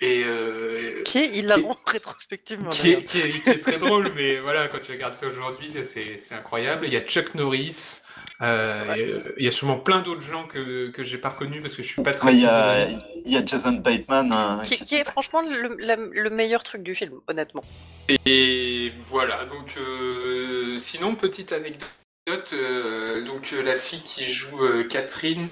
et 0.00 0.24
Qui 1.04 1.18
est 1.18 1.28
hilarant 1.36 1.78
rétrospectivement. 1.86 2.68
qui 2.68 2.90
est, 2.90 2.94
d'ailleurs. 2.96 3.04
qui 3.10 3.20
est- 3.20 3.42
qui 3.42 3.50
est 3.50 3.58
très 3.58 3.78
drôle, 3.78 4.12
mais 4.14 4.40
voilà, 4.40 4.68
quand 4.68 4.80
tu 4.80 4.92
regardes 4.92 5.14
ça 5.14 5.26
aujourd'hui, 5.28 5.72
c'est 5.84 6.18
c'est 6.18 6.34
incroyable. 6.34 6.86
Il 6.86 6.92
y 6.92 6.96
a 6.96 7.00
Chuck 7.00 7.34
Norris, 7.34 8.00
Euh, 8.42 8.94
et, 8.96 9.14
Il 9.38 9.44
y 9.44 9.48
a 9.48 9.52
sûrement 9.52 9.78
plein 9.78 10.00
d'autres 10.00 10.20
gens 10.26 10.46
que, 10.46 10.90
que 10.90 11.02
j'ai 11.04 11.18
pas 11.18 11.28
reconnus 11.28 11.62
parce 11.62 11.74
que 11.76 11.82
je 11.82 11.88
suis 11.88 12.02
pas 12.02 12.14
très 12.14 12.32
Il 12.34 12.40
y, 12.40 12.46
a, 12.46 12.82
il 13.24 13.32
y 13.32 13.36
a 13.36 13.46
Jason 13.46 13.72
Bateman. 13.72 14.32
euh, 14.32 14.60
Qui, 14.62 14.76
qui 14.78 14.96
est 14.96 15.04
franchement 15.04 15.40
le, 15.42 15.76
la- 15.78 15.96
le 15.96 16.30
meilleur 16.30 16.64
truc 16.64 16.82
du 16.82 16.94
film, 16.94 17.20
honnêtement. 17.28 17.62
Et 18.26 18.88
voilà, 19.08 19.44
donc 19.44 19.76
euh, 19.76 20.76
sinon, 20.76 21.14
petite 21.14 21.52
anecdote, 21.52 21.88
euh, 22.52 23.24
donc 23.24 23.52
euh, 23.52 23.62
la 23.62 23.74
fille 23.76 24.02
qui 24.02 24.24
joue 24.24 24.64
euh, 24.64 24.82
Catherine, 24.84 25.48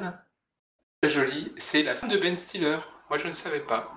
très 1.00 1.10
jolie, 1.10 1.52
c'est 1.56 1.82
la 1.84 1.94
femme 1.94 2.10
de 2.10 2.18
Ben 2.18 2.34
Stiller. 2.34 2.78
Moi 3.08 3.18
je 3.18 3.28
ne 3.28 3.32
savais 3.32 3.60
pas. 3.60 3.92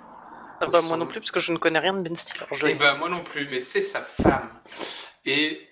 Ah 0.61 0.67
bah, 0.67 0.79
moi 0.87 0.95
non 0.95 1.05
plus, 1.07 1.19
parce 1.19 1.31
que 1.31 1.39
je 1.39 1.51
ne 1.51 1.57
connais 1.57 1.79
rien 1.79 1.93
de 1.93 2.01
Ben 2.01 2.15
Stiller. 2.15 2.45
Je- 2.53 2.65
Eh 2.67 2.75
ben 2.75 2.95
moi 2.95 3.09
non 3.09 3.23
plus, 3.23 3.47
mais 3.49 3.59
c'est 3.61 3.81
sa 3.81 4.01
femme. 4.01 4.49
Et 5.25 5.64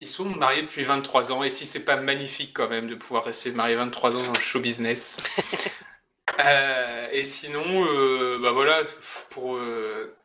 ils 0.00 0.08
sont 0.08 0.24
mariés 0.24 0.62
depuis 0.62 0.82
23 0.82 1.32
ans, 1.32 1.42
et 1.42 1.50
si 1.50 1.66
c'est 1.66 1.84
pas 1.84 1.96
magnifique 1.96 2.52
quand 2.54 2.68
même 2.68 2.88
de 2.88 2.94
pouvoir 2.94 3.24
rester 3.24 3.52
marié 3.52 3.76
23 3.76 4.16
ans 4.16 4.22
dans 4.22 4.32
le 4.32 4.40
show 4.40 4.60
business. 4.60 5.22
Euh, 6.46 7.08
et 7.12 7.24
sinon, 7.24 7.84
euh, 7.84 8.38
bah 8.40 8.52
voilà, 8.52 8.82
pour 9.30 9.56
euh, 9.56 10.16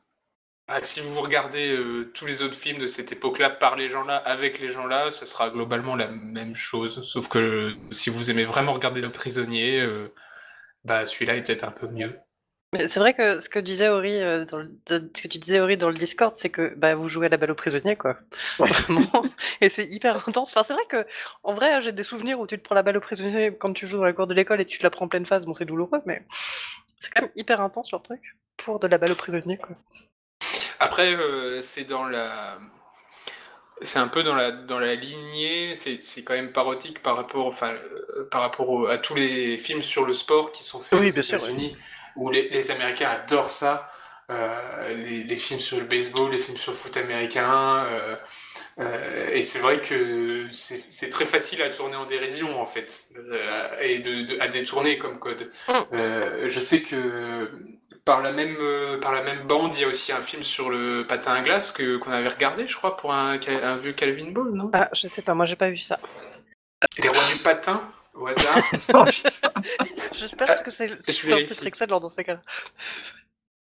ah, 0.67 0.81
si 0.81 1.01
vous 1.01 1.19
regardez 1.19 1.77
tous 2.13 2.25
les 2.25 2.41
autres 2.41 2.57
films 2.57 2.77
de 2.77 2.87
cette 2.87 3.11
époque-là 3.11 3.49
par 3.49 3.75
les 3.75 3.89
gens-là, 3.89 4.17
avec 4.17 4.59
les 4.59 4.67
gens-là, 4.67 5.11
ce 5.11 5.25
sera 5.25 5.49
globalement 5.49 5.95
la 5.95 6.07
même 6.07 6.55
chose. 6.55 7.01
Sauf 7.03 7.27
que 7.27 7.73
si 7.91 8.09
vous 8.09 8.31
aimez 8.31 8.43
vraiment 8.45 8.73
regarder 8.73 9.01
Le 9.01 9.11
Prisonnier, 9.11 9.85
bah 10.83 11.05
celui-là 11.05 11.35
est 11.35 11.43
peut-être 11.43 11.65
un 11.65 11.71
peu 11.71 11.87
mieux. 11.89 12.13
Mais 12.77 12.87
c'est 12.87 12.99
vrai 12.99 13.13
que 13.13 13.39
ce 13.39 13.49
que 13.49 13.59
disait 13.59 13.89
Ori, 13.89 14.21
euh, 14.21 14.45
dans 14.45 14.59
le, 14.59 14.71
de- 14.87 15.09
ce 15.15 15.21
que 15.21 15.27
tu 15.27 15.37
disais 15.39 15.59
Ori 15.59 15.77
dans 15.77 15.89
le 15.89 15.95
Discord, 15.95 16.35
c'est 16.35 16.49
que 16.49 16.73
bah 16.75 16.95
vous 16.95 17.09
jouez 17.09 17.27
à 17.27 17.29
la 17.29 17.37
balle 17.37 17.51
aux 17.51 17.55
prisonniers 17.55 17.95
quoi. 17.95 18.17
Vraiment. 18.59 19.23
Et 19.61 19.69
c'est 19.69 19.85
hyper 19.85 20.27
intense. 20.27 20.51
Enfin 20.55 20.63
c'est 20.67 20.73
vrai 20.73 20.83
que 20.89 21.05
en 21.43 21.53
vrai 21.53 21.81
j'ai 21.81 21.91
des 21.91 22.03
souvenirs 22.03 22.39
où 22.39 22.47
tu 22.47 22.57
te 22.57 22.63
prends 22.63 22.75
la 22.75 22.83
balle 22.83 22.97
aux 22.97 23.01
prisonniers 23.01 23.55
quand 23.57 23.73
tu 23.73 23.87
joues 23.87 23.97
dans 23.97 24.05
la 24.05 24.13
cour 24.13 24.27
de 24.27 24.33
l'école 24.33 24.61
et 24.61 24.65
tu 24.65 24.77
te 24.77 24.83
la 24.83 24.89
prends 24.89 25.05
en 25.05 25.09
pleine 25.09 25.25
face. 25.25 25.45
Bon 25.45 25.53
c'est 25.53 25.65
douloureux 25.65 26.01
mais 26.05 26.23
c'est 26.99 27.11
quand 27.13 27.21
même 27.21 27.31
hyper 27.35 27.61
intense 27.61 27.91
leur 27.91 28.01
truc 28.03 28.21
pour 28.57 28.79
de 28.79 28.87
la 28.87 28.97
balle 28.97 29.11
aux 29.11 29.15
prisonniers 29.15 29.57
quoi. 29.57 29.75
Après, 30.79 31.13
euh, 31.15 31.61
c'est 31.61 31.85
dans 31.85 32.03
la. 32.09 32.57
C'est 33.81 33.99
un 33.99 34.07
peu 34.07 34.23
dans 34.23 34.35
la, 34.35 34.51
dans 34.51 34.79
la 34.79 34.95
lignée, 34.95 35.75
c'est 35.75 35.99
c'est 35.99 36.23
quand 36.23 36.33
même 36.33 36.53
parodique 36.53 37.01
par 37.01 37.17
rapport, 37.17 37.45
enfin, 37.45 37.73
euh, 37.73 38.23
par 38.31 38.41
rapport 38.41 38.69
au- 38.69 38.87
à 38.87 38.97
tous 38.97 39.15
les 39.15 39.57
films 39.57 39.81
sur 39.81 40.05
le 40.05 40.13
sport 40.13 40.51
qui 40.51 40.63
sont 40.63 40.79
faits 40.79 40.97
Oui, 40.99 41.09
aux 41.09 41.11
bien 41.13 41.23
sûr, 41.23 41.37
États-Unis, 41.39 41.73
où 42.15 42.29
les, 42.31 42.49
les 42.49 42.71
Américains 42.71 43.09
adorent 43.09 43.49
ça. 43.49 43.87
euh, 44.31 44.93
les, 44.95 45.23
les 45.23 45.37
films 45.37 45.59
sur 45.59 45.77
le 45.77 45.85
baseball, 45.85 46.31
les 46.31 46.39
films 46.39 46.57
sur 46.57 46.71
le 46.71 46.77
foot 46.77 46.97
américain. 46.97 47.85
euh, 47.85 48.15
euh, 48.79 49.29
et 49.31 49.43
c'est 49.43 49.59
vrai 49.59 49.79
que 49.81 50.47
c'est 50.51 51.09
très 51.09 51.25
facile 51.25 51.61
à 51.61 51.69
tourner 51.69 51.95
en 51.95 52.05
dérision, 52.05 52.59
en 52.61 52.65
fait, 52.65 53.09
euh, 53.17 53.67
et 53.81 53.99
de, 53.99 54.23
de- 54.23 54.39
à 54.41 54.47
détourner 54.47 54.97
comme 54.97 55.19
code. 55.19 55.49
Mm. 55.67 55.73
Euh, 55.93 56.49
je 56.49 56.59
sais 56.59 56.81
que 56.81 57.49
par 58.03 58.21
la 58.21 58.31
même, 58.31 58.57
par 59.01 59.11
la 59.13 59.21
même 59.23 59.43
bande, 59.47 59.75
il 59.75 59.81
y 59.81 59.83
a 59.83 59.87
aussi 59.87 60.11
un 60.11 60.21
film 60.21 60.43
sur 60.43 60.69
le 60.69 61.05
patin 61.07 61.33
à 61.33 61.41
glace 61.41 61.71
que 61.71 61.97
qu'on 61.97 62.11
avait 62.11 62.29
regardé, 62.29 62.67
je 62.67 62.75
crois, 62.75 62.95
pour 62.97 63.13
un, 63.13 63.39
un 63.47 63.75
vieux 63.75 63.93
Calvin 63.93 64.31
Ball, 64.31 64.51
non? 64.51 64.69
Ah 64.73 64.89
je 64.93 65.07
sais 65.07 65.21
pas, 65.23 65.33
moi 65.33 65.45
j'ai 65.45 65.55
pas 65.55 65.69
vu 65.69 65.77
ça. 65.77 65.99
Patin, 67.45 67.81
au 68.15 68.27
hasard. 68.27 68.57
J'espère 70.11 70.47
parce 70.47 70.63
que 70.63 70.71
c'est 70.71 70.87
je 70.89 70.95
c'est 70.99 71.25
un 71.31 71.35
vérifie. 71.37 71.53
peu 71.59 71.67
excellent 71.67 71.99
dans 71.99 72.09
ces 72.09 72.23
cas-là. 72.23 72.41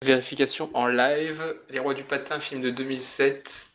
Vérification 0.03 0.71
en 0.75 0.87
live. 0.87 1.57
Les 1.71 1.79
rois 1.81 1.95
du 1.95 2.05
patin, 2.05 2.39
film 2.41 2.61
de 2.63 2.71
2007. 2.71 3.67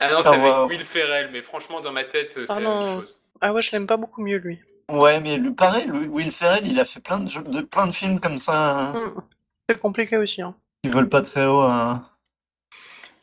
Ah 0.00 0.10
non, 0.10 0.16
Ah, 0.18 0.22
c'est 0.22 0.34
avec 0.34 0.52
wow. 0.54 0.66
Will 0.68 0.84
Ferrell, 0.84 1.30
mais 1.32 1.40
franchement, 1.42 1.80
dans 1.80 1.92
ma 1.92 2.04
tête, 2.04 2.32
c'est 2.32 2.44
Ah 2.50 2.60
la 2.60 2.60
même 2.60 2.64
non. 2.86 3.00
chose. 3.00 3.22
Ah 3.40 3.52
ouais 3.52 3.62
je 3.62 3.72
l'aime 3.72 3.86
pas 3.86 3.96
beaucoup 3.96 4.22
mieux 4.22 4.36
lui. 4.38 4.60
Ouais, 4.90 5.18
mais 5.20 5.36
lui, 5.38 5.52
pareil, 5.52 5.86
lui, 5.86 6.06
Will 6.08 6.30
Ferrell, 6.32 6.66
il 6.66 6.78
a 6.78 6.84
fait 6.84 7.00
plein 7.00 7.18
de, 7.20 7.30
jeux- 7.30 7.42
de, 7.42 7.60
plein 7.62 7.86
de 7.86 7.92
films 7.92 8.20
comme 8.20 8.38
ça 8.38 8.52
hein, 8.78 8.92
Mm. 8.92 9.20
C'est 9.68 9.78
compliqué 9.78 10.16
aussi 10.18 10.42
hein. 10.42 10.54
qui 10.84 10.90
volent 10.90 11.08
pas 11.08 11.22
très 11.22 11.46
haut. 11.46 11.60
hein. 11.62 12.06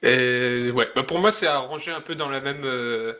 Et 0.01 0.71
ouais, 0.73 0.89
bah 0.95 1.03
pour 1.03 1.19
moi, 1.19 1.32
c'est 1.32 1.45
arrangé 1.47 1.91
un 1.91 2.01
peu 2.01 2.15
dans 2.15 2.30
la 2.30 2.39
même, 2.39 2.63
euh, 2.63 3.13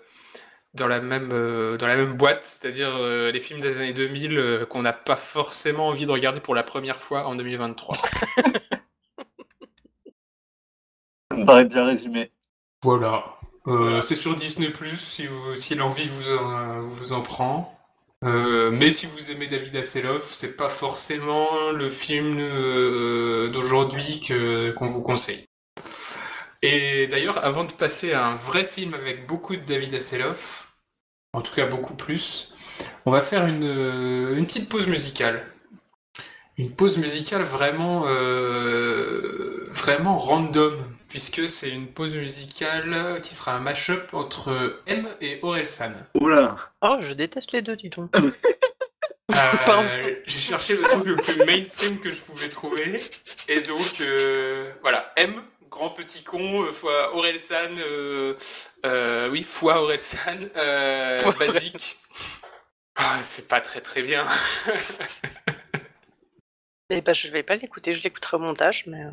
dans 0.74 0.88
la 0.88 1.02
même, 1.02 1.32
euh, 1.32 1.78
dans 1.78 1.88
la 1.88 1.96
même 1.96 2.14
boîte, 2.14 2.44
c'est-à-dire 2.44 2.96
euh, 2.96 3.32
les 3.32 3.40
films 3.40 3.60
des 3.60 3.80
années 3.80 3.94
2000 3.94 4.38
euh, 4.38 4.66
qu'on 4.66 4.82
n'a 4.82 4.94
pas 4.94 5.16
forcément 5.16 5.88
envie 5.88 6.06
de 6.06 6.12
regarder 6.12 6.40
pour 6.40 6.56
la 6.56 6.64
première 6.64 6.98
fois 6.98 7.28
en 7.28 7.36
2023. 7.36 7.98
Ça 11.32 11.38
me 11.38 11.46
paraît 11.46 11.66
bien 11.66 11.86
résumé. 11.86 12.32
Voilà. 12.84 13.24
Euh, 13.68 14.02
c'est 14.02 14.16
sur 14.16 14.36
Disney 14.36 14.72
si, 14.96 15.28
vous, 15.28 15.56
si 15.56 15.76
l'envie 15.76 16.08
vous 16.08 16.34
en, 16.34 16.82
vous 16.82 17.12
en 17.12 17.22
prend. 17.22 17.76
Euh, 18.26 18.70
mais 18.72 18.90
si 18.90 19.06
vous 19.06 19.32
aimez 19.32 19.48
David 19.48 19.76
Hasselhoff, 19.78 20.26
c'est 20.34 20.58
pas 20.58 20.70
forcément 20.70 21.72
le 21.72 21.90
film 21.90 22.38
euh, 22.40 23.50
d'aujourd'hui 23.50 24.20
que 24.20 24.72
qu'on 24.72 24.88
vous 24.88 25.02
conseille. 25.02 25.46
Et 26.62 27.08
d'ailleurs, 27.08 27.44
avant 27.44 27.64
de 27.64 27.72
passer 27.72 28.14
à 28.14 28.26
un 28.26 28.36
vrai 28.36 28.66
film 28.66 28.94
avec 28.94 29.28
beaucoup 29.28 29.56
de 29.56 29.62
David 29.62 29.94
Hasselhoff, 29.94 30.74
en 31.34 31.42
tout 31.42 31.54
cas 31.54 31.66
beaucoup 31.66 31.96
plus, 31.96 32.54
on 33.06 33.12
va 33.12 33.22
faire 33.22 33.46
une, 33.46 33.64
euh, 33.64 34.36
une 34.36 34.46
petite 34.46 34.68
pause 34.68 34.88
musicale. 34.88 35.46
Une 36.58 36.76
pause 36.76 36.98
musicale 36.98 37.42
vraiment, 37.42 38.04
euh, 38.08 39.66
vraiment 39.70 40.18
random, 40.18 40.76
puisque 41.08 41.50
c'est 41.50 41.70
une 41.70 41.88
pause 41.88 42.18
musicale 42.18 43.22
qui 43.22 43.34
sera 43.34 43.56
un 43.56 43.60
mash-up 43.60 44.14
entre 44.14 44.82
M 44.86 45.08
et 45.22 45.40
Orelsan. 45.42 45.94
Oula. 46.20 46.58
Oh 46.82 46.98
je 47.00 47.14
déteste 47.14 47.54
les 47.54 47.62
deux 47.62 47.78
dis 47.78 47.90
donc. 47.90 48.14
Euh, 48.16 48.32
J'ai 50.28 50.40
cherché 50.40 50.76
le 50.76 50.84
truc 50.84 51.06
le 51.06 51.16
plus 51.16 51.38
mainstream 51.46 52.00
que 52.00 52.12
je 52.12 52.22
pouvais 52.22 52.50
trouver, 52.50 53.00
et 53.48 53.62
donc 53.62 54.02
euh, 54.02 54.70
voilà, 54.82 55.14
M, 55.16 55.42
grand 55.70 55.90
petit 55.92 56.24
con, 56.24 56.64
euh, 56.64 56.72
fois 56.72 57.16
Orelsan, 57.16 57.78
euh, 57.78 58.34
euh, 58.86 59.30
oui, 59.30 59.44
fois 59.44 59.82
Orelsan, 59.82 60.38
euh, 60.56 61.32
basique. 61.34 62.00
Ah, 62.96 63.20
c'est 63.22 63.48
pas 63.48 63.62
très 63.62 63.82
très 63.82 64.02
bien. 64.02 64.26
Et 66.92 67.02
bah 67.02 67.14
je 67.14 67.28
vais 67.28 67.44
pas 67.44 67.56
l'écouter, 67.56 67.94
je 67.94 68.02
l'écouterai 68.02 68.38
au 68.38 68.40
montage 68.40 68.86
mais. 68.88 69.04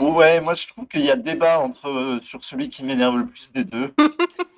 Ouais, 0.00 0.40
moi 0.40 0.54
je 0.54 0.66
trouve 0.68 0.86
qu'il 0.88 1.02
y 1.02 1.10
a 1.10 1.16
débat 1.16 1.58
entre 1.60 1.88
euh, 1.88 2.18
sur 2.22 2.42
celui 2.42 2.70
qui 2.70 2.82
m'énerve 2.82 3.18
le 3.18 3.26
plus 3.26 3.52
des 3.52 3.64
deux. 3.64 3.92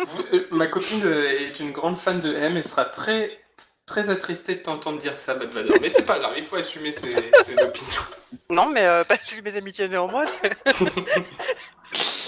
Vous- 0.06 0.24
euh, 0.32 0.46
ma 0.52 0.68
copine 0.68 1.04
est 1.04 1.58
une 1.58 1.72
grande 1.72 1.98
fan 1.98 2.20
de 2.20 2.32
M 2.32 2.56
et 2.56 2.62
sera 2.62 2.84
très 2.84 3.36
très 3.88 4.10
attristée 4.10 4.54
de 4.56 4.60
t'entendre 4.60 4.98
dire 4.98 5.16
ça, 5.16 5.34
Bad 5.34 5.48
Vador. 5.48 5.78
Mais 5.80 5.88
c'est 5.88 6.04
pas 6.06 6.18
grave, 6.20 6.34
il 6.36 6.42
faut 6.44 6.56
assumer 6.56 6.92
ses, 6.92 7.10
ses 7.40 7.58
opinions. 7.62 8.02
Non, 8.50 8.66
mais 8.68 8.86
euh, 8.86 9.02
bah, 9.08 9.16
mes 9.42 9.56
amitiés 9.56 9.88
néanmoins. 9.88 10.26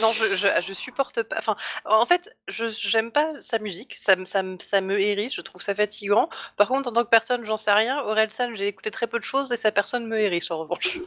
non, 0.01 0.13
je, 0.15 0.35
je, 0.35 0.49
je 0.61 0.73
supporte 0.73 1.23
pas. 1.23 1.37
Enfin, 1.39 1.57
en 1.85 2.07
fait, 2.07 2.31
je 2.49 2.69
j'aime 2.71 3.13
pas 3.13 3.29
sa 3.43 3.59
musique. 3.59 3.97
Ça, 4.01 4.17
me- 4.17 4.25
ça, 4.25 4.43
me- 4.43 4.57
ça 4.59 4.81
me 4.81 4.99
hérisse. 4.99 5.35
Je 5.35 5.43
trouve 5.43 5.61
ça 5.61 5.75
fatigant. 5.75 6.31
Par 6.57 6.69
contre, 6.69 6.89
en 6.89 6.93
tant 6.93 7.05
que 7.05 7.11
personne, 7.11 7.45
j'en 7.45 7.59
sais 7.59 7.73
rien. 7.73 7.99
Orelsan, 8.01 8.55
j'ai 8.55 8.67
écouté 8.67 8.91
très 8.91 9.07
peu 9.07 9.19
de 9.19 9.25
choses 9.25 9.53
et 9.53 9.59
sa 9.59 9.71
personne 9.73 10.07
me 10.07 10.19
hérisse 10.19 10.51
en 10.51 10.59
revanche. 10.61 10.99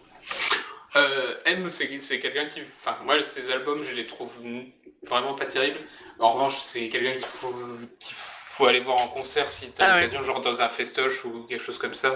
Euh, 0.95 1.35
M, 1.45 1.67
c'est 1.69 2.19
quelqu'un 2.19 2.45
qui. 2.45 2.61
Enfin, 2.61 2.97
moi, 3.03 3.19
ses 3.23 3.49
albums, 3.49 3.81
je 3.83 3.95
les 3.95 4.05
trouve 4.05 4.39
vraiment 5.07 5.33
pas 5.33 5.45
terribles. 5.45 5.79
En 6.19 6.31
revanche, 6.31 6.53
c'est 6.55 6.87
quelqu'un 6.89 7.13
qu'il 7.13 7.25
faut, 7.25 7.53
qu'il 7.99 8.15
faut 8.15 8.32
aller 8.67 8.79
voir 8.79 8.97
en 8.97 9.07
concert 9.07 9.49
si 9.49 9.71
t'as 9.73 9.85
Ah 9.85 9.95
ouais. 9.95 10.01
l'occasion, 10.03 10.23
genre 10.23 10.41
dans 10.41 10.61
un 10.61 10.69
festoche 10.69 11.25
ou 11.25 11.43
quelque 11.49 11.61
chose 11.61 11.77
comme 11.79 11.93
ça. 11.93 12.09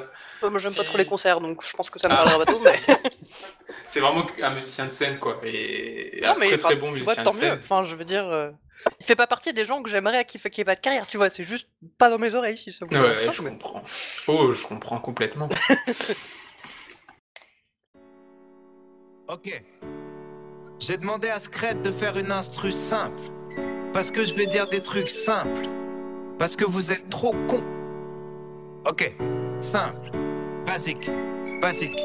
Euh, 0.43 0.49
Moi, 0.49 0.59
j'aime 0.59 0.73
pas 0.75 0.81
Si. 0.83 0.87
trop 0.87 0.97
les 0.97 1.05
concerts, 1.05 1.41
donc 1.41 1.63
je 1.65 1.75
pense 1.75 1.89
que 1.89 1.99
ça 1.99 2.07
me 2.07 2.13
Ah. 2.13 2.17
parlera 2.17 2.45
pas 2.45 2.51
tout. 2.51 2.59
Mais... 2.63 2.79
C'est 3.85 3.99
vraiment 3.99 4.25
un 4.41 4.53
musicien 4.53 4.85
de 4.85 4.91
scène, 4.91 5.17
quoi. 5.19 5.39
Et 5.43 6.19
non, 6.23 6.29
un 6.31 6.35
très 6.35 6.57
très 6.57 6.75
bon 6.75 6.87
vois, 6.87 6.93
musicien 6.93 7.23
tant 7.23 7.29
de 7.31 7.35
mieux. 7.35 7.39
scène. 7.41 7.59
Enfin, 7.63 7.83
je 7.83 7.95
veux 7.95 8.05
dire, 8.05 8.27
euh, 8.27 8.51
il 8.99 9.05
fait 9.05 9.15
pas 9.15 9.27
partie 9.27 9.53
des 9.53 9.65
gens 9.65 9.81
que 9.81 9.89
j'aimerais 9.89 10.25
qu'il 10.25 10.39
fait 10.39 10.49
qu'il 10.49 10.61
ait 10.61 10.65
pas 10.65 10.75
de 10.75 10.81
carrière. 10.81 11.07
Tu 11.07 11.17
vois, 11.17 11.29
c'est 11.29 11.43
juste 11.43 11.67
pas 11.97 12.09
dans 12.09 12.19
mes 12.19 12.35
oreilles 12.35 12.57
si 12.57 12.71
ça 12.71 12.79
vous 12.89 12.95
Ouais, 12.95 13.25
pas, 13.25 13.31
je 13.31 13.41
mais- 13.41 13.49
comprends. 13.51 13.81
Oh, 14.27 14.51
je 14.51 14.67
comprends 14.67 14.99
complètement. 14.99 15.49
Ok. 19.29 19.61
J'ai 20.79 20.95
demandé 20.97 21.27
à 21.27 21.37
Scred 21.39 21.81
de 21.81 21.91
faire 21.91 22.17
une 22.17 22.31
instru 22.31 22.71
simple. 22.71 23.23
Parce 23.91 24.09
que 24.11 24.23
je 24.23 24.33
vais 24.33 24.45
dire 24.45 24.67
des 24.69 24.79
trucs 24.81 25.09
simples. 25.09 25.67
Parce 26.39 26.55
que 26.55 26.65
vous 26.65 26.91
êtes 26.91 27.09
trop 27.09 27.33
cons. 27.47 27.63
Ok. 28.85 29.11
Simple. 29.59 30.11
Basique. 30.65 31.09
Basique. 31.61 31.97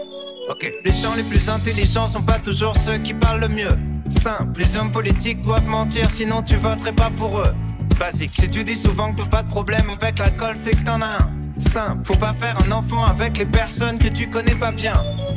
Ok. 0.48 0.72
Les 0.84 0.92
gens 0.92 1.14
les 1.14 1.22
plus 1.22 1.48
intelligents 1.50 2.08
sont 2.08 2.22
pas 2.22 2.38
toujours 2.38 2.74
ceux 2.74 2.96
qui 2.96 3.12
parlent 3.12 3.40
le 3.40 3.48
mieux. 3.48 3.68
Simple. 4.08 4.58
Les 4.58 4.76
hommes 4.76 4.90
politiques 4.90 5.42
doivent 5.42 5.66
mentir, 5.66 6.08
sinon 6.08 6.42
tu 6.42 6.56
voterais 6.56 6.94
pas 6.94 7.10
pour 7.10 7.40
eux. 7.40 7.54
Basique. 7.98 8.30
Si 8.32 8.48
tu 8.48 8.64
dis 8.64 8.76
souvent 8.76 9.12
que 9.12 9.22
t'as 9.22 9.28
pas 9.28 9.42
de 9.42 9.48
problème 9.48 9.90
avec 9.90 10.18
l'alcool, 10.18 10.54
c'est 10.58 10.72
que 10.72 10.82
t'en 10.82 11.02
as 11.02 11.22
un. 11.22 11.32
Simple. 11.58 12.04
Faut 12.04 12.16
pas 12.16 12.32
faire 12.32 12.56
un 12.66 12.72
enfant 12.72 13.04
avec 13.04 13.36
les 13.36 13.46
personnes 13.46 13.98
que 13.98 14.08
tu 14.08 14.30
connais 14.30 14.54
pas 14.54 14.72
bien. 14.72 14.94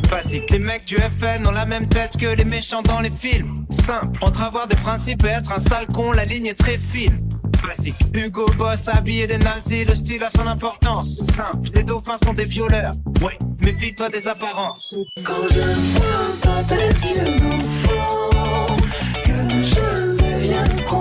Basique. 0.10 0.50
Les 0.52 0.60
mecs 0.60 0.86
du 0.86 0.96
FN 0.96 1.46
ont 1.46 1.52
la 1.52 1.66
même 1.66 1.89
tête 1.89 2.16
que 2.18 2.28
les 2.28 2.46
méchants 2.46 2.82
dans 2.82 3.02
les 3.02 3.10
films. 3.10 3.54
Simple. 3.70 4.18
Entre 4.22 4.41
avoir 4.41 4.68
des 4.68 4.78
principes 4.78 5.26
et 5.26 5.30
être 5.30 5.52
un 5.52 5.60
sale 5.60 5.88
con, 5.88 6.14
la 6.14 6.24
ligne 6.24 6.46
est 6.48 6.58
très 6.58 6.78
fine. 6.78 7.25
Basique. 7.66 7.95
Hugo 8.13 8.49
Boss 8.57 8.88
habillé 8.88 9.28
des 9.28 9.38
nazis, 9.38 9.86
le 9.88 9.95
style 9.95 10.24
a 10.24 10.30
son 10.30 10.47
importance. 10.47 11.24
Simple, 11.24 11.70
les 11.74 11.84
dauphins 11.84 12.18
sont 12.24 12.34
des 12.34 12.45
violeurs. 12.45 12.93
Ouais, 13.22 13.38
méfie-toi 13.61 14.09
des 14.09 14.28
apparences. 14.28 14.95
Quand 15.24 15.34
je 15.49 15.59
vois 15.59 16.01
dans 16.43 16.63
tes 16.63 16.76
yeux 16.76 17.38
d'enfant 17.39 18.78
que 19.24 19.63
je 19.63 20.16
deviens 20.16 20.68
con, 20.88 20.99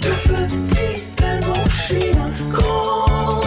que 0.00 0.14
je 0.14 0.32
me 0.32 0.46
dis 0.66 1.02
tellement 1.16 1.64
je 1.66 1.82
suis 1.82 2.10
un 2.10 2.50
grand, 2.50 3.42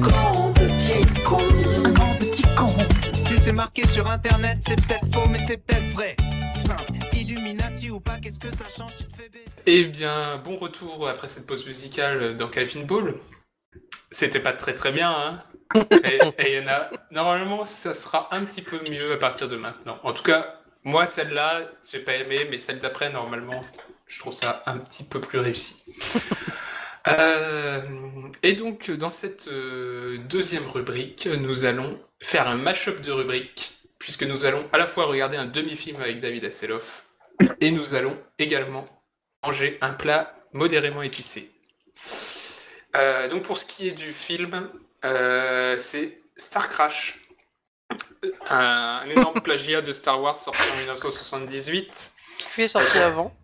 grand 0.00 0.52
petit 0.54 1.04
con? 1.24 1.40
Un 1.84 1.90
grand 1.90 2.14
petit 2.18 2.44
con. 2.56 2.74
Si 3.14 3.36
c'est 3.38 3.52
marqué 3.52 3.86
sur 3.86 4.10
internet, 4.10 4.58
c'est 4.66 4.76
peut-être 4.76 5.12
faux, 5.12 5.28
mais 5.30 5.38
c'est 5.38 5.56
peut-être 5.56 5.88
vrai. 5.92 6.16
Simple, 6.54 7.01
ou 7.92 8.00
pas, 8.00 8.18
qu'est-ce 8.18 8.38
que 8.38 8.50
ça 8.50 8.68
change 8.68 8.96
Tu 8.96 9.04
te 9.04 9.16
fais 9.16 9.28
baiser. 9.28 9.44
Eh 9.66 9.84
bien, 9.84 10.38
bon 10.38 10.56
retour 10.56 11.08
après 11.08 11.28
cette 11.28 11.46
pause 11.46 11.66
musicale 11.66 12.36
dans 12.36 12.48
Calvin 12.48 12.84
Ball. 12.84 13.14
C'était 14.10 14.40
pas 14.40 14.52
très 14.52 14.74
très 14.74 14.92
bien, 14.92 15.10
hein 15.10 15.42
Et 16.04 16.18
et 16.38 16.56
il 16.56 16.62
y 16.62 16.64
en 16.64 16.68
a. 16.68 16.90
Normalement, 17.10 17.64
ça 17.64 17.94
sera 17.94 18.28
un 18.34 18.44
petit 18.44 18.62
peu 18.62 18.80
mieux 18.88 19.12
à 19.12 19.16
partir 19.16 19.48
de 19.48 19.56
maintenant. 19.56 19.98
En 20.02 20.12
tout 20.12 20.22
cas, 20.22 20.60
moi, 20.84 21.06
celle-là, 21.06 21.60
j'ai 21.88 22.00
pas 22.00 22.16
aimé, 22.16 22.46
mais 22.50 22.58
celle 22.58 22.78
d'après, 22.78 23.10
normalement, 23.10 23.62
je 24.06 24.18
trouve 24.18 24.32
ça 24.32 24.62
un 24.66 24.78
petit 24.78 25.04
peu 25.04 25.20
plus 25.20 25.38
réussi. 25.38 25.82
Euh, 27.08 27.80
et 28.44 28.54
donc, 28.54 28.92
dans 28.92 29.10
cette 29.10 29.48
euh, 29.48 30.16
deuxième 30.28 30.68
rubrique, 30.68 31.26
nous 31.26 31.64
allons 31.64 32.00
faire 32.20 32.46
un 32.46 32.54
mash-up 32.54 33.00
de 33.00 33.10
rubriques, 33.10 33.74
puisque 33.98 34.22
nous 34.22 34.44
allons 34.44 34.64
à 34.72 34.78
la 34.78 34.86
fois 34.86 35.06
regarder 35.06 35.36
un 35.36 35.46
demi-film 35.46 36.00
avec 36.00 36.20
David 36.20 36.44
Hasselhoff, 36.44 37.04
et 37.60 37.70
nous 37.70 37.94
allons 37.94 38.18
également 38.38 38.84
manger 39.44 39.78
un 39.80 39.92
plat 39.92 40.34
modérément 40.52 41.02
épicé. 41.02 41.50
Euh, 42.96 43.28
donc 43.28 43.42
pour 43.44 43.56
ce 43.56 43.64
qui 43.64 43.88
est 43.88 43.92
du 43.92 44.12
film, 44.12 44.70
euh, 45.04 45.76
c'est 45.78 46.20
Star 46.36 46.68
Crash, 46.68 47.18
un, 48.50 49.00
un 49.04 49.08
énorme 49.08 49.40
plagiat 49.42 49.80
de 49.82 49.92
Star 49.92 50.20
Wars 50.20 50.34
sorti 50.34 50.62
en 50.72 50.76
1978. 50.76 52.12
Qui 52.38 52.62
est 52.62 52.68
sorti 52.68 52.98
avant? 52.98 53.34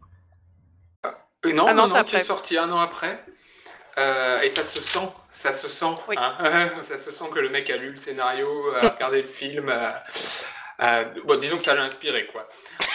Euh, 1.07 1.53
non, 1.53 1.66
Ah 1.68 1.74
non, 1.74 1.86
non, 1.86 1.94
non, 1.96 2.05
qui 2.05 2.16
est 2.16 2.20
sorti 2.20 2.59
un 2.59 2.70
an 2.70 2.80
après. 2.80 3.24
Euh, 3.96 4.40
et 4.42 4.49
ça 4.49 4.62
se 4.62 4.80
sent, 4.80 5.09
ça 5.28 5.51
se 5.51 5.66
sent, 5.66 5.94
Oui. 6.09 6.14
hein. 6.18 6.70
ça 6.82 6.96
se 6.96 7.11
sent 7.11 7.24
que 7.32 7.40
le 7.40 7.49
mec 7.49 7.68
a 7.70 7.76
lu 7.76 7.90
le 7.90 7.96
scénario, 7.96 8.49
a 8.76 8.88
regardé 8.94 9.20
le 9.22 9.26
film. 9.26 9.72
A- 10.79 11.05
bon, 11.05 11.37
disons 11.37 11.57
que 11.57 11.62
ça 11.62 11.74
l'a 11.74 11.83
inspiré, 11.83 12.26
quoi. 12.29 12.49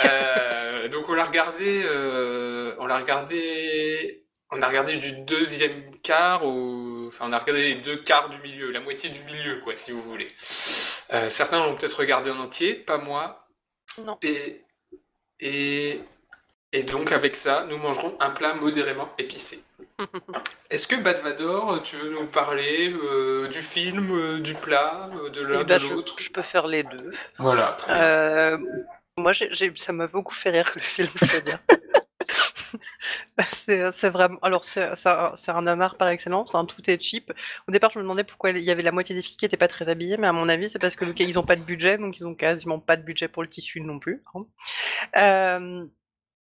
Euh, 0.06 0.88
donc 0.90 1.10
on 1.10 1.14
l'a 1.14 1.26
regardé, 1.26 1.84
euh, 1.86 2.76
on 2.80 2.86
l'a 2.88 2.98
regardé, 2.98 4.24
on 4.52 4.62
a 4.62 4.68
regardé 4.68 4.98
du 4.98 5.12
deuxième 5.14 5.90
quart 6.02 6.46
au, 6.46 7.08
enfin 7.08 7.26
on 7.28 7.32
a 7.34 7.40
regardé 7.40 7.64
les 7.64 7.76
deux 7.76 7.98
quarts 7.98 8.30
du 8.30 8.38
milieu, 8.40 8.72
la 8.72 8.80
moitié 8.80 9.10
du 9.10 9.20
milieu, 9.24 9.60
quoi, 9.60 9.76
si 9.76 9.92
vous 9.92 10.02
voulez. 10.02 10.28
Euh, 11.14 11.30
certains 11.30 11.66
l'ont 11.66 11.76
peut-être 11.76 12.00
regardé 12.00 12.32
en 12.32 12.40
entier, 12.40 12.74
pas 12.76 12.98
moi. 12.98 13.40
Non. 14.06 14.18
Et 14.22 14.62
et 15.40 16.00
et 16.72 16.84
donc 16.84 17.12
avec 17.12 17.36
ça, 17.36 17.66
nous 17.70 17.78
mangerons 17.78 18.16
un 18.20 18.30
plat 18.32 18.54
modérément 18.56 19.14
épicé. 19.18 19.60
Est-ce 20.70 20.88
que 20.88 20.95
Bad 20.95 21.18
Vador, 21.20 21.82
tu 21.84 21.95
veux 21.95 22.10
nous 22.12 22.26
parler 22.26 22.91
euh, 22.91 23.47
du 23.47 23.60
film, 23.62 24.10
euh, 24.12 24.39
du 24.39 24.56
plat, 24.56 25.10
euh, 25.14 25.30
de 25.30 25.41
l'un 25.41 25.62
Eh 25.62 25.64
ben, 25.64 25.78
de 25.80 25.88
l'autre? 25.88 26.16
je 26.20 26.30
peux 26.30 26.41
faire 26.41 26.68
les 26.68 26.84
deux. 26.84 27.12
Voilà. 27.38 27.74
très 27.78 27.93
bien. 27.93 28.60
Moi, 29.18 29.32
ça 29.34 29.93
m'a 29.93 30.08
beaucoup 30.08 30.34
fait 30.34 30.49
rire 30.49 30.72
le 30.76 30.82
film, 30.82 31.10
je 31.22 31.26
veux 31.36 31.41
dire. 31.41 31.60
c'est, 33.51 34.10
vraiment. 34.10 34.39
Alors, 34.41 34.64
c'est, 34.64 34.82
un, 35.06 35.34
un 35.47 35.62
nanar 35.62 35.97
par 35.97 36.08
excellence, 36.08 36.56
hein, 36.56 36.66
tout 36.66 36.89
est 36.89 36.99
cheap. 37.01 37.32
Au 37.68 37.72
départ, 37.72 37.91
je 37.93 37.99
me 37.99 38.04
demandais 38.04 38.24
pourquoi 38.24 38.49
il 38.49 38.64
y 38.64 38.72
avait 38.72 38.82
la 38.82 38.91
moitié 38.91 39.14
des 39.14 39.22
filles 39.22 39.38
qui 39.38 39.45
n'étaient 39.45 39.58
pas 39.58 39.68
très 39.68 39.89
habillées, 39.89 40.18
mais 40.18 40.26
à 40.28 40.32
mon 40.34 40.49
avis, 40.49 40.70
c'est 40.70 40.80
parce 40.80 40.95
que 40.95 41.06
le- 41.06 41.14
ils 41.22 41.38
ont 41.38 41.43
pas 41.43 41.56
de 41.56 41.62
budget, 41.62 41.97
donc 41.99 42.18
ils 42.18 42.26
ont 42.26 42.34
quasiment 42.34 42.80
pas 42.80 42.97
de 42.97 43.04
budget 43.04 43.28
pour 43.28 43.43
le 43.43 43.49
tissu 43.49 43.82
non 43.82 43.99
plus. 43.99 44.24
hein. 45.14 45.86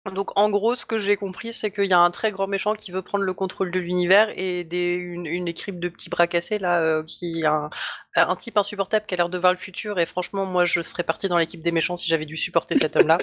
Donc 0.09 0.37
en 0.37 0.49
gros, 0.49 0.75
ce 0.75 0.85
que 0.85 0.97
j'ai 0.97 1.17
compris, 1.17 1.53
c'est 1.53 1.71
qu'il 1.71 1.85
y 1.85 1.93
a 1.93 1.99
un 1.99 2.11
très 2.11 2.31
grand 2.31 2.47
méchant 2.47 2.73
qui 2.73 2.91
veut 2.91 3.01
prendre 3.01 3.23
le 3.23 3.33
contrôle 3.33 3.71
de 3.71 3.79
l'univers 3.79 4.29
et 4.35 4.61
une, 4.61 5.47
équipe 5.47 5.79
de 5.79 5.89
petits 5.89 6.09
bras 6.09 6.27
cassés 6.27 6.59
là, 6.59 6.79
euh, 6.79 7.03
qui 7.03 7.45
un, 7.45 7.69
un 8.15 8.35
type 8.35 8.57
insupportable 8.57 9.05
qui 9.05 9.13
a 9.15 9.17
l'air 9.17 9.29
de 9.29 9.37
voir 9.37 9.53
le 9.53 9.59
futur. 9.59 9.99
Et 9.99 10.05
franchement, 10.05 10.45
moi, 10.45 10.65
je 10.65 10.81
serais 10.81 11.03
partie 11.03 11.27
dans 11.27 11.37
l'équipe 11.37 11.61
des 11.61 11.71
méchants 11.71 11.97
si 11.97 12.07
j'avais 12.09 12.25
dû 12.25 12.37
supporter 12.37 12.75
cet 12.75 12.95
homme-là. 12.95 13.17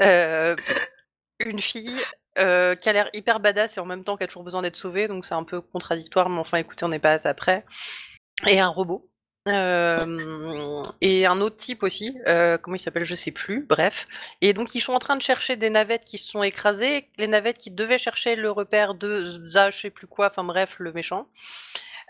Euh, 0.00 0.56
une 1.40 1.60
fille 1.60 1.96
euh, 2.38 2.74
qui 2.76 2.88
a 2.88 2.92
l'air 2.92 3.10
hyper 3.12 3.40
badass 3.40 3.76
et 3.76 3.80
en 3.80 3.86
même 3.86 4.04
temps 4.04 4.16
qui 4.16 4.24
a 4.24 4.26
toujours 4.26 4.44
besoin 4.44 4.62
d'être 4.62 4.76
sauvée, 4.76 5.08
donc 5.08 5.24
c'est 5.24 5.34
un 5.34 5.44
peu 5.44 5.60
contradictoire. 5.60 6.28
Mais 6.28 6.38
enfin, 6.38 6.58
écoutez, 6.58 6.84
on 6.84 6.88
n'est 6.88 6.98
pas 6.98 7.12
à 7.12 7.18
ça 7.18 7.34
près. 7.34 7.64
Et 8.46 8.60
un 8.60 8.68
robot. 8.68 9.02
Euh, 9.48 10.82
et 11.00 11.26
un 11.26 11.40
autre 11.40 11.56
type 11.56 11.82
aussi, 11.82 12.16
euh, 12.28 12.58
comment 12.58 12.76
il 12.76 12.78
s'appelle, 12.78 13.04
je 13.04 13.16
sais 13.16 13.32
plus, 13.32 13.64
bref. 13.68 14.06
Et 14.40 14.52
donc 14.52 14.74
ils 14.76 14.80
sont 14.80 14.92
en 14.92 15.00
train 15.00 15.16
de 15.16 15.22
chercher 15.22 15.56
des 15.56 15.68
navettes 15.68 16.04
qui 16.04 16.18
se 16.18 16.30
sont 16.30 16.44
écrasées, 16.44 17.08
les 17.18 17.26
navettes 17.26 17.58
qui 17.58 17.70
devaient 17.72 17.98
chercher 17.98 18.36
le 18.36 18.50
repère 18.52 18.94
de 18.94 19.48
Za, 19.48 19.70
je 19.70 19.80
sais 19.80 19.90
plus 19.90 20.06
quoi, 20.06 20.28
enfin 20.28 20.44
bref, 20.44 20.76
le 20.78 20.92
méchant. 20.92 21.26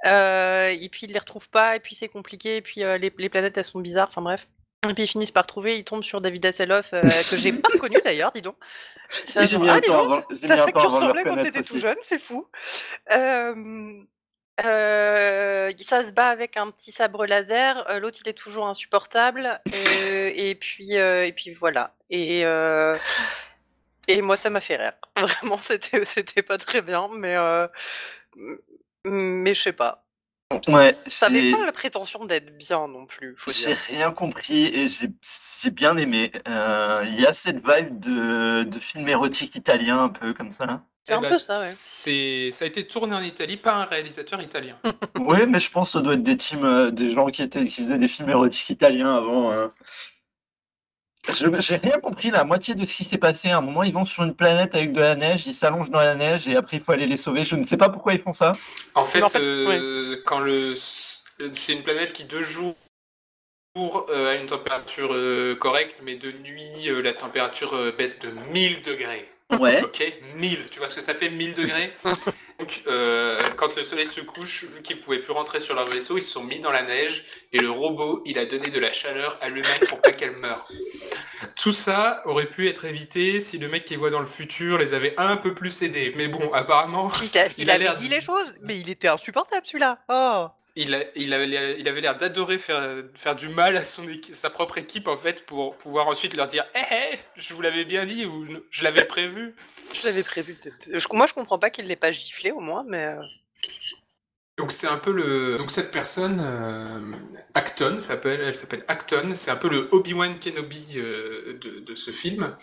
Euh, 0.05 0.69
et 0.69 0.89
puis 0.91 1.07
ils 1.07 1.13
les 1.13 1.19
retrouvent 1.19 1.49
pas, 1.49 1.77
et 1.77 1.81
puis 1.81 1.95
c'est 1.95 2.09
compliqué, 2.09 2.57
et 2.57 2.61
puis 2.61 2.83
euh, 2.83 2.99
les, 2.99 3.13
les 3.17 3.29
planètes 3.31 3.57
elles 3.57 3.65
sont 3.65 3.81
bizarres, 3.81 4.09
enfin 4.09 4.21
bref. 4.23 4.47
Et 4.89 4.93
puis 4.95 5.05
ils 5.05 5.09
finissent 5.09 5.31
par 5.31 5.47
trouver, 5.47 5.79
ils 5.79 5.85
tombent 5.85 6.03
sur 6.03 6.21
David 6.21 6.45
Hasselhoff, 6.45 6.93
euh, 6.93 7.01
que 7.01 7.37
j'ai 7.37 7.53
pas 7.53 7.69
connu 7.79 7.97
d'ailleurs, 8.05 8.33
dis 8.33 8.43
donc. 8.43 8.57
Genre, 9.33 9.61
mis 9.61 9.69
un 9.71 9.75
ah, 9.75 9.81
dis 9.81 9.89
donc, 9.89 9.97
avant- 10.05 10.23
ça 10.43 10.57
le 10.67 10.87
ressemblais 10.87 11.23
quand 11.23 11.43
t'étais 11.43 11.63
tout 11.63 11.79
jeune, 11.79 11.97
c'est 12.03 12.21
fou. 12.21 12.47
Euh, 13.13 14.03
euh, 14.65 15.71
ça 15.81 16.07
se 16.07 16.13
bat 16.13 16.29
avec 16.29 16.57
un 16.57 16.71
petit 16.71 16.93
sabre 16.93 17.27
laser. 17.27 17.89
euh, 17.91 17.99
L'autre, 18.01 18.19
il 18.25 18.29
est 18.29 18.35
toujours 18.35 18.67
insupportable. 18.69 19.61
euh, 19.75 20.31
et 20.35 20.55
puis, 20.55 20.97
euh, 20.99 21.27
et 21.27 21.33
puis 21.33 21.53
voilà. 21.55 21.95
Et 22.11 22.45
et 24.09 24.21
moi, 24.23 24.37
ça 24.37 24.51
m'a 24.51 24.61
fait 24.61 24.77
rire. 24.77 24.93
Vraiment, 25.17 25.59
c'était 25.59 26.05
c'était 26.05 26.43
pas 26.43 26.59
très 26.59 26.83
bien, 26.83 27.09
mais 27.13 27.37
mais 29.05 29.55
je 29.55 29.61
sais 29.63 29.73
pas. 29.73 30.05
Ouais, 30.69 30.93
ça 30.93 31.27
avait 31.27 31.41
j'ai- 31.41 31.51
pas 31.51 31.65
la 31.65 31.73
prétention 31.73 32.25
d'être 32.27 32.57
bien 32.59 32.87
non 32.87 33.07
plus, 33.07 33.37
J'ai 33.49 33.73
rien 33.75 34.11
compris 34.13 34.65
et 34.67 34.89
j'ai 34.89 35.09
j'ai 35.63 35.71
bien 35.71 35.97
aimé. 35.97 36.33
Il 36.47 37.21
y 37.21 37.27
a 37.27 37.33
cette 37.33 37.57
vibe 37.67 37.99
de, 37.99 38.65
de 38.65 38.79
film 38.79 39.09
érotique 39.09 39.55
italien 39.55 40.05
un 40.05 40.09
peu 40.09 40.35
comme 40.35 40.53
ça. 40.53 40.85
C'est 41.05 41.15
Eh 41.15 41.17
un 41.17 41.21
ben, 41.21 41.31
peu 41.31 41.39
ça, 41.39 41.59
ouais. 41.59 41.67
C'est, 41.69 42.51
ça 42.53 42.65
a 42.65 42.69
été 42.69 42.87
tourné 42.87 43.15
en 43.15 43.21
Italie 43.21 43.57
par 43.57 43.77
un 43.77 43.85
réalisateur 43.85 44.41
italien. 44.41 44.77
Ouais, 45.19 45.47
mais 45.47 45.61
je 45.61 45.71
pense 45.71 45.89
que 45.89 45.93
ça 45.99 46.01
doit 46.01 46.15
être 46.15 46.23
des 46.23 46.37
teams, 46.37 46.65
euh, 46.65 46.91
des 46.91 47.11
gens 47.11 47.27
qui 47.27 47.43
étaient 47.43 47.67
qui 47.67 47.83
faisaient 47.83 47.99
des 47.99 48.09
films 48.09 48.31
érotiques 48.31 48.71
italiens 48.71 49.15
avant. 49.17 49.53
euh. 49.53 49.69
Je 51.29 51.47
j'ai 51.53 51.77
rien 51.77 52.01
compris 52.01 52.31
la 52.31 52.43
moitié 52.45 52.75
de 52.75 52.85
ce 52.85 52.95
qui 52.95 53.05
s'est 53.05 53.19
passé. 53.19 53.51
À 53.51 53.59
un 53.59 53.61
moment, 53.61 53.85
ils 53.85 53.93
vont 53.93 54.05
sur 54.05 54.25
une 54.25 54.35
planète 54.35 54.75
avec 54.75 54.93
de 54.93 55.01
la 55.01 55.15
neige, 55.15 55.47
ils 55.47 55.55
s'allongent 55.55 55.91
dans 55.91 56.01
la 56.01 56.17
neige 56.17 56.49
et 56.49 56.57
après 56.57 56.79
il 56.79 56.83
faut 56.83 56.93
aller 56.93 57.07
les 57.07 57.17
sauver. 57.17 57.45
Je 57.45 57.55
ne 57.55 57.65
sais 57.65 57.77
pas 57.77 57.89
pourquoi 57.89 58.15
ils 58.15 58.21
font 58.21 58.33
ça. 58.33 58.53
En 58.95 59.05
fait, 59.05 59.23
en 59.23 59.29
fait, 59.29 59.41
euh, 59.41 60.21
quand 60.27 60.41
le, 60.41 60.75
c'est 60.77 61.73
une 61.73 61.83
planète 61.83 62.13
qui 62.13 62.25
de 62.25 62.41
jour 62.41 62.75
euh, 63.77 64.31
a 64.33 64.35
une 64.35 64.47
température 64.47 65.15
euh, 65.15 65.55
correcte, 65.55 66.01
mais 66.03 66.17
de 66.17 66.33
nuit, 66.33 66.89
euh, 66.89 67.01
la 67.01 67.15
température 67.15 67.73
euh, 67.75 67.93
baisse 67.93 68.19
de 68.19 68.29
1000 68.53 68.83
degrés. 68.83 69.25
Ouais. 69.61 69.83
Ok, 69.83 70.03
1000. 70.37 70.69
Tu 70.71 70.79
vois 70.79 70.89
ce 70.89 70.95
que 70.97 71.01
ça 71.01 71.15
fait 71.15 71.29
1000 71.31 71.55
degrés 71.55 71.93
Donc, 72.59 72.83
euh, 72.87 73.43
quand 73.57 73.75
le 73.77 73.83
soleil 73.83 74.07
se 74.07 74.21
couche, 74.21 74.65
vu 74.65 74.83
qu'ils 74.83 75.01
pouvaient 75.01 75.19
plus 75.21 75.33
rentrer 75.33 75.59
sur 75.61 75.75
leur 75.75 75.89
vaisseau, 75.89 76.17
ils 76.17 76.23
se 76.23 76.31
sont 76.33 76.45
mis 76.45 76.61
dans 76.61 76.71
la 76.71 76.83
neige 76.83 77.25
et 77.53 77.59
le 77.59 77.71
robot, 77.71 78.23
il 78.25 78.39
a 78.39 78.45
donné 78.45 78.71
de 78.71 78.79
la 78.79 78.93
chaleur 78.93 79.37
à 79.41 79.49
l'humaine 79.49 79.79
pour 79.89 80.01
pas 80.01 80.13
qu'elle 80.13 80.37
meure. 80.39 80.67
Tout 81.61 81.73
ça 81.73 82.23
aurait 82.25 82.47
pu 82.49 82.69
être 82.69 82.85
évité 82.85 83.41
si 83.41 83.59
le 83.59 83.69
mec 83.69 83.85
qui 83.85 83.97
voit 83.97 84.11
dans 84.11 84.21
le 84.21 84.27
futur 84.27 84.79
les 84.79 84.95
avait 84.95 85.15
un 85.19 85.37
peu 85.37 85.55
plus 85.55 85.83
aidés. 85.83 86.13
Mais 86.17 86.29
bon, 86.29 86.53
apparemment, 86.53 87.11
Il, 87.23 87.37
a- 87.39 87.49
il 87.59 87.71
avait 87.71 87.95
dit 87.97 88.09
les 88.09 88.21
choses, 88.21 88.55
mais 88.67 88.79
il 88.79 88.89
était 88.89 89.09
insupportable 89.09 89.67
celui-là. 89.67 89.99
Oh. 90.09 90.47
Il, 90.75 90.95
avait, 90.95 91.47
l'air- 91.47 92.17
d'adorer 92.17 92.59
faire, 92.59 93.37
du 93.37 93.49
mal 93.49 93.77
à 93.77 93.85
son 93.85 94.07
sa 94.33 94.51
propre 94.51 94.79
équipe 94.79 95.07
en 95.09 95.17
fait 95.17 95.45
pour 95.45 95.77
pouvoir 95.77 96.07
ensuite 96.09 96.35
leur 96.35 96.47
dire 96.47 96.65
hé 96.75 96.95
hé 97.15 97.19
je 97.37 97.53
vous 97.55 97.61
l'avais 97.61 97.85
bien 97.85 98.05
dit 98.05 98.25
ou 98.25 98.47
je 98.71 98.85
l'avais 98.85 99.05
prévu 99.05 99.55
Je 99.95 100.07
l'avais 100.07 100.23
prévu. 100.23 100.59
moi, 101.13 101.27
je 101.27 101.35
comprends 101.35 101.59
pas 101.59 101.71
qu'il 101.71 101.87
l'ait 101.87 101.97
pas 101.97 102.13
giflé 102.13 102.51
au 102.51 102.61
moins, 102.61 102.85
mais. 102.87 103.15
Donc 104.59 104.71
c'est 104.71 104.87
un 104.87 104.99
peu 104.99 105.13
le 105.13 105.57
donc 105.57 105.71
cette 105.71 105.91
personne 105.91 106.41
euh, 106.45 107.13
Acton 107.55 108.01
s'appelle 108.01 108.41
elle 108.41 108.55
s'appelle 108.55 108.85
Acton. 108.89 109.35
C'est 109.35 109.51
un 109.51 109.57
peu 109.57 109.69
le 109.69 109.89
Obi-Wan 109.93 110.39
Kenobi 110.39 110.95
euh, 110.97 111.59
de, 111.59 111.95
ce 111.95 112.11
film. 112.11 112.55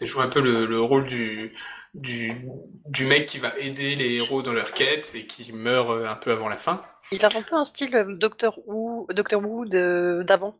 Elle 0.00 0.06
joue 0.06 0.20
un 0.20 0.28
peu 0.28 0.40
le, 0.40 0.66
le 0.66 0.80
rôle 0.80 1.06
du, 1.06 1.52
du 1.94 3.06
mec 3.06 3.26
qui 3.26 3.38
va 3.38 3.56
aider 3.58 3.96
les 3.96 4.16
héros 4.16 4.42
dans 4.42 4.52
leur 4.52 4.72
quête 4.72 5.14
et 5.14 5.26
qui 5.26 5.52
meurt 5.52 5.90
euh, 5.90 6.06
un 6.06 6.16
peu 6.16 6.32
avant 6.32 6.48
la 6.48 6.58
fin. 6.58 6.82
Il 7.12 7.24
a 7.24 7.28
un 7.28 7.42
peu 7.42 7.56
un 7.56 7.64
style 7.64 7.90
Doctor 8.18 8.58
Who, 8.66 9.06
Doctor 9.12 9.42
Who 9.42 9.64
d'avant, 9.66 10.56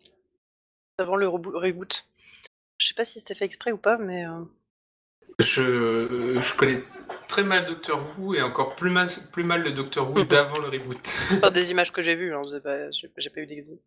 d'avant 0.98 1.16
le 1.16 1.26
rebo- 1.26 1.56
reboot. 1.58 2.06
Je 2.78 2.88
sais 2.88 2.94
pas 2.94 3.04
si 3.04 3.20
c'était 3.20 3.34
fait 3.34 3.44
exprès 3.44 3.72
ou 3.72 3.78
pas, 3.78 3.98
mais 3.98 4.24
Je, 5.38 6.38
je 6.40 6.54
connais 6.54 6.82
très 7.28 7.44
mal 7.44 7.64
Doctor 7.64 8.02
Who 8.18 8.34
et 8.34 8.42
encore 8.42 8.74
plus 8.74 8.90
mal, 8.90 9.08
plus 9.30 9.44
mal 9.44 9.62
le 9.62 9.70
Doctor 9.70 10.10
Who 10.10 10.24
d'avant 10.24 10.58
le 10.58 10.68
reboot. 10.68 11.00
Pas 11.40 11.50
des 11.50 11.70
images 11.70 11.92
que 11.92 12.02
j'ai 12.02 12.16
vues, 12.16 12.34
hein, 12.34 12.42
j'ai 12.50 12.60
pas, 12.60 12.90
j'ai 12.90 13.30
pas 13.30 13.40
eu 13.40 13.46
d'exemple. 13.46 13.82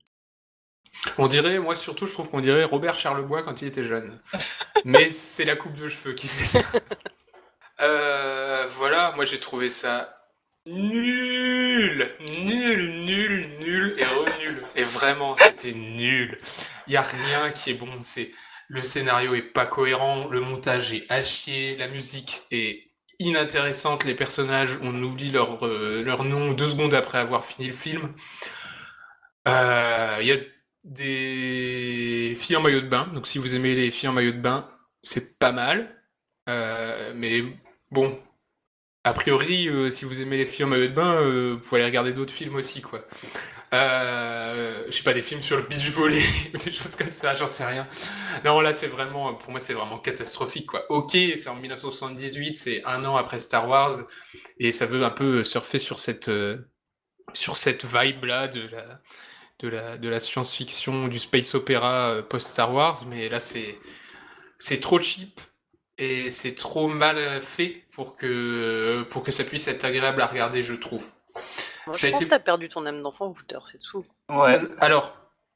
On 1.18 1.28
dirait, 1.28 1.60
moi 1.60 1.76
surtout, 1.76 2.06
je 2.06 2.14
trouve 2.14 2.30
qu'on 2.30 2.42
dirait 2.42 2.64
Robert 2.64 2.96
Charlebois 2.96 3.44
quand 3.44 3.62
il 3.62 3.68
était 3.68 3.84
jeune. 3.84 4.20
Mais 4.86 5.12
c'est 5.12 5.46
la 5.46 5.56
coupe 5.56 5.74
de 5.74 5.88
cheveux 5.88 6.14
qui 6.14 6.28
fait 6.28 6.60
ça. 6.60 6.60
Euh, 7.80 8.68
voilà, 8.70 9.12
moi 9.16 9.26
j'ai 9.26 9.40
trouvé 9.40 9.68
ça 9.68 10.22
nul, 10.68 12.08
nul, 12.20 13.06
nul, 13.06 13.50
nul 13.60 13.94
et 13.98 14.04
re-nul. 14.04 14.62
Et 14.76 14.84
vraiment, 14.84 15.36
c'était 15.36 15.74
nul. 15.74 16.38
Il 16.86 16.94
y 16.94 16.98
a 16.98 17.02
rien 17.02 17.50
qui 17.50 17.72
est 17.72 17.74
bon. 17.74 17.88
C'est 18.04 18.30
le 18.72 18.84
scénario 18.84 19.36
est 19.36 19.42
pas 19.42 19.66
cohérent, 19.66 20.30
le 20.30 20.40
montage 20.40 20.94
est 20.94 21.12
à 21.12 21.22
chier, 21.22 21.76
la 21.76 21.90
musique 21.90 22.44
est 22.52 22.88
inintéressante, 23.20 24.06
les 24.06 24.16
personnages, 24.16 24.80
on 24.82 25.04
oublie 25.04 25.30
leur, 25.30 25.66
euh, 25.66 26.04
nom 26.24 26.54
deux 26.54 26.68
secondes 26.68 26.94
après 26.94 27.18
avoir 27.18 27.44
fini 27.44 27.68
le 27.68 27.74
film. 27.74 28.14
Euh, 29.48 30.18
Il 30.22 30.28
y 30.28 30.32
a 30.32 30.38
des 30.86 32.34
filles 32.38 32.56
en 32.56 32.62
maillot 32.62 32.82
de 32.82 32.88
bain, 32.88 33.08
donc 33.14 33.28
si 33.28 33.38
vous 33.40 33.56
aimez 33.56 33.76
les 33.76 33.92
filles 33.92 34.10
en 34.10 34.14
maillot 34.14 34.32
de 34.32 34.40
bain, 34.40 34.70
c'est 35.04 35.38
pas 35.38 35.52
mal. 35.52 36.02
Euh, 36.50 37.12
mais 37.16 37.44
bon, 37.92 38.18
a 39.04 39.14
priori, 39.14 39.70
si 39.92 40.06
vous 40.06 40.22
aimez 40.22 40.38
les 40.38 40.46
films 40.46 40.70
en 40.70 40.72
maillot 40.72 40.88
de 40.88 40.94
bain, 40.94 41.54
vous 41.56 41.60
pouvez 41.60 41.82
aller 41.82 41.90
regarder 41.90 42.14
d'autres 42.14 42.34
films 42.34 42.56
aussi, 42.56 42.82
quoi. 42.82 43.00
Euh, 43.74 44.84
je 44.88 44.92
sais 44.92 45.04
pas, 45.04 45.14
des 45.14 45.22
films 45.22 45.40
sur 45.40 45.56
le 45.56 45.64
beach 45.64 45.90
volley 45.92 46.20
des 46.66 46.72
choses 46.72 46.96
comme 46.98 47.12
ça, 47.12 47.34
j'en 47.36 47.48
sais 47.48 47.66
rien. 47.66 47.88
Non, 48.44 48.60
là, 48.60 48.74
c'est 48.74 48.88
vraiment, 48.88 49.34
pour 49.34 49.52
moi, 49.52 49.62
c'est 49.62 49.74
vraiment 49.74 49.98
catastrophique, 49.98 50.68
quoi. 50.68 50.86
Ok, 50.90 51.12
c'est 51.12 51.48
en 51.48 51.56
1978, 51.56 52.58
c'est 52.58 52.84
un 52.86 53.06
an 53.06 53.16
après 53.16 53.40
Star 53.40 53.70
Wars, 53.70 54.04
et 54.60 54.74
ça 54.74 54.86
veut 54.86 55.06
un 55.06 55.10
peu 55.10 55.46
surfer 55.46 55.80
sur 55.80 56.02
cette, 56.02 56.28
euh, 56.28 56.58
sur 57.34 57.56
cette 57.56 57.86
vibe-là 57.86 58.50
de 58.50 58.68
la, 58.68 59.02
de 59.60 59.68
la, 59.70 59.98
de 59.98 60.10
la 60.10 60.20
science-fiction, 60.20 61.08
du 61.08 61.20
space 61.20 61.56
opéra 61.56 62.10
euh, 62.12 62.22
post-Star 62.24 62.74
Wars, 62.74 63.06
mais 63.08 63.30
là, 63.30 63.40
c'est, 63.40 63.80
c'est 64.58 64.82
trop 64.82 65.00
cheap 65.00 65.40
et 65.98 66.30
c'est 66.30 66.56
trop 66.56 66.88
mal 66.88 67.40
fait 67.40 67.86
pour 67.94 68.16
que, 68.18 69.04
pour 69.10 69.24
que 69.24 69.32
ça 69.32 69.46
puisse 69.46 69.68
être 69.70 69.86
agréable 69.86 70.22
à 70.22 70.26
regarder, 70.26 70.62
je 70.62 70.74
trouve. 70.74 71.10
Moi, 71.88 71.94
Ça 71.94 72.08
a 72.08 72.10
je 72.10 72.12
pense 72.14 72.22
été- 72.22 72.26
que 72.26 72.30
t'as 72.30 72.40
perdu 72.40 72.70
ton 72.70 72.86
âme 72.86 73.02
d'enfant, 73.02 73.28
Wouter, 73.28 73.58
c'est 73.64 73.80
tout. 73.80 74.04
Ouais. 74.30 74.60
Alors, 74.80 75.14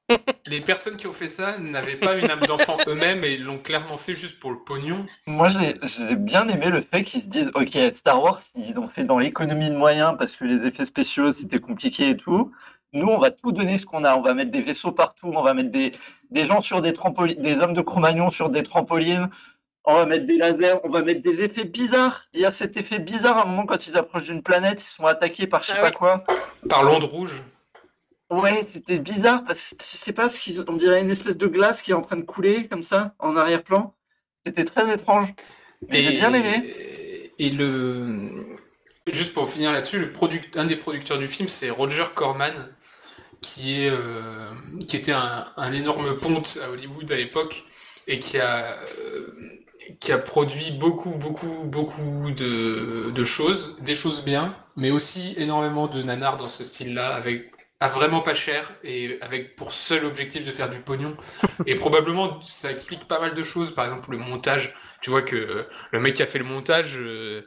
les 0.47 0.61
personnes 0.61 0.97
qui 0.97 1.07
ont 1.07 1.11
fait 1.11 1.27
ça 1.27 1.57
n'avaient 1.57 1.95
pas 1.95 2.15
une 2.15 2.29
âme 2.29 2.41
d'enfant 2.41 2.77
eux-mêmes 2.87 3.23
et 3.23 3.33
ils 3.33 3.43
l'ont 3.43 3.57
clairement 3.57 3.97
fait 3.97 4.13
juste 4.13 4.39
pour 4.39 4.51
le 4.51 4.59
pognon. 4.59 5.03
Moi, 5.25 5.49
j'ai 5.49 6.15
bien 6.15 6.47
aimé 6.47 6.67
le 6.69 6.81
fait 6.81 7.01
qu'ils 7.01 7.23
se 7.23 7.27
disent, 7.27 7.51
OK, 7.55 7.77
Star 7.93 8.21
Wars, 8.21 8.41
ils 8.55 8.77
ont 8.77 8.87
fait 8.87 9.03
dans 9.03 9.17
l'économie 9.17 9.69
de 9.69 9.75
moyens 9.75 10.15
parce 10.17 10.35
que 10.35 10.45
les 10.45 10.67
effets 10.67 10.85
spéciaux, 10.85 11.33
c'était 11.33 11.59
compliqué 11.59 12.09
et 12.09 12.17
tout. 12.17 12.51
Nous, 12.93 13.07
on 13.07 13.17
va 13.17 13.29
tout 13.31 13.51
donner 13.51 13.77
ce 13.77 13.85
qu'on 13.85 14.03
a. 14.05 14.15
On 14.15 14.21
va 14.21 14.33
mettre 14.33 14.51
des 14.51 14.61
vaisseaux 14.61 14.91
partout, 14.91 15.31
on 15.35 15.41
va 15.41 15.53
mettre 15.53 15.71
des, 15.71 15.91
des 16.31 16.45
gens 16.45 16.61
sur 16.61 16.81
des 16.81 16.93
trampolines, 16.93 17.41
des 17.41 17.59
hommes 17.59 17.73
de 17.73 17.81
Cro-Magnon 17.81 18.29
sur 18.29 18.49
des 18.49 18.63
trampolines, 18.63 19.29
on 19.85 19.95
va 19.95 20.05
mettre 20.05 20.25
des 20.25 20.37
lasers, 20.37 20.79
on 20.83 20.89
va 20.89 21.01
mettre 21.01 21.21
des 21.21 21.41
effets 21.41 21.63
bizarres. 21.65 22.23
Il 22.33 22.41
y 22.41 22.45
a 22.45 22.51
cet 22.51 22.75
effet 22.77 22.99
bizarre 22.99 23.37
à 23.37 23.43
un 23.43 23.45
moment 23.45 23.65
quand 23.65 23.87
ils 23.87 23.97
approchent 23.97 24.25
d'une 24.25 24.41
planète, 24.43 24.81
ils 24.81 24.87
sont 24.87 25.05
attaqués 25.05 25.47
par 25.47 25.63
je 25.63 25.67
sais 25.67 25.73
Ah 25.77 25.81
pas 25.81 25.89
oui. 25.89 25.95
quoi. 25.95 26.23
Par 26.69 26.83
l'onde 26.83 27.03
rouge. 27.03 27.43
Ouais, 28.31 28.65
c'était 28.73 28.97
bizarre 28.97 29.43
parce 29.45 29.69
que 29.77 29.83
je 29.83 29.97
sais 29.97 30.13
pas 30.13 30.29
ce 30.29 30.39
qu'ils, 30.39 30.63
on 30.67 30.75
dirait 30.75 31.01
une 31.01 31.11
espèce 31.11 31.37
de 31.37 31.47
glace 31.47 31.81
qui 31.83 31.91
est 31.91 31.93
en 31.93 32.01
train 32.01 32.17
de 32.17 32.23
couler 32.23 32.67
comme 32.67 32.81
ça 32.83 33.13
en 33.19 33.35
arrière-plan. 33.35 33.93
C'était 34.45 34.65
très 34.65 34.91
étrange. 34.93 35.29
Mais 35.89 36.01
j'ai 36.01 36.11
bien 36.11 36.33
aimé. 36.33 36.63
Et 37.37 37.49
le. 37.51 38.57
Juste 39.07 39.33
pour 39.35 39.47
finir 39.47 39.71
là-dessus, 39.71 39.99
le 39.99 40.11
product... 40.11 40.57
un 40.57 40.65
des 40.65 40.75
producteurs 40.75 41.19
du 41.19 41.27
film, 41.27 41.47
c'est 41.47 41.69
Roger 41.69 42.05
Corman, 42.15 42.53
qui, 43.41 43.83
est, 43.83 43.89
euh, 43.91 44.49
qui 44.87 44.95
était 44.95 45.11
un, 45.11 45.45
un 45.57 45.71
énorme 45.71 46.19
ponte 46.19 46.57
à 46.63 46.71
Hollywood 46.71 47.11
à 47.11 47.15
l'époque 47.15 47.65
et 48.07 48.17
qui 48.17 48.39
a, 48.39 48.77
euh, 49.03 49.27
qui 49.99 50.11
a 50.11 50.17
produit 50.17 50.71
beaucoup, 50.71 51.15
beaucoup, 51.15 51.67
beaucoup 51.67 52.31
de, 52.31 53.11
de 53.11 53.23
choses, 53.23 53.75
des 53.81 53.95
choses 53.95 54.23
bien, 54.23 54.55
mais 54.75 54.91
aussi 54.91 55.33
énormément 55.37 55.87
de 55.87 56.01
nanars 56.03 56.37
dans 56.37 56.47
ce 56.47 56.63
style-là, 56.63 57.13
avec 57.15 57.51
à 57.81 57.87
vraiment 57.89 58.21
pas 58.21 58.33
cher 58.33 58.71
et 58.83 59.17
avec 59.21 59.55
pour 59.55 59.73
seul 59.73 60.05
objectif 60.05 60.45
de 60.45 60.51
faire 60.51 60.69
du 60.69 60.79
pognon. 60.79 61.15
Et 61.65 61.75
probablement, 61.75 62.39
ça 62.41 62.71
explique 62.71 63.05
pas 63.07 63.19
mal 63.19 63.33
de 63.33 63.43
choses. 63.43 63.71
Par 63.73 63.85
exemple, 63.85 64.11
le 64.11 64.17
montage. 64.17 64.73
Tu 65.01 65.09
vois 65.09 65.21
que 65.21 65.65
le 65.91 65.99
mec 65.99 66.15
qui 66.15 66.23
a 66.23 66.25
fait 66.25 66.39
le 66.39 66.45
montage, 66.45 66.97
euh, 66.97 67.41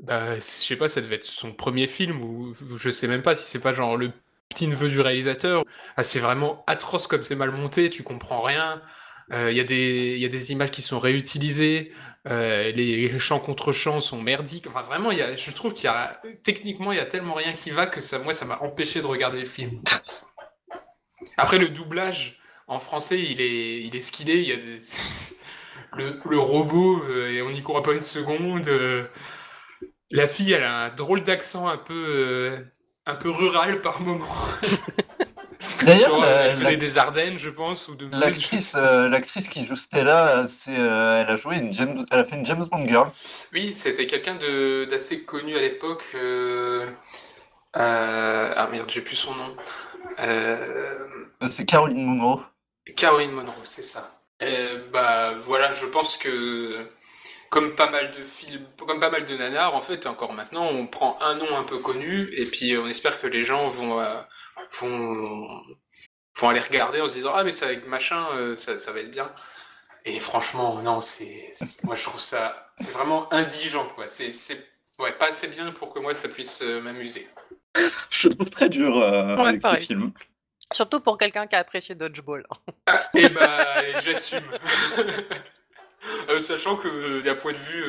bah, 0.00 0.36
je 0.36 0.40
sais 0.40 0.76
pas, 0.76 0.88
ça 0.88 1.00
devait 1.00 1.16
être 1.16 1.24
son 1.24 1.52
premier 1.52 1.86
film 1.88 2.22
ou 2.22 2.54
ou 2.70 2.78
je 2.78 2.90
sais 2.90 3.08
même 3.08 3.22
pas 3.22 3.34
si 3.34 3.46
c'est 3.46 3.58
pas 3.58 3.72
genre 3.72 3.96
le 3.96 4.12
petit 4.48 4.68
neveu 4.68 4.88
du 4.88 5.00
réalisateur. 5.00 5.62
Ah, 5.96 6.02
c'est 6.04 6.20
vraiment 6.20 6.64
atroce 6.66 7.06
comme 7.06 7.22
c'est 7.22 7.34
mal 7.34 7.50
monté, 7.50 7.90
tu 7.90 8.02
comprends 8.02 8.42
rien. 8.42 8.80
Euh, 9.32 9.50
Il 9.50 9.56
y, 9.56 9.60
a 9.60 9.64
des- 10.28 10.52
images 10.52 10.70
qui 10.70 10.82
sont 10.82 10.98
réutilisées, 10.98 11.92
euh, 12.28 12.70
les 12.72 13.18
chants 13.18 13.40
contre 13.40 13.72
chants 13.72 14.00
sont 14.00 14.20
merdiques. 14.20 14.66
Enfin, 14.66 14.82
vraiment, 14.82 15.10
je 15.10 15.50
trouve 15.52 15.72
qu'il 15.72 15.84
y 15.84 15.88
a 15.88 16.20
techniquement, 16.42 16.92
il 16.92 16.96
y 16.96 17.00
a 17.00 17.06
tellement 17.06 17.34
rien 17.34 17.52
qui 17.52 17.70
va 17.70 17.86
que 17.86 18.00
ça, 18.00 18.18
moi, 18.18 18.34
ça 18.34 18.44
m'a 18.44 18.58
empêché 18.60 19.00
de 19.00 19.06
regarder 19.06 19.40
le 19.40 19.46
film. 19.46 19.80
Après, 21.38 21.58
le 21.58 21.68
doublage 21.68 22.40
en 22.66 22.78
français, 22.78 23.18
il 23.20 23.40
est, 23.40 23.82
il 23.84 23.96
est. 23.96 24.18
Il 24.24 24.42
y 24.42 24.52
a 24.52 24.56
le, 25.96 26.38
robot, 26.38 27.02
euh, 27.04 27.30
et 27.32 27.42
on 27.42 27.50
n'y 27.50 27.62
croit 27.62 27.82
pas 27.82 27.92
une 27.92 28.00
seconde. 28.00 28.68
La 30.10 30.26
fille, 30.26 30.52
elle 30.52 30.64
a 30.64 30.84
un 30.84 30.90
drôle 30.90 31.22
d'accent 31.22 31.68
un 31.68 31.78
peu, 31.78 32.58
un 33.06 33.14
peu 33.14 33.30
rural 33.30 33.80
par 33.80 34.00
moment. 34.02 34.28
D'ailleurs, 35.84 36.24
elle 36.24 36.54
venait 36.54 36.70
la- 36.72 36.76
des 36.76 36.98
Ardennes, 36.98 37.38
je 37.38 37.50
pense, 37.50 37.88
ou 37.88 37.94
de. 37.94 38.08
L'actrice, 38.10 38.74
euh, 38.76 39.08
l'actrice 39.08 39.48
qui 39.48 39.66
joue 39.66 39.76
Stella, 39.76 40.38
euh, 40.38 40.46
c'est, 40.48 40.76
euh, 40.78 41.20
elle 41.22 41.30
a 41.30 41.36
joué 41.36 41.56
une 41.56 41.72
James, 41.72 42.04
elle 42.10 42.18
a 42.20 42.24
fait 42.24 42.36
une 42.36 42.46
James 42.46 42.64
Bond 42.70 42.86
girl. 42.86 43.08
Oui, 43.52 43.72
c'était 43.74 44.06
quelqu'un 44.06 44.36
de- 44.36 44.86
d'assez 44.88 45.22
connu 45.24 45.56
à 45.56 45.60
l'époque. 45.60 46.04
euh, 46.14 46.86
euh, 47.76 48.52
Ah 48.56 48.68
merde, 48.70 48.90
j'ai 48.90 49.00
plus 49.02 49.16
son 49.16 49.34
nom. 49.34 49.56
Euh, 50.20 50.98
Euh, 51.42 51.48
C'est 51.50 51.64
Caroline 51.66 52.04
Munro. 52.06 52.40
Caroline 52.96 53.32
Monroe, 53.32 53.54
c'est 53.64 53.82
ça. 53.82 54.20
Euh, 54.42 54.78
bah 54.92 55.34
voilà, 55.40 55.70
je 55.72 55.86
pense 55.86 56.16
que 56.16 56.86
comme 57.52 57.74
pas 57.74 57.90
mal 57.90 58.10
de 58.10 58.22
films, 58.24 58.64
comme 58.78 58.98
pas 58.98 59.10
mal 59.10 59.26
de 59.26 59.36
nanars, 59.36 59.74
en 59.74 59.82
fait, 59.82 60.06
encore 60.06 60.32
maintenant, 60.32 60.64
on 60.68 60.86
prend 60.86 61.18
un 61.20 61.34
nom 61.34 61.54
un 61.54 61.64
peu 61.64 61.76
connu 61.78 62.30
et 62.32 62.46
puis 62.46 62.78
on 62.78 62.86
espère 62.88 63.20
que 63.20 63.26
les 63.26 63.44
gens 63.44 63.68
vont 63.68 64.00
euh, 64.00 64.20
vont, 64.80 65.62
vont 66.38 66.48
aller 66.48 66.60
regarder 66.60 67.02
en 67.02 67.06
se 67.06 67.12
disant 67.12 67.32
ah 67.34 67.44
mais 67.44 67.52
c'est 67.52 67.66
avec 67.66 67.86
machin, 67.86 68.24
euh, 68.32 68.56
ça, 68.56 68.78
ça 68.78 68.90
va 68.92 69.00
être 69.00 69.10
bien. 69.10 69.30
Et 70.06 70.18
franchement, 70.18 70.80
non, 70.80 71.02
c'est 71.02 71.50
moi 71.82 71.94
je 71.94 72.02
trouve 72.04 72.18
ça 72.18 72.72
c'est 72.76 72.90
vraiment 72.90 73.30
indigent 73.34 73.86
quoi. 73.94 74.08
C'est 74.08 74.32
c'est 74.32 74.56
ouais 74.98 75.12
pas 75.12 75.26
assez 75.26 75.46
bien 75.46 75.72
pour 75.72 75.92
que 75.92 76.00
moi 76.00 76.14
ça 76.14 76.28
puisse 76.28 76.62
euh, 76.62 76.80
m'amuser. 76.80 77.28
Je 78.10 78.28
trouve 78.28 78.48
très 78.48 78.68
dur 78.70 78.96
euh, 78.98 79.36
Ouais, 79.36 79.48
avec 79.48 79.56
ce 79.56 79.60
pareil. 79.60 79.86
film. 79.86 80.12
Surtout 80.72 81.00
pour 81.00 81.18
quelqu'un 81.18 81.46
qui 81.46 81.54
a 81.56 81.58
apprécié 81.58 81.94
Dodgeball. 81.94 82.46
Et 83.14 83.28
bah, 83.28 84.00
j'assume. 84.00 84.44
Euh, 86.28 86.40
sachant 86.40 86.76
que 86.76 86.88
euh, 86.88 87.22
d'un 87.22 87.34
point 87.34 87.52
de 87.52 87.58
vue 87.58 87.84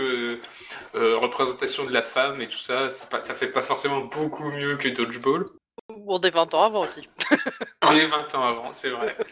euh, 0.95 1.17
représentation 1.17 1.83
de 1.83 1.91
la 1.91 2.01
femme 2.01 2.41
et 2.41 2.47
tout 2.47 2.57
ça, 2.57 2.89
pas, 3.09 3.21
ça 3.21 3.33
fait 3.33 3.47
pas 3.47 3.61
forcément 3.61 4.01
beaucoup 4.01 4.51
mieux 4.51 4.77
que 4.77 4.87
Dodgeball. 4.87 5.45
Bon, 5.89 6.19
des 6.19 6.29
20 6.29 6.53
ans 6.53 6.63
avant 6.63 6.81
aussi. 6.81 7.09
On 7.81 7.91
est 7.93 8.05
20 8.05 8.35
ans 8.35 8.47
avant, 8.47 8.71
c'est 8.71 8.89
vrai. 8.89 9.17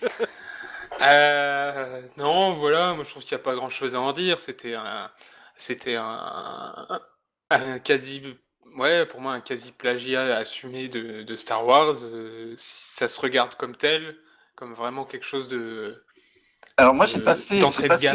Non, 2.18 2.54
voilà, 2.54 2.94
moi 2.94 3.04
je 3.04 3.10
trouve 3.10 3.24
qu'il 3.24 3.36
n'y 3.36 3.42
a 3.42 3.44
pas 3.44 3.56
grand 3.56 3.70
chose 3.70 3.96
à 3.96 4.00
en 4.00 4.12
dire. 4.14 4.40
C'était 4.40 4.76
un, 4.76 5.10
c'était 5.56 5.96
un, 5.96 7.02
un 7.50 7.80
quasi, 7.80 8.22
ouais, 8.78 9.06
pour 9.06 9.20
moi 9.20 9.34
un 9.34 9.42
quasi 9.42 9.72
plagiat 9.72 10.38
assumé 10.38 10.90
de, 10.90 11.24
de 11.24 11.36
Star 11.38 11.66
Wars. 11.66 11.96
Ça 12.58 13.08
se 13.08 13.20
regarde 13.20 13.56
comme 13.56 13.76
tel, 13.76 14.16
comme 14.56 14.74
vraiment 14.74 15.06
quelque 15.06 15.26
chose 15.26 15.48
de, 15.48 16.04
Alors 16.82 16.96
moi 16.96 17.06
j'ai 17.06 17.20
Euh, 17.20 17.24
passé, 17.24 17.60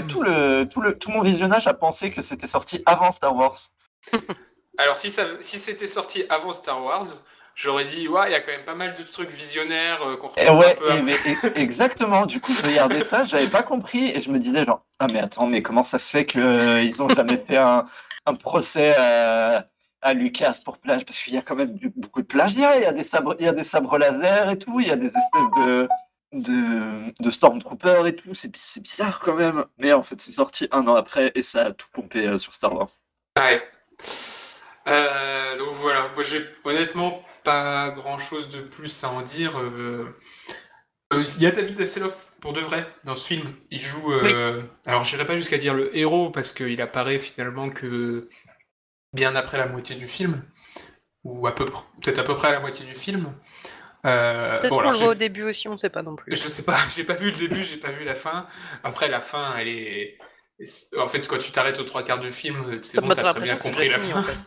tout 0.08 0.22
le, 0.22 0.64
tout 0.64 0.80
le, 0.80 0.98
tout 0.98 1.10
mon 1.10 1.22
visionnage 1.22 1.66
à 1.68 1.74
penser 1.74 2.10
que 2.10 2.20
c'était 2.20 2.48
sorti 2.48 2.82
avant 2.84 3.10
Star 3.12 3.34
Wars. 3.34 3.70
Alors 4.78 4.96
si 4.96 5.10
ça, 5.10 5.22
si 5.40 5.58
c'était 5.58 5.86
sorti 5.86 6.24
avant 6.28 6.52
Star 6.52 6.82
Wars, 6.82 7.04
j'aurais 7.54 7.84
dit 7.84 8.08
ouais, 8.08 8.28
il 8.28 8.32
y 8.32 8.34
a 8.34 8.40
quand 8.40 8.50
même 8.52 8.64
pas 8.64 8.74
mal 8.74 8.94
de 8.94 9.02
trucs 9.02 9.30
visionnaires 9.30 10.02
euh, 10.06 10.16
qu'on 10.16 10.28
Et 10.36 10.48
retrouve 10.48 10.60
ouais, 10.60 10.72
un 10.72 10.74
peu 10.74 10.86
et- 10.86 10.92
après. 10.92 11.02
mais- 11.02 11.56
et- 11.56 11.62
exactement. 11.62 12.26
Du 12.26 12.40
coup, 12.40 12.52
je 12.52 12.62
regardais 12.62 13.02
ça, 13.02 13.24
j'avais 13.24 13.48
pas 13.48 13.62
compris 13.62 14.10
et 14.10 14.20
je 14.20 14.30
me 14.30 14.38
disais 14.38 14.64
genre 14.64 14.84
ah 14.98 15.06
mais 15.12 15.20
attends, 15.20 15.46
mais 15.46 15.62
comment 15.62 15.82
ça 15.82 15.98
se 15.98 16.10
fait 16.10 16.26
que 16.26 16.38
euh, 16.38 17.02
ont 17.02 17.08
jamais 17.08 17.36
fait 17.38 17.56
un, 17.56 17.86
un 18.26 18.34
procès 18.34 18.94
à, 18.96 19.64
à 20.02 20.12
Lucas 20.14 20.58
pour 20.64 20.78
plage 20.78 21.04
parce 21.06 21.18
qu'il 21.22 21.34
y 21.34 21.38
a 21.38 21.42
quand 21.42 21.54
même 21.56 21.74
du- 21.74 21.92
beaucoup 21.96 22.20
de 22.20 22.26
plagiat. 22.26 22.76
Il 22.78 22.82
y 22.82 22.86
a 22.86 22.92
des 22.92 23.04
sabres, 23.04 23.36
il 23.38 23.46
y 23.46 23.48
a 23.48 23.52
des 23.52 23.64
sabres 23.64 23.96
laser 23.96 24.50
et 24.50 24.58
tout, 24.58 24.80
il 24.80 24.88
y 24.88 24.90
a 24.90 24.96
des 24.96 25.06
espèces 25.06 25.50
de 25.64 25.88
de, 26.32 27.12
de 27.22 27.30
Stormtroopers 27.30 28.06
et 28.06 28.16
tout. 28.16 28.34
C'est 28.34 28.48
bi- 28.48 28.58
c'est 28.62 28.80
bizarre 28.82 29.20
quand 29.20 29.34
même. 29.34 29.64
Mais 29.78 29.92
en 29.92 30.02
fait, 30.02 30.20
c'est 30.20 30.32
sorti 30.32 30.68
un 30.72 30.86
an 30.88 30.94
après 30.94 31.32
et 31.34 31.42
ça 31.42 31.66
a 31.66 31.72
tout 31.72 31.88
pompé 31.92 32.26
euh, 32.26 32.38
sur 32.38 32.52
Star 32.54 32.74
Wars. 32.74 32.90
Ouais. 33.38 33.60
Euh, 34.88 35.58
donc 35.58 35.70
voilà, 35.74 36.08
moi 36.14 36.22
j'ai 36.22 36.44
honnêtement 36.64 37.22
pas 37.42 37.90
grand 37.90 38.18
chose 38.18 38.48
de 38.48 38.60
plus 38.60 39.02
à 39.04 39.10
en 39.10 39.22
dire. 39.22 39.58
Euh, 39.58 40.14
euh, 41.12 41.24
Il 41.36 41.42
y 41.42 41.46
a 41.46 41.50
David 41.50 41.80
Hasselhoff 41.80 42.30
pour 42.40 42.52
de 42.52 42.60
vrai 42.60 42.86
dans 43.04 43.16
ce 43.16 43.26
film. 43.26 43.52
Il 43.70 43.80
joue. 43.80 44.12
euh, 44.12 44.62
Alors 44.86 45.04
j'irai 45.04 45.24
pas 45.24 45.36
jusqu'à 45.36 45.58
dire 45.58 45.74
le 45.74 45.96
héros 45.96 46.30
parce 46.30 46.52
qu'il 46.52 46.80
apparaît 46.80 47.18
finalement 47.18 47.68
que 47.70 48.28
bien 49.12 49.34
après 49.34 49.58
la 49.58 49.66
moitié 49.66 49.96
du 49.96 50.06
film 50.08 50.44
ou 51.24 51.46
à 51.48 51.54
peu 51.54 51.64
près, 51.64 51.82
peut-être 52.02 52.18
à 52.20 52.24
peu 52.24 52.36
près 52.36 52.48
à 52.48 52.52
la 52.52 52.60
moitié 52.60 52.84
du 52.86 52.94
film. 52.94 53.34
Euh, 54.06 54.60
Peut-être 54.60 54.70
bon, 54.70 54.80
qu'on 54.82 54.90
le 54.90 54.96
voit 54.96 55.08
au 55.08 55.14
début 55.14 55.42
aussi, 55.42 55.68
on 55.68 55.76
sait 55.76 55.90
pas 55.90 56.02
non 56.02 56.16
plus. 56.16 56.32
je 56.34 56.48
sais 56.48 56.62
pas, 56.62 56.76
j'ai 56.96 57.04
pas 57.04 57.14
vu 57.14 57.30
le 57.30 57.36
début, 57.36 57.62
j'ai 57.62 57.76
pas 57.76 57.90
vu 57.90 58.04
la 58.04 58.14
fin. 58.14 58.46
Après, 58.84 59.08
la 59.08 59.20
fin, 59.20 59.56
elle 59.58 59.68
est. 59.68 60.18
En 60.96 61.06
fait, 61.06 61.26
quand 61.28 61.38
tu 61.38 61.50
t'arrêtes 61.50 61.80
aux 61.80 61.84
trois 61.84 62.02
quarts 62.02 62.18
du 62.18 62.30
film, 62.30 62.80
c'est 62.82 63.00
bon, 63.00 63.08
t'as 63.08 63.32
très 63.32 63.40
bien 63.42 63.56
compris 63.56 63.88
la 63.88 63.98
fin. 63.98 64.20
en 64.20 64.22
fait. 64.22 64.38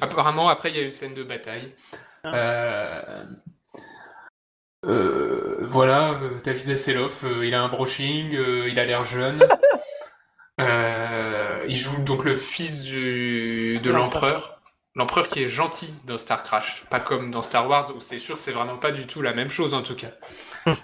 Apparemment, 0.00 0.48
après, 0.48 0.70
il 0.70 0.76
y 0.76 0.80
a 0.80 0.82
une 0.82 0.92
scène 0.92 1.14
de 1.14 1.22
bataille. 1.22 1.74
Euh, 2.24 3.24
euh, 4.86 5.58
voilà, 5.60 6.12
euh, 6.22 6.40
David 6.42 6.70
Hasselhoff, 6.70 7.24
euh, 7.24 7.46
il 7.46 7.54
a 7.54 7.62
un 7.62 7.68
brushing, 7.68 8.34
euh, 8.34 8.68
il 8.68 8.78
a 8.78 8.84
l'air 8.84 9.04
jeune. 9.04 9.46
Il 11.68 11.76
joue 11.76 12.02
donc 12.02 12.24
le 12.24 12.34
fils 12.34 12.82
du, 12.82 13.78
de 13.80 13.90
l'empereur. 13.90 14.59
L'empereur 14.96 15.28
qui 15.28 15.42
est 15.42 15.46
gentil 15.46 16.02
dans 16.04 16.18
Star 16.18 16.42
Crash, 16.42 16.84
pas 16.90 16.98
comme 17.00 17.30
dans 17.30 17.42
Star 17.42 17.68
Wars 17.68 17.94
où 17.94 18.00
c'est 18.00 18.18
sûr 18.18 18.34
que 18.34 18.40
c'est 18.40 18.52
vraiment 18.52 18.76
pas 18.76 18.90
du 18.90 19.06
tout 19.06 19.22
la 19.22 19.32
même 19.32 19.50
chose 19.50 19.74
en 19.74 19.82
tout 19.82 19.96
cas. 19.96 20.10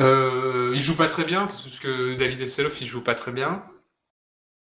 Euh, 0.00 0.72
il 0.74 0.80
joue 0.80 0.96
pas 0.96 1.06
très 1.06 1.24
bien 1.24 1.44
parce 1.44 1.78
que 1.78 2.14
David 2.14 2.40
Hasselhoff 2.40 2.80
il 2.80 2.86
joue 2.86 3.02
pas 3.04 3.14
très 3.14 3.30
bien. 3.30 3.62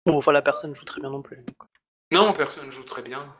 Bon, 0.06 0.18
enfin, 0.18 0.32
la 0.32 0.41
personne 0.41 0.74
joue 0.74 0.86
très 0.86 1.02
bien 1.02 1.10
non 1.10 1.22
plus. 1.22 1.45
Non, 2.14 2.32
personne 2.32 2.72
joue 2.72 2.86
très 2.86 3.02
bien. 3.02 3.36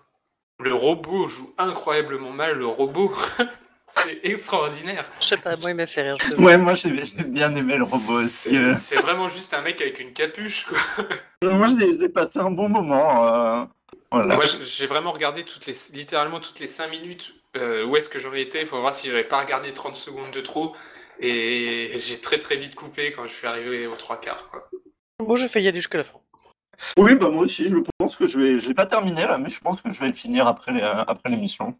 Le 0.60 0.74
robot 0.74 1.30
joue 1.30 1.53
incroyablement 1.58 2.32
mal. 2.32 2.58
Le 2.58 2.68
robot, 2.68 3.14
c'est 3.88 4.20
extraordinaire. 4.24 5.10
Je 5.22 5.28
sais 5.28 5.38
pas, 5.38 5.55
moi 5.58 5.72
il 5.72 5.76
m'a 5.76 5.88
fait 5.88 6.01
rire. 6.01 6.18
Ouais, 6.38 6.58
moi 6.58 6.76
j'ai 6.76 6.89
bien 7.24 7.55
aimé 7.55 7.78
le 7.78 7.84
robot 7.86 8.18
aussi. 8.18 8.49
C'est 8.49 8.58
euh. 8.58 8.72
c'est 8.74 8.97
vraiment 8.97 9.30
juste 9.30 9.53
un 9.53 9.62
mec 9.62 9.80
avec 9.80 9.99
une 10.01 10.12
capuche. 10.12 10.66
Quoi. 10.66 10.78
Moi 11.43 11.68
j'ai 11.80 11.97
j'ai 11.97 12.10
passé 12.10 12.39
un 12.39 12.51
bon 12.51 12.68
moment. 12.68 13.28
euh, 13.62 13.66
Voilà. 14.12 14.36
Moi, 14.36 14.45
j'ai 14.45 14.88
vraiment 14.88 15.12
regardé 15.12 15.43
toutes 15.43 15.66
les, 15.66 15.76
littéralement 15.93 16.39
toutes 16.39 16.60
les 16.60 16.68
5 16.68 16.88
minutes 16.89 17.34
euh, 17.58 17.84
où 17.86 17.97
est-ce 17.97 18.08
que 18.10 18.20
j'en 18.20 18.34
étais 18.34 18.66
pour 18.66 18.80
voir 18.80 18.93
si 18.93 19.08
j'avais 19.08 19.24
pas 19.24 19.39
regardé 19.39 19.74
30 19.74 19.95
secondes 19.95 20.32
de 20.32 20.41
trop. 20.41 20.76
Et 21.20 21.93
j'ai 21.97 22.22
très 22.22 22.38
très 22.38 22.55
vite 22.55 22.76
coupé 22.76 23.12
quand 23.12 23.26
je 23.26 23.34
suis 23.34 23.47
arrivé 23.47 23.88
aux 23.88 23.95
trois 23.95 24.20
quarts. 24.20 24.47
Quoi. 24.49 24.70
Bon, 25.20 25.36
j'ai 25.36 25.47
failli 25.47 25.66
y 25.66 25.70
aller 25.70 25.80
jusqu'à 25.80 25.97
la 25.97 26.03
fin. 26.03 26.20
Oui, 26.95 27.16
bah 27.16 27.30
moi 27.30 27.43
aussi, 27.43 27.68
je 27.68 27.76
pense 27.97 28.16
que 28.16 28.28
je 28.28 28.39
vais. 28.39 28.60
Je 28.60 28.68
l'ai 28.68 28.76
pas 28.76 28.86
terminé 28.86 29.24
là, 29.24 29.39
mais 29.39 29.49
je 29.49 29.60
pense 29.60 29.82
que 29.82 29.91
je 29.91 29.99
vais 29.99 30.08
le 30.08 30.14
finir 30.14 30.45
après 30.45 30.72
les- 30.72 30.82
après 30.82 31.30
l'émission. 31.30 31.76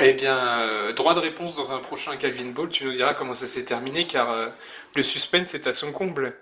Eh 0.00 0.14
bien, 0.14 0.38
euh, 0.60 0.94
droit 0.94 1.12
de 1.14 1.18
réponse 1.20 1.56
dans 1.58 1.74
un 1.74 1.78
prochain 1.78 2.16
Calvin 2.16 2.50
Ball, 2.52 2.70
tu 2.70 2.84
nous 2.86 2.92
diras 2.92 3.12
comment 3.12 3.34
ça 3.34 3.46
s'est 3.46 3.66
terminé 3.66 4.06
car 4.06 4.30
euh, 4.30 4.48
le 4.96 5.02
suspense 5.02 5.54
est 5.54 5.66
à 5.66 5.74
son 5.74 5.92
comble. 5.92 6.38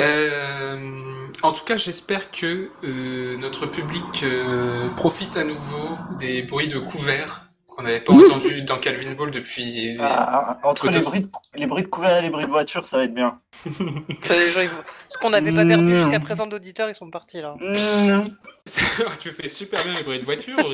Euh, 0.00 1.05
en 1.42 1.52
tout 1.52 1.64
cas, 1.64 1.76
j'espère 1.76 2.30
que 2.30 2.70
euh, 2.84 3.36
notre 3.38 3.66
public 3.66 4.22
euh, 4.22 4.88
profite 4.90 5.36
à 5.36 5.44
nouveau 5.44 5.96
des 6.18 6.42
bruits 6.42 6.68
de 6.68 6.78
couverts 6.78 7.42
qu'on 7.68 7.82
n'avait 7.82 8.00
pas 8.00 8.12
entendus 8.12 8.62
dans 8.62 8.78
Calvin 8.78 9.12
Ball 9.12 9.30
depuis. 9.30 9.96
Ah, 10.00 10.58
entre 10.62 10.88
les 10.88 11.00
bruits, 11.00 11.20
de, 11.20 11.28
les 11.56 11.66
bruits 11.66 11.82
de 11.82 11.88
couvert 11.88 12.16
et 12.16 12.22
les 12.22 12.30
bruits 12.30 12.46
de 12.46 12.50
voiture, 12.50 12.86
ça 12.86 12.96
va 12.96 13.04
être 13.04 13.14
bien. 13.14 13.40
Ce 13.64 15.18
qu'on 15.20 15.30
n'avait 15.30 15.52
pas 15.52 15.64
perdu 15.64 15.96
jusqu'à 15.96 16.20
présent 16.20 16.46
d'auditeurs, 16.46 16.88
ils 16.88 16.94
sont 16.94 17.10
partis 17.10 17.40
là. 17.40 17.56
Tu 19.20 19.32
fais 19.32 19.48
super 19.48 19.82
bien 19.84 19.94
les 19.94 20.02
bruits 20.04 20.20
de 20.20 20.24
voiture. 20.24 20.56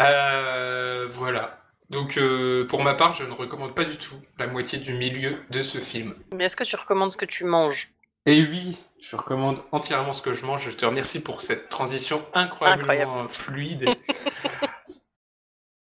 Euh, 0.00 1.06
voilà. 1.10 1.61
Donc, 1.92 2.16
euh, 2.16 2.66
pour 2.66 2.82
ma 2.82 2.94
part, 2.94 3.12
je 3.12 3.22
ne 3.24 3.32
recommande 3.32 3.74
pas 3.74 3.84
du 3.84 3.98
tout 3.98 4.16
la 4.38 4.46
moitié 4.46 4.78
du 4.78 4.94
milieu 4.94 5.38
de 5.50 5.60
ce 5.60 5.76
film. 5.76 6.14
Mais 6.32 6.46
est-ce 6.46 6.56
que 6.56 6.64
tu 6.64 6.74
recommandes 6.74 7.12
ce 7.12 7.18
que 7.18 7.26
tu 7.26 7.44
manges? 7.44 7.92
Et 8.24 8.40
oui, 8.42 8.82
je 8.98 9.14
recommande 9.14 9.62
entièrement 9.72 10.14
ce 10.14 10.22
que 10.22 10.32
je 10.32 10.46
mange. 10.46 10.70
Je 10.70 10.74
te 10.74 10.86
remercie 10.86 11.20
pour 11.20 11.42
cette 11.42 11.68
transition 11.68 12.26
incroyablement 12.34 13.28
fluide. 13.28 13.88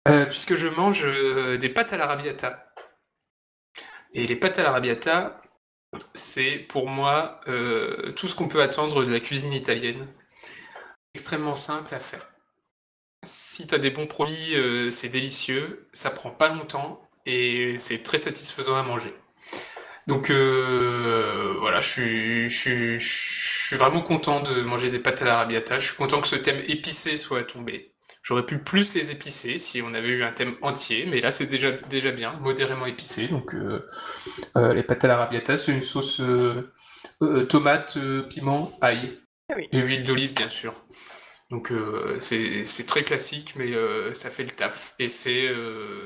Euh, 0.07 0.25
puisque 0.25 0.55
je 0.55 0.67
mange 0.67 1.05
euh, 1.05 1.59
des 1.59 1.69
pâtes 1.69 1.93
à 1.93 1.97
l'arabiata. 1.97 2.73
Et 4.15 4.25
les 4.25 4.35
pâtes 4.35 4.57
à 4.57 4.63
l'arabiata, 4.63 5.39
c'est 6.15 6.57
pour 6.57 6.89
moi 6.89 7.39
tout 8.15 8.27
ce 8.27 8.35
qu'on 8.35 8.47
peut 8.47 8.63
attendre 8.63 9.05
de 9.05 9.11
la 9.11 9.19
cuisine 9.19 9.53
italienne. 9.53 10.11
Extrêmement 11.13 11.53
simple 11.53 11.93
à 11.93 11.99
faire. 11.99 12.30
Si 13.23 13.67
tu 13.67 13.75
as 13.75 13.77
des 13.77 13.91
bons 13.91 14.07
produits, 14.07 14.55
euh, 14.55 14.89
c'est 14.89 15.09
délicieux, 15.09 15.87
ça 15.93 16.09
prend 16.09 16.31
pas 16.31 16.49
longtemps 16.49 17.01
et 17.25 17.77
c'est 17.77 18.01
très 18.01 18.17
satisfaisant 18.17 18.75
à 18.75 18.83
manger. 18.83 19.13
Donc 20.07 20.29
euh, 20.31 21.55
voilà, 21.59 21.81
je 21.81 21.87
suis, 21.87 22.49
je, 22.49 22.57
suis, 22.57 22.99
je 22.99 23.67
suis 23.67 23.75
vraiment 23.75 24.01
content 24.01 24.41
de 24.41 24.61
manger 24.61 24.89
des 24.89 24.99
pâtes 24.99 25.21
à 25.21 25.25
l'arabiata. 25.25 25.79
Je 25.79 25.87
suis 25.87 25.95
content 25.95 26.19
que 26.19 26.27
ce 26.27 26.35
thème 26.35 26.59
épicé 26.67 27.17
soit 27.17 27.43
tombé. 27.43 27.93
J'aurais 28.23 28.45
pu 28.45 28.59
plus 28.59 28.93
les 28.95 29.11
épicer 29.11 29.57
si 29.57 29.81
on 29.83 29.93
avait 29.93 30.09
eu 30.09 30.23
un 30.23 30.31
thème 30.31 30.55
entier, 30.61 31.05
mais 31.07 31.21
là 31.21 31.31
c'est 31.31 31.47
déjà, 31.47 31.71
déjà 31.71 32.11
bien, 32.11 32.33
modérément 32.41 32.85
épicé. 32.85 33.27
Donc 33.27 33.53
euh, 33.53 33.79
euh, 34.57 34.73
les 34.73 34.83
pâtes 34.83 35.05
à 35.05 35.07
l'arabiata, 35.07 35.57
c'est 35.57 35.71
une 35.71 35.81
sauce 35.81 36.21
tomate, 37.49 37.97
piment, 38.29 38.71
ail 38.81 39.19
Ah 39.49 39.55
et 39.71 39.79
huile 39.79 40.03
d'olive 40.03 40.33
bien 40.33 40.49
sûr. 40.49 40.73
Donc 41.51 41.69
euh, 41.69 42.15
c'est 42.19 42.63
c'est 42.63 42.85
très 42.85 43.03
classique, 43.03 43.55
mais 43.57 43.73
euh, 43.73 44.13
ça 44.13 44.29
fait 44.29 44.43
le 44.43 44.51
taf. 44.51 44.95
Et 44.99 45.09
c'est 45.09 45.47
euh, 45.47 46.01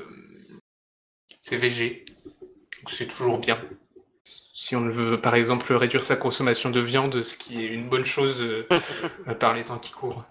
c'est 1.40 1.56
végé. 1.56 2.04
Donc 2.24 2.90
c'est 2.90 3.06
toujours 3.06 3.38
bien. 3.38 3.58
Si 4.24 4.74
on 4.74 4.88
veut 4.88 5.20
par 5.20 5.36
exemple 5.36 5.72
réduire 5.72 6.02
sa 6.02 6.16
consommation 6.16 6.70
de 6.70 6.80
viande, 6.80 7.22
ce 7.22 7.36
qui 7.36 7.64
est 7.64 7.68
une 7.68 7.88
bonne 7.88 8.04
chose 8.04 8.42
euh, 8.42 8.66
par 9.38 9.54
les 9.54 9.62
temps 9.62 9.78
qui 9.78 9.92
courent. 9.92 10.24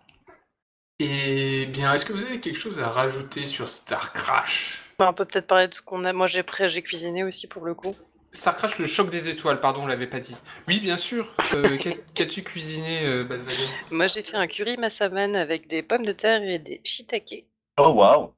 Et 1.00 1.66
bien, 1.68 1.94
est-ce 1.94 2.06
que 2.06 2.14
vous 2.14 2.26
avez 2.26 2.42
quelque 2.42 2.58
chose 2.58 2.80
à 2.80 2.90
rajouter 2.90 3.46
sur 3.46 3.70
Star 3.70 4.12
Crash 4.12 4.82
Bah, 5.00 5.08
On 5.10 5.14
peut 5.14 5.26
peut-être 5.26 5.48
parler 5.48 5.70
de 5.70 5.74
ce 5.74 5.82
qu'on 5.82 6.04
a. 6.04 6.12
Moi 6.12 6.28
j'ai 6.28 6.44
prêt, 6.44 6.68
j'ai 6.68 6.82
cuisiné 6.82 7.24
aussi 7.24 7.48
pour 7.48 7.64
le 7.64 7.74
coup. 7.74 7.90
Star 8.36 8.56
Crash, 8.58 8.78
le 8.80 8.86
choc 8.86 9.10
des 9.10 9.30
étoiles, 9.30 9.60
pardon, 9.60 9.84
on 9.84 9.88
l'avait 9.88 10.08
pas 10.08 10.20
dit. 10.20 10.36
Oui, 10.68 10.80
bien 10.80 10.98
sûr. 10.98 11.34
Euh, 11.56 11.78
qu'a- 11.78 11.96
Qu'as-tu 12.14 12.44
cuisiné, 12.44 13.06
euh, 13.06 13.24
Bad 13.24 13.42
Valley 13.42 13.66
Moi 13.92 14.08
j'ai 14.08 14.24
fait 14.24 14.36
un 14.36 14.48
curry 14.48 14.78
massaman 14.78 15.36
avec 15.36 15.68
des 15.68 15.82
pommes 15.82 16.06
de 16.06 16.12
terre 16.12 16.44
et 16.44 16.60
des 16.60 16.82
shiitake. 16.84 17.46
Oh 17.78 17.90
waouh! 17.90 18.34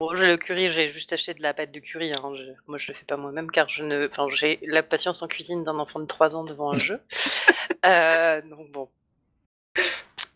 Bon, 0.00 0.14
j'ai 0.14 0.26
le 0.26 0.36
curry, 0.36 0.70
j'ai 0.70 0.88
juste 0.88 1.12
acheté 1.12 1.34
de 1.34 1.42
la 1.42 1.54
pâte 1.54 1.72
de 1.72 1.80
curry. 1.80 2.12
hein, 2.12 2.32
je- 2.36 2.52
Moi, 2.66 2.78
je 2.78 2.88
le 2.92 2.94
fais 2.98 3.04
pas 3.04 3.16
moi-même 3.16 3.50
car 3.50 3.68
je 3.68 3.82
ne, 3.84 4.08
enfin, 4.10 4.26
j'ai 4.34 4.58
la 4.62 4.82
patience 4.82 5.22
en 5.22 5.28
cuisine 5.28 5.64
d'un 5.64 5.78
enfant 5.78 6.00
de 6.00 6.06
3 6.06 6.34
ans 6.36 6.44
devant 6.44 6.72
un 6.72 6.78
jeu. 6.78 7.00
Euh, 7.86 8.40
donc 8.42 8.70
bon. 8.72 8.88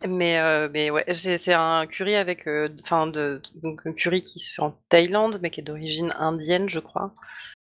Mais, 0.07 0.39
euh, 0.39 0.69
mais 0.73 0.91
ouais, 0.91 1.05
j'ai- 1.09 1.39
c'est 1.39 1.53
un 1.55 1.87
curry 1.87 2.15
avec, 2.17 2.47
euh, 2.47 2.69
enfin, 2.83 3.07
de, 3.07 3.43
donc 3.63 3.81
un 3.87 3.93
curry 3.93 4.23
qui 4.23 4.39
se 4.39 4.53
fait 4.55 4.63
en 4.63 4.79
Thaïlande, 4.91 5.39
mais 5.43 5.51
qui 5.51 5.61
est 5.61 5.65
d'origine 5.65 6.15
indienne, 6.19 6.69
je 6.69 6.79
crois. 6.79 7.13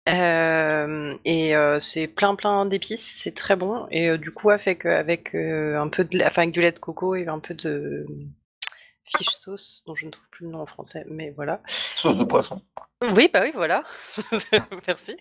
Euh, 0.09 1.17
et 1.25 1.57
euh, 1.57 1.81
c'est 1.81 2.07
plein 2.07 2.35
plein 2.35 2.67
d'épices, 2.67 3.21
c'est 3.23 3.35
très 3.35 3.57
bon. 3.57 3.87
Et 3.91 4.11
euh, 4.11 4.19
du 4.19 4.31
coup, 4.31 4.51
avec, 4.51 4.85
avec 4.87 5.35
un 5.35 5.89
peu 5.89 6.05
de, 6.05 6.23
enfin, 6.25 6.43
avec 6.43 6.55
du 6.55 6.61
lait 6.61 6.73
de 6.73 6.79
coco 6.79 7.15
et 7.15 7.27
un 7.27 7.39
peu 7.39 7.55
de 7.55 8.07
fish 9.05 9.29
sauce, 9.31 9.83
dont 9.87 9.95
je 9.95 10.07
ne 10.07 10.11
trouve 10.11 10.29
plus 10.31 10.45
le 10.47 10.53
nom 10.53 10.61
en 10.61 10.67
français, 10.67 11.05
mais 11.09 11.31
voilà. 11.31 11.61
Sauce 11.95 12.17
de 12.17 12.25
poisson. 12.25 12.61
Oui, 13.15 13.31
bah 13.33 13.41
oui, 13.43 13.51
voilà. 13.55 13.83
Merci. 14.87 15.17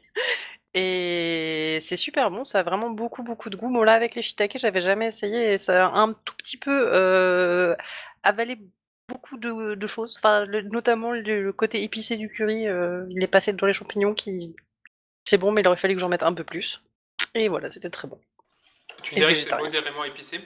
Et 0.73 1.77
c'est 1.81 1.97
super 1.97 2.31
bon, 2.31 2.43
ça 2.43 2.59
a 2.59 2.63
vraiment 2.63 2.89
beaucoup 2.89 3.23
beaucoup 3.23 3.49
de 3.51 3.55
goût. 3.55 3.71
Bon 3.71 3.83
là 3.83 3.93
avec 3.93 4.15
les 4.15 4.21
shiitake, 4.23 4.57
j'avais 4.57 4.81
jamais 4.81 5.07
essayé 5.07 5.53
et 5.53 5.57
ça 5.59 5.85
a 5.87 5.91
un 5.91 6.13
tout 6.13 6.35
petit 6.35 6.57
peu 6.57 7.75
avalé 8.23 8.57
beaucoup 9.07 9.37
de, 9.37 9.75
de 9.75 9.87
choses. 9.87 10.15
Enfin, 10.17 10.45
le- 10.45 10.61
notamment 10.63 11.11
le, 11.11 11.21
le 11.43 11.53
côté 11.53 11.83
épicé 11.83 12.17
du 12.17 12.27
curry, 12.29 12.67
euh, 12.67 13.05
il 13.09 13.23
est 13.23 13.27
passé 13.27 13.53
dans 13.53 13.67
les 13.67 13.73
champignons 13.73 14.13
qui 14.13 14.55
c'est 15.33 15.39
bon, 15.39 15.51
mais 15.51 15.61
il 15.61 15.67
aurait 15.67 15.77
fallu 15.77 15.95
que 15.95 15.99
j'en 15.99 16.09
mette 16.09 16.21
un 16.21 16.31
peu 16.31 16.43
plus. 16.43 16.79
Et 17.33 17.47
voilà, 17.47 17.71
c'était 17.71 17.89
très 17.89 18.07
bon. 18.07 18.19
Tu 19.01 19.15
Et 19.15 19.17
dirais 19.17 19.33
que 19.33 19.39
c'est 19.39 19.57
modérément 19.57 20.03
épicé? 20.03 20.39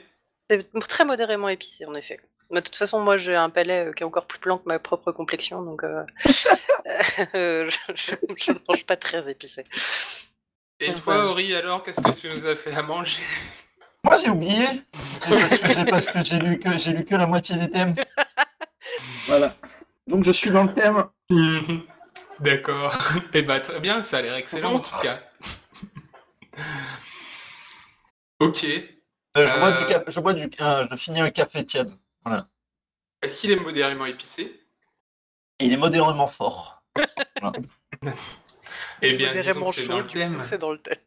C'est 0.48 0.66
très 0.88 1.04
modérément 1.04 1.50
épicé 1.50 1.84
en 1.84 1.92
effet. 1.92 2.18
Mais 2.50 2.62
de 2.62 2.64
toute 2.64 2.76
façon, 2.76 2.98
moi 2.98 3.18
j'ai 3.18 3.34
un 3.34 3.50
palais 3.50 3.84
euh, 3.84 3.92
qui 3.92 4.02
est 4.02 4.06
encore 4.06 4.26
plus 4.26 4.38
blanc 4.38 4.56
que 4.56 4.66
ma 4.66 4.78
propre 4.78 5.12
complexion, 5.12 5.60
donc 5.60 5.84
euh, 5.84 6.06
euh, 7.34 7.68
je, 7.68 7.78
je, 7.94 8.14
je 8.34 8.52
ne 8.52 8.58
mange 8.66 8.86
pas 8.86 8.96
très 8.96 9.30
épicé. 9.30 9.64
Et 10.80 10.90
Enfin. 10.90 11.00
toi, 11.02 11.26
Ori, 11.32 11.54
alors, 11.54 11.82
qu'est-ce 11.82 12.00
que 12.00 12.12
tu 12.12 12.30
nous 12.30 12.46
as 12.46 12.56
fait 12.56 12.72
à 12.74 12.82
manger? 12.82 13.20
Moi 14.04 14.16
j'ai 14.16 14.30
oublié! 14.30 14.68
Parce 15.28 15.58
que 15.58 15.72
j'ai 15.74 15.84
parce 15.84 16.08
que 16.08 16.24
j'ai 16.24 16.38
lu 16.38 16.58
que 16.58 16.78
j'ai 16.78 16.92
lu 16.92 17.04
que 17.04 17.14
la 17.14 17.26
moitié 17.26 17.56
des 17.56 17.68
thèmes. 17.68 17.94
Voilà. 19.26 19.54
Donc 20.06 20.24
je 20.24 20.32
suis 20.32 20.50
dans 20.50 20.64
le 20.64 20.72
thème. 20.72 21.04
D'accord. 22.40 22.96
Eh 23.34 23.42
bah, 23.42 23.60
très 23.60 23.80
bien, 23.80 24.02
ça 24.02 24.18
a 24.18 24.22
l'air 24.22 24.34
excellent 24.36 24.74
en 24.76 24.80
tout 24.80 24.96
cas. 24.98 25.20
ok. 28.40 28.64
Euh, 29.36 29.46
je, 29.46 29.58
bois 29.58 29.68
Euh. 29.68 29.80
du 29.84 29.88
ca- 29.88 30.04
je 30.06 30.20
bois 30.20 30.32
du, 30.34 30.50
euh, 30.60 30.86
je 30.90 30.96
finis 30.96 31.20
un 31.20 31.30
café 31.30 31.64
tiède. 31.64 31.90
Voilà. 32.24 32.48
Est-ce 33.22 33.40
qu'il 33.40 33.50
est 33.50 33.56
modérément 33.60 34.06
épicé? 34.06 34.64
Et 35.58 35.66
il 35.66 35.72
est 35.72 35.76
modérément 35.76 36.28
fort. 36.28 36.82
Eh 39.00 39.14
bien, 39.14 39.32
disons 39.34 39.64
que 39.64 39.70
c'est 39.70 39.82
chaud, 39.82 39.88
dans 39.88 39.96
le 39.98 40.02
du 40.02 40.08
coup, 40.10 40.14
thème. 40.14 40.42
C'est 40.42 40.58
dans 40.58 40.72
le 40.72 40.78
thème. 40.78 40.98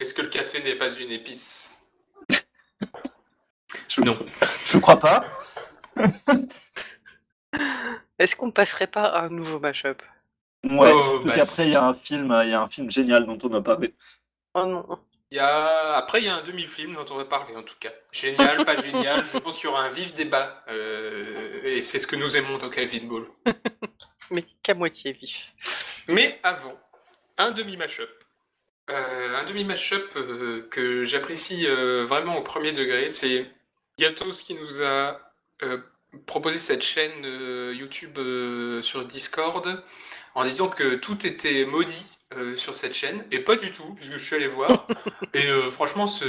Est-ce 0.00 0.12
que 0.12 0.20
le 0.22 0.28
café 0.28 0.60
n'est 0.62 0.74
pas 0.76 0.90
une 0.94 1.10
épice? 1.10 1.86
Je- 3.88 4.00
Non. 4.02 4.18
Je 4.66 4.78
crois 4.78 4.98
pas. 4.98 5.24
Est-ce 8.18 8.36
qu'on 8.36 8.50
passerait 8.50 8.86
pas 8.88 9.04
à 9.04 9.22
un 9.24 9.28
nouveau 9.28 9.58
mashup? 9.60 10.02
Ouais, 10.64 10.92
Oh, 10.92 11.02
surtout 11.02 11.28
bah, 11.28 11.34
qu'après, 11.36 11.66
il 11.66 11.72
y 11.72 11.76
a 11.76 11.84
un 11.86 11.94
film, 11.94 12.30
euh, 12.30 12.44
il 12.44 12.50
y 12.50 12.54
a 12.54 12.60
un 12.62 12.68
film 12.68 12.90
génial 12.90 13.26
dont 13.26 13.38
on 13.42 13.54
a 13.54 13.62
parlé. 13.62 13.94
Oh 14.54 14.66
non. 14.66 14.98
Il 15.32 15.36
y 15.36 15.38
a... 15.38 15.94
Après, 15.96 16.20
il 16.20 16.24
y 16.26 16.28
a 16.28 16.36
un 16.36 16.42
demi-film 16.42 16.94
dont 16.94 17.06
on 17.10 17.16
va 17.16 17.24
parler, 17.24 17.54
en 17.56 17.62
tout 17.62 17.76
cas. 17.78 17.90
Génial, 18.12 18.64
pas 18.64 18.74
génial. 18.82 19.24
Je 19.24 19.38
pense 19.38 19.56
qu'il 19.58 19.70
y 19.70 19.72
aura 19.72 19.84
un 19.84 19.88
vif 19.88 20.12
débat. 20.12 20.64
euh, 20.68 21.62
Et 21.64 21.82
c'est 21.82 21.98
ce 22.00 22.06
que 22.06 22.16
nous 22.16 22.36
aimons 22.36 22.56
dans 22.58 22.68
Calvin 22.68 23.06
Ball. 23.06 23.26
Mais 24.30 24.44
qu'à 24.62 24.74
moitié 24.74 25.12
vif. 25.12 25.52
Mais 26.08 26.38
avant, 26.42 26.78
un 27.38 27.52
demi-mashup. 27.52 28.08
Euh, 28.90 29.36
un 29.36 29.44
demi-mashup 29.44 30.16
euh, 30.16 30.68
que 30.70 31.04
j'apprécie 31.04 31.66
euh, 31.66 32.04
vraiment 32.04 32.36
au 32.36 32.42
premier 32.42 32.72
degré, 32.72 33.10
c'est 33.10 33.48
Gatos 33.98 34.42
qui 34.42 34.54
nous 34.54 34.82
a 34.82 35.20
euh, 35.62 35.78
proposé 36.26 36.58
cette 36.58 36.82
chaîne 36.82 37.24
euh, 37.24 37.74
YouTube 37.74 38.18
euh, 38.18 38.82
sur 38.82 39.04
Discord 39.04 39.82
en 40.34 40.44
disant 40.44 40.68
que 40.68 40.94
tout 40.94 41.26
était 41.26 41.64
maudit 41.64 42.18
euh, 42.36 42.54
sur 42.56 42.74
cette 42.74 42.94
chaîne, 42.94 43.24
et 43.32 43.40
pas 43.40 43.56
du 43.56 43.70
tout, 43.70 43.94
puisque 43.94 44.12
je 44.12 44.18
suis 44.18 44.36
allé 44.36 44.46
voir. 44.46 44.86
et 45.34 45.48
franchement, 45.70 46.06
ce 46.06 46.24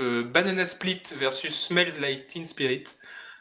euh, 0.00 0.22
Banana 0.22 0.66
Split 0.66 1.02
versus 1.16 1.66
Smells 1.66 2.00
Like 2.00 2.26
Teen 2.26 2.44
Spirit, 2.44 2.84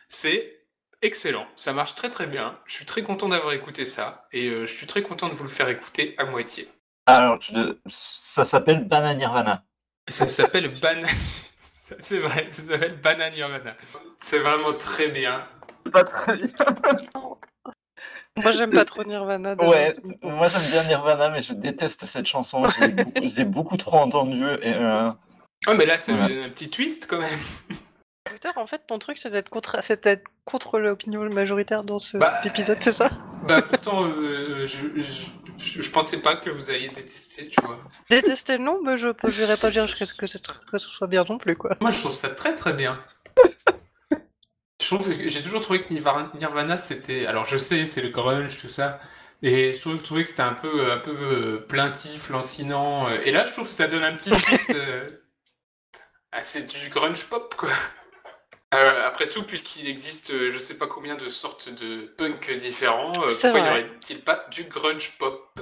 c'est 0.08 0.64
excellent. 1.02 1.48
Ça 1.56 1.74
marche 1.74 1.96
très 1.96 2.10
très 2.10 2.26
bien. 2.26 2.60
Je 2.66 2.74
suis 2.74 2.86
très 2.86 3.04
content 3.04 3.30
d'avoir 3.30 3.54
écouté 3.54 3.86
ça, 3.86 4.28
et 4.32 4.50
je 4.50 4.66
suis 4.66 4.88
très 4.88 5.02
content 5.04 5.30
de 5.30 5.34
vous 5.34 5.44
le 5.44 5.50
faire 5.50 5.70
écouter 5.70 6.16
à 6.18 6.26
moitié. 6.26 6.68
Alors, 7.06 7.40
je- 7.42 7.76
ça 7.90 8.46
s'appelle 8.46 8.88
Banana 8.88 9.16
Nirvana. 9.16 9.64
Ça 10.08 10.28
s'appelle 10.28 10.80
Banana. 10.80 11.08
C'est 12.00 12.20
vrai, 12.20 12.46
ça 12.50 12.64
s'appelle 12.64 12.96
Banana 13.02 13.30
Nirvana. 13.32 13.76
C'est 14.18 14.40
vraiment 14.40 14.74
très 14.74 15.10
bien. 15.10 15.46
Pas 15.92 16.04
très 16.04 16.36
bien. 16.38 16.48
Moi, 18.38 18.52
j'aime 18.54 18.72
pas 18.72 18.86
trop 18.86 19.04
Nirvana. 19.04 19.56
Ouais, 19.56 19.96
moi 20.24 20.48
j'aime 20.48 20.70
bien 20.72 20.84
Nirvana, 20.86 21.30
mais 21.30 21.44
je 21.44 21.54
déteste 21.54 22.06
cette 22.06 22.26
chanson. 22.26 22.68
Je 22.68 22.82
l'ai 22.82 22.90
beaucoup, 22.92 23.20
je 23.30 23.36
l'ai 23.36 23.46
beaucoup 23.46 23.78
trop 23.78 23.98
entendue. 23.98 24.48
Et, 24.62 24.74
euh, 24.74 25.12
Ah, 25.68 25.74
mais 25.76 25.86
là, 25.86 26.00
c'est 26.00 26.14
un 26.14 26.50
petit 26.50 26.70
twist 26.70 27.08
quand 27.08 27.20
même. 27.20 27.30
Twitter, 28.30 28.50
en 28.56 28.68
fait, 28.68 28.82
ton 28.88 28.98
truc, 29.00 29.18
c'est 29.18 29.30
d'être 29.32 29.50
contre, 29.50 29.80
c'est 29.84 30.04
d'être 30.04 30.24
contre 30.46 30.80
l'opinion 30.80 31.28
majoritaire 31.30 31.84
dans 31.84 32.00
ce 32.00 32.18
Bah, 32.18 32.32
cet 32.42 32.52
épisode, 32.54 32.78
c'est 32.82 32.92
ça? 32.94 33.10
Bah, 33.48 33.62
pourtant, 33.62 34.06
euh, 34.06 34.66
je, 34.66 34.88
je, 34.96 35.30
je- 35.58 35.82
je 35.82 35.92
pensais 35.92 36.18
pas 36.22 36.36
que 36.38 36.50
vous 36.50 36.70
alliez 36.72 36.88
détester, 36.90 37.48
tu 37.50 37.60
vois. 37.66 37.78
Détester, 38.10 38.58
non, 38.58 38.80
mais 38.84 38.98
je 38.98 39.08
ne 39.10 39.30
verrais 39.32 39.58
pas 39.58 39.70
dire 39.72 39.86
que, 39.88 40.06
que, 40.06 40.26
que 40.72 40.78
ce 40.78 40.88
soit 40.90 41.08
bien 41.08 41.26
non 41.28 41.38
plus, 41.40 41.56
quoi. 41.58 41.76
Moi, 41.82 41.92
je 41.92 42.00
trouve 42.00 42.12
ça 42.12 42.30
très 42.30 42.56
très 42.56 42.74
bien. 42.74 42.98
Trouve 44.96 45.10
j'ai 45.26 45.42
toujours 45.42 45.62
trouvé 45.62 45.82
que 45.82 45.94
Nirvana, 45.94 46.78
c'était. 46.78 47.26
Alors, 47.26 47.46
je 47.46 47.58
sais, 47.58 47.86
c'est 47.86 48.02
le 48.02 48.10
grunge, 48.10 48.58
tout 48.58 48.68
ça. 48.68 49.00
Et 49.44 49.74
je 49.74 49.80
trouvais, 49.98 50.24
que 50.24 50.30
c'était 50.30 50.42
un 50.42 50.54
peu, 50.54 50.92
un 50.92 50.98
peu 50.98 51.16
euh, 51.18 51.58
plaintif, 51.68 52.30
lancinant. 52.30 53.08
euh, 53.10 53.18
Et 53.26 53.32
là, 53.32 53.46
je 53.46 53.52
trouve 53.54 53.68
que 53.68 53.74
ça 53.74 53.88
donne 53.88 54.04
un 54.04 54.16
petit 54.16 54.30
twist. 54.30 54.70
euh, 54.76 55.08
ah, 56.32 56.44
c'est 56.44 56.64
du 56.64 56.90
grunge 56.90 57.26
pop, 57.26 57.56
quoi. 57.56 57.70
Euh, 58.74 59.08
après 59.08 59.28
tout, 59.28 59.44
puisqu'il 59.44 59.88
existe 59.90 60.32
euh, 60.32 60.50
je 60.50 60.58
sais 60.58 60.76
pas 60.76 60.88
combien 60.88 61.16
de 61.16 61.28
sortes 61.28 61.68
de 61.70 62.06
punk 62.18 62.50
différents, 62.56 63.12
euh, 63.26 63.30
pourquoi 63.42 63.60
y 63.60 63.64
vrai. 63.64 63.70
aurait-il 63.70 64.22
pas 64.22 64.46
du 64.50 64.64
grunge 64.64 65.12
pop? 65.18 65.60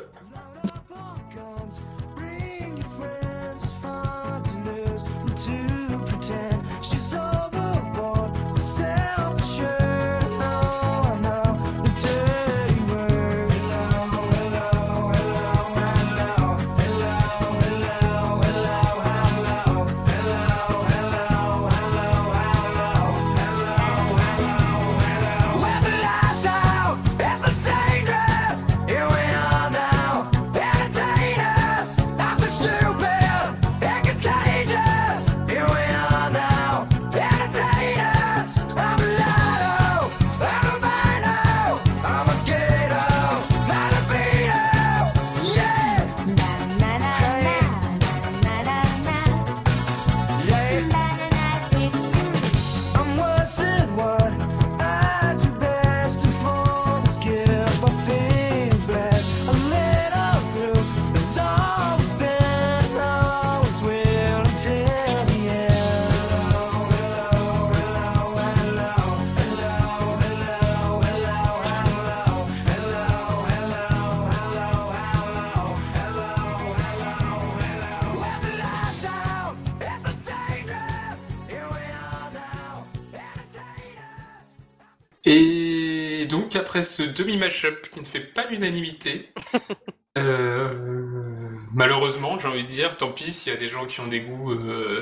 Après 86.69 86.83
ce 86.83 87.01
demi-mashup 87.01 87.89
qui 87.89 87.99
ne 87.99 88.05
fait 88.05 88.19
pas 88.19 88.45
l'unanimité, 88.45 89.33
euh, 90.19 91.49
malheureusement, 91.73 92.37
j'ai 92.37 92.47
envie 92.47 92.61
de 92.61 92.67
dire, 92.67 92.95
tant 92.95 93.11
pis 93.11 93.31
s'il 93.31 93.51
y 93.51 93.55
a 93.55 93.59
des 93.59 93.67
gens 93.67 93.87
qui 93.87 93.99
ont 94.01 94.07
des 94.07 94.21
goûts, 94.21 94.51
euh, 94.51 94.99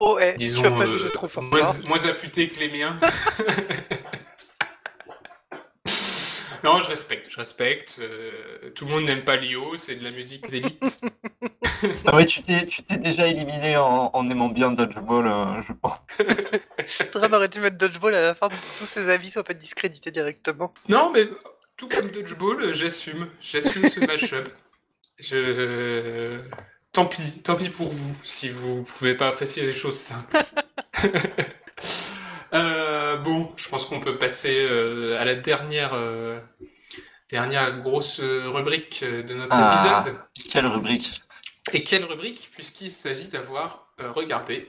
Oh, 0.00 0.18
eh, 0.20 0.34
disons, 0.34 0.62
tu 0.62 0.68
vas 0.68 0.76
pas 0.76 0.82
euh, 0.82 0.98
juger 0.98 1.12
trop 1.12 1.28
fort. 1.28 1.44
moins, 1.44 1.62
hein. 1.62 1.82
moins 1.86 2.04
affûtés 2.06 2.48
que 2.48 2.58
les 2.58 2.68
miens. 2.68 2.96
non, 6.64 6.80
je 6.80 6.88
respecte, 6.88 7.30
je 7.30 7.36
respecte. 7.36 7.96
euh, 7.98 8.70
tout 8.74 8.84
le 8.86 8.92
monde 8.92 9.04
n'aime 9.04 9.22
pas 9.24 9.36
Lio, 9.36 9.76
c'est 9.76 9.96
de 9.96 10.04
la 10.04 10.10
musique 10.10 10.46
d'élite. 10.48 11.00
Ah 12.06 12.14
ouais, 12.14 12.26
tu 12.26 12.44
t'es, 12.44 12.64
tu 12.66 12.84
t'es 12.84 12.96
déjà 12.96 13.26
éliminé 13.26 13.76
en, 13.76 14.10
en 14.12 14.30
aimant 14.30 14.48
bien 14.48 14.70
Dodgeball, 14.70 15.26
euh, 15.26 15.60
je 15.62 15.72
pense. 15.72 15.94
C'est 16.86 17.12
vrai, 17.14 17.26
on 17.28 17.32
aurait 17.32 17.48
dû 17.48 17.58
mettre 17.58 17.76
Dodgeball 17.76 18.14
à 18.14 18.20
la 18.20 18.34
fin 18.36 18.48
pour 18.48 18.58
que 18.60 18.78
tous 18.78 18.86
ces 18.86 19.08
avis 19.08 19.30
soient 19.32 19.42
pas 19.42 19.54
discrédités 19.54 20.12
directement. 20.12 20.72
Non, 20.88 21.10
mais 21.12 21.28
tout 21.76 21.88
comme 21.88 22.08
Dodgeball, 22.10 22.72
j'assume. 22.72 23.28
J'assume 23.40 23.88
ce 23.88 23.98
mashup. 23.98 24.48
Je... 25.18 26.38
Tant 26.92 27.06
pis, 27.06 27.42
tant 27.42 27.56
pis 27.56 27.68
pour 27.70 27.88
vous, 27.88 28.16
si 28.22 28.48
vous 28.48 28.84
pouvez 28.84 29.16
pas 29.16 29.28
apprécier 29.28 29.64
les 29.64 29.72
choses 29.72 29.98
simples. 29.98 30.36
Euh, 32.54 33.16
bon, 33.16 33.50
je 33.56 33.68
pense 33.68 33.86
qu'on 33.86 34.00
peut 34.00 34.18
passer 34.18 34.56
euh, 34.60 35.18
à 35.20 35.24
la 35.24 35.34
dernière, 35.36 35.92
euh, 35.94 36.38
dernière 37.30 37.78
grosse 37.80 38.20
rubrique 38.20 39.02
de 39.04 39.34
notre 39.34 39.52
Ah. 39.54 40.00
épisode. 40.02 40.16
Quelle 40.50 40.66
rubrique 40.66 41.22
Et 41.72 41.82
quelle 41.82 42.04
rubrique 42.04 42.50
Puisqu'il 42.52 42.90
s'agit 42.92 43.28
d'avoir 43.28 43.88
regardé 43.98 44.66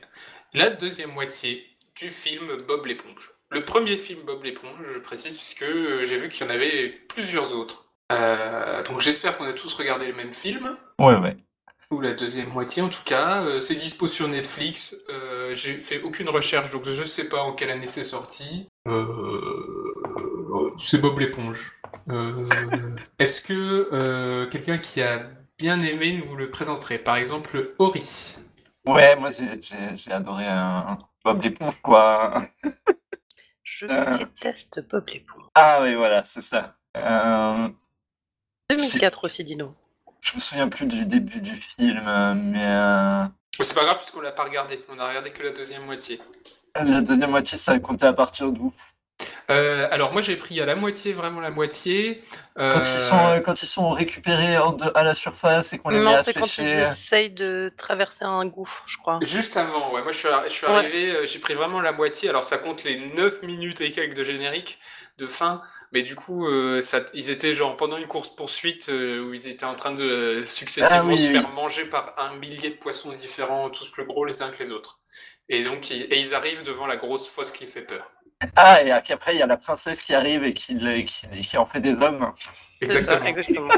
la 0.54 0.70
deuxième 0.70 1.12
moitié 1.12 1.66
du 1.98 2.10
film 2.10 2.46
Bob 2.68 2.86
l'éponge. 2.86 3.32
Le 3.50 3.64
premier 3.66 3.98
film 3.98 4.22
Bob 4.22 4.44
l'éponge, 4.44 4.78
je 4.94 5.00
précise, 5.00 5.38
puisque 5.38 5.66
j'ai 6.04 6.18
vu 6.18 6.30
qu'il 6.30 6.46
y 6.46 6.50
en 6.50 6.54
avait 6.54 6.90
plusieurs 7.10 7.54
autres. 7.56 7.90
Donc 8.88 9.02
j'espère 9.02 9.36
qu'on 9.36 9.46
a 9.46 9.54
tous 9.54 9.74
regardé 9.74 10.08
le 10.08 10.14
même 10.14 10.34
film, 10.34 10.78
Ouais, 11.00 11.16
ouais. 11.16 11.36
Ou 11.94 12.02
la 12.02 12.14
deuxième 12.14 12.50
moitié 12.50 12.82
en 12.82 12.90
tout 12.90 13.04
cas. 13.06 13.44
Euh, 13.44 13.60
c'est 13.60 13.76
dispo 13.76 14.08
sur 14.08 14.28
Netflix. 14.28 14.96
Euh, 15.10 15.54
j'ai 15.54 15.80
fait 15.82 16.02
aucune 16.02 16.30
recherche, 16.30 16.72
donc 16.72 16.86
je 16.86 17.04
sais 17.04 17.26
pas 17.30 17.42
en 17.42 17.54
quelle 17.54 17.72
année 17.72 17.88
c'est 17.88 18.04
sorti. 18.04 18.68
Euh, 18.88 20.74
c'est 20.78 21.00
Bob 21.00 21.20
l'éponge. 21.20 21.74
Euh, 22.10 22.48
Est-ce 23.20 23.42
que 23.42 23.90
euh, 23.94 24.48
quelqu'un 24.50 24.78
qui 24.78 25.02
a 25.02 25.30
bien 25.58 25.80
aimé 25.80 26.22
nous 26.26 26.36
le 26.36 26.50
présenterait? 26.50 26.98
Par 27.00 27.16
exemple, 27.16 27.74
Ori. 27.80 28.38
Ouais, 28.86 29.16
moi 29.16 29.32
j'ai- 29.32 29.62
j'ai 29.62 29.96
j'ai 29.96 30.12
adoré 30.12 30.46
un 30.48 30.98
Bob 31.24 31.42
l'éponge, 31.42 31.80
quoi. 31.82 32.46
Je 33.64 33.86
Euh. 33.86 34.18
déteste 34.18 34.86
Bob 34.90 35.08
l'éponge. 35.08 35.44
Ah 35.56 35.80
oui, 35.82 35.96
voilà, 35.96 36.24
c'est 36.26 36.42
ça. 36.42 36.76
Euh, 36.98 37.70
2004 38.70 39.24
aussi, 39.26 39.44
Dino. 39.44 39.66
Je 40.24 40.36
me 40.36 40.40
souviens 40.40 40.70
plus 40.70 40.86
du 40.88 41.06
début 41.06 41.40
du 41.42 41.56
film, 41.56 42.04
euh, 42.08 42.34
mais 42.34 42.66
euh, 42.66 43.24
C'est 43.60 43.76
pas 43.76 43.84
grave 43.84 43.98
puisqu'on 43.98 44.22
l'a 44.22 44.32
pas 44.32 44.44
regardé. 44.44 44.84
On 44.90 44.98
a 45.00 45.08
regardé 45.08 45.30
que 45.32 45.44
la 45.44 45.52
deuxième 45.52 45.84
moitié. 45.84 46.20
la 46.76 47.02
deuxième 47.02 47.30
moitié, 47.30 47.58
ça 47.58 47.78
comptait 47.80 48.08
à 48.08 48.14
partir 48.14 48.52
d'où? 48.52 48.74
Euh, 49.52 49.88
alors 49.92 50.12
moi 50.14 50.22
j'ai 50.22 50.36
pris 50.38 50.60
à 50.62 50.66
la 50.66 50.76
moitié, 50.76 51.12
vraiment 51.14 51.42
la 51.42 51.52
moitié. 51.52 52.20
Quand 52.58 52.80
ils 52.80 53.00
sont, 53.00 53.18
euh, 53.28 53.40
quand 53.42 53.62
ils 53.62 53.68
sont 53.68 53.90
récupérés 53.90 54.58
en 54.58 54.72
de- 54.74 54.92
à 54.96 55.04
la 55.04 55.14
surface 55.14 55.74
et 55.74 55.78
qu'on 55.78 55.90
les 55.90 56.00
met 56.00 56.06
Non, 56.06 56.16
à 56.16 56.24
c'est 56.24 56.34
quand 56.34 56.46
ils 56.46 56.50
sécher. 56.50 56.82
essayent 56.82 57.30
de 57.32 57.72
traverser 57.78 58.24
un 58.26 58.46
gouffre, 58.46 58.84
je 58.88 58.98
crois. 58.98 59.20
Juste 59.22 59.58
avant, 59.58 59.94
ouais. 59.94 60.02
Moi, 60.02 60.12
je 60.14 60.18
suis, 60.18 60.28
arri- 60.30 60.46
je 60.46 60.54
suis 60.54 60.66
Ouais. 60.66 60.74
arrivé, 60.74 61.12
euh, 61.12 61.26
j'ai 61.26 61.40
pris 61.40 61.54
vraiment 61.54 61.82
la 61.82 61.92
moitié. 61.92 62.30
Alors, 62.30 62.44
ça 62.46 62.58
compte 62.58 62.84
les 62.86 62.98
9 63.16 63.44
minutes 63.44 63.82
et 63.82 63.92
quelques 63.92 64.16
de 64.16 64.24
générique 64.24 64.80
de 65.18 65.26
fin. 65.26 65.62
Mais 65.92 66.02
du 66.04 66.16
coup, 66.16 66.48
euh, 66.48 66.82
ça, 66.82 67.02
ils 67.14 67.30
étaient 67.30 67.54
genre 67.54 67.78
pendant 67.78 67.98
une 67.98 68.08
course-poursuite 68.08 68.88
où 68.90 69.34
ils 69.34 69.48
étaient 69.48 69.66
en 69.66 69.76
train 69.76 69.94
de 69.94 70.04
euh, 70.04 70.46
successivement 70.46 71.02
Ah 71.02 71.04
oui, 71.06 71.18
se 71.18 71.28
oui. 71.28 71.32
faire 71.32 71.50
manger 71.50 71.86
par 71.86 72.14
un 72.20 72.36
millier 72.38 72.72
de 72.72 72.76
poissons 72.78 73.12
différents, 73.12 73.70
tous 73.70 73.90
plus 73.92 74.06
gros 74.06 74.26
les 74.26 74.42
uns 74.42 74.52
que 74.52 74.62
les 74.64 74.72
autres. 74.72 75.00
Et 75.50 75.64
donc, 75.64 75.90
ils, 75.92 76.04
et 76.14 76.20
ils 76.20 76.34
arrivent 76.36 76.64
devant 76.64 76.88
la 76.88 76.96
grosse 76.98 77.28
fosse 77.30 77.52
qui 77.52 77.66
fait 77.68 77.84
peur. 77.84 78.06
Ah, 78.56 78.82
et 78.84 78.92
après, 78.92 79.36
il 79.36 79.40
y 79.40 79.42
a 79.42 79.48
la 79.48 79.58
princesse 79.58 80.02
qui 80.02 80.14
arrive 80.14 80.44
et 80.44 80.54
qui, 80.54 80.74
les- 80.76 81.06
qui, 81.06 81.28
qui 81.42 81.58
en 81.58 81.66
fait 81.66 81.80
des 81.82 81.94
hommes. 82.02 82.34
Exactement. 82.82 83.26
exactement. 83.26 83.74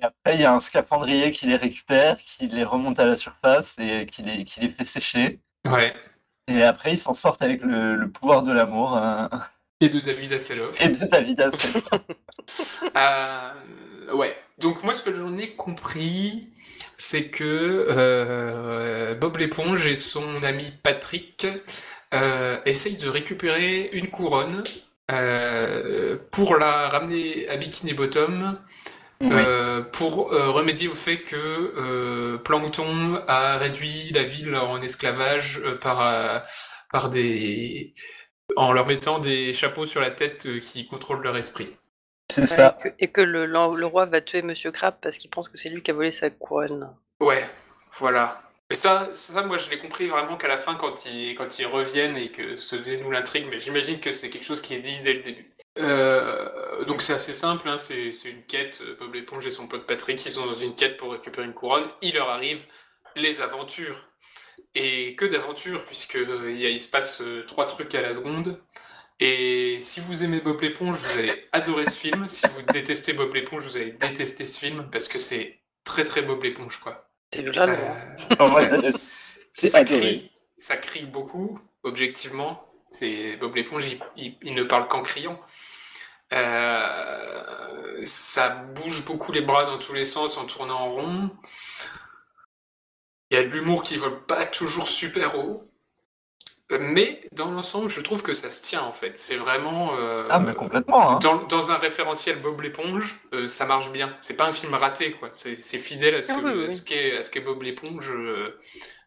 Et 0.00 0.04
après, 0.04 0.34
il 0.36 0.40
y 0.40 0.44
a 0.44 0.54
un 0.54 0.60
scaphandrier 0.60 1.32
qui 1.32 1.46
les 1.46 1.56
récupère, 1.56 2.18
qui 2.18 2.46
les 2.46 2.64
remonte 2.64 2.98
à 2.98 3.04
la 3.04 3.16
surface 3.16 3.76
et 3.78 4.06
qui 4.06 4.22
les, 4.22 4.44
qui 4.44 4.60
les 4.60 4.68
fait 4.68 4.84
sécher. 4.84 5.40
Ouais. 5.66 5.92
Et 6.48 6.62
après, 6.62 6.92
ils 6.92 6.98
s'en 6.98 7.14
sortent 7.14 7.42
avec 7.42 7.62
le, 7.62 7.96
le 7.96 8.10
pouvoir 8.10 8.42
de 8.42 8.52
l'amour 8.52 8.96
hein, 8.96 9.28
Et 9.80 9.88
de 9.88 10.00
David 10.00 10.32
Hasselhoff. 10.32 10.80
et 10.80 10.88
de 10.88 11.04
David 11.06 11.40
Hasselhoff. 11.40 11.84
Euh, 12.96 13.50
ouais. 14.14 14.36
Donc 14.58 14.84
moi, 14.84 14.92
ce 14.92 15.02
que 15.02 15.12
j'en 15.12 15.36
ai 15.36 15.56
compris, 15.56 16.48
c'est 16.96 17.26
que 17.28 17.44
euh, 17.90 19.14
Bob 19.16 19.36
l'éponge 19.38 19.86
et 19.88 19.96
son 19.96 20.42
ami 20.44 20.72
Patrick 20.82 21.46
euh, 22.14 22.56
essayent 22.64 22.96
de 22.96 23.08
récupérer 23.08 23.90
une 23.92 24.08
couronne 24.10 24.62
euh, 25.10 26.16
pour 26.30 26.56
la 26.56 26.88
ramener 26.88 27.48
à 27.48 27.56
Bikini 27.56 27.94
Bottom. 27.94 28.58
Oui. 29.20 29.28
euh, 29.32 29.82
pour 29.82 30.32
euh, 30.32 30.50
remédier 30.50 30.88
au 30.88 30.94
fait 30.94 31.16
que 31.18 31.36
euh, 31.36 32.36
Plankton 32.38 33.18
a 33.26 33.56
réduit 33.56 34.12
la 34.14 34.22
ville 34.22 34.54
en 34.54 34.80
esclavage 34.82 35.58
euh, 35.64 35.74
par, 35.76 36.00
euh, 36.06 36.38
par 36.92 37.08
des... 37.08 37.92
en 38.54 38.72
leur 38.72 38.86
mettant 38.86 39.18
des 39.18 39.52
chapeaux 39.52 39.86
sur 39.86 40.00
la 40.00 40.10
tête 40.10 40.46
euh, 40.46 40.60
qui 40.60 40.86
contrôlent 40.86 41.22
leur 41.22 41.36
esprit. 41.36 41.76
C'est 42.32 42.46
Ouais, 42.46 42.46
ça. 42.46 42.76
Et 42.80 42.82
que, 42.82 42.94
et 43.00 43.12
que 43.12 43.20
le, 43.20 43.46
le 43.46 43.86
roi 43.86 44.06
va 44.06 44.20
tuer 44.20 44.42
Monsieur 44.42 44.70
Crab 44.72 44.96
parce 45.00 45.18
qu'il 45.18 45.30
pense 45.30 45.48
que 45.48 45.56
c'est 45.56 45.68
lui 45.68 45.82
qui 45.82 45.90
a 45.90 45.94
volé 45.94 46.12
sa 46.12 46.30
couronne. 46.30 46.94
Ouais, 47.20 47.44
voilà. 47.98 48.42
Et 48.70 48.74
ça, 48.74 49.08
ça 49.12 49.42
moi, 49.44 49.58
je 49.58 49.70
l'ai 49.70 49.78
compris 49.78 50.08
vraiment 50.08 50.36
qu'à 50.36 50.48
la 50.48 50.56
fin, 50.56 50.74
quand 50.74 51.06
ils, 51.06 51.34
quand 51.36 51.58
ils 51.58 51.66
reviennent 51.66 52.16
et 52.16 52.30
que 52.30 52.56
se 52.56 52.74
dénoue 52.74 53.10
l'intrigue, 53.12 53.46
mais 53.48 53.58
j'imagine 53.58 54.00
que 54.00 54.10
c'est 54.10 54.28
quelque 54.28 54.44
chose 54.44 54.60
qui 54.60 54.74
est 54.74 54.80
dit 54.80 55.00
dès 55.02 55.12
le 55.14 55.22
début. 55.22 55.46
Euh, 55.78 56.84
donc 56.84 57.00
c'est 57.02 57.12
assez 57.12 57.32
simple, 57.34 57.68
hein, 57.68 57.78
c'est 57.78 58.10
une 58.24 58.44
quête. 58.44 58.82
Bob 58.98 59.14
l'éponge 59.14 59.46
et 59.46 59.50
son 59.50 59.68
pote 59.68 59.86
Patrick, 59.86 60.24
ils 60.24 60.30
sont 60.30 60.46
dans 60.46 60.52
une 60.52 60.74
quête 60.74 60.96
pour 60.96 61.12
récupérer 61.12 61.46
une 61.46 61.54
couronne. 61.54 61.84
Il 62.02 62.14
leur 62.14 62.28
arrive 62.28 62.66
les 63.14 63.40
aventures. 63.40 64.08
Et 64.78 65.14
que 65.16 65.24
d'aventures, 65.24 65.82
puisque 65.86 66.16
euh, 66.16 66.52
il 66.52 66.78
se 66.78 66.88
passe 66.88 67.22
euh, 67.22 67.44
trois 67.46 67.66
trucs 67.66 67.94
à 67.94 68.02
la 68.02 68.12
seconde. 68.12 68.60
Et 69.20 69.78
si 69.80 70.00
vous 70.00 70.22
aimez 70.24 70.40
Bob 70.40 70.60
l'éponge, 70.60 70.98
vous 70.98 71.18
allez 71.18 71.48
adorer 71.52 71.86
ce 71.86 71.96
film. 71.96 72.28
Si 72.28 72.46
vous 72.46 72.60
détestez 72.70 73.14
Bob 73.14 73.32
l'éponge, 73.34 73.62
vous 73.64 73.76
allez 73.78 73.92
détester 73.92 74.44
ce 74.44 74.58
film, 74.60 74.90
parce 74.92 75.08
que 75.08 75.18
c'est 75.18 75.60
très 75.84 76.04
très 76.04 76.20
Bob 76.20 76.42
l'éponge, 76.42 76.76
quoi. 76.78 77.08
C'est 77.32 77.42
Ça, 77.56 77.66
violent. 77.66 77.96
En 78.38 78.48
vrai, 78.48 78.82
ça- 78.82 79.84
crie, 79.84 80.30
ça 80.58 80.76
crie 80.76 81.06
beaucoup, 81.06 81.58
objectivement. 81.82 82.62
C'est 82.90 83.36
Bob 83.38 83.54
l'éponge, 83.56 83.90
il, 83.90 83.98
il- 84.16 84.38
il 84.42 84.54
ne 84.54 84.62
parle 84.64 84.86
qu'en 84.88 85.00
criant. 85.00 85.40
Euh, 86.34 87.98
ça 88.02 88.48
bouge 88.50 89.04
beaucoup 89.04 89.32
les 89.32 89.40
bras 89.40 89.64
dans 89.64 89.78
tous 89.78 89.92
les 89.94 90.04
sens 90.04 90.36
en 90.36 90.44
tournant 90.44 90.80
en 90.80 90.88
rond. 90.90 91.30
Il 93.30 93.36
y 93.36 93.40
a 93.40 93.44
de 93.44 93.48
l'humour 93.48 93.82
qui 93.82 93.96
vole 93.96 94.24
pas 94.26 94.44
toujours 94.46 94.88
super 94.88 95.36
haut. 95.38 95.54
Mais 96.80 97.20
dans 97.30 97.48
l'ensemble, 97.52 97.88
je 97.90 98.00
trouve 98.00 98.22
que 98.24 98.32
ça 98.34 98.50
se 98.50 98.60
tient 98.60 98.82
en 98.82 98.90
fait. 98.90 99.16
C'est 99.16 99.36
vraiment. 99.36 99.96
euh, 99.98 100.26
Ah, 100.28 100.40
mais 100.40 100.52
complètement. 100.52 101.12
Hein. 101.12 101.18
dans, 101.22 101.36
dans 101.44 101.70
un 101.70 101.76
référentiel 101.76 102.40
Bob 102.40 102.60
l'éponge, 102.60 103.16
euh, 103.34 103.46
ça 103.46 103.66
marche 103.66 103.92
bien. 103.92 104.16
C'est 104.20 104.34
pas 104.34 104.46
un 104.48 104.52
film 104.52 104.74
raté, 104.74 105.12
quoi. 105.12 105.28
C'est 105.32 105.54
fidèle 105.78 106.16
à 106.16 106.22
ce 106.22 106.32
Ah 106.32 106.36
que- 106.40 106.44
oui, 106.44 106.52
oui. 106.58 107.16
à 107.16 107.22
ce 107.22 107.30
qu'est 107.30 107.40
Bob 107.40 107.62
l'éponge 107.62 108.10
euh, 108.12 108.56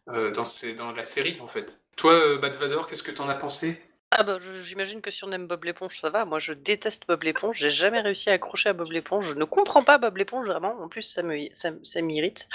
euh, 0.08 0.30
dans, 0.30 0.44
dans 0.76 0.92
la 0.92 1.04
série, 1.04 1.36
en 1.42 1.46
fait. 1.46 1.82
Toi, 1.96 2.14
euh, 2.14 2.38
Bad 2.38 2.56
Vador, 2.56 2.86
qu'est-ce 2.86 3.02
que 3.02 3.10
t'en 3.10 3.28
as 3.28 3.34
pensé? 3.34 3.78
Ah 4.12 4.24
bah 4.24 4.38
j'imagine 4.64 5.00
que 5.00 5.10
si 5.10 5.24
on 5.24 5.32
aime 5.32 5.46
Bob 5.46 5.64
l'éponge, 5.64 6.00
ça 6.00 6.10
va. 6.10 6.24
Moi 6.24 6.38
je 6.40 6.52
déteste 6.52 7.04
Bob 7.08 7.22
l'éponge. 7.22 7.58
J'ai 7.58 7.70
jamais 7.70 8.00
réussi 8.00 8.28
à 8.30 8.34
accrocher 8.34 8.68
à 8.70 8.72
Bob 8.72 8.90
l'éponge. 8.90 9.28
Je 9.30 9.34
ne 9.34 9.44
comprends 9.44 9.84
pas 9.84 9.98
Bob 9.98 10.16
l'éponge 10.16 10.46
vraiment. 10.46 10.74
En 10.82 10.88
plus 10.88 11.02
ça 11.02 11.22
me 11.22 11.48
ça, 11.54 11.70
ça 11.84 12.00
m'irrite. 12.02 12.48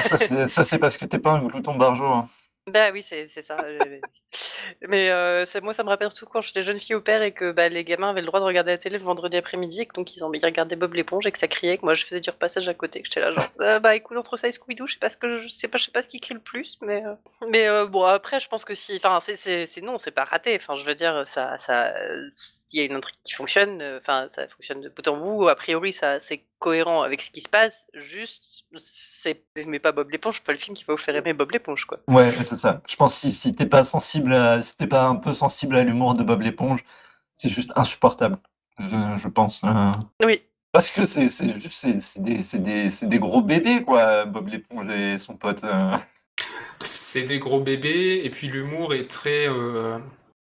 Ça, 0.00 0.16
c'est 0.16 0.48
ça, 0.48 0.64
c'est 0.64 0.78
parce 0.78 0.96
que 0.96 1.04
t'es 1.04 1.18
pas 1.18 1.32
un 1.32 1.42
glouton 1.44 1.74
barjot. 1.76 2.04
hein. 2.06 2.28
Bah 2.72 2.90
oui, 2.92 3.02
c'est 3.02 3.26
ça. 3.28 3.56
Mais 4.88 5.10
euh, 5.10 5.44
moi, 5.62 5.72
ça 5.72 5.82
me 5.82 5.88
rappelle 5.88 6.10
surtout 6.10 6.30
quand 6.32 6.42
j'étais 6.42 6.62
jeune 6.62 6.80
fille 6.80 6.94
au 6.94 7.00
père 7.00 7.22
et 7.22 7.32
que 7.32 7.50
bah, 7.52 7.68
les 7.68 7.84
gamins 7.84 8.10
avaient 8.10 8.20
le 8.20 8.26
droit 8.26 8.40
de 8.40 8.44
regarder 8.44 8.72
la 8.72 8.78
télé 8.78 8.98
le 8.98 9.04
vendredi 9.04 9.36
après-midi 9.36 9.82
et 9.82 9.86
que 9.86 9.94
donc 9.94 10.14
ils, 10.14 10.20
ils 10.20 10.44
regardaient 10.44 10.76
Bob 10.76 10.94
l'éponge 10.94 11.26
et 11.26 11.32
que 11.32 11.38
ça 11.38 11.48
criait, 11.48 11.78
que 11.78 11.84
moi 11.84 11.94
je 11.94 12.04
faisais 12.04 12.20
du 12.20 12.30
repassage 12.30 12.68
à 12.68 12.74
côté, 12.74 13.00
que 13.00 13.06
j'étais 13.06 13.20
là 13.20 13.32
genre 13.32 13.44
Euh, 13.60 13.80
bah 13.80 13.96
écoute 13.96 14.16
entre 14.16 14.36
ça 14.36 14.48
et 14.48 14.52
Scooby-Doo, 14.52 14.86
je 14.86 14.94
sais 14.94 14.98
pas 14.98 15.10
ce 15.10 15.16
je 15.42 15.48
sais 15.48 15.68
pas, 15.68 16.02
ce 16.02 16.08
qui 16.08 16.20
crie 16.20 16.34
le 16.34 16.40
plus, 16.40 16.78
mais 16.82 17.04
euh, 17.04 17.14
mais 17.48 17.86
bon 17.86 18.04
après 18.04 18.40
je 18.40 18.48
pense 18.48 18.64
que 18.64 18.74
si, 18.74 18.96
enfin 19.02 19.20
c'est 19.22 19.66
c'est 19.66 19.80
non, 19.80 19.98
c'est 19.98 20.10
pas 20.10 20.24
raté. 20.24 20.56
Enfin 20.56 20.74
je 20.74 20.84
veux 20.84 20.94
dire 20.94 21.24
ça 21.28 21.58
ça 21.58 21.94
euh, 22.74 22.74
il 22.74 22.78
y 22.78 22.82
a 22.82 22.84
une 22.84 22.94
intrigue 22.96 23.16
qui 23.24 23.32
fonctionne, 23.34 23.80
euh, 23.82 23.98
enfin 23.98 24.26
ça 24.28 24.46
fonctionne 24.48 24.80
de 24.80 24.88
bout 24.88 25.06
en 25.08 25.16
bout. 25.18 25.48
A 25.48 25.56
priori 25.56 25.92
ça 25.92 26.20
c'est 26.20 26.44
cohérent 26.58 27.02
avec 27.02 27.22
ce 27.22 27.30
qui 27.30 27.40
se 27.40 27.48
passe. 27.48 27.86
Juste 27.94 28.64
c'est 28.76 29.44
mais 29.66 29.78
pas 29.78 29.92
Bob 29.92 30.10
l'éponge, 30.10 30.42
pas 30.42 30.52
le 30.52 30.58
film 30.58 30.76
qui 30.76 30.84
va 30.84 30.94
vous 30.94 30.98
faire 30.98 31.16
aimer 31.16 31.32
Bob 31.32 31.50
l'éponge 31.50 31.84
quoi. 31.84 32.00
Ouais, 32.08 32.30
c'est 32.32 32.56
ça. 32.56 32.82
Je 32.88 32.96
pense 32.96 33.14
que 33.14 33.20
si, 33.20 33.32
si 33.32 33.54
t'es 33.54 33.66
pas 33.66 33.84
sensible 33.84 34.32
à, 34.34 34.62
si 34.62 34.76
t'es 34.76 34.86
pas 34.86 35.04
un 35.04 35.16
peu 35.16 35.32
sensible 35.32 35.76
à 35.76 35.82
l'humour 35.82 36.14
de 36.14 36.22
Bob 36.22 36.42
l'éponge, 36.42 36.84
c'est 37.34 37.48
juste 37.48 37.72
insupportable. 37.76 38.38
Je, 38.78 38.86
je 39.16 39.28
pense. 39.28 39.62
euh. 39.64 39.92
Oui. 40.24 40.42
Parce 40.72 40.90
que 40.90 41.06
c'est 41.06 41.28
c'est 41.30 41.60
juste 41.60 41.80
c'est 41.80 42.00
c'est 42.00 42.20
des, 42.22 42.42
c'est 42.42 42.58
des, 42.62 42.90
c'est 42.90 43.06
des 43.08 43.18
gros 43.18 43.40
bébés 43.42 43.82
quoi, 43.82 44.24
Bob 44.26 44.48
l'éponge 44.48 44.90
et 44.90 45.18
son 45.18 45.36
pote. 45.36 45.64
euh. 45.64 45.96
C'est 46.80 47.24
des 47.24 47.38
gros 47.40 47.60
bébés, 47.60 48.20
et 48.24 48.30
puis 48.30 48.46
l'humour 48.46 48.94
est 48.94 49.08
très. 49.10 49.48
euh, 49.48 49.98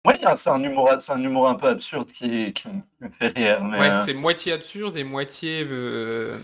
A- 0.05 0.37
c'est 0.37 0.51
un 0.51 0.63
humour, 0.63 0.91
c'est 1.01 1.13
un 1.13 1.23
humour 1.23 1.49
un 1.49 1.55
peu 1.55 1.69
absurde 1.69 2.11
qui, 2.11 2.53
qui 2.53 2.69
me 3.01 3.09
fait 3.11 3.29
rire. 3.29 3.65
Mais, 3.65 3.79
Ouais, 3.79 3.91
euh, 3.91 4.07
c'est 4.07 4.15
moitié 4.15 4.53
absurde 4.53 4.97
et 4.97 5.03
moitié 5.05 5.65
euh, 5.69 6.39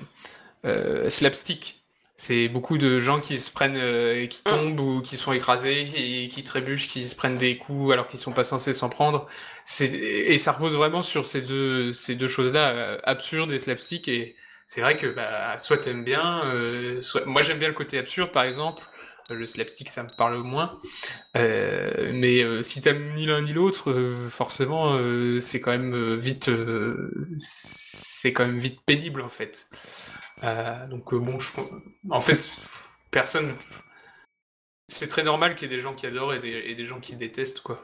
euh, 0.65 1.11
slapstick. 1.11 1.77
C'est 2.17 2.49
beaucoup 2.49 2.79
de 2.79 2.99
gens 3.01 3.21
qui 3.21 3.39
se 3.39 3.51
prennent, 3.51 3.77
euh, 3.77 4.27
qui 4.27 4.45
tombent 4.45 4.81
ou 4.81 5.01
qui 5.03 5.17
sont 5.17 5.33
écrasés, 5.33 5.85
qui, 5.87 6.29
qui 6.29 6.45
trébuchent, 6.45 6.89
qui 6.89 7.05
se 7.09 7.17
prennent 7.17 7.37
des 7.37 7.57
coups 7.59 7.93
alors 7.93 8.09
qu'ils 8.09 8.21
sont 8.21 8.33
pas 8.33 8.45
censés 8.45 8.75
s'en 8.75 8.89
prendre. 8.91 9.27
C'est, 9.65 9.95
et 9.95 10.39
ça 10.39 10.53
repose 10.53 10.75
vraiment 10.75 11.03
sur 11.03 11.27
ces 11.27 11.43
deux, 11.43 11.93
ces 11.95 12.17
deux 12.17 12.29
choses-là, 12.29 12.99
absurde 13.05 13.53
et 13.53 13.59
slapstick. 13.59 14.09
Et 14.09 14.31
c'est 14.67 14.81
vrai 14.83 14.97
que 14.97 15.07
bah, 15.09 15.59
soit 15.59 15.79
t'aimes 15.79 16.05
bien, 16.05 16.45
euh, 16.47 17.01
soit... 17.01 17.25
moi 17.27 17.43
j'aime 17.43 17.59
bien 17.59 17.69
le 17.69 17.75
côté 17.75 17.99
absurde 17.99 18.33
par 18.33 18.45
exemple. 18.45 18.83
Le 19.31 19.47
slapstick, 19.47 19.89
ça 19.89 20.03
me 20.03 20.09
parle 20.09 20.43
moins. 20.43 20.81
Euh, 21.37 22.09
mais 22.13 22.43
euh, 22.43 22.63
si 22.63 22.81
t'aimes 22.81 23.15
ni 23.15 23.27
l'un 23.27 23.43
ni 23.43 23.53
l'autre, 23.53 23.91
euh, 23.91 24.29
forcément, 24.29 24.99
c'est 25.39 25.61
quand 25.61 25.71
même 25.71 26.17
vite, 26.17 26.51
c'est 27.39 28.33
quand 28.33 28.47
même 28.47 28.59
vite 28.59 28.81
pénible 28.85 29.23
en 29.23 29.29
fait. 29.29 29.69
Donc 30.91 31.15
bon, 31.15 31.39
en 32.11 32.21
fait, 32.21 32.55
personne, 33.11 33.57
c'est 34.89 35.07
très 35.07 35.23
normal 35.23 35.55
qu'il 35.55 35.71
y 35.71 35.73
ait 35.73 35.77
des 35.77 35.83
gens 35.83 35.95
qui 35.95 36.07
adorent 36.07 36.35
et 36.35 36.71
et 36.71 36.75
des 36.75 36.85
gens 36.85 37.01
qui 37.01 37.17
détestent 37.17 37.61
quoi. 37.61 37.77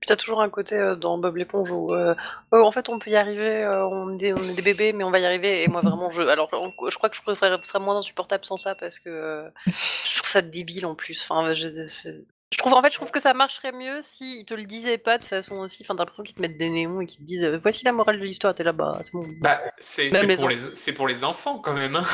Puis 0.00 0.08
t'as 0.08 0.16
toujours 0.16 0.42
un 0.42 0.50
côté 0.50 0.74
euh, 0.76 0.94
dans 0.94 1.16
Bob 1.18 1.36
l'éponge 1.36 1.70
où 1.72 1.94
euh, 1.94 2.14
Oh, 2.52 2.58
en 2.62 2.70
fait 2.70 2.88
on 2.88 2.98
peut 2.98 3.10
y 3.10 3.16
arriver, 3.16 3.64
euh, 3.64 3.86
on, 3.86 4.14
est 4.14 4.18
des, 4.18 4.32
on 4.34 4.42
est 4.42 4.54
des 4.56 4.62
bébés 4.62 4.92
mais 4.92 5.04
on 5.04 5.10
va 5.10 5.18
y 5.20 5.24
arriver 5.26 5.62
et 5.62 5.68
moi 5.68 5.80
vraiment 5.80 6.10
je 6.10 6.22
alors 6.22 6.48
on- 6.52 6.90
je 6.90 6.96
crois 6.98 7.08
que 7.08 7.16
je 7.16 7.22
préfère 7.22 7.56
ce 7.58 7.68
serait 7.68 7.78
moins 7.80 7.96
insupportable 7.96 8.44
sans 8.44 8.56
ça 8.58 8.74
parce 8.74 8.98
que 8.98 9.08
euh, 9.08 9.48
je 9.66 10.16
trouve 10.18 10.28
ça 10.30 10.42
débile 10.42 10.84
en 10.86 10.94
plus. 10.94 11.26
Enfin 11.28 11.54
je, 11.54 11.68
je- 12.04 12.10
je 12.52 12.58
trouve 12.58 12.74
en 12.74 12.82
fait 12.82 12.90
je 12.92 12.96
trouve 12.96 13.10
que 13.10 13.20
ça 13.20 13.32
marcherait 13.34 13.72
mieux 13.72 13.98
si 14.02 14.40
ils 14.40 14.44
te 14.44 14.54
le 14.54 14.64
disaient 14.64 14.98
pas 14.98 15.16
de 15.18 15.24
façon 15.24 15.56
aussi. 15.56 15.82
Enfin 15.82 15.94
t'as 15.96 16.02
l'impression 16.02 16.22
qu'ils 16.24 16.36
te 16.36 16.42
mettent 16.42 16.58
des 16.58 16.68
néons 16.70 17.00
et 17.00 17.06
qu'ils 17.06 17.20
te 17.20 17.24
disent 17.26 17.44
euh, 17.44 17.58
voici 17.60 17.84
la 17.84 17.92
morale 17.92 18.20
de 18.20 18.24
l'histoire. 18.24 18.54
T'es 18.54 18.64
là 18.64 18.72
bah 18.72 18.98
c'est 19.02 19.12
bon. 19.14 19.24
Bah, 19.40 19.60
c'est 19.78 20.10
pour 20.36 20.48
les, 20.50 20.56
c'est 20.56 20.92
pour 20.92 21.08
les 21.08 21.24
enfants 21.24 21.58
quand 21.58 21.72
même. 21.74 21.96
Hein. 21.96 22.04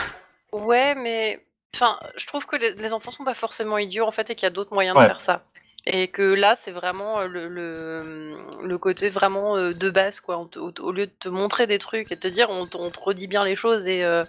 Ouais 0.53 0.95
mais 0.95 1.45
Enfin, 1.75 1.99
je 2.19 2.27
trouve 2.27 2.45
que 2.45 2.57
les, 2.57 2.73
les 2.75 2.93
enfants 2.93 3.11
sont 3.11 3.25
pas 3.25 3.33
forcément 3.33 3.79
idiots 3.79 4.05
en 4.07 4.13
fait 4.13 4.29
et 4.29 4.35
qu'il 4.35 4.43
y 4.43 4.47
a 4.47 4.51
d'autres 4.51 4.75
moyens 4.75 4.95
Ouais. 4.95 5.05
de 5.05 5.09
faire 5.09 5.21
ça. 5.23 5.43
Et 5.87 6.09
que 6.09 6.23
là, 6.23 6.57
c'est 6.61 6.71
vraiment 6.71 7.21
euh, 7.21 7.27
le, 7.27 7.49
le, 7.49 8.37
le 8.63 8.79
côté 8.79 9.11
vraiment 9.11 9.57
euh, 9.57 9.73
de 9.73 9.91
base, 9.91 10.21
quoi. 10.21 10.47
Au, 10.57 10.93
lieu 10.93 11.07
de 11.07 11.13
te 11.19 11.29
montrer 11.29 11.67
des 11.67 11.79
trucs 11.79 12.13
et 12.13 12.17
de 12.17 12.21
te 12.21 12.29
dire, 12.29 12.51
on, 12.51 12.69
on 12.75 12.91
te 12.91 13.01
redit 13.01 13.27
bien 13.27 13.45
les 13.45 13.57
choses 13.57 13.87
et. 13.87 14.05
euh, 14.05 14.23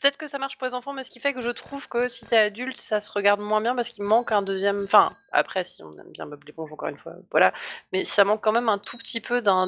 peut-être 0.00 0.16
que 0.16 0.26
ça 0.26 0.38
marche 0.38 0.56
pour 0.58 0.66
les 0.66 0.74
enfants, 0.74 0.92
mais 0.92 1.02
ce 1.02 1.10
qui 1.10 1.18
fait 1.18 1.32
que 1.32 1.40
je 1.40 1.50
trouve 1.50 1.88
que 1.88 2.08
si 2.08 2.24
t'es 2.26 2.36
adulte, 2.36 2.76
ça 2.76 3.00
se 3.00 3.10
regarde 3.10 3.40
moins 3.40 3.60
bien 3.60 3.74
parce 3.74 3.88
qu'il 3.88 4.04
manque 4.04 4.30
un 4.32 4.42
deuxième. 4.42 4.80
Enfin, 4.84 5.10
après, 5.32 5.64
si 5.64 5.82
on 5.82 5.92
aime 5.92 6.12
bien 6.12 6.26
Bob 6.26 6.44
l'éponge, 6.46 6.72
encore 6.72 6.88
une 6.88 6.98
fois, 6.98 7.14
voilà. 7.30 7.52
Mais 7.92 8.04
ça 8.04 8.24
manque 8.24 8.42
quand 8.42 8.52
même 8.52 8.68
un 8.68 8.78
tout 8.78 8.96
petit 8.96 9.20
peu 9.20 9.42
d'un 9.42 9.66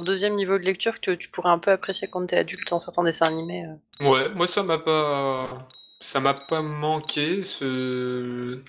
deuxième 0.00 0.34
niveau 0.36 0.58
de 0.58 0.64
lecture 0.64 1.00
que 1.00 1.10
tu 1.10 1.28
pourrais 1.28 1.50
un 1.50 1.58
peu 1.58 1.70
apprécier 1.70 2.08
quand 2.08 2.24
t'es 2.26 2.38
adulte 2.38 2.72
en 2.72 2.78
certains 2.78 3.02
dessins 3.04 3.26
animés. 3.26 3.66
Ouais, 4.00 4.28
moi 4.30 4.46
ça 4.46 4.62
m'a 4.62 4.78
pas 4.78 5.48
ça 6.04 6.20
m'a 6.20 6.34
pas 6.34 6.60
manqué 6.60 7.44
ce 7.44 8.60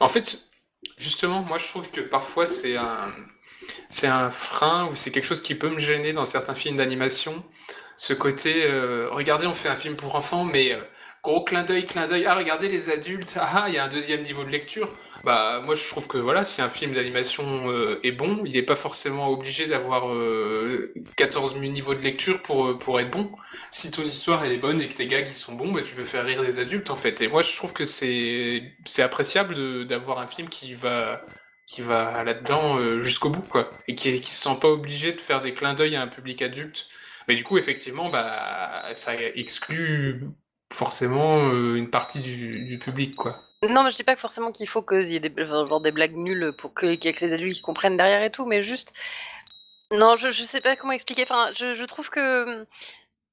En 0.00 0.08
fait, 0.08 0.48
justement, 0.98 1.42
moi 1.42 1.56
je 1.58 1.68
trouve 1.68 1.90
que 1.92 2.00
parfois 2.00 2.44
c'est 2.44 2.76
un 2.76 4.30
frein 4.30 4.88
ou 4.88 4.96
c'est 4.96 5.12
quelque 5.12 5.26
chose 5.26 5.42
qui 5.42 5.54
peut 5.54 5.70
me 5.70 5.78
gêner 5.78 6.12
dans 6.12 6.26
certains 6.26 6.54
films 6.56 6.76
d'animation, 6.76 7.44
ce 7.96 8.14
côté 8.14 8.64
euh, 8.64 9.08
regardez, 9.12 9.46
on 9.46 9.54
fait 9.54 9.68
un 9.68 9.76
film 9.76 9.94
pour 9.96 10.16
enfants 10.16 10.44
mais 10.44 10.72
euh, 10.72 10.78
gros 11.22 11.44
clin 11.44 11.62
d'œil, 11.62 11.84
clin 11.84 12.06
d'œil. 12.06 12.26
Ah, 12.26 12.34
regardez 12.34 12.68
les 12.68 12.90
adultes. 12.90 13.36
Ah, 13.38 13.64
ah, 13.64 13.64
il 13.68 13.74
y 13.74 13.78
a 13.78 13.84
un 13.84 13.88
deuxième 13.88 14.22
niveau 14.22 14.44
de 14.44 14.50
lecture. 14.50 14.90
Bah, 15.24 15.60
moi, 15.64 15.76
je 15.76 15.88
trouve 15.88 16.08
que 16.08 16.18
voilà, 16.18 16.44
si 16.44 16.60
un 16.62 16.68
film 16.68 16.94
d'animation 16.94 17.70
euh, 17.70 18.00
est 18.02 18.10
bon, 18.10 18.42
il 18.44 18.52
n'est 18.54 18.62
pas 18.62 18.74
forcément 18.74 19.28
obligé 19.30 19.66
d'avoir 19.66 20.08
euh, 20.12 20.92
14 21.16 21.54
000 21.54 21.72
niveaux 21.72 21.94
de 21.94 22.00
lecture 22.00 22.42
pour, 22.42 22.66
euh, 22.66 22.78
pour 22.78 22.98
être 22.98 23.10
bon. 23.10 23.30
Si 23.70 23.90
ton 23.92 24.02
histoire 24.02 24.44
elle 24.44 24.50
est 24.52 24.58
bonne 24.58 24.80
et 24.80 24.88
que 24.88 24.94
tes 24.94 25.06
gags 25.06 25.28
ils 25.28 25.30
sont 25.32 25.54
bons, 25.54 25.70
bah, 25.72 25.82
tu 25.84 25.94
peux 25.94 26.02
faire 26.04 26.24
rire 26.24 26.42
des 26.42 26.58
adultes 26.58 26.90
en 26.90 26.96
fait. 26.96 27.20
Et 27.20 27.28
moi, 27.28 27.42
je 27.42 27.54
trouve 27.56 27.72
que 27.72 27.84
c'est 27.84 28.62
appréciable 28.98 29.86
d'avoir 29.86 30.18
un 30.18 30.26
film 30.26 30.48
qui 30.48 30.74
va 30.74 31.24
qui 31.68 31.80
va 31.82 32.22
là-dedans 32.24 32.78
euh, 32.78 33.00
jusqu'au 33.02 33.30
bout 33.30 33.42
quoi, 33.42 33.70
et 33.88 33.94
qui 33.94 34.20
qui 34.20 34.30
se 34.34 34.42
sent 34.42 34.58
pas 34.60 34.68
obligé 34.68 35.12
de 35.12 35.20
faire 35.20 35.40
des 35.40 35.54
clins 35.54 35.74
d'œil 35.74 35.94
à 35.96 36.02
un 36.02 36.08
public 36.08 36.42
adulte. 36.42 36.88
Mais 37.28 37.36
du 37.36 37.44
coup, 37.44 37.58
effectivement, 37.58 38.10
bah 38.10 38.90
ça 38.94 39.14
exclut 39.16 40.24
forcément 40.72 41.48
euh, 41.52 41.76
une 41.76 41.90
partie 41.90 42.20
du, 42.20 42.64
du 42.64 42.78
public 42.78 43.14
quoi. 43.16 43.34
Non, 43.62 43.84
mais 43.84 43.90
je 43.92 43.96
dis 43.96 44.02
pas 44.02 44.16
forcément 44.16 44.50
qu'il 44.50 44.68
faut 44.68 44.82
qu'il 44.82 45.04
y 45.04 45.16
ait 45.16 45.20
des, 45.20 45.32
genre 45.46 45.80
des 45.80 45.92
blagues 45.92 46.16
nulles 46.16 46.52
pour 46.58 46.74
que, 46.74 46.86
qu'il 46.94 47.04
y 47.04 47.08
ait 47.08 47.12
que 47.12 47.24
les 47.24 47.32
adultes 47.32 47.54
qui 47.54 47.62
comprennent 47.62 47.96
derrière 47.96 48.22
et 48.22 48.30
tout, 48.30 48.44
mais 48.44 48.62
juste. 48.64 48.92
Non, 49.92 50.16
je, 50.16 50.30
je 50.30 50.42
sais 50.42 50.60
pas 50.60 50.74
comment 50.76 50.92
expliquer. 50.92 51.22
Enfin, 51.22 51.50
je, 51.54 51.84
trouve 51.84 52.10
que 52.10 52.44
hum, 52.44 52.66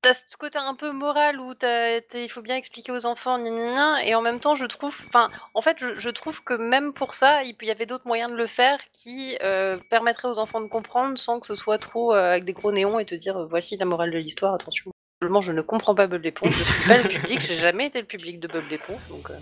t'as 0.01 0.13
ce 0.13 0.37
côté 0.37 0.57
un 0.59 0.75
peu 0.75 0.91
moral 0.91 1.39
où 1.39 1.53
il 1.63 2.29
faut 2.29 2.41
bien 2.41 2.57
expliquer 2.57 2.91
aux 2.91 3.05
enfants, 3.05 3.39
gna 3.39 3.49
gna 3.49 3.73
gna, 3.73 4.05
et 4.05 4.13
en 4.13 4.21
même 4.21 4.39
temps, 4.39 4.55
je 4.55 4.65
trouve. 4.65 4.95
Enfin, 5.07 5.29
en 5.55 5.61
fait, 5.61 5.77
je, 5.79 6.09
trouve 6.09 6.43
que 6.43 6.53
même 6.53 6.93
pour 6.93 7.15
ça, 7.15 7.43
il 7.43 7.55
y 7.61 7.71
avait 7.71 7.85
d'autres 7.87 8.07
moyens 8.07 8.31
de 8.31 8.37
le 8.37 8.47
faire 8.47 8.79
qui 8.93 9.37
euh, 9.43 9.77
permettraient 9.89 10.27
aux 10.27 10.39
enfants 10.39 10.61
de 10.61 10.67
comprendre 10.69 11.17
sans 11.17 11.39
que 11.39 11.47
ce 11.47 11.55
soit 11.55 11.79
trop 11.79 12.13
euh, 12.13 12.31
avec 12.31 12.45
des 12.45 12.53
gros 12.53 12.71
néons 12.71 12.99
et 12.99 13.05
te 13.05 13.15
dire 13.15 13.37
euh, 13.37 13.45
voici 13.45 13.77
la 13.77 13.85
morale 13.85 14.11
de 14.11 14.17
l'histoire, 14.19 14.53
attention. 14.53 14.91
Simplement, 15.21 15.41
je 15.41 15.51
ne 15.51 15.61
comprends 15.61 15.95
pas 15.95 16.07
Bob 16.07 16.23
l'éponge, 16.23 16.49
je 16.53 16.63
suis 16.63 16.87
pas 16.87 16.97
le 17.01 17.09
public, 17.09 17.41
j'ai 17.41 17.55
jamais 17.55 17.87
été 17.87 17.99
le 17.99 18.07
public 18.07 18.39
de 18.39 18.47
Bob 18.47 18.63
l'éponge, 18.71 19.05
donc. 19.09 19.29
euh, 19.29 19.37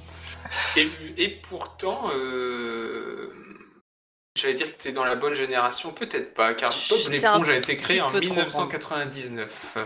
Et, 0.76 0.90
et 1.24 1.30
pourtant, 1.30 2.10
euh, 2.16 3.30
j'allais 4.36 4.56
dire 4.56 4.66
que 4.76 4.82
tu 4.82 4.88
es 4.88 4.92
dans 4.92 5.06
la 5.06 5.16
bonne 5.16 5.36
génération, 5.36 5.94
peut-être 5.94 6.34
pas, 6.34 6.56
car 6.56 6.72
Bob 6.90 6.98
C'est 6.98 7.10
l'éponge 7.12 7.48
a 7.52 7.56
été 7.58 7.76
créé 7.76 7.98
petit 7.98 8.02
en 8.02 8.10
peu 8.10 8.22
trop 8.22 8.34
1999. 8.34 9.78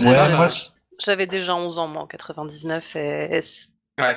Ouais, 0.00 0.12
Par 0.14 0.30
moi, 0.30 0.46
un- 0.46 0.48
je- 0.48 0.64
J'avais 0.98 1.26
déjà 1.26 1.54
11 1.54 1.78
ans, 1.78 1.88
moi, 1.88 2.02
en 2.02 2.06
99, 2.06 2.96
et 2.96 3.36
et 3.36 3.40
c- 3.42 3.66
Ouais. 4.00 4.16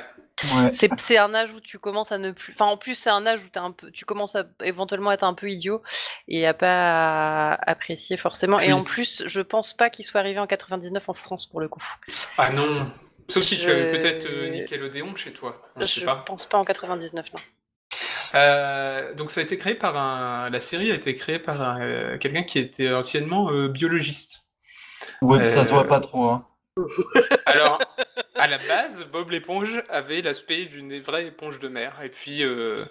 Ouais. 0.56 0.72
c'est 0.74 1.18
un 1.18 1.34
âge 1.34 1.54
où 1.54 1.60
tu 1.60 1.80
commences 1.80 2.12
à 2.12 2.18
ne 2.18 2.32
plus... 2.32 2.54
Enfin, 2.54 2.66
en 2.66 2.78
plus, 2.78 2.96
c'est 2.96 3.10
un 3.10 3.26
âge 3.26 3.44
où 3.44 3.50
t'es 3.50 3.60
un 3.60 3.72
peu... 3.72 3.92
tu 3.92 4.06
commences 4.06 4.36
à 4.36 4.46
éventuellement 4.64 5.12
être 5.12 5.24
un 5.24 5.34
peu 5.34 5.50
idiot 5.50 5.82
et 6.28 6.46
à 6.48 6.54
pas 6.54 7.54
apprécier 7.54 8.18
forcément. 8.18 8.60
Et 8.60 8.74
en 8.74 8.84
plus, 8.84 9.24
je 9.26 9.42
pense 9.42 9.74
pas 9.74 9.90
qu'il 9.90 10.06
soit 10.06 10.20
arrivé 10.20 10.40
en 10.40 10.48
99 10.48 11.08
en 11.08 11.14
France, 11.14 11.46
pour 11.46 11.62
le 11.62 11.68
coup. 11.68 11.84
Ah 12.38 12.52
non 12.52 12.88
Sauf 13.28 13.44
si 13.44 13.58
tu 13.58 13.70
avais 13.70 13.88
peut-être 13.88 14.26
euh, 14.26 14.50
Nickelodeon 14.50 15.16
chez 15.16 15.32
toi, 15.32 15.54
on 15.78 15.82
je 15.82 15.86
sait 15.86 16.06
pas. 16.06 16.18
pense 16.18 16.46
pas 16.46 16.58
en 16.58 16.66
99, 16.66 17.32
non. 17.34 17.40
Euh, 18.36 19.14
donc 19.14 19.32
ça 19.32 19.42
a 19.42 19.44
été 19.44 19.58
créé 19.58 19.76
par 19.76 19.98
un... 19.98 20.50
La 20.50 20.60
série 20.60 20.92
a 20.92 20.96
été 20.96 21.16
créée 21.16 21.40
par 21.40 21.62
un, 21.62 21.82
euh, 21.82 22.18
quelqu'un 22.18 22.44
qui 22.44 22.60
était 22.60 22.92
anciennement 22.92 23.52
euh, 23.52 23.68
biologiste. 23.68 24.44
Ouais, 25.22 25.46
ça 25.46 25.66
se 25.66 25.74
voit 25.74 25.88
pas 25.88 26.00
trop. 26.00 26.30
Hein. 26.30 26.46
Alors, 27.46 27.80
à 28.36 28.48
la 28.48 28.58
base, 28.58 29.06
Bob 29.12 29.30
l'éponge 29.30 29.84
avait 29.90 30.22
l'aspect 30.22 30.66
d'une 30.66 31.00
vraie 31.00 31.28
éponge 31.28 31.60
de 31.60 31.68
mer. 31.68 32.00
Et 32.04 32.10
puis, 32.10 32.44
euh, 32.44 32.86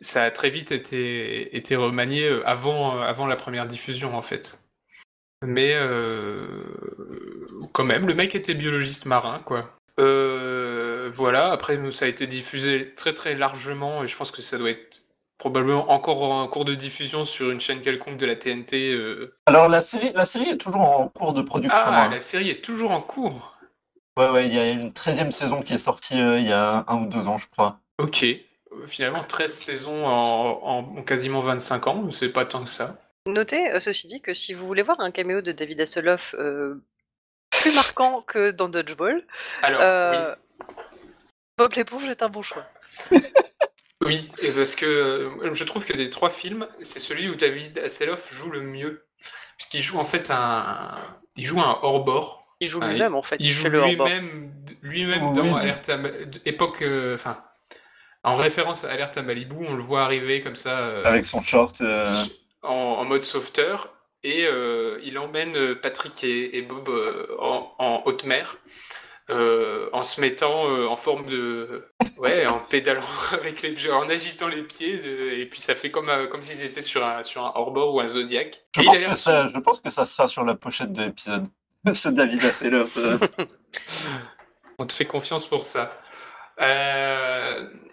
ça 0.00 0.24
a 0.24 0.30
très 0.30 0.50
vite 0.50 0.72
été, 0.72 1.56
été 1.56 1.76
remanié 1.76 2.28
euh, 2.28 2.48
avant, 2.48 2.98
euh, 2.98 3.02
avant 3.02 3.26
la 3.26 3.36
première 3.36 3.66
diffusion, 3.66 4.14
en 4.16 4.22
fait. 4.22 4.60
Mais, 5.42 5.74
quand 7.72 7.84
même, 7.84 8.06
le 8.06 8.14
mec 8.14 8.34
était 8.34 8.54
biologiste 8.54 9.06
marin, 9.06 9.40
quoi. 9.44 9.74
Voilà, 9.96 11.50
après, 11.50 11.78
ça 11.92 12.04
a 12.04 12.08
été 12.08 12.26
diffusé 12.26 12.92
très 12.94 13.14
très 13.14 13.34
largement, 13.34 14.04
et 14.04 14.06
je 14.06 14.16
pense 14.16 14.30
que 14.30 14.42
ça 14.42 14.58
doit 14.58 14.70
être 14.70 15.02
probablement 15.40 15.90
encore 15.90 16.22
en 16.22 16.46
cours 16.46 16.64
de 16.64 16.74
diffusion 16.74 17.24
sur 17.24 17.50
une 17.50 17.58
chaîne 17.60 17.80
quelconque 17.80 18.18
de 18.18 18.26
la 18.26 18.36
TNT. 18.36 18.92
euh. 18.92 19.34
Alors, 19.46 19.68
la 19.68 19.80
série, 19.80 20.12
la 20.14 20.24
série 20.24 20.50
est 20.50 20.58
toujours 20.58 20.82
en 20.82 21.08
cours 21.08 21.32
de 21.32 21.42
production. 21.42 21.78
Ah, 21.82 22.04
hein. 22.04 22.10
la 22.10 22.20
série 22.20 22.50
est 22.50 22.62
toujours 22.64 22.92
en 22.92 23.00
cours. 23.00 23.56
Ouais, 24.16 24.28
ouais, 24.28 24.46
il 24.46 24.54
y 24.54 24.58
a 24.58 24.68
une 24.70 24.90
13e 24.90 25.30
saison 25.30 25.62
qui 25.62 25.72
est 25.74 25.78
sortie 25.78 26.20
euh, 26.20 26.38
il 26.38 26.46
y 26.46 26.52
a 26.52 26.84
un 26.86 27.02
ou 27.02 27.06
deux 27.06 27.26
ans, 27.26 27.38
je 27.38 27.46
crois. 27.48 27.78
Ok. 27.98 28.24
Finalement, 28.86 29.24
13 29.24 29.52
saisons 29.52 30.06
en, 30.06 30.60
en- 30.62 30.98
en 30.98 31.02
quasiment 31.02 31.40
25 31.40 31.86
ans, 31.88 32.10
c'est 32.10 32.28
pas 32.28 32.44
tant 32.44 32.62
que 32.62 32.70
ça. 32.70 32.98
Notez, 33.26 33.70
euh, 33.72 33.80
ceci 33.80 34.06
dit, 34.06 34.20
que 34.20 34.34
si 34.34 34.52
vous 34.54 34.66
voulez 34.66 34.82
voir 34.82 35.00
un 35.00 35.10
caméo 35.10 35.40
de 35.40 35.52
David 35.52 35.80
Hasselhoff 35.80 36.34
euh, 36.38 36.74
plus 37.50 37.74
marquant 37.74 38.22
que 38.22 38.50
dans 38.50 38.68
Dodgeball, 38.68 39.26
Alors, 39.62 39.80
euh, 39.82 40.34
Bob 41.58 41.72
l'éponge 41.74 42.08
est 42.10 42.22
un 42.22 42.28
bon 42.28 42.42
choix. 42.42 42.64
oui. 44.04 44.30
Et 44.42 44.50
parce 44.52 44.74
que 44.74 44.86
euh, 44.86 45.54
je 45.54 45.64
trouve 45.64 45.84
que 45.84 45.92
des 45.92 46.10
trois 46.10 46.30
films, 46.30 46.66
c'est 46.80 47.00
celui 47.00 47.28
où 47.28 47.34
David 47.36 47.78
Hasselhoff 47.78 48.32
joue 48.32 48.50
le 48.50 48.62
mieux. 48.62 49.06
Puisqu'il 49.56 49.82
joue 49.82 49.98
en 49.98 50.04
fait 50.04 50.30
un... 50.30 50.98
Il 51.36 51.44
joue 51.44 51.60
un 51.60 51.78
hors-bord. 51.82 52.44
Il 52.60 52.68
joue 52.68 52.80
Ah, 52.82 52.88
lui-même, 52.92 53.14
en 53.14 53.22
fait. 53.22 53.36
Il 53.40 53.48
joue 53.48 53.68
lui-même 53.68 54.52
lui-même 54.82 55.28
Oui. 55.28 55.36
dans 55.36 55.56
Alerte 55.56 55.88
à 55.90 55.96
Ma- 55.98 56.08
époque... 56.44 56.82
euh, 56.82 57.16
en 58.22 58.34
référence 58.34 58.84
à 58.84 58.90
Alerte 58.90 59.16
à 59.16 59.22
Malibu, 59.22 59.56
on 59.66 59.74
le 59.74 59.82
voit 59.82 60.02
arriver 60.02 60.40
comme 60.40 60.56
ça... 60.56 60.80
euh, 60.80 61.04
Avec 61.04 61.24
son 61.26 61.42
short. 61.42 61.80
euh, 61.80 62.04
en, 62.62 62.72
en 62.74 63.04
mode 63.04 63.22
sauveteur 63.22 63.94
et 64.22 64.44
euh, 64.46 64.98
il 65.02 65.18
emmène 65.18 65.74
Patrick 65.76 66.22
et, 66.24 66.58
et 66.58 66.62
Bob 66.62 66.88
euh, 66.90 67.26
en, 67.38 67.72
en 67.78 68.02
haute 68.04 68.24
mer 68.24 68.56
euh, 69.30 69.88
en 69.92 70.02
se 70.02 70.20
mettant 70.20 70.68
euh, 70.70 70.86
en 70.86 70.96
forme 70.96 71.26
de 71.26 71.84
ouais 72.18 72.46
en 72.46 72.58
pédalant 72.60 73.02
avec 73.32 73.62
les 73.62 73.90
en 73.90 74.08
agitant 74.08 74.48
les 74.48 74.62
pieds 74.62 74.98
de- 74.98 75.30
et 75.38 75.46
puis 75.46 75.60
ça 75.60 75.74
fait 75.74 75.90
comme 75.90 76.08
euh, 76.08 76.26
comme 76.26 76.42
s'ils 76.42 76.68
étaient 76.68 76.80
sur 76.80 77.04
un 77.06 77.22
sur 77.22 77.44
un 77.44 77.52
hors-bord 77.54 77.94
ou 77.94 78.00
un 78.00 78.08
zodiac 78.08 78.60
Je 78.76 78.82
pense, 78.82 78.98
que 78.98 79.14
ça, 79.16 79.48
je 79.54 79.58
pense 79.60 79.80
que 79.80 79.90
ça 79.90 80.04
sera 80.04 80.26
sur 80.28 80.44
la 80.44 80.54
pochette 80.54 80.92
de 80.92 81.02
l'épisode. 81.04 81.46
Ce 81.94 82.08
David 82.08 82.44
Hasselhoff. 82.44 82.96
euh. 82.96 83.18
On 84.78 84.86
te 84.86 84.92
fait 84.92 85.06
confiance 85.06 85.46
pour 85.46 85.62
ça. 85.64 85.88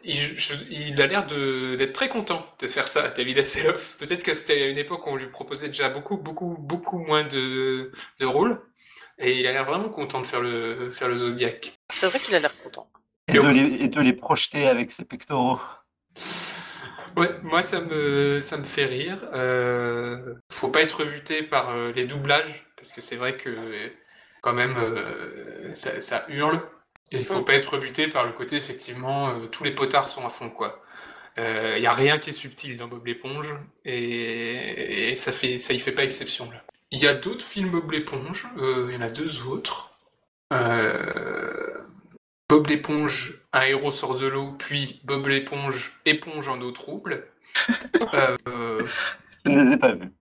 Euh, 0.07 0.11
il, 0.11 0.37
je- 0.37 0.65
il 0.69 1.01
a 1.01 1.07
l'air 1.07 1.25
d'être 1.25 1.93
très 1.93 2.09
content 2.09 2.45
de 2.59 2.67
faire 2.67 2.87
ça, 2.87 3.09
David 3.09 3.37
Hasselhoff. 3.39 3.97
Peut-être 3.97 4.23
que 4.23 4.33
c'était 4.33 4.61
à 4.63 4.67
une 4.67 4.77
époque 4.77 5.05
où 5.07 5.09
on 5.11 5.15
lui 5.15 5.27
proposait 5.27 5.67
déjà 5.67 5.89
beaucoup, 5.89 6.17
beaucoup, 6.17 6.57
beaucoup 6.59 6.99
moins 6.99 7.23
de, 7.23 7.91
de 8.19 8.25
rôles. 8.25 8.61
Et 9.19 9.39
il 9.39 9.47
a 9.47 9.51
l'air 9.51 9.65
vraiment 9.65 9.89
content 9.89 10.21
de 10.21 10.27
faire 10.27 10.41
le, 10.41 10.91
faire 10.91 11.07
le 11.07 11.17
Zodiac. 11.17 11.73
C'est 11.91 12.07
vrai 12.07 12.19
qu'il 12.19 12.35
a 12.35 12.39
l'air 12.39 12.55
content. 12.61 12.89
et, 13.27 13.33
de 13.33 13.47
les, 13.47 13.83
et 13.85 13.87
de 13.87 14.01
les 14.01 14.13
projeter 14.13 14.67
avec 14.67 14.91
ses 14.91 15.05
pectoraux. 15.05 15.59
Ouais, 17.15 17.29
moi 17.41 17.61
ça 17.63 17.81
me, 17.81 18.39
ça 18.41 18.57
me 18.57 18.63
fait 18.63 18.85
rire. 18.85 19.17
Euh, 19.33 20.21
faut 20.51 20.69
pas 20.69 20.81
être 20.81 21.03
buté 21.03 21.41
par 21.41 21.69
euh, 21.71 21.91
les 21.93 22.05
doublages, 22.05 22.65
parce 22.75 22.93
que 22.93 23.01
c'est 23.01 23.15
vrai 23.15 23.35
que 23.37 23.49
quand 24.41 24.53
même 24.53 24.75
euh, 24.77 25.73
ça, 25.73 25.99
ça 25.99 26.25
hurle. 26.29 26.61
Et 27.11 27.19
il 27.19 27.25
faut 27.25 27.41
Mm. 27.41 27.45
pas 27.45 27.53
être 27.53 27.77
buté 27.77 28.07
par 28.07 28.25
le 28.25 28.31
côté 28.33 28.55
effectivement, 28.57 29.29
euh, 29.29 29.47
tous 29.47 29.63
les 29.63 29.71
potards 29.71 30.09
sont 30.09 30.25
à 30.25 30.29
fond 30.29 30.49
quoi. 30.49 30.81
Il 31.37 31.79
y 31.81 31.85
a 31.87 31.91
rien 31.91 32.17
qui 32.19 32.31
est 32.31 32.33
subtil 32.33 32.77
dans 32.77 32.87
Bob 32.87 33.05
l'éponge 33.05 33.53
et, 33.85 35.09
et 35.11 35.15
ça 35.15 35.31
fait, 35.31 35.59
ça 35.59 35.73
y 35.73 35.79
fait 35.79 35.91
pas 35.91 36.03
exception 36.03 36.49
là. 36.51 36.63
Il 36.91 36.99
y 36.99 37.07
a 37.07 37.13
d'autres 37.13 37.45
films 37.45 37.71
Bob 37.71 37.91
l'éponge, 37.91 38.47
euh, 38.57 38.87
il 38.89 38.95
y 38.95 38.97
en 38.97 39.01
a 39.01 39.09
deux 39.09 39.43
autres. 39.45 39.97
Euh, 40.53 41.77
Bob 42.49 42.67
l'éponge, 42.67 43.41
un 43.53 43.63
héros 43.63 43.91
sort 43.91 44.15
de 44.15 44.27
l'eau, 44.27 44.53
puis 44.53 45.01
Bob 45.05 45.27
l'éponge, 45.27 45.99
éponge 46.05 46.49
en 46.49 46.61
eau 46.61 46.71
trouble. 46.71 47.27
Euh, 48.13 48.85
Je 49.45 49.51
ne 49.51 49.63
les 49.63 49.73
ai 49.73 49.77
pas 49.77 49.93
vus. 49.93 50.11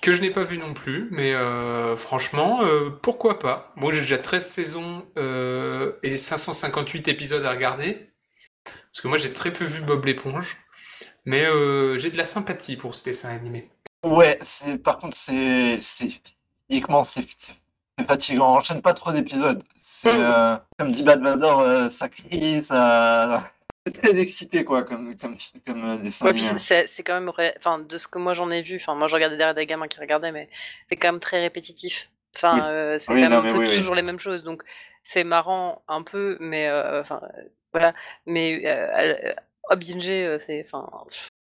Que 0.00 0.12
je 0.12 0.20
n'ai 0.22 0.30
pas 0.30 0.42
vu 0.42 0.56
non 0.58 0.72
plus, 0.72 1.08
mais 1.10 1.34
euh, 1.34 1.94
franchement, 1.96 2.62
euh, 2.64 2.90
pourquoi 3.02 3.38
pas? 3.38 3.72
Moi, 3.76 3.92
j'ai 3.92 4.00
déjà 4.00 4.18
13 4.18 4.46
saisons 4.46 5.06
euh, 5.18 5.92
et 6.02 6.16
558 6.16 7.08
épisodes 7.08 7.44
à 7.44 7.50
regarder. 7.50 8.10
Parce 8.64 9.02
que 9.02 9.08
moi, 9.08 9.18
j'ai 9.18 9.32
très 9.32 9.52
peu 9.52 9.64
vu 9.64 9.82
Bob 9.82 10.04
l'éponge. 10.06 10.56
Mais 11.26 11.44
euh, 11.44 11.98
j'ai 11.98 12.10
de 12.10 12.16
la 12.16 12.24
sympathie 12.24 12.76
pour 12.76 12.94
ce 12.94 13.04
dessin 13.04 13.28
animé. 13.28 13.70
Ouais, 14.02 14.38
c'est, 14.40 14.78
par 14.78 14.96
contre, 14.98 15.14
c'est, 15.16 15.78
c'est, 15.82 16.08
fatigant. 18.08 18.56
Enchaîne 18.56 18.80
pas 18.80 18.94
trop 18.94 19.12
d'épisodes. 19.12 19.62
C'est, 19.82 20.12
Mm. 20.14 20.22
euh, 20.22 20.56
comme 20.78 20.90
dit 20.92 21.02
Bad 21.02 21.20
Vador, 21.22 21.90
ça 21.90 22.08
crie, 22.08 22.62
ça, 22.64 23.50
c'est 23.86 23.92
très 23.92 24.18
excité, 24.18 24.64
quoi, 24.64 24.82
comme, 24.84 25.16
comme, 25.16 25.36
comme 25.66 25.84
euh, 25.84 25.98
dessin 25.98 26.26
Ouais, 26.26 26.32
puis 26.34 26.42
animé. 26.42 26.58
c'est- 26.58 27.02
quand 27.02 27.14
même, 27.18 27.30
enfin, 27.58 27.78
de 27.78 27.98
ce 27.98 28.06
que 28.06 28.18
moi 28.18 28.34
j'en 28.34 28.50
ai 28.50 28.60
vu, 28.62 28.76
enfin, 28.76 28.94
moi 28.94 29.08
je 29.08 29.14
regardais 29.14 29.36
derrière 29.38 29.54
des 29.54 29.66
gamins 29.66 29.88
qui 29.88 29.98
regardaient, 30.00 30.32
mais 30.32 30.48
c'est 30.88 30.96
quand 30.96 31.08
même 31.12 31.20
très 31.20 31.40
répétitif. 31.40 32.10
Enfin, 32.36 32.56
Oui. 32.56 32.70
euh, 32.70 32.98
c'est 32.98 33.14
Oui, 33.14 33.20
quand 33.20 33.30
même 33.30 33.32
non, 33.32 33.38
un 33.38 33.42
mais 33.42 33.52
peu 33.52 33.58
oui, 33.58 33.66
oui. 33.68 33.76
toujours 33.76 33.94
les 33.94 34.02
mêmes 34.02 34.20
choses, 34.20 34.42
donc 34.44 34.62
c'est 35.02 35.24
marrant 35.24 35.82
un 35.88 36.02
peu, 36.02 36.36
mais 36.40 36.68
euh, 36.68 37.00
enfin, 37.00 37.20
euh, 37.38 37.42
voilà. 37.72 37.94
Mais 38.26 38.62
euh, 38.66 39.32
à 39.70 39.76
binger, 39.76 40.36
c'est, 40.40 40.62
enfin, 40.66 40.88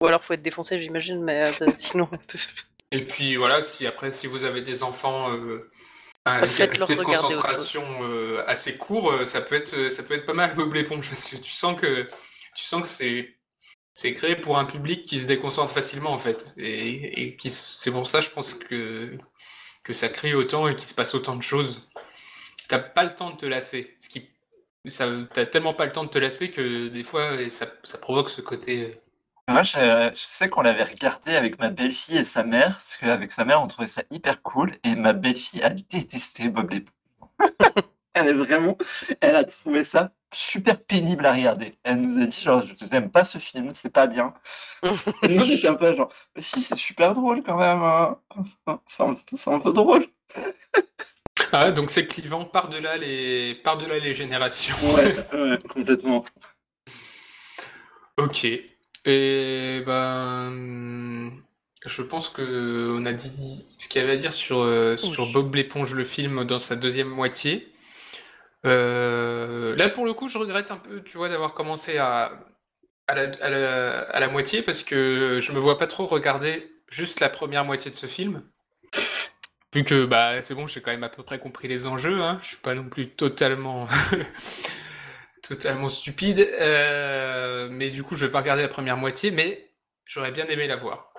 ou 0.02 0.08
alors 0.08 0.24
faut 0.24 0.34
être 0.34 0.42
défoncé, 0.42 0.82
j'imagine, 0.82 1.24
mais 1.24 1.54
euh, 1.62 1.72
sinon. 1.78 2.10
Et 2.92 3.06
puis 3.06 3.36
voilà, 3.36 3.62
si 3.62 3.86
après, 3.88 4.12
si 4.12 4.28
vous 4.28 4.46
avez 4.46 4.62
des 4.62 4.84
enfants 4.84 5.30
euh, 6.28 6.32
à 6.32 6.46
une 6.46 6.56
capacité 6.56 6.96
de 6.96 7.04
concentration 7.04 7.84
euh, 8.02 8.44
assez 8.48 8.78
court, 8.78 9.12
euh, 9.12 9.26
ça 9.26 9.42
peut 9.42 9.56
être, 9.56 9.90
ça 9.92 10.02
peut 10.02 10.16
être 10.16 10.26
pas 10.26 10.34
mal 10.34 10.56
Bob 10.56 10.74
l'éponge 10.74 11.08
parce 11.10 11.26
que 11.26 11.36
tu 11.36 11.52
sens 11.52 11.80
que 11.80 12.10
tu 12.56 12.64
sens 12.64 12.82
que 12.82 12.88
c'est 12.88 13.36
c'est 13.94 14.12
créé 14.12 14.36
pour 14.36 14.58
un 14.58 14.66
public 14.66 15.06
qui 15.06 15.20
se 15.20 15.28
déconcentre 15.28 15.72
facilement 15.72 16.12
en 16.12 16.18
fait. 16.18 16.54
Et, 16.58 17.28
et 17.28 17.38
qui 17.38 17.50
c'est 17.50 17.92
pour 17.92 18.08
ça, 18.08 18.22
je 18.22 18.30
pense 18.30 18.56
que 18.56 19.16
que 19.84 19.94
ça 19.94 20.10
crie 20.10 20.34
autant 20.34 20.68
et 20.68 20.76
qu'il 20.76 20.86
se 20.86 20.96
passe 20.96 21.14
autant 21.14 21.36
de 21.36 21.44
choses. 21.44 21.82
T'as 22.68 22.80
pas 22.80 23.04
le 23.04 23.14
temps 23.14 23.30
de 23.30 23.38
te 23.38 23.46
lasser. 23.46 23.96
Ce 24.00 24.10
qui 24.10 24.30
ça, 24.88 25.10
t'as 25.34 25.46
tellement 25.46 25.74
pas 25.74 25.86
le 25.86 25.92
temps 25.92 26.04
de 26.04 26.10
te 26.10 26.18
lasser 26.18 26.52
que 26.52 26.88
des 26.88 27.04
fois 27.04 27.38
ça, 27.50 27.68
ça 27.84 27.98
provoque 28.00 28.30
ce 28.30 28.42
côté. 28.42 28.92
Moi, 29.48 29.62
je, 29.62 29.78
je 30.14 30.20
sais 30.20 30.50
qu'on 30.50 30.62
l'avait 30.62 30.84
regardé 30.84 31.36
avec 31.36 31.60
ma 31.60 31.70
belle-fille 31.70 32.18
et 32.18 32.24
sa 32.24 32.44
mère, 32.44 32.72
parce 32.72 32.98
qu'avec 32.98 33.32
sa 33.32 33.46
mère, 33.46 33.62
on 33.62 33.68
trouvait 33.68 33.88
ça 33.88 34.02
hyper 34.10 34.42
cool, 34.42 34.72
et 34.84 34.96
ma 34.96 35.14
belle-fille 35.14 35.62
a 35.62 35.70
détesté 35.70 36.50
Bob 36.50 36.72
l'éponge. 36.72 36.94
Elle 38.14 38.30
est 38.30 38.34
vraiment, 38.34 38.78
elle 39.20 39.36
a 39.36 39.44
trouvé 39.44 39.84
ça 39.84 40.12
super 40.34 40.82
pénible 40.82 41.26
à 41.26 41.34
regarder. 41.34 41.76
Elle 41.84 42.00
nous 42.00 42.22
a 42.22 42.26
dit, 42.26 42.42
genre, 42.42 42.64
je 42.66 42.86
n'aime 42.86 43.12
pas 43.12 43.26
ce 43.26 43.40
film, 43.40 43.74
c'est 43.74 43.90
pas 43.90 44.08
bien. 44.08 44.34
Et 45.24 45.28
nous, 45.30 45.44
on 45.44 45.50
était 45.50 45.68
un 45.68 45.76
peu 45.76 45.94
genre, 45.96 46.10
Mais 46.34 46.42
si, 46.42 46.62
c'est 46.62 46.78
super 46.78 47.14
drôle 47.14 47.44
quand 47.44 47.58
même. 47.58 47.84
hein. 47.84 48.18
C'est 48.88 49.04
un, 49.04 49.54
un 49.56 49.60
peu 49.60 49.74
drôle. 49.74 50.06
Ah, 51.52 51.72
donc 51.72 51.92
c'est 51.92 52.08
clivant 52.08 52.46
par-delà 52.46 52.98
les 52.98 53.56
par-delà 53.56 54.00
les 54.00 54.14
générations. 54.14 54.76
Ouais, 54.96 55.16
ouais, 55.34 55.60
complètement. 55.70 56.26
Ok. 58.18 58.46
Et 59.06 59.84
ben, 59.86 61.32
je 61.86 62.02
pense 62.02 62.30
que 62.30 62.96
on 62.98 63.06
a 63.06 63.14
dit 63.14 63.30
ce 63.78 63.88
qu'il 63.88 64.02
y 64.02 64.04
avait 64.04 64.14
à 64.14 64.18
dire 64.18 64.34
sur, 64.34 64.60
euh, 64.60 64.98
sur. 64.98 65.32
Bob 65.32 65.54
l'éponge, 65.56 65.94
le 65.94 66.04
film, 66.04 66.44
dans 66.46 66.60
sa 66.60 66.76
deuxième 66.76 67.08
moitié. 67.10 67.72
Euh, 68.66 69.76
là, 69.76 69.90
pour 69.90 70.06
le 70.06 70.14
coup, 70.14 70.28
je 70.30 70.38
regrette 70.38 70.72
un 70.72 70.78
peu, 70.78 71.04
tu 71.04 71.18
vois, 71.18 71.30
d'avoir 71.30 71.54
commencé 71.54 71.98
à, 71.98 72.32
à 73.08 73.16
la, 73.16 73.24
à 73.42 73.50
la- 73.50 74.02
à 74.02 74.20
la 74.20 74.28
moitié 74.30 74.62
parce 74.64 74.84
que 74.84 75.40
je 75.42 75.52
me 75.54 75.60
vois 75.60 75.78
pas 75.78 75.88
trop 75.88 76.06
regarder 76.06 76.72
juste 76.92 77.20
la 77.22 77.30
première 77.30 77.66
moitié 77.66 77.92
de 77.92 77.96
ce 77.96 78.08
film. 78.08 78.44
Vu 79.74 79.84
que, 79.84 80.06
bah, 80.06 80.42
c'est 80.42 80.56
bon, 80.56 80.68
j'ai 80.68 80.82
quand 80.82 80.92
même 80.92 81.04
à 81.04 81.10
peu 81.10 81.22
près 81.24 81.38
compris 81.40 81.68
les 81.68 81.86
enjeux, 81.86 82.22
hein. 82.22 82.40
Je 82.42 82.48
suis 82.48 82.58
pas 82.58 82.76
non 82.76 82.86
plus 82.90 83.10
totalement 83.10 83.88
totalement 85.48 85.90
stupide. 85.90 86.40
Euh, 86.60 87.68
mais 87.72 87.90
du 87.90 88.04
coup, 88.04 88.16
je 88.16 88.26
vais 88.26 88.32
pas 88.32 88.40
regarder 88.40 88.62
la 88.64 88.68
première 88.68 88.98
moitié, 88.98 89.32
mais 89.32 89.70
j'aurais 90.06 90.32
bien 90.32 90.46
aimé 90.48 90.68
la 90.68 90.76
voir. 90.76 91.12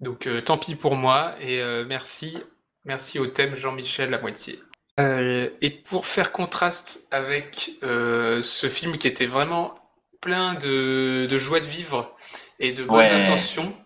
Donc, 0.00 0.26
euh, 0.26 0.40
tant 0.42 0.58
pis 0.58 0.74
pour 0.74 0.94
moi, 0.96 1.34
et 1.40 1.60
euh, 1.62 1.84
merci, 1.86 2.36
merci 2.84 3.18
au 3.18 3.26
thème 3.26 3.54
Jean-Michel 3.54 4.10
la 4.10 4.18
moitié. 4.18 4.58
Euh, 4.98 5.48
et 5.60 5.70
pour 5.70 6.06
faire 6.06 6.32
contraste 6.32 7.06
avec 7.10 7.72
euh, 7.82 8.40
ce 8.42 8.68
film 8.68 8.96
qui 8.98 9.08
était 9.08 9.26
vraiment 9.26 9.74
plein 10.22 10.54
de, 10.54 11.26
de 11.28 11.38
joie 11.38 11.60
de 11.60 11.66
vivre 11.66 12.10
et 12.58 12.72
de 12.72 12.82
bonnes 12.82 12.96
Ouais. 12.98 13.12
intentions, 13.12 13.76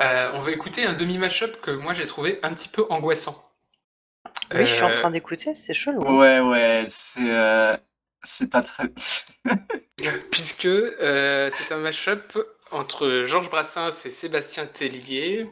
euh, 0.00 0.30
on 0.34 0.40
va 0.40 0.50
écouter 0.50 0.84
un 0.84 0.94
demi-mashup 0.94 1.60
que 1.60 1.70
moi 1.70 1.92
j'ai 1.92 2.06
trouvé 2.06 2.40
un 2.42 2.52
petit 2.52 2.68
peu 2.68 2.84
angoissant. 2.90 3.48
Oui, 4.52 4.66
je 4.66 4.74
suis 4.74 4.82
en 4.82 4.90
train 4.90 5.10
d'écouter, 5.10 5.54
c'est 5.54 5.74
chelou. 5.74 6.02
Ouais, 6.02 6.40
ouais, 6.40 6.86
c'est 6.90 7.20
euh, 7.30 7.76
c'est 8.24 8.50
pas 8.50 8.62
très. 8.62 8.84
puisque 10.30 10.66
euh, 10.66 11.50
c'est 11.50 11.72
un 11.72 11.78
mashup 11.78 12.38
entre 12.70 13.24
Georges 13.24 13.50
Brassens 13.50 14.06
et 14.06 14.10
Sébastien 14.10 14.66
Tellier. 14.66 15.46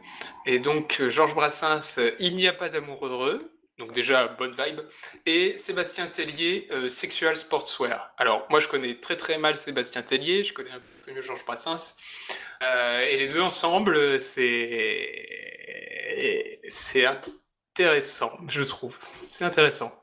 Et 0.47 0.59
donc, 0.59 1.02
Georges 1.09 1.34
Brassens, 1.34 2.01
Il 2.18 2.36
n'y 2.36 2.48
a 2.48 2.52
pas 2.52 2.68
d'amour 2.68 3.06
heureux. 3.06 3.52
Donc 3.78 3.92
déjà, 3.92 4.28
bonne 4.28 4.52
vibe. 4.52 4.80
Et 5.24 5.56
Sébastien 5.56 6.06
Tellier, 6.06 6.68
euh, 6.70 6.90
Sexual 6.90 7.34
Sportswear. 7.34 8.12
Alors, 8.18 8.47
moi, 8.51 8.60
je 8.60 8.68
connais 8.68 8.94
très 8.94 9.16
très 9.16 9.38
mal 9.38 9.56
Sébastien 9.56 10.02
Tellier, 10.02 10.44
je 10.44 10.52
connais 10.52 10.70
un 10.70 10.82
peu 11.05 11.12
mieux 11.12 11.22
Georges 11.22 11.44
Brassens. 11.47 11.94
Euh, 12.62 13.01
et 13.06 13.16
les 13.16 13.28
deux 13.28 13.40
ensemble, 13.40 14.20
c'est... 14.20 15.26
C'est 16.68 17.06
intéressant, 17.06 18.38
je 18.48 18.62
trouve. 18.62 18.98
C'est 19.30 19.44
intéressant. 19.44 19.99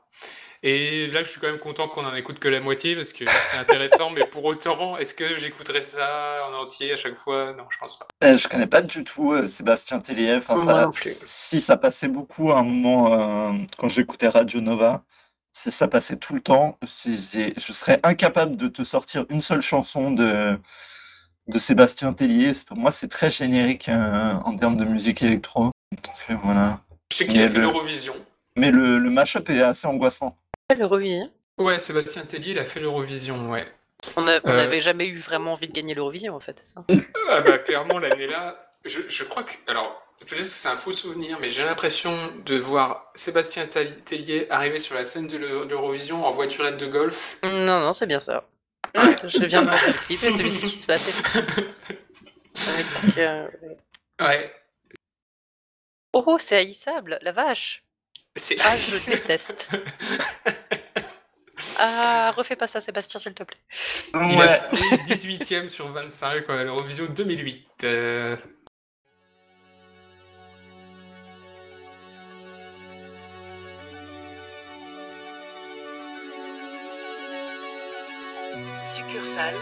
Et 0.62 1.06
là, 1.08 1.22
je 1.22 1.30
suis 1.30 1.40
quand 1.40 1.46
même 1.46 1.58
content 1.60 1.86
qu'on 1.86 2.04
en 2.04 2.14
écoute 2.14 2.38
que 2.40 2.48
la 2.48 2.60
moitié 2.60 2.96
parce 2.96 3.12
que 3.12 3.24
c'est 3.26 3.58
intéressant, 3.58 4.10
mais 4.10 4.24
pour 4.24 4.44
autant, 4.44 4.96
est-ce 4.98 5.14
que 5.14 5.36
j'écouterais 5.36 5.82
ça 5.82 6.48
en 6.50 6.54
entier 6.62 6.92
à 6.92 6.96
chaque 6.96 7.14
fois? 7.14 7.52
Non, 7.52 7.64
je 7.70 7.78
pense 7.78 7.98
pas. 7.98 8.06
Euh, 8.24 8.36
je 8.36 8.48
connais 8.48 8.66
pas 8.66 8.82
du 8.82 9.04
tout 9.04 9.32
euh, 9.32 9.46
Sébastien 9.46 10.00
Tellier. 10.00 10.34
Enfin, 10.36 10.56
ça, 10.56 10.88
plus. 10.92 11.22
si 11.24 11.60
ça 11.60 11.76
passait 11.76 12.08
beaucoup 12.08 12.50
à 12.50 12.58
un 12.58 12.64
moment 12.64 13.12
euh, 13.52 13.52
quand 13.78 13.88
j'écoutais 13.88 14.28
Radio 14.28 14.60
Nova, 14.60 15.04
si 15.52 15.70
ça 15.70 15.86
passait 15.86 16.16
tout 16.16 16.34
le 16.34 16.40
temps. 16.40 16.76
si 16.84 17.16
je 17.56 17.72
serais 17.72 18.00
incapable 18.02 18.56
de 18.56 18.66
te 18.68 18.82
sortir 18.82 19.26
une 19.30 19.42
seule 19.42 19.62
chanson 19.62 20.10
de 20.10 20.58
de 21.46 21.58
Sébastien 21.58 22.12
Tellier. 22.12 22.52
Pour 22.66 22.76
moi, 22.76 22.90
c'est 22.90 23.08
très 23.08 23.30
générique 23.30 23.88
euh, 23.88 24.34
en 24.44 24.54
termes 24.54 24.76
de 24.76 24.84
musique 24.84 25.22
électro. 25.22 25.70
Donc, 25.92 26.40
voilà. 26.42 26.80
Je 27.10 27.16
sais 27.16 27.26
qu'il 27.26 27.40
a 27.42 27.48
fait 27.48 27.54
le- 27.56 27.62
l'Eurovision. 27.62 28.12
Mais 28.54 28.70
le, 28.70 28.98
le 28.98 29.08
mashup 29.10 29.48
est 29.48 29.62
assez 29.62 29.86
angoissant. 29.86 30.36
Le 30.76 30.84
Revue, 30.84 31.22
Ouais, 31.56 31.78
Sébastien 31.78 32.24
Tellier, 32.26 32.50
il 32.50 32.58
a 32.58 32.64
fait 32.66 32.78
l'Eurovision, 32.78 33.50
ouais. 33.50 33.66
On 34.16 34.22
on 34.22 34.28
Euh. 34.28 34.38
n'avait 34.44 34.82
jamais 34.82 35.06
eu 35.06 35.18
vraiment 35.18 35.54
envie 35.54 35.66
de 35.66 35.72
gagner 35.72 35.94
l'Eurovision 35.94 36.34
en 36.36 36.40
fait, 36.40 36.60
c'est 36.62 36.74
ça. 36.74 36.80
Ah 37.30 37.40
bah 37.40 37.56
clairement, 37.58 37.98
l'année-là, 37.98 38.58
je, 38.84 39.00
je 39.08 39.24
crois 39.24 39.44
que... 39.44 39.54
Alors, 39.66 40.06
peut-être 40.20 40.36
que 40.36 40.44
c'est 40.44 40.68
un 40.68 40.76
faux 40.76 40.92
souvenir, 40.92 41.38
mais 41.40 41.48
j'ai 41.48 41.64
l'impression 41.64 42.16
de 42.44 42.56
voir 42.58 43.10
Sébastien 43.14 43.66
Tellier 43.66 44.46
arriver 44.50 44.78
sur 44.78 44.94
la 44.94 45.06
scène 45.06 45.26
de 45.26 45.38
l'Euro- 45.38 45.64
de 45.64 45.70
l'Eurovision 45.70 46.26
en 46.26 46.30
voiturette 46.30 46.76
de 46.76 46.86
golf. 46.86 47.38
Non, 47.42 47.80
non, 47.80 47.92
c'est 47.94 48.06
bien 48.06 48.20
ça. 48.20 48.46
Je 48.94 49.44
viens 49.46 49.62
de 49.62 49.68
voir 49.70 49.80
le 49.86 50.06
clip 50.06 50.22
et 50.22 50.32
c'est 50.32 50.48
ce 50.58 50.64
qui 50.64 50.70
se 50.70 50.86
passe. 50.86 51.36
Avec, 52.74 53.16
euh, 53.18 53.48
Ouais. 54.20 54.52
Oh, 56.12 56.22
oh, 56.26 56.38
c'est 56.38 56.56
haïssable, 56.56 57.18
la 57.22 57.32
vache. 57.32 57.82
C'est 58.38 58.56
Ah, 58.64 58.76
je 58.76 59.10
déteste. 59.10 59.68
Ah, 61.80 62.32
refais 62.36 62.56
pas 62.56 62.66
ça, 62.66 62.80
Sébastien, 62.80 63.20
s'il 63.20 63.34
te 63.34 63.44
plaît. 63.44 63.58
Il 64.14 64.18
a 64.18 64.26
Ouais. 64.36 64.60
fait 65.06 65.14
18ème 65.14 65.68
sur 65.68 65.86
25 65.92 66.44
quoi, 66.46 66.58
à 66.58 66.64
l'Eurovision 66.64 67.06
2008. 67.06 67.68
Euh, 67.84 68.36
Succursale. 78.84 79.54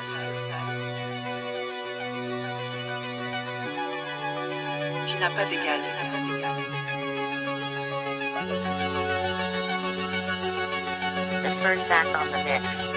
Tu 5.08 5.14
n'as 5.20 5.30
pas 5.30 5.44
d'égal. 5.50 5.80
On 11.68 11.72
the 11.72 12.44
mix. 12.44 12.88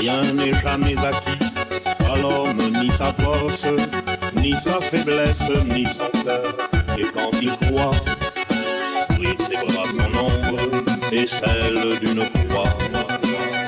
Rien 0.00 0.32
n'est 0.32 0.52
jamais 0.52 0.96
acquis 0.98 1.38
à 2.10 2.16
l'homme, 2.16 2.56
ni 2.56 2.90
sa 2.90 3.12
force, 3.12 3.66
ni 4.34 4.52
sa 4.54 4.80
faiblesse, 4.80 5.48
ni 5.66 5.86
son 5.86 6.10
cœur. 6.24 6.42
Et 6.98 7.04
quand 7.14 7.30
il 7.40 7.56
croit 7.68 7.94
et 11.12 11.26
celle 11.26 11.98
d'une 12.00 12.24
croix. 12.48 13.01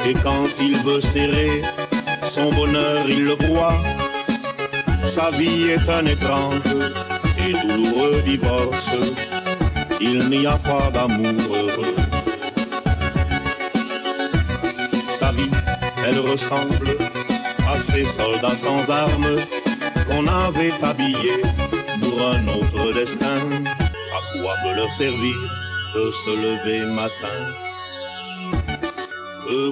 Et 0.06 0.12
quand 0.22 0.44
il 0.60 0.76
veut 0.78 1.00
serrer 1.00 1.62
son 2.22 2.52
bonheur, 2.52 3.04
il 3.08 3.24
le 3.24 3.36
broie. 3.36 3.74
Sa 5.02 5.30
vie 5.30 5.70
est 5.70 5.88
un 5.88 6.04
étrange 6.04 6.60
et 7.38 7.52
douloureux 7.52 8.20
divorce. 8.22 8.90
Il 10.00 10.28
n'y 10.28 10.46
a 10.46 10.58
pas 10.58 10.90
d'amour 10.92 11.56
heureux. 11.56 11.96
Sa 15.16 15.32
vie, 15.32 15.50
elle 16.06 16.20
ressemble 16.20 16.98
à 17.72 17.78
ces 17.78 18.04
soldats 18.04 18.56
sans 18.56 18.90
armes 18.90 19.36
qu'on 20.06 20.26
avait 20.26 20.74
habillés 20.82 21.42
pour 22.02 22.28
un 22.28 22.46
autre 22.48 22.92
destin. 22.92 23.40
À 24.18 24.38
quoi 24.38 24.54
peut 24.62 24.76
leur 24.76 24.92
servir 24.92 25.36
de 25.94 26.10
se 26.10 26.30
lever 26.30 26.84
matin? 26.92 27.73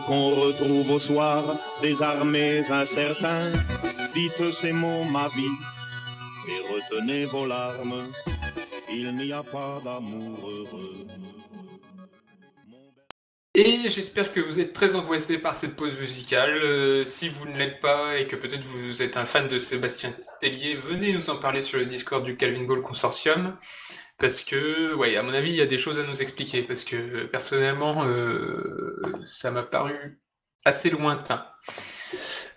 Qu'on 0.07 0.31
retrouve 0.31 0.91
au 0.93 0.99
soir, 0.99 1.43
désarmés, 1.81 2.65
incertains, 2.71 3.51
dites 4.15 4.53
ces 4.53 4.73
mots, 4.73 5.05
ma 5.05 5.29
vie, 5.29 5.57
et 6.49 6.73
retenez 6.73 7.25
vos 7.25 7.47
larmes. 7.47 8.09
Il 8.91 9.15
n'y 9.17 9.33
a 9.33 9.43
pas 9.43 9.81
d'amour 9.85 10.51
heureux. 10.51 10.93
Et 13.55 13.87
j'espère 13.87 14.31
que 14.31 14.41
vous 14.41 14.61
êtes 14.61 14.73
très 14.73 14.95
angoissé 14.95 15.37
par 15.37 15.55
cette 15.55 15.77
pause 15.77 15.99
musicale. 15.99 16.57
Euh, 16.57 17.05
si 17.05 17.29
vous 17.29 17.47
ne 17.47 17.57
l'êtes 17.59 17.81
pas 17.81 18.17
et 18.17 18.27
que 18.27 18.35
peut-être 18.35 18.65
vous 18.65 19.03
êtes 19.03 19.19
un 19.19 19.27
fan 19.27 19.47
de 19.47 19.59
Sébastien 19.59 20.15
Tellier, 20.41 20.75
venez 20.75 21.13
nous 21.13 21.29
en 21.29 21.37
parler 21.37 21.61
sur 21.61 21.79
le 21.79 21.85
Discord 21.85 22.25
du 22.25 22.37
Calvin 22.37 22.65
Ball 22.65 22.81
Consortium. 22.81 23.59
Parce 24.23 24.45
que, 24.45 24.95
ouais, 24.95 25.17
à 25.17 25.25
mon 25.25 25.35
avis, 25.35 25.51
il 25.51 25.57
y 25.57 25.61
a 25.61 25.67
des 25.67 25.79
choses 25.79 25.99
à 25.99 26.05
nous 26.05 26.23
expliquer. 26.23 26.63
Parce 26.63 26.85
que 26.85 27.27
personnellement, 27.27 28.05
euh, 28.07 29.03
ça 29.25 29.51
m'a 29.51 29.65
paru 29.65 30.21
assez 30.65 30.91
lointain. 30.91 31.45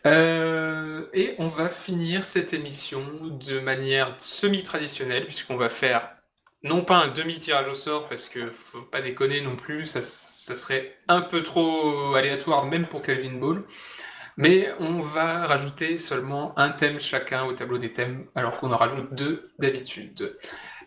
Euh, 0.05 1.07
et 1.13 1.33
on 1.39 1.47
va 1.47 1.67
finir 1.69 2.21
cette 2.21 2.53
émission 2.53 3.03
de 3.31 3.59
manière 3.59 4.13
semi-traditionnelle, 4.19 5.25
puisqu'on 5.25 5.57
va 5.57 5.69
faire 5.69 6.07
non 6.61 6.83
pas 6.83 6.97
un 6.97 7.07
demi-tirage 7.07 7.67
au 7.67 7.73
sort, 7.73 8.07
parce 8.09 8.29
que 8.29 8.47
faut 8.51 8.83
pas 8.83 9.01
déconner 9.01 9.41
non 9.41 9.55
plus, 9.55 9.87
ça, 9.87 10.03
ça 10.03 10.53
serait 10.53 10.95
un 11.07 11.21
peu 11.21 11.41
trop 11.41 12.13
aléatoire 12.13 12.65
même 12.67 12.85
pour 12.87 13.01
Calvin 13.01 13.39
Ball. 13.39 13.59
Mais 14.37 14.67
on 14.79 14.99
va 14.99 15.47
rajouter 15.47 15.97
seulement 15.97 16.57
un 16.59 16.69
thème 16.69 16.99
chacun 16.99 17.45
au 17.45 17.53
tableau 17.53 17.77
des 17.77 17.93
thèmes, 17.93 18.27
alors 18.35 18.59
qu'on 18.59 18.71
en 18.71 18.77
rajoute 18.77 19.13
deux 19.13 19.49
d'habitude. 19.59 20.35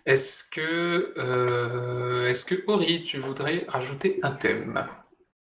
Est-ce 0.09 0.43
que, 0.43 1.12
euh, 1.18 2.26
est-ce 2.28 2.47
que 2.47 2.55
Ori, 2.66 3.02
tu 3.02 3.18
voudrais 3.18 3.66
rajouter 3.68 4.18
un 4.22 4.30
thème? 4.30 4.89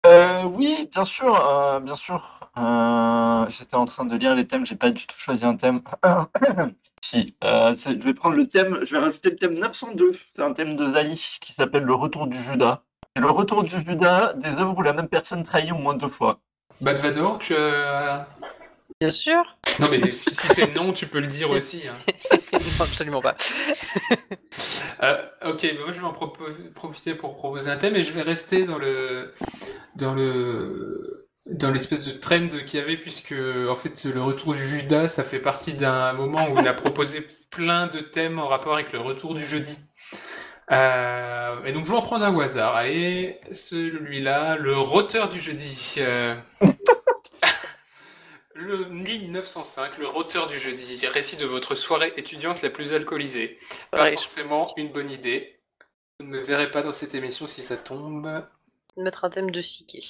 Euh, 0.07 0.45
oui, 0.45 0.89
bien 0.91 1.05
sûr, 1.05 1.35
euh, 1.47 1.81
bien 1.81 1.95
sûr. 1.95 2.51
Euh, 2.57 3.45
J'étais 3.51 3.75
en 3.75 3.85
train 3.85 4.07
de 4.07 4.17
lire 4.17 4.35
les 4.35 4.47
thèmes, 4.47 4.65
j'ai 4.65 4.75
pas 4.75 4.89
du 4.89 5.07
tout 5.07 5.19
choisi 5.19 5.45
un 5.45 5.55
thème. 5.55 5.83
si, 7.05 7.37
je 7.43 8.03
vais 8.03 8.15
prendre 8.15 8.37
le 8.37 8.47
thème, 8.47 8.79
je 8.87 8.93
vais 8.93 8.99
rajouter 9.01 9.29
le 9.29 9.37
thème 9.37 9.59
902. 9.59 10.19
C'est 10.35 10.43
un 10.43 10.55
thème 10.55 10.77
de 10.77 10.95
Zali 10.95 11.37
qui 11.43 11.53
s'appelle 11.53 11.83
Le 11.83 11.95
retour 11.95 12.27
du 12.27 12.43
Judas. 12.43 12.85
Le 13.17 13.29
retour 13.31 13.65
du 13.65 13.79
Judas, 13.79 14.33
des 14.33 14.57
œuvres 14.57 14.79
où 14.79 14.81
la 14.81 14.95
même 14.95 15.09
personne 15.09 15.43
trahit 15.43 15.73
au 15.73 15.77
moins 15.77 15.95
deux 15.95 16.09
fois. 16.09 16.41
Bad 16.81 16.97
Vador, 17.01 17.39
tu 17.39 17.55
as... 17.55 18.27
Bien 19.01 19.11
sûr. 19.13 19.57
Non 19.79 19.89
mais 19.91 20.11
si, 20.11 20.35
si 20.35 20.49
c'est 20.49 20.75
non, 20.75 20.93
tu 20.93 21.07
peux 21.07 21.21
le 21.21 21.29
dire 21.29 21.51
aussi. 21.51 21.83
hein. 21.87 21.97
non, 22.53 22.59
absolument 22.81 23.23
pas. 23.23 23.37
Euh, 25.03 25.23
ok, 25.47 25.63
bah 25.63 25.81
moi 25.85 25.93
je 25.93 26.01
vais 26.01 26.07
en 26.07 26.13
profiter 26.75 27.15
pour 27.15 27.37
proposer 27.37 27.71
un 27.71 27.77
thème 27.77 27.95
et 27.95 28.03
je 28.03 28.13
vais 28.13 28.23
rester 28.23 28.65
dans 28.65 28.79
le 28.79 29.33
dans 29.95 30.13
le 30.15 31.29
dans 31.47 31.71
l'espèce 31.71 32.05
de 32.07 32.13
trend 32.13 32.49
qu'il 32.67 32.81
y 32.81 32.83
avait 32.83 32.97
puisque 32.97 33.35
en 33.71 33.77
fait 33.77 34.05
le 34.05 34.21
retour 34.21 34.55
du 34.55 34.63
Judas 34.63 35.07
ça 35.09 35.23
fait 35.23 35.39
partie 35.39 35.75
d'un 35.75 36.13
moment 36.15 36.49
où 36.51 36.59
on 36.59 36.65
a 36.65 36.73
proposé 36.75 37.27
plein 37.51 37.87
de 37.87 38.01
thèmes 38.01 38.41
en 38.41 38.49
rapport 38.49 38.75
avec 38.75 38.93
le 38.93 38.99
retour 38.99 39.35
du 39.35 39.45
jeudi. 39.47 39.79
Euh, 40.71 41.57
et 41.65 41.73
donc 41.73 41.85
je 41.87 41.91
vais 41.93 41.97
en 41.97 42.03
prendre 42.03 42.25
un 42.25 42.35
au 42.35 42.41
hasard. 42.41 42.75
Allez, 42.77 43.39
celui-là, 43.51 44.57
le 44.57 44.77
roteur 44.77 45.29
du 45.29 45.41
jeudi. 45.41 45.95
Euh, 45.99 46.35
Le 48.61 48.89
ligne 48.89 49.31
905, 49.31 49.99
le 49.99 50.09
roteur 50.09 50.49
du 50.49 50.59
jeudi, 50.59 51.07
récit 51.07 51.37
de 51.37 51.47
votre 51.47 51.77
soirée 51.77 52.13
étudiante 52.17 52.61
la 52.63 52.71
plus 52.71 52.93
alcoolisée. 52.93 53.51
Pas 53.93 54.07
forcément 54.07 54.73
une 54.77 54.91
bonne 54.91 55.13
idée. 55.13 55.61
Vous 56.19 56.27
ne 56.27 56.33
me 56.33 56.41
verrez 56.41 56.69
pas 56.69 56.83
dans 56.83 56.93
cette 56.93 57.15
émission 57.15 57.47
si 57.47 57.63
ça 57.63 57.77
tombe. 57.77 58.45
Mettre 58.97 59.25
un 59.25 59.31
thème 59.31 59.53
de 59.53 59.61
Psyché. 59.61 60.01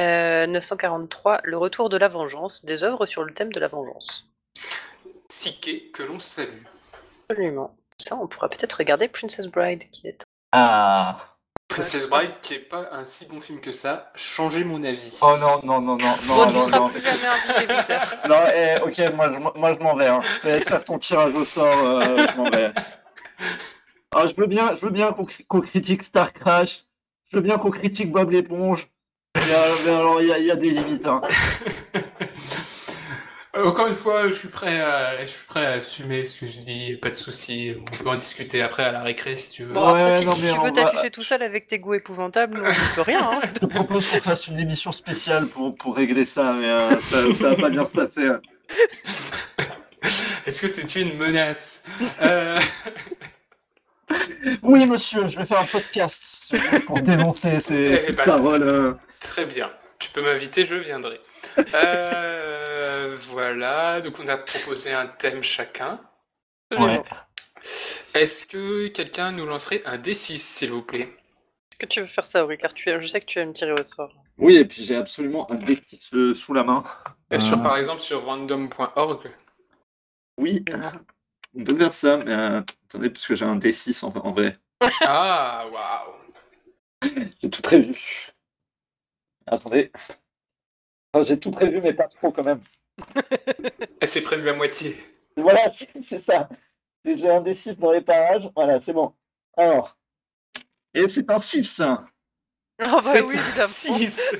Euh, 0.00 0.46
943, 0.46 1.42
le 1.44 1.56
retour 1.56 1.90
de 1.90 1.96
la 1.96 2.08
vengeance, 2.08 2.64
des 2.64 2.82
œuvres 2.82 3.06
sur 3.06 3.22
le 3.22 3.32
thème 3.32 3.52
de 3.52 3.60
la 3.60 3.68
vengeance. 3.68 4.28
Siké 5.30 5.92
que 5.92 6.02
l'on 6.02 6.18
salue. 6.18 6.64
Absolument. 7.28 7.76
Ça, 7.98 8.16
on 8.16 8.26
pourra 8.26 8.48
peut-être 8.48 8.78
regarder 8.78 9.06
Princess 9.06 9.46
Bride, 9.46 9.88
qui 9.92 10.08
est 10.08 10.24
Ah. 10.50 11.33
Princess 11.74 12.08
Bride, 12.08 12.38
qui 12.40 12.54
est 12.54 12.58
pas 12.58 12.88
un 12.92 13.04
si 13.04 13.26
bon 13.26 13.40
film 13.40 13.60
que 13.60 13.72
ça, 13.72 14.10
changez 14.14 14.64
mon 14.64 14.82
avis. 14.82 15.18
Oh 15.22 15.34
non, 15.40 15.60
non, 15.64 15.80
non, 15.80 15.96
non, 15.96 16.14
On 16.30 16.50
non, 16.50 16.66
ne 16.66 16.70
non, 16.70 16.78
non. 16.88 16.90
Non, 18.28 18.44
eh, 18.54 18.74
ok, 18.82 19.14
moi, 19.14 19.28
je- 19.32 19.58
moi 19.60 19.74
je 19.74 19.78
m'en 19.82 19.94
vais. 19.96 20.06
Hein. 20.08 20.20
Je 20.42 20.48
laisse 20.48 20.68
faire 20.68 20.84
ton 20.84 20.98
tirage 20.98 21.34
au 21.34 21.44
sort, 21.44 21.72
euh, 21.76 22.26
je 22.32 22.36
m'en 22.36 22.50
vais. 22.50 22.70
Ah, 24.14 24.26
je 24.26 24.34
veux 24.36 24.46
bien, 24.46 24.74
je 24.76 24.80
veux 24.84 24.90
bien 24.92 25.12
qu'on 25.12 25.24
cri- 25.24 25.44
qu'on 25.46 25.60
critique 25.60 26.04
Star 26.04 26.32
Crash. 26.32 26.84
Je 27.30 27.36
veux 27.36 27.42
bien 27.42 27.58
qu'on 27.58 27.70
critique 27.70 28.12
Bob 28.12 28.30
l'éponge. 28.30 28.86
Mais, 29.36 29.42
euh, 29.42 29.74
mais 29.86 29.90
alors, 29.92 30.20
il 30.22 30.28
y, 30.28 30.32
a- 30.32 30.38
il 30.38 30.46
y 30.46 30.50
a 30.52 30.56
des 30.56 30.70
limites. 30.70 31.06
Hein. 31.06 31.20
Euh, 33.56 33.64
Encore 33.66 33.86
une 33.86 33.94
fois, 33.94 34.26
je 34.26 34.32
suis 34.32 34.48
prêt 34.48 34.80
à, 34.80 35.20
je 35.20 35.26
suis 35.26 35.44
prêt 35.46 35.64
à 35.64 35.72
assumer 35.72 36.24
ce 36.24 36.40
que 36.40 36.46
je 36.46 36.58
dis, 36.58 36.96
pas 36.96 37.08
de 37.10 37.14
souci. 37.14 37.74
On 37.80 37.96
peut 38.02 38.08
en 38.10 38.16
discuter 38.16 38.62
après 38.62 38.82
à 38.84 38.90
la 38.92 39.02
récré 39.02 39.36
si 39.36 39.50
tu 39.52 39.64
veux. 39.64 39.72
Bon, 39.74 39.86
après, 39.88 40.02
Ouais, 40.04 40.20
si, 40.20 40.26
non, 40.26 40.32
si 40.34 40.42
mais 40.46 40.52
tu 40.52 40.58
veux 40.60 40.64
va- 40.64 40.72
t'afficher 40.90 41.10
tout 41.10 41.22
seul 41.22 41.42
avec 41.42 41.68
tes 41.68 41.78
goûts 41.78 41.94
épouvantables, 41.94 42.56
on 42.58 42.66
ne 42.68 42.94
peut 42.96 43.02
rien. 43.02 43.20
Hein. 43.30 43.40
Je 43.54 43.60
te 43.60 43.66
propose 43.66 44.08
qu'on 44.08 44.18
fasse 44.20 44.48
une 44.48 44.58
émission 44.58 44.90
spéciale 44.92 45.46
pour, 45.46 45.74
pour 45.74 45.94
régler 45.96 46.24
ça, 46.24 46.52
mais 46.52 46.66
euh, 46.68 46.96
ça, 46.96 47.18
ça 47.34 47.50
va 47.50 47.56
pas 47.56 47.70
bien 47.70 47.84
se 47.84 47.90
passer. 47.90 48.26
hein. 48.26 48.40
Est-ce 50.46 50.60
que 50.60 50.68
c'est 50.68 50.96
une 50.96 51.16
menace? 51.16 51.84
Euh, 52.22 52.58
Oui, 54.62 54.84
monsieur, 54.86 55.26
je 55.28 55.38
vais 55.38 55.46
faire 55.46 55.60
un 55.60 55.66
podcast 55.66 56.54
pour 56.86 57.00
dénoncer 57.00 57.58
ces, 57.60 57.74
Eh 57.74 57.98
ces 57.98 58.12
ben, 58.12 58.24
paroles. 58.24 58.62
euh. 58.62 58.92
Très 59.18 59.46
bien. 59.46 59.70
Tu 59.98 60.10
peux 60.10 60.22
m'inviter, 60.22 60.64
je 60.64 60.74
viendrai. 60.76 61.20
Euh, 61.74 63.16
voilà, 63.18 64.00
donc 64.00 64.18
on 64.20 64.28
a 64.28 64.36
proposé 64.36 64.92
un 64.92 65.06
thème 65.06 65.42
chacun. 65.42 66.00
Ouais. 66.72 67.02
Est-ce 68.14 68.44
que 68.44 68.88
quelqu'un 68.88 69.32
nous 69.32 69.46
lancerait 69.46 69.82
un 69.86 69.96
D6, 69.98 70.36
s'il 70.38 70.70
vous 70.70 70.82
plaît? 70.82 71.08
Est-ce 71.72 71.78
que 71.78 71.86
tu 71.86 72.00
veux 72.00 72.06
faire 72.06 72.26
ça, 72.26 72.46
oui, 72.46 72.56
car 72.58 72.72
tu, 72.72 72.90
je 73.00 73.06
sais 73.06 73.20
que 73.20 73.26
tu 73.26 73.38
aimes 73.40 73.52
tirer 73.52 73.72
au 73.72 73.82
sort. 73.82 74.12
Oui, 74.38 74.56
et 74.56 74.64
puis 74.64 74.84
j'ai 74.84 74.96
absolument 74.96 75.50
un 75.50 75.56
défi 75.56 75.98
euh, 76.12 76.34
sous 76.34 76.52
la 76.54 76.64
main. 76.64 76.84
Euh, 77.32 77.38
Sur, 77.40 77.58
Euh, 77.58 77.62
par 77.62 77.76
exemple, 77.76 78.00
sur 78.00 78.24
random.org. 78.24 79.30
Oui, 80.38 80.64
on 81.56 81.64
peut 81.64 81.76
faire 81.78 81.94
ça, 81.94 82.16
mais 82.16 82.32
euh, 82.32 82.60
attendez, 82.88 83.10
parce 83.10 83.26
que 83.26 83.34
j'ai 83.34 83.44
un 83.44 83.56
D6 83.56 84.04
en, 84.04 84.08
en 84.16 84.32
vrai. 84.32 84.58
Ah, 85.02 85.66
waouh 85.72 86.14
J'ai 87.40 87.50
tout 87.50 87.62
prévu. 87.62 88.33
Attendez. 89.46 89.90
Enfin, 91.12 91.24
j'ai 91.24 91.38
tout 91.38 91.50
prévu, 91.50 91.80
mais 91.80 91.92
pas 91.94 92.08
trop 92.08 92.32
quand 92.32 92.44
même. 92.44 92.60
Elle 94.00 94.08
s'est 94.08 94.22
prévue 94.22 94.48
à 94.48 94.54
moitié. 94.54 94.96
Voilà, 95.36 95.70
c'est 96.02 96.20
ça. 96.20 96.48
J'ai 97.04 97.30
un 97.30 97.40
D6 97.42 97.76
dans 97.78 97.92
les 97.92 98.00
parages. 98.00 98.50
Voilà, 98.54 98.80
c'est 98.80 98.92
bon. 98.92 99.14
Alors. 99.56 99.96
Et 100.94 101.06
c'est 101.08 101.28
un 101.30 101.40
6. 101.40 101.80
Ah 101.80 102.04
bah 102.78 102.98
C'est 103.02 103.20
oui, 103.22 103.36
un 103.36 103.38
évidemment. 103.38 103.66
6 103.68 104.30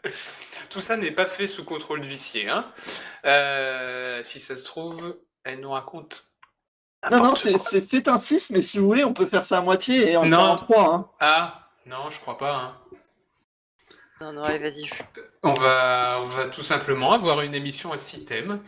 Tout 0.70 0.80
ça 0.80 0.96
n'est 0.96 1.10
pas 1.10 1.26
fait 1.26 1.46
sous 1.48 1.64
contrôle 1.64 2.00
d'huissier. 2.00 2.48
Hein. 2.48 2.70
Euh, 3.24 4.22
si 4.22 4.38
ça 4.38 4.56
se 4.56 4.64
trouve, 4.64 5.18
elle 5.42 5.60
nous 5.60 5.70
raconte. 5.70 6.28
Non, 7.10 7.18
non, 7.18 7.34
c'est 7.34 8.08
un 8.08 8.18
6, 8.18 8.50
mais 8.50 8.62
si 8.62 8.78
vous 8.78 8.86
voulez, 8.86 9.04
on 9.04 9.14
peut 9.14 9.26
faire 9.26 9.44
ça 9.44 9.58
à 9.58 9.60
moitié 9.62 10.12
et 10.12 10.16
en 10.16 10.26
Non. 10.26 10.36
faire 10.36 10.50
un 10.50 10.56
3. 10.56 10.94
Hein. 10.94 11.10
Ah, 11.20 11.70
non, 11.86 12.10
je 12.10 12.20
crois 12.20 12.36
pas. 12.36 12.56
Hein. 12.56 12.89
Non, 14.20 14.32
non, 14.34 14.42
allez, 14.42 14.58
vas-y. 14.58 14.88
On 15.42 15.54
va, 15.54 16.18
on 16.20 16.24
va 16.24 16.46
tout 16.46 16.60
simplement 16.62 17.12
avoir 17.12 17.40
une 17.40 17.54
émission 17.54 17.90
à 17.92 17.96
six 17.96 18.22
thèmes. 18.22 18.60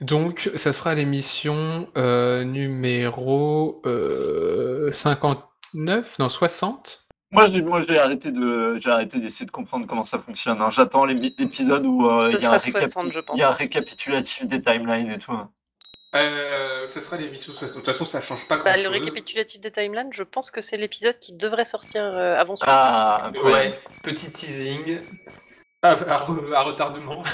Donc, 0.00 0.50
ça 0.56 0.72
sera 0.72 0.94
l'émission 0.94 1.88
euh, 1.96 2.42
numéro 2.42 3.80
euh, 3.86 4.90
59, 4.90 6.18
non 6.18 6.28
60. 6.28 7.06
Moi, 7.30 7.46
j'ai 7.48 7.62
moi, 7.62 7.82
j'ai 7.82 7.98
arrêté 7.98 8.32
de 8.32 8.78
j'ai 8.80 8.90
arrêté 8.90 9.18
d'essayer 9.20 9.46
de 9.46 9.50
comprendre 9.50 9.86
comment 9.86 10.04
ça 10.04 10.18
fonctionne. 10.18 10.60
hein. 10.60 10.70
J'attends 10.70 11.04
l'épisode 11.04 11.84
où 11.86 12.08
euh, 12.08 12.30
il 12.32 12.40
y, 12.40 12.46
a 12.46 12.52
un 12.52 12.58
sera 12.58 12.80
60, 12.80 13.12
je 13.12 13.20
pense. 13.20 13.36
il 13.36 13.40
y 13.40 13.42
a 13.42 13.50
un 13.50 13.52
récapitulatif 13.52 14.46
des 14.46 14.60
timelines 14.60 15.10
et 15.10 15.18
tout. 15.18 15.32
hein. 15.32 15.50
Euh, 16.16 16.86
ce 16.86 17.00
sera 17.00 17.16
l'émission 17.16 17.52
60. 17.52 17.76
De 17.78 17.80
toute 17.84 17.86
façon, 17.92 18.04
ça 18.04 18.20
change 18.20 18.46
pas 18.46 18.56
Bah, 18.58 18.72
grand 18.74 18.82
le 18.82 18.88
récapitulatif 18.88 19.60
des 19.60 19.70
timelines, 19.70 20.10
je 20.12 20.22
pense 20.22 20.50
que 20.50 20.60
c'est 20.60 20.76
l'épisode 20.76 21.18
qui 21.18 21.32
devrait 21.32 21.64
sortir 21.64 22.02
euh, 22.02 22.36
avant 22.36 22.56
celui-ci. 22.56 22.76
Ah, 22.76 23.30
Ouais, 23.44 23.78
petit 24.02 24.30
teasing. 24.30 25.00
À, 25.82 25.90
à 25.90 25.94
re- 25.94 26.52
à 26.54 26.62
retardement. 26.62 27.22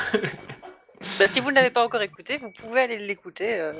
Bah, 1.19 1.27
si 1.27 1.41
vous 1.41 1.51
ne 1.51 1.57
l'avez 1.57 1.71
pas 1.71 1.85
encore 1.85 2.03
écouté, 2.03 2.37
vous 2.39 2.53
pouvez 2.61 2.83
aller 2.83 2.97
l'écouter. 2.99 3.59
euh. 3.59 3.73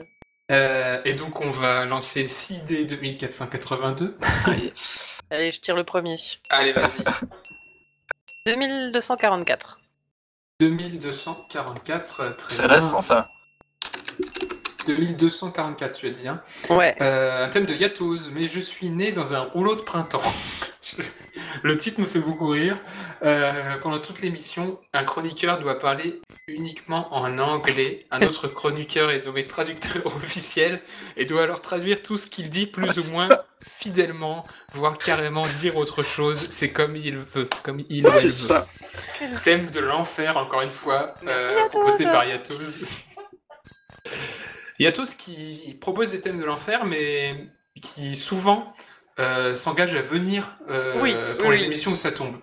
Euh, 0.51 1.01
et 1.05 1.15
donc, 1.15 1.41
on 1.41 1.51
va 1.51 1.85
lancer 1.85 2.25
6D 2.25 2.85
2482. 2.85 4.17
Allez, 5.31 5.53
je 5.53 5.61
tire 5.61 5.77
le 5.77 5.85
premier. 5.85 6.17
Allez, 6.51 6.73
vas-y. 6.73 7.05
2244. 8.47 9.81
2244, 10.61 12.21
euh, 12.21 12.31
très 12.33 12.55
C'est 12.55 12.67
bien. 12.67 12.75
récent 12.75 13.01
ça. 13.01 13.29
2244, 14.87 15.93
tu 15.93 16.07
as 16.07 16.11
dit. 16.11 16.29
Hein. 16.29 16.41
Ouais. 16.71 16.95
Euh, 17.01 17.45
un 17.45 17.49
thème 17.49 17.67
de 17.67 17.75
Yatos, 17.75 18.31
mais 18.33 18.45
je 18.45 18.61
suis 18.61 18.91
né 18.91 19.13
dans 19.13 19.35
un 19.35 19.41
rouleau 19.41 19.77
de 19.77 19.81
printemps. 19.83 20.23
Le 21.63 21.77
titre 21.77 22.01
me 22.01 22.07
fait 22.07 22.19
beaucoup 22.19 22.49
rire. 22.49 22.79
Euh, 23.25 23.53
pendant 23.83 23.99
toute 23.99 24.21
l'émission, 24.21 24.79
un 24.93 25.05
chroniqueur 25.05 25.59
doit 25.59 25.79
parler 25.79 26.21
uniquement 26.49 27.15
en 27.15 27.39
anglais. 27.39 28.07
Un 28.11 28.23
autre 28.27 28.49
chroniqueur 28.49 29.11
est 29.11 29.25
nommé 29.25 29.45
traducteur 29.45 30.05
officiel 30.17 30.81
et 31.17 31.25
doit 31.25 31.43
alors 31.45 31.61
traduire 31.61 32.03
tout 32.03 32.17
ce 32.17 32.27
qu'il 32.27 32.49
dit 32.51 32.67
plus 32.67 32.99
ou 32.99 33.05
moins 33.05 33.29
fidèlement, 33.65 34.45
voire 34.73 34.99
carrément 34.99 35.47
dire 35.49 35.77
autre 35.77 36.03
chose. 36.03 36.47
C'est 36.49 36.71
comme 36.71 36.97
il 36.97 37.19
veut, 37.19 37.49
comme 37.63 37.83
il 37.89 38.07
ou 38.07 38.11
elle 38.11 38.21
C'est 38.21 38.27
veut. 38.27 38.33
ça. 38.33 38.67
Thème 39.43 39.71
de 39.71 39.81
l'enfer, 39.81 40.37
encore 40.37 40.63
une 40.63 40.73
fois, 40.73 41.15
euh, 41.27 41.69
proposé 41.69 42.05
par 42.05 42.25
Yatos. 44.83 45.13
Yatos 45.13 45.15
qui 45.17 45.75
propose 45.81 46.13
des 46.13 46.21
thèmes 46.21 46.39
de 46.39 46.45
l'enfer, 46.45 46.85
mais 46.85 47.35
qui 47.81 48.15
souvent 48.17 48.73
euh, 49.19 49.55
s'engage 49.55 49.95
à 49.95 50.03
venir 50.03 50.53
euh, 50.69 51.01
Oui, 51.01 51.15
pour 51.39 51.49
oui, 51.49 51.57
les 51.57 51.61
oui. 51.63 51.67
émissions 51.67 51.93
où 51.93 51.97
ça 51.97 52.13
tombe. 52.13 52.37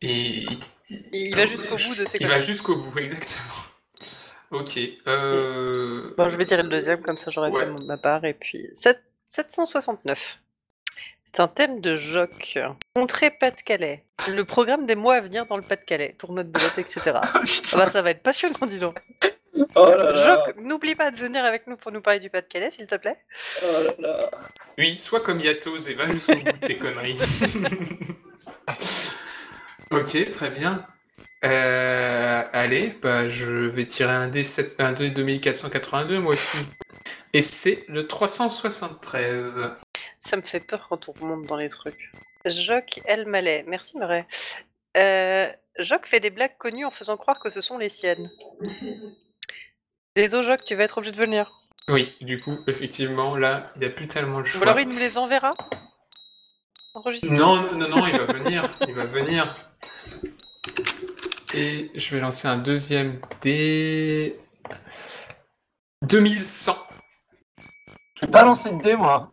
Et 0.00 0.44
il, 0.44 0.58
Il 1.12 1.34
va 1.36 1.46
jusqu'au 1.46 1.70
bout 1.76 1.94
de 1.98 2.06
ses 2.06 2.18
Il 2.20 2.26
va 2.26 2.38
jusqu'au 2.38 2.76
bout, 2.76 2.98
exactement. 2.98 3.44
Ok. 4.50 4.78
Euh... 5.06 6.14
Bon, 6.16 6.28
je 6.28 6.36
vais 6.36 6.44
tirer 6.44 6.62
le 6.62 6.68
deuxième, 6.68 7.02
comme 7.02 7.18
ça 7.18 7.30
j'aurai 7.30 7.50
Ouais. 7.50 7.64
fait 7.66 7.84
ma 7.84 7.96
part. 7.98 8.24
Et 8.24 8.34
puis, 8.34 8.68
Sept- 8.72 9.14
769. 9.28 10.38
C'est 11.24 11.40
un 11.40 11.48
thème 11.48 11.80
de 11.80 11.96
Joc. 11.96 12.58
Contrée 12.94 13.30
Pas-de-Calais. 13.38 14.02
Le 14.28 14.44
programme 14.44 14.86
des 14.86 14.94
mois 14.94 15.16
à 15.16 15.20
venir 15.20 15.44
dans 15.46 15.56
le 15.58 15.62
Pas-de-Calais. 15.62 16.14
Tournoi 16.18 16.42
de 16.44 16.48
boulettes, 16.48 16.78
etc. 16.78 17.00
ah 17.14 17.32
bah, 17.76 17.90
ça 17.90 18.00
va 18.02 18.10
être 18.10 18.22
passionnant, 18.22 18.66
dis 18.66 18.78
donc. 18.78 18.96
Oh 19.74 19.92
n'oublie 20.60 20.94
pas 20.94 21.10
de 21.10 21.16
venir 21.16 21.44
avec 21.44 21.66
nous 21.66 21.76
pour 21.76 21.92
nous 21.92 22.00
parler 22.00 22.18
du 22.18 22.30
Pas-de-Calais, 22.30 22.70
s'il 22.70 22.86
te 22.86 22.94
plaît. 22.94 23.18
Oh 23.62 23.82
là 23.84 23.94
là. 23.98 24.30
Oui, 24.76 24.98
sois 24.98 25.20
comme 25.20 25.40
Yatos 25.40 25.88
et 25.88 25.94
va 25.94 26.08
jusqu'au 26.08 26.34
bout 26.34 26.44
de 26.44 26.66
tes 26.66 26.76
conneries. 26.76 27.18
ok, 29.90 30.30
très 30.30 30.50
bien. 30.50 30.84
Euh, 31.44 32.42
allez, 32.52 32.96
bah, 33.00 33.28
je 33.28 33.50
vais 33.50 33.86
tirer 33.86 34.12
un 34.12 34.28
dé 34.28 34.44
7, 34.44 34.76
un 34.78 34.92
dé 34.92 35.10
2482 35.10 36.18
moi 36.20 36.32
aussi. 36.32 36.58
Et 37.32 37.42
c'est 37.42 37.84
le 37.88 38.06
373. 38.06 39.76
Ça 40.20 40.36
me 40.36 40.42
fait 40.42 40.60
peur 40.60 40.86
quand 40.88 41.08
on 41.08 41.12
remonte 41.12 41.46
dans 41.46 41.56
les 41.56 41.68
trucs. 41.68 42.12
Joc 42.44 43.00
El 43.04 43.26
Malais. 43.26 43.64
Merci, 43.66 43.98
Marais. 43.98 44.26
Euh, 44.96 45.50
Joc 45.78 46.06
fait 46.06 46.20
des 46.20 46.30
blagues 46.30 46.56
connues 46.58 46.84
en 46.84 46.90
faisant 46.90 47.16
croire 47.16 47.40
que 47.40 47.50
ce 47.50 47.60
sont 47.60 47.78
les 47.78 47.90
siennes. 47.90 48.30
Désolé, 50.18 50.48
Joc, 50.48 50.64
tu 50.64 50.74
vas 50.74 50.82
être 50.82 50.98
obligé 50.98 51.12
de 51.12 51.16
venir. 51.20 51.52
Oui, 51.88 52.12
du 52.20 52.40
coup, 52.40 52.58
effectivement, 52.66 53.36
là, 53.36 53.70
il 53.76 53.80
n'y 53.82 53.84
a 53.86 53.90
plus 53.90 54.08
tellement 54.08 54.38
le 54.38 54.42
Ou 54.42 54.46
choix. 54.46 54.62
alors 54.62 54.80
il 54.80 54.88
nous 54.88 54.98
les 54.98 55.16
enverra 55.16 55.54
Enregistré. 56.94 57.30
Non, 57.36 57.60
non, 57.62 57.74
non, 57.76 57.88
non, 57.88 58.06
il 58.08 58.18
va 58.18 58.24
venir. 58.24 58.64
il 58.88 58.94
va 58.94 59.04
venir. 59.04 59.54
Et 61.54 61.92
je 61.94 62.14
vais 62.16 62.20
lancer 62.20 62.48
un 62.48 62.58
deuxième 62.58 63.20
dé. 63.42 64.36
2100. 66.02 66.76
Je 68.16 68.26
vais 68.26 68.30
pas 68.32 68.42
lancer 68.42 68.72
de 68.72 68.82
dé 68.82 68.96
moi. 68.96 69.32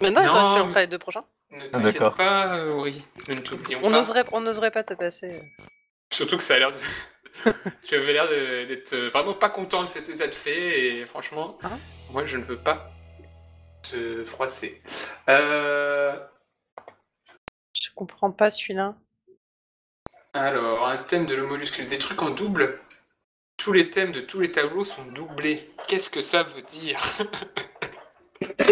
Non, 0.00 0.08
attends, 0.16 0.22
Non, 0.22 0.54
tu 0.54 0.58
lanceras 0.60 0.80
les 0.80 0.86
deux 0.86 0.98
prochains. 0.98 1.24
Ne 1.50 1.64
Ah, 1.64 1.68
t'inquiète 1.68 1.92
d'accord. 1.92 2.14
pas, 2.14 2.56
euh, 2.56 2.72
Ori. 2.72 3.02
Nous 3.28 3.34
ne 3.34 3.40
t'oublions 3.40 3.80
On 3.82 3.88
pas. 3.90 3.96
n'oserait 3.96 4.24
on 4.32 4.40
n'oserait 4.40 4.70
pas 4.70 4.82
te 4.82 4.94
passer. 4.94 5.42
Surtout 6.10 6.38
que 6.38 6.42
ça 6.42 6.54
a 6.54 6.58
l'air 6.58 6.70
de. 6.70 6.78
tu 7.82 7.94
avais 7.94 8.12
l'air 8.12 8.28
d'être 8.28 8.94
vraiment 8.96 9.34
pas 9.34 9.50
content 9.50 9.82
de 9.82 9.88
cet 9.88 10.08
état 10.08 10.26
de 10.26 10.34
fait 10.34 11.00
et 11.00 11.06
franchement, 11.06 11.58
Hein 11.62 11.78
moi 12.10 12.26
je 12.26 12.36
ne 12.36 12.44
veux 12.44 12.58
pas 12.58 12.90
te 13.82 14.22
froisser. 14.24 14.72
Euh, 15.28 16.18
Je 17.72 17.88
comprends 17.94 18.30
pas 18.30 18.50
celui-là. 18.50 18.94
Alors, 20.34 20.88
un 20.88 20.96
thème 20.96 21.26
de 21.26 21.34
l'homollusque, 21.34 21.84
des 21.84 21.98
trucs 21.98 22.22
en 22.22 22.30
double. 22.30 22.78
Tous 23.58 23.72
les 23.72 23.90
thèmes 23.90 24.12
de 24.12 24.20
tous 24.20 24.40
les 24.40 24.50
tableaux 24.50 24.84
sont 24.84 25.04
doublés. 25.04 25.68
Qu'est-ce 25.86 26.10
que 26.10 26.20
ça 26.20 26.42
veut 26.42 26.62
dire? 26.62 26.98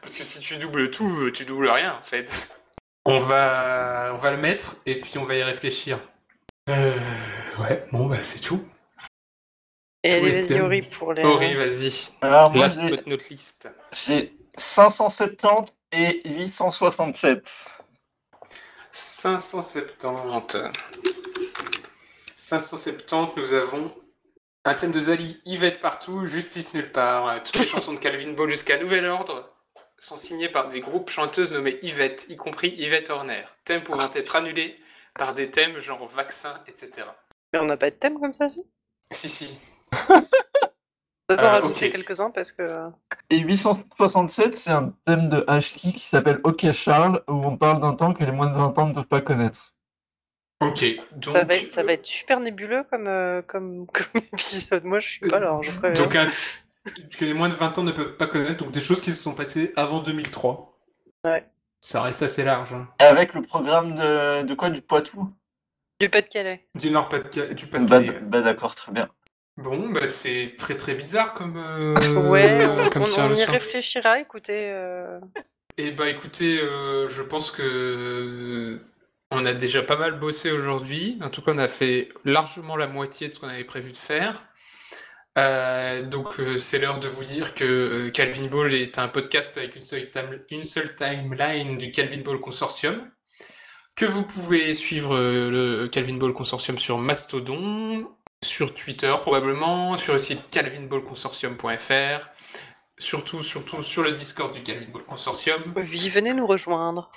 Parce 0.00 0.16
que 0.16 0.24
si 0.24 0.40
tu 0.40 0.56
doubles 0.56 0.90
tout, 0.90 1.30
tu 1.30 1.44
doubles 1.44 1.68
rien 1.68 1.94
en 1.94 2.02
fait. 2.02 2.50
On 3.04 3.18
va, 3.18 4.12
on 4.14 4.18
va 4.18 4.30
le 4.30 4.36
mettre 4.36 4.76
et 4.86 5.00
puis 5.00 5.18
on 5.18 5.24
va 5.24 5.34
y 5.34 5.42
réfléchir. 5.42 6.00
Euh, 6.68 6.92
ouais, 7.58 7.86
bon 7.92 8.06
bah 8.06 8.22
c'est 8.22 8.40
tout. 8.40 8.62
Et 10.02 10.20
vas-y. 10.20 10.60
Ori, 10.60 10.82
pour 10.82 11.12
les. 11.12 11.24
Ori, 11.24 11.54
vas-y. 11.54 12.12
Alors 12.20 12.50
moi 12.50 12.68
j'ai 12.68 13.02
570 14.56 15.72
et 15.92 16.20
867. 16.24 17.70
570. 18.92 20.58
570, 22.34 23.36
nous 23.36 23.52
avons 23.54 23.94
un 24.64 24.74
thème 24.74 24.92
de 24.92 25.00
Zali, 25.00 25.40
Yvette 25.44 25.80
partout, 25.80 26.26
Justice 26.26 26.74
nulle 26.74 26.90
part. 26.90 27.42
Toutes 27.42 27.58
les 27.58 27.66
chansons 27.66 27.92
de 27.92 27.98
Calvin 27.98 28.32
Ball 28.32 28.48
jusqu'à 28.48 28.78
nouvel 28.78 29.06
ordre 29.06 29.46
sont 30.00 30.16
signées 30.16 30.48
par 30.48 30.68
des 30.68 30.80
groupes 30.80 31.10
chanteuses 31.10 31.52
nommées 31.52 31.78
Yvette, 31.82 32.26
y 32.28 32.36
compris 32.36 32.68
Yvette 32.76 33.10
Horner. 33.10 33.44
Thème 33.64 33.82
pouvant 33.82 34.10
être 34.14 34.36
annulé 34.36 34.74
par 35.14 35.34
des 35.34 35.50
thèmes 35.50 35.78
genre 35.78 36.06
vaccin, 36.08 36.54
etc. 36.66 37.06
Mais 37.52 37.58
on 37.58 37.64
n'a 37.66 37.76
pas 37.76 37.90
de 37.90 37.96
thème 37.96 38.18
comme 38.18 38.32
ça, 38.34 38.48
si? 38.48 38.64
Si, 39.10 39.28
si. 39.28 39.60
Attends, 41.28 41.44
Euh, 41.46 41.48
rajouter 41.60 41.86
ok. 41.86 41.92
quelques-uns 41.92 42.30
parce 42.30 42.50
que. 42.52 42.62
Et 43.28 43.38
867, 43.38 44.56
c'est 44.56 44.70
un 44.70 44.92
thème 45.06 45.28
de 45.28 45.44
Hashki 45.46 45.92
qui 45.92 46.04
s'appelle 46.06 46.40
Ok 46.44 46.70
Charles, 46.72 47.22
où 47.28 47.34
on 47.34 47.56
parle 47.56 47.80
d'un 47.80 47.94
temps 47.94 48.12
que 48.14 48.24
les 48.24 48.32
moins 48.32 48.48
de 48.48 48.56
20 48.56 48.76
ans 48.78 48.86
ne 48.88 48.94
peuvent 48.94 49.06
pas 49.06 49.20
connaître. 49.20 49.74
Ok, 50.60 50.84
donc, 51.12 51.36
Ça 51.36 51.44
va, 51.44 51.54
être, 51.54 51.68
ça 51.68 51.82
va 51.82 51.92
être 51.92 52.04
super 52.06 52.40
nébuleux 52.40 52.84
comme, 52.90 53.06
euh, 53.06 53.42
comme, 53.42 53.86
comme 53.92 54.22
épisode. 54.32 54.84
Moi, 54.84 54.98
je 55.00 55.08
suis 55.08 55.28
pas 55.28 55.38
là. 55.38 55.52
hein, 55.52 55.60
je 55.62 55.70
préviens. 55.72 56.02
donc 56.02 56.14
un- 56.16 56.30
que 57.16 57.24
les 57.24 57.34
moins 57.34 57.48
de 57.48 57.54
20 57.54 57.78
ans 57.78 57.82
ne 57.82 57.92
peuvent 57.92 58.16
pas 58.16 58.26
connaître, 58.26 58.62
donc 58.64 58.72
des 58.72 58.80
choses 58.80 59.00
qui 59.00 59.12
se 59.12 59.22
sont 59.22 59.34
passées 59.34 59.72
avant 59.76 60.00
2003. 60.00 60.78
Ouais. 61.24 61.44
Ça 61.80 62.02
reste 62.02 62.22
assez 62.22 62.44
large. 62.44 62.74
hein. 62.74 62.88
Et 63.00 63.04
avec 63.04 63.34
le 63.34 63.42
programme 63.42 63.94
de, 63.94 64.42
de 64.42 64.54
quoi 64.54 64.70
Du 64.70 64.82
Poitou? 64.82 65.32
Du 65.98 66.08
Pas-de-Calais. 66.08 66.66
Du 66.74 66.90
Nord-Pas-de-Calais. 66.90 67.54
Du 67.54 67.66
Bah, 67.66 67.78
Pas-de-Calais. 67.78 68.20
bah 68.22 68.40
d'accord, 68.42 68.74
très 68.74 68.92
bien. 68.92 69.08
Bon, 69.56 69.90
bah 69.90 70.06
c'est 70.06 70.54
très 70.56 70.74
très 70.76 70.94
bizarre 70.94 71.34
comme, 71.34 71.56
euh, 71.58 72.28
ouais, 72.30 72.64
on, 72.66 72.88
comme 72.88 73.02
on- 73.02 73.06
tirage 73.06 73.30
on 73.30 73.34
au 73.34 73.36
y 73.36 73.44
réfléchira. 73.44 74.18
Écoutez. 74.20 74.70
euh, 74.72 75.20
Et 75.76 75.90
bah 75.90 76.08
écoutez, 76.08 76.58
euh, 76.62 77.06
je 77.06 77.22
pense 77.22 77.50
que 77.50 77.62
euh, 77.62 78.78
on 79.30 79.44
a 79.44 79.52
déjà 79.52 79.82
pas 79.82 79.96
mal 79.96 80.18
bossé 80.18 80.50
aujourd'hui. 80.50 81.18
En 81.22 81.28
tout 81.28 81.42
cas, 81.42 81.52
on 81.54 81.58
a 81.58 81.68
fait 81.68 82.08
largement 82.24 82.76
la 82.76 82.86
moitié 82.86 83.28
de 83.28 83.32
ce 83.32 83.40
qu'on 83.40 83.48
avait 83.48 83.64
prévu 83.64 83.92
de 83.92 83.96
faire. 83.98 84.42
Euh, 85.38 86.02
donc 86.02 86.40
euh, 86.40 86.56
c'est 86.56 86.78
l'heure 86.78 86.98
de 86.98 87.08
vous 87.08 87.22
dire 87.24 87.54
que 87.54 87.64
euh, 87.64 88.10
Calvin 88.10 88.46
Ball 88.48 88.74
est 88.74 88.98
un 88.98 89.08
podcast 89.08 89.56
avec 89.58 89.76
une 89.76 89.82
seule, 89.82 90.10
time- 90.10 90.40
une 90.50 90.64
seule 90.64 90.94
timeline 90.94 91.78
du 91.78 91.90
Calvin 91.92 92.20
Ball 92.22 92.40
Consortium. 92.40 93.08
Que 93.96 94.06
vous 94.06 94.24
pouvez 94.24 94.72
suivre 94.74 95.16
le 95.18 95.86
Calvin 95.88 96.16
Ball 96.16 96.32
Consortium 96.32 96.78
sur 96.78 96.98
Mastodon, 96.98 98.08
sur 98.42 98.74
Twitter 98.74 99.14
probablement, 99.20 99.96
sur 99.96 100.14
le 100.14 100.18
site 100.18 100.42
calvinballconsortium.fr, 100.50 102.28
surtout, 102.98 103.42
surtout 103.42 103.82
sur 103.82 104.02
le 104.02 104.12
Discord 104.12 104.52
du 104.54 104.62
Calvin 104.62 104.90
Ball 104.90 105.04
Consortium 105.04 105.62
Oui, 105.76 106.08
venez 106.08 106.32
nous 106.34 106.46
rejoindre. 106.46 107.10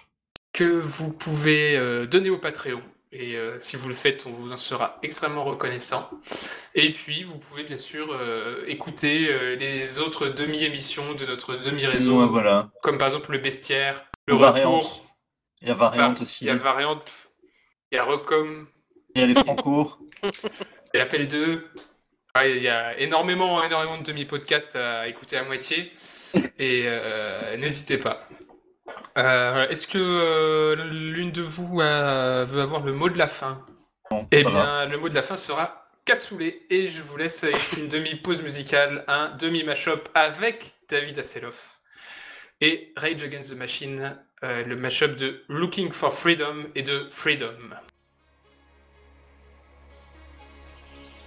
que 0.51 0.63
vous 0.65 1.11
pouvez 1.13 1.77
donner 2.07 2.29
au 2.29 2.37
Patreon. 2.37 2.81
Et 3.15 3.35
euh, 3.37 3.59
si 3.59 3.75
vous 3.75 3.87
le 3.87 3.93
faites, 3.93 4.25
on 4.25 4.31
vous 4.31 4.53
en 4.53 4.57
sera 4.57 4.97
extrêmement 5.03 5.43
reconnaissant. 5.43 6.09
Et 6.73 6.89
puis, 6.89 7.21
vous 7.21 7.37
pouvez 7.37 7.63
bien 7.63 7.77
sûr 7.77 8.07
euh, 8.11 8.63
écouter 8.67 9.27
euh, 9.29 9.55
les 9.55 9.99
autres 10.01 10.27
demi-émissions 10.29 11.13
de 11.13 11.25
notre 11.27 11.55
demi-réseau, 11.55 12.19
Ouais, 12.21 12.27
voilà. 12.27 12.71
comme 12.81 12.97
par 12.97 13.09
exemple 13.09 13.31
le 13.31 13.37
Bestiaire, 13.37 14.03
le. 14.25 14.33
Retour, 14.33 15.05
Il 15.61 15.67
y 15.67 15.71
a 15.71 15.75
Variante 15.75 16.13
Var- 16.15 16.21
aussi. 16.23 16.43
il 16.43 16.47
y 16.47 16.49
a 16.49 16.55
Variante, 16.55 17.07
il 17.91 17.95
y 17.95 17.99
a 17.99 18.03
Recom, 18.03 18.67
Il 19.15 19.21
y 19.21 19.23
a 19.23 19.27
les 19.27 19.35
Francours. 19.35 19.99
il 20.23 20.29
y 20.95 20.97
a 20.97 20.99
l'Appel 20.99 21.27
2, 21.27 21.61
Ouais, 22.35 22.57
Il 22.57 22.63
y 22.63 22.67
a 22.67 22.97
énormément, 22.99 23.63
énormément 23.63 23.99
de 23.99 24.03
demi-podcasts 24.03 24.75
à 24.75 25.07
écouter 25.07 25.37
à 25.37 25.43
moitié. 25.43 25.91
Et 26.57 26.87
n'hésitez 27.59 27.99
pas. 27.99 28.27
Euh, 29.17 29.67
Est-ce 29.69 29.87
que 29.87 29.97
euh, 29.97 30.75
l'une 30.91 31.31
de 31.31 31.41
vous 31.41 31.79
euh, 31.81 32.45
veut 32.47 32.61
avoir 32.61 32.81
le 32.83 32.91
mot 32.93 33.09
de 33.09 33.17
la 33.17 33.27
fin 33.27 33.65
Bon, 34.09 34.27
Eh 34.31 34.43
va. 34.43 34.49
bien, 34.49 34.85
le 34.87 34.97
mot 34.97 35.09
de 35.09 35.15
la 35.15 35.21
fin 35.23 35.35
sera 35.35 35.87
cassoulet. 36.05 36.61
Et 36.69 36.87
je 36.87 37.01
vous 37.01 37.17
laisse 37.17 37.43
avec 37.43 37.73
une 37.77 37.87
demi-pause 37.87 38.41
musicale, 38.41 39.03
un 39.07 39.29
demi-mashup 39.37 40.09
avec 40.13 40.73
David 40.89 41.17
Hasselhoff 41.19 41.79
et 42.61 42.93
Rage 42.97 43.23
Against 43.23 43.51
the 43.53 43.57
Machine, 43.57 44.17
euh, 44.43 44.63
le 44.63 44.75
mashup 44.75 45.15
de 45.15 45.43
Looking 45.49 45.91
for 45.91 46.13
Freedom 46.13 46.65
et 46.75 46.81
de 46.81 47.07
Freedom. 47.11 47.55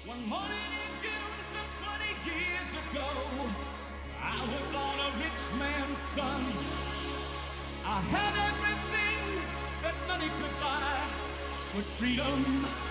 One 0.08 0.20
morning 0.28 0.75
but 11.76 11.84
freedom 11.98 12.85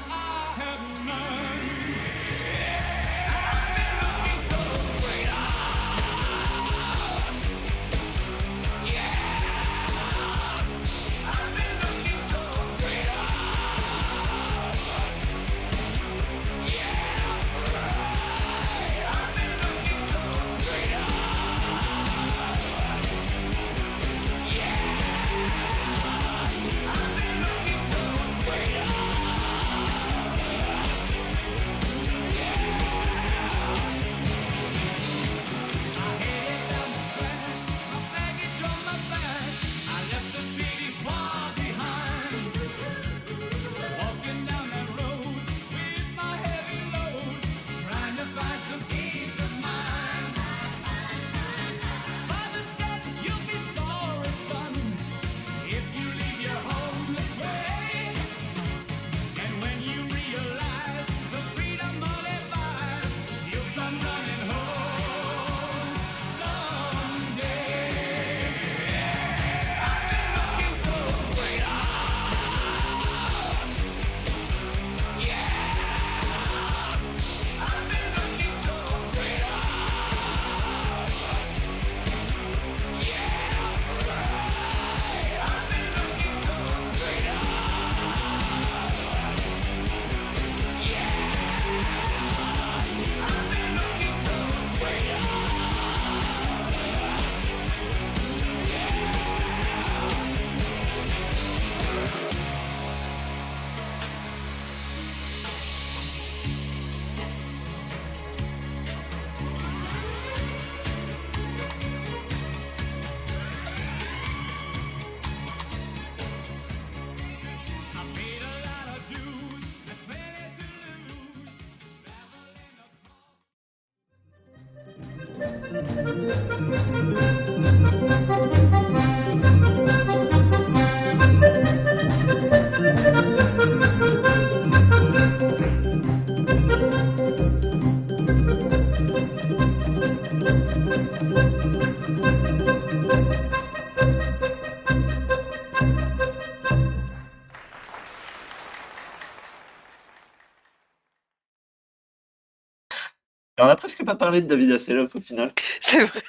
on 153.66 153.70
a 153.70 153.76
presque 153.76 154.04
pas 154.06 154.16
parlé 154.16 154.42
de 154.42 154.48
David 154.48 154.72
Hasselhoff 154.72 155.16
au 155.16 155.22
final. 155.22 155.52
C'est 155.80 156.06
vrai. 156.06 156.22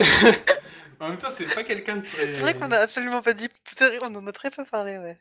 En 1.00 1.08
même 1.08 1.18
temps, 1.18 1.28
c'est 1.28 1.46
pas 1.46 1.64
quelqu'un 1.64 1.96
de 1.96 2.06
très. 2.06 2.34
C'est 2.34 2.40
vrai 2.40 2.54
qu'on 2.54 2.72
a 2.72 2.78
absolument 2.78 3.20
pas 3.20 3.34
dit. 3.34 3.50
On 4.00 4.14
en 4.14 4.26
a 4.26 4.32
très 4.32 4.50
peu 4.50 4.64
parlé, 4.64 4.96
ouais. 4.96 5.18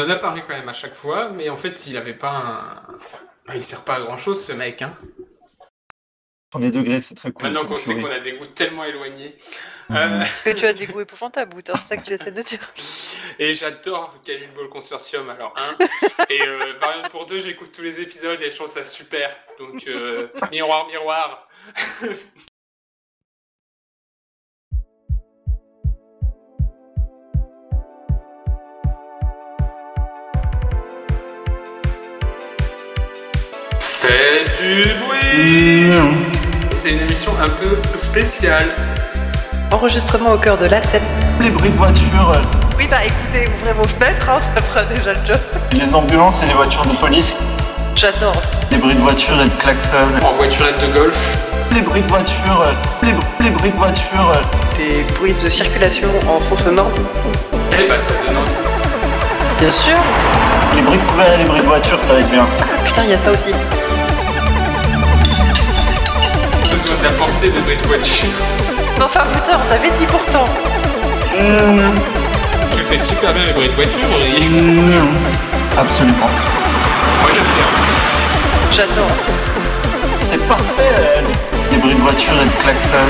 On 0.00 0.04
en 0.04 0.10
a 0.10 0.16
parlé 0.16 0.42
quand 0.42 0.54
même 0.54 0.68
à 0.68 0.72
chaque 0.72 0.94
fois, 0.94 1.28
mais 1.28 1.48
en 1.48 1.56
fait, 1.56 1.86
il 1.86 1.96
avait 1.96 2.14
pas 2.14 2.82
un. 3.48 3.54
Il 3.54 3.62
sert 3.62 3.84
pas 3.84 3.96
à 3.96 4.00
grand 4.00 4.16
chose, 4.16 4.44
ce 4.44 4.52
mec. 4.52 4.82
Hein. 4.82 4.96
Premier 6.50 6.72
degré, 6.72 7.00
c'est 7.00 7.14
très 7.14 7.30
cool. 7.30 7.44
Maintenant 7.44 7.64
qu'on 7.64 7.78
sait 7.78 7.94
qu'on 7.94 8.10
a 8.10 8.18
des 8.18 8.32
goûts 8.32 8.44
tellement 8.46 8.82
éloignés. 8.82 9.36
Euh, 9.92 10.24
Que 10.44 10.50
tu 10.50 10.66
as 10.66 10.72
des 10.72 10.86
goûts 10.86 11.00
épouvantables, 11.00 11.56
ou 11.56 11.60
c'est 11.64 11.76
ça 11.76 11.96
que 11.96 12.04
tu 12.04 12.12
essaies 12.12 12.32
de 12.32 12.42
dire 12.42 12.72
Et 13.38 13.54
j'adore 13.54 14.16
Cannibal 14.24 14.68
Consortium, 14.68 15.30
alors 15.30 15.54
un. 15.56 15.78
Et 16.28 16.42
euh, 16.42 16.72
Variante 16.80 17.08
pour 17.10 17.26
deux, 17.26 17.38
j'écoute 17.38 17.70
tous 17.72 17.82
les 17.82 18.00
épisodes 18.00 18.42
et 18.42 18.50
je 18.50 18.56
trouve 18.56 18.66
ça 18.66 18.84
super. 18.84 19.30
Donc, 19.60 19.86
euh, 19.86 20.26
miroir, 20.50 20.88
miroir. 20.88 21.46
Faites 33.78 34.62
du 34.62 34.82
bruit 34.98 36.39
C'est 36.80 36.92
une 36.92 37.00
émission 37.00 37.32
un 37.42 37.48
peu 37.50 37.78
spéciale. 37.94 38.64
Enregistrement 39.70 40.32
au 40.32 40.38
cœur 40.38 40.56
de 40.56 40.64
la 40.64 40.82
scène. 40.82 41.02
Les 41.42 41.50
bruits 41.50 41.68
de 41.68 41.76
voiture, 41.76 42.32
euh, 42.34 42.38
Oui, 42.78 42.88
bah 42.90 43.04
écoutez, 43.04 43.50
ouvrez 43.60 43.74
vos 43.74 43.84
fenêtres, 43.84 44.26
hein, 44.30 44.38
ça 44.40 44.62
fera 44.62 44.84
déjà 44.84 45.12
le 45.12 45.18
job. 45.26 45.36
les 45.72 45.94
ambulances 45.94 46.42
et 46.42 46.46
les 46.46 46.54
voitures 46.54 46.86
de 46.86 46.96
police, 46.96 47.36
J'adore. 47.94 48.32
les 48.70 48.78
bruits 48.78 48.94
de 48.94 49.00
voiture 49.00 49.38
et 49.42 49.44
de 49.50 49.54
klaxon, 49.56 49.96
En 50.24 50.32
voiturette 50.32 50.80
de 50.80 50.90
golf. 50.90 51.36
les 51.74 51.82
bruits 51.82 52.00
de 52.02 52.08
voiture, 52.08 52.62
euh, 52.64 52.72
les, 53.02 53.12
br- 53.12 53.44
les 53.44 53.50
bruits 53.50 53.72
de 53.72 53.76
voiture, 53.76 54.32
euh, 54.34 54.78
Des 54.78 55.04
bruits 55.18 55.34
de 55.44 55.50
circulation 55.50 56.08
en 56.30 56.40
fond 56.40 56.56
sonore. 56.56 56.90
Eh 57.78 57.88
bah, 57.88 57.98
ça 57.98 58.14
donne 58.26 58.38
envie. 58.38 58.56
Bien 59.58 59.70
sûr. 59.70 59.96
les 60.76 60.80
bruits 60.80 60.96
de 60.96 61.02
poubelle, 61.02 61.38
les 61.40 61.44
bruits 61.44 61.60
de 61.60 61.66
voiture, 61.66 61.98
ça 62.06 62.14
va 62.14 62.20
être 62.20 62.30
bien. 62.30 62.46
Ah, 62.62 62.64
putain, 62.86 63.02
il 63.04 63.10
y 63.10 63.14
a 63.14 63.18
ça 63.18 63.30
aussi. 63.30 63.52
D'apporter 67.02 67.50
des 67.50 67.60
bruits 67.60 67.76
de 67.76 67.86
voiture. 67.86 68.28
Enfin, 69.02 69.22
putain, 69.32 69.58
on 69.64 69.70
t'avait 69.70 69.90
dit 69.98 70.06
pourtant. 70.06 70.44
Tu 72.76 72.82
fais 72.82 72.98
super 72.98 73.32
bien 73.32 73.46
les 73.46 73.52
bruits 73.52 73.68
de 73.68 73.74
voiture, 73.74 73.98
Uri. 74.18 74.50
Absolument. 75.78 76.30
Moi, 77.22 77.30
j'aime 77.32 77.44
bien. 77.44 77.66
J'adore. 78.70 79.16
C'est 80.20 80.46
parfait, 80.46 81.22
les 81.70 81.78
bruits 81.78 81.94
de 81.94 82.00
voiture 82.00 82.34
et 82.40 82.44
de 82.44 82.62
klaxon, 82.62 83.06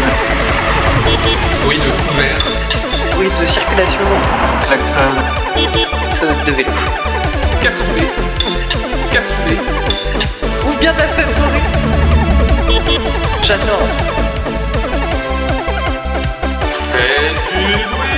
Bruit 1.65 1.79
de 1.79 1.91
couvert. 2.03 2.39
Bruit 3.15 3.29
de 3.41 3.47
circulation 3.47 4.01
klaxon. 4.67 5.11
de 6.47 6.53
vélo. 6.53 6.71
Cassoulet. 7.61 8.09
Cassoulet. 9.11 9.59
Ou 10.67 10.73
bien 10.79 10.93
ta 10.95 11.05
favorite 11.09 11.80
J'adore. 13.43 13.89
C'est 16.69 16.99
du 17.53 18.10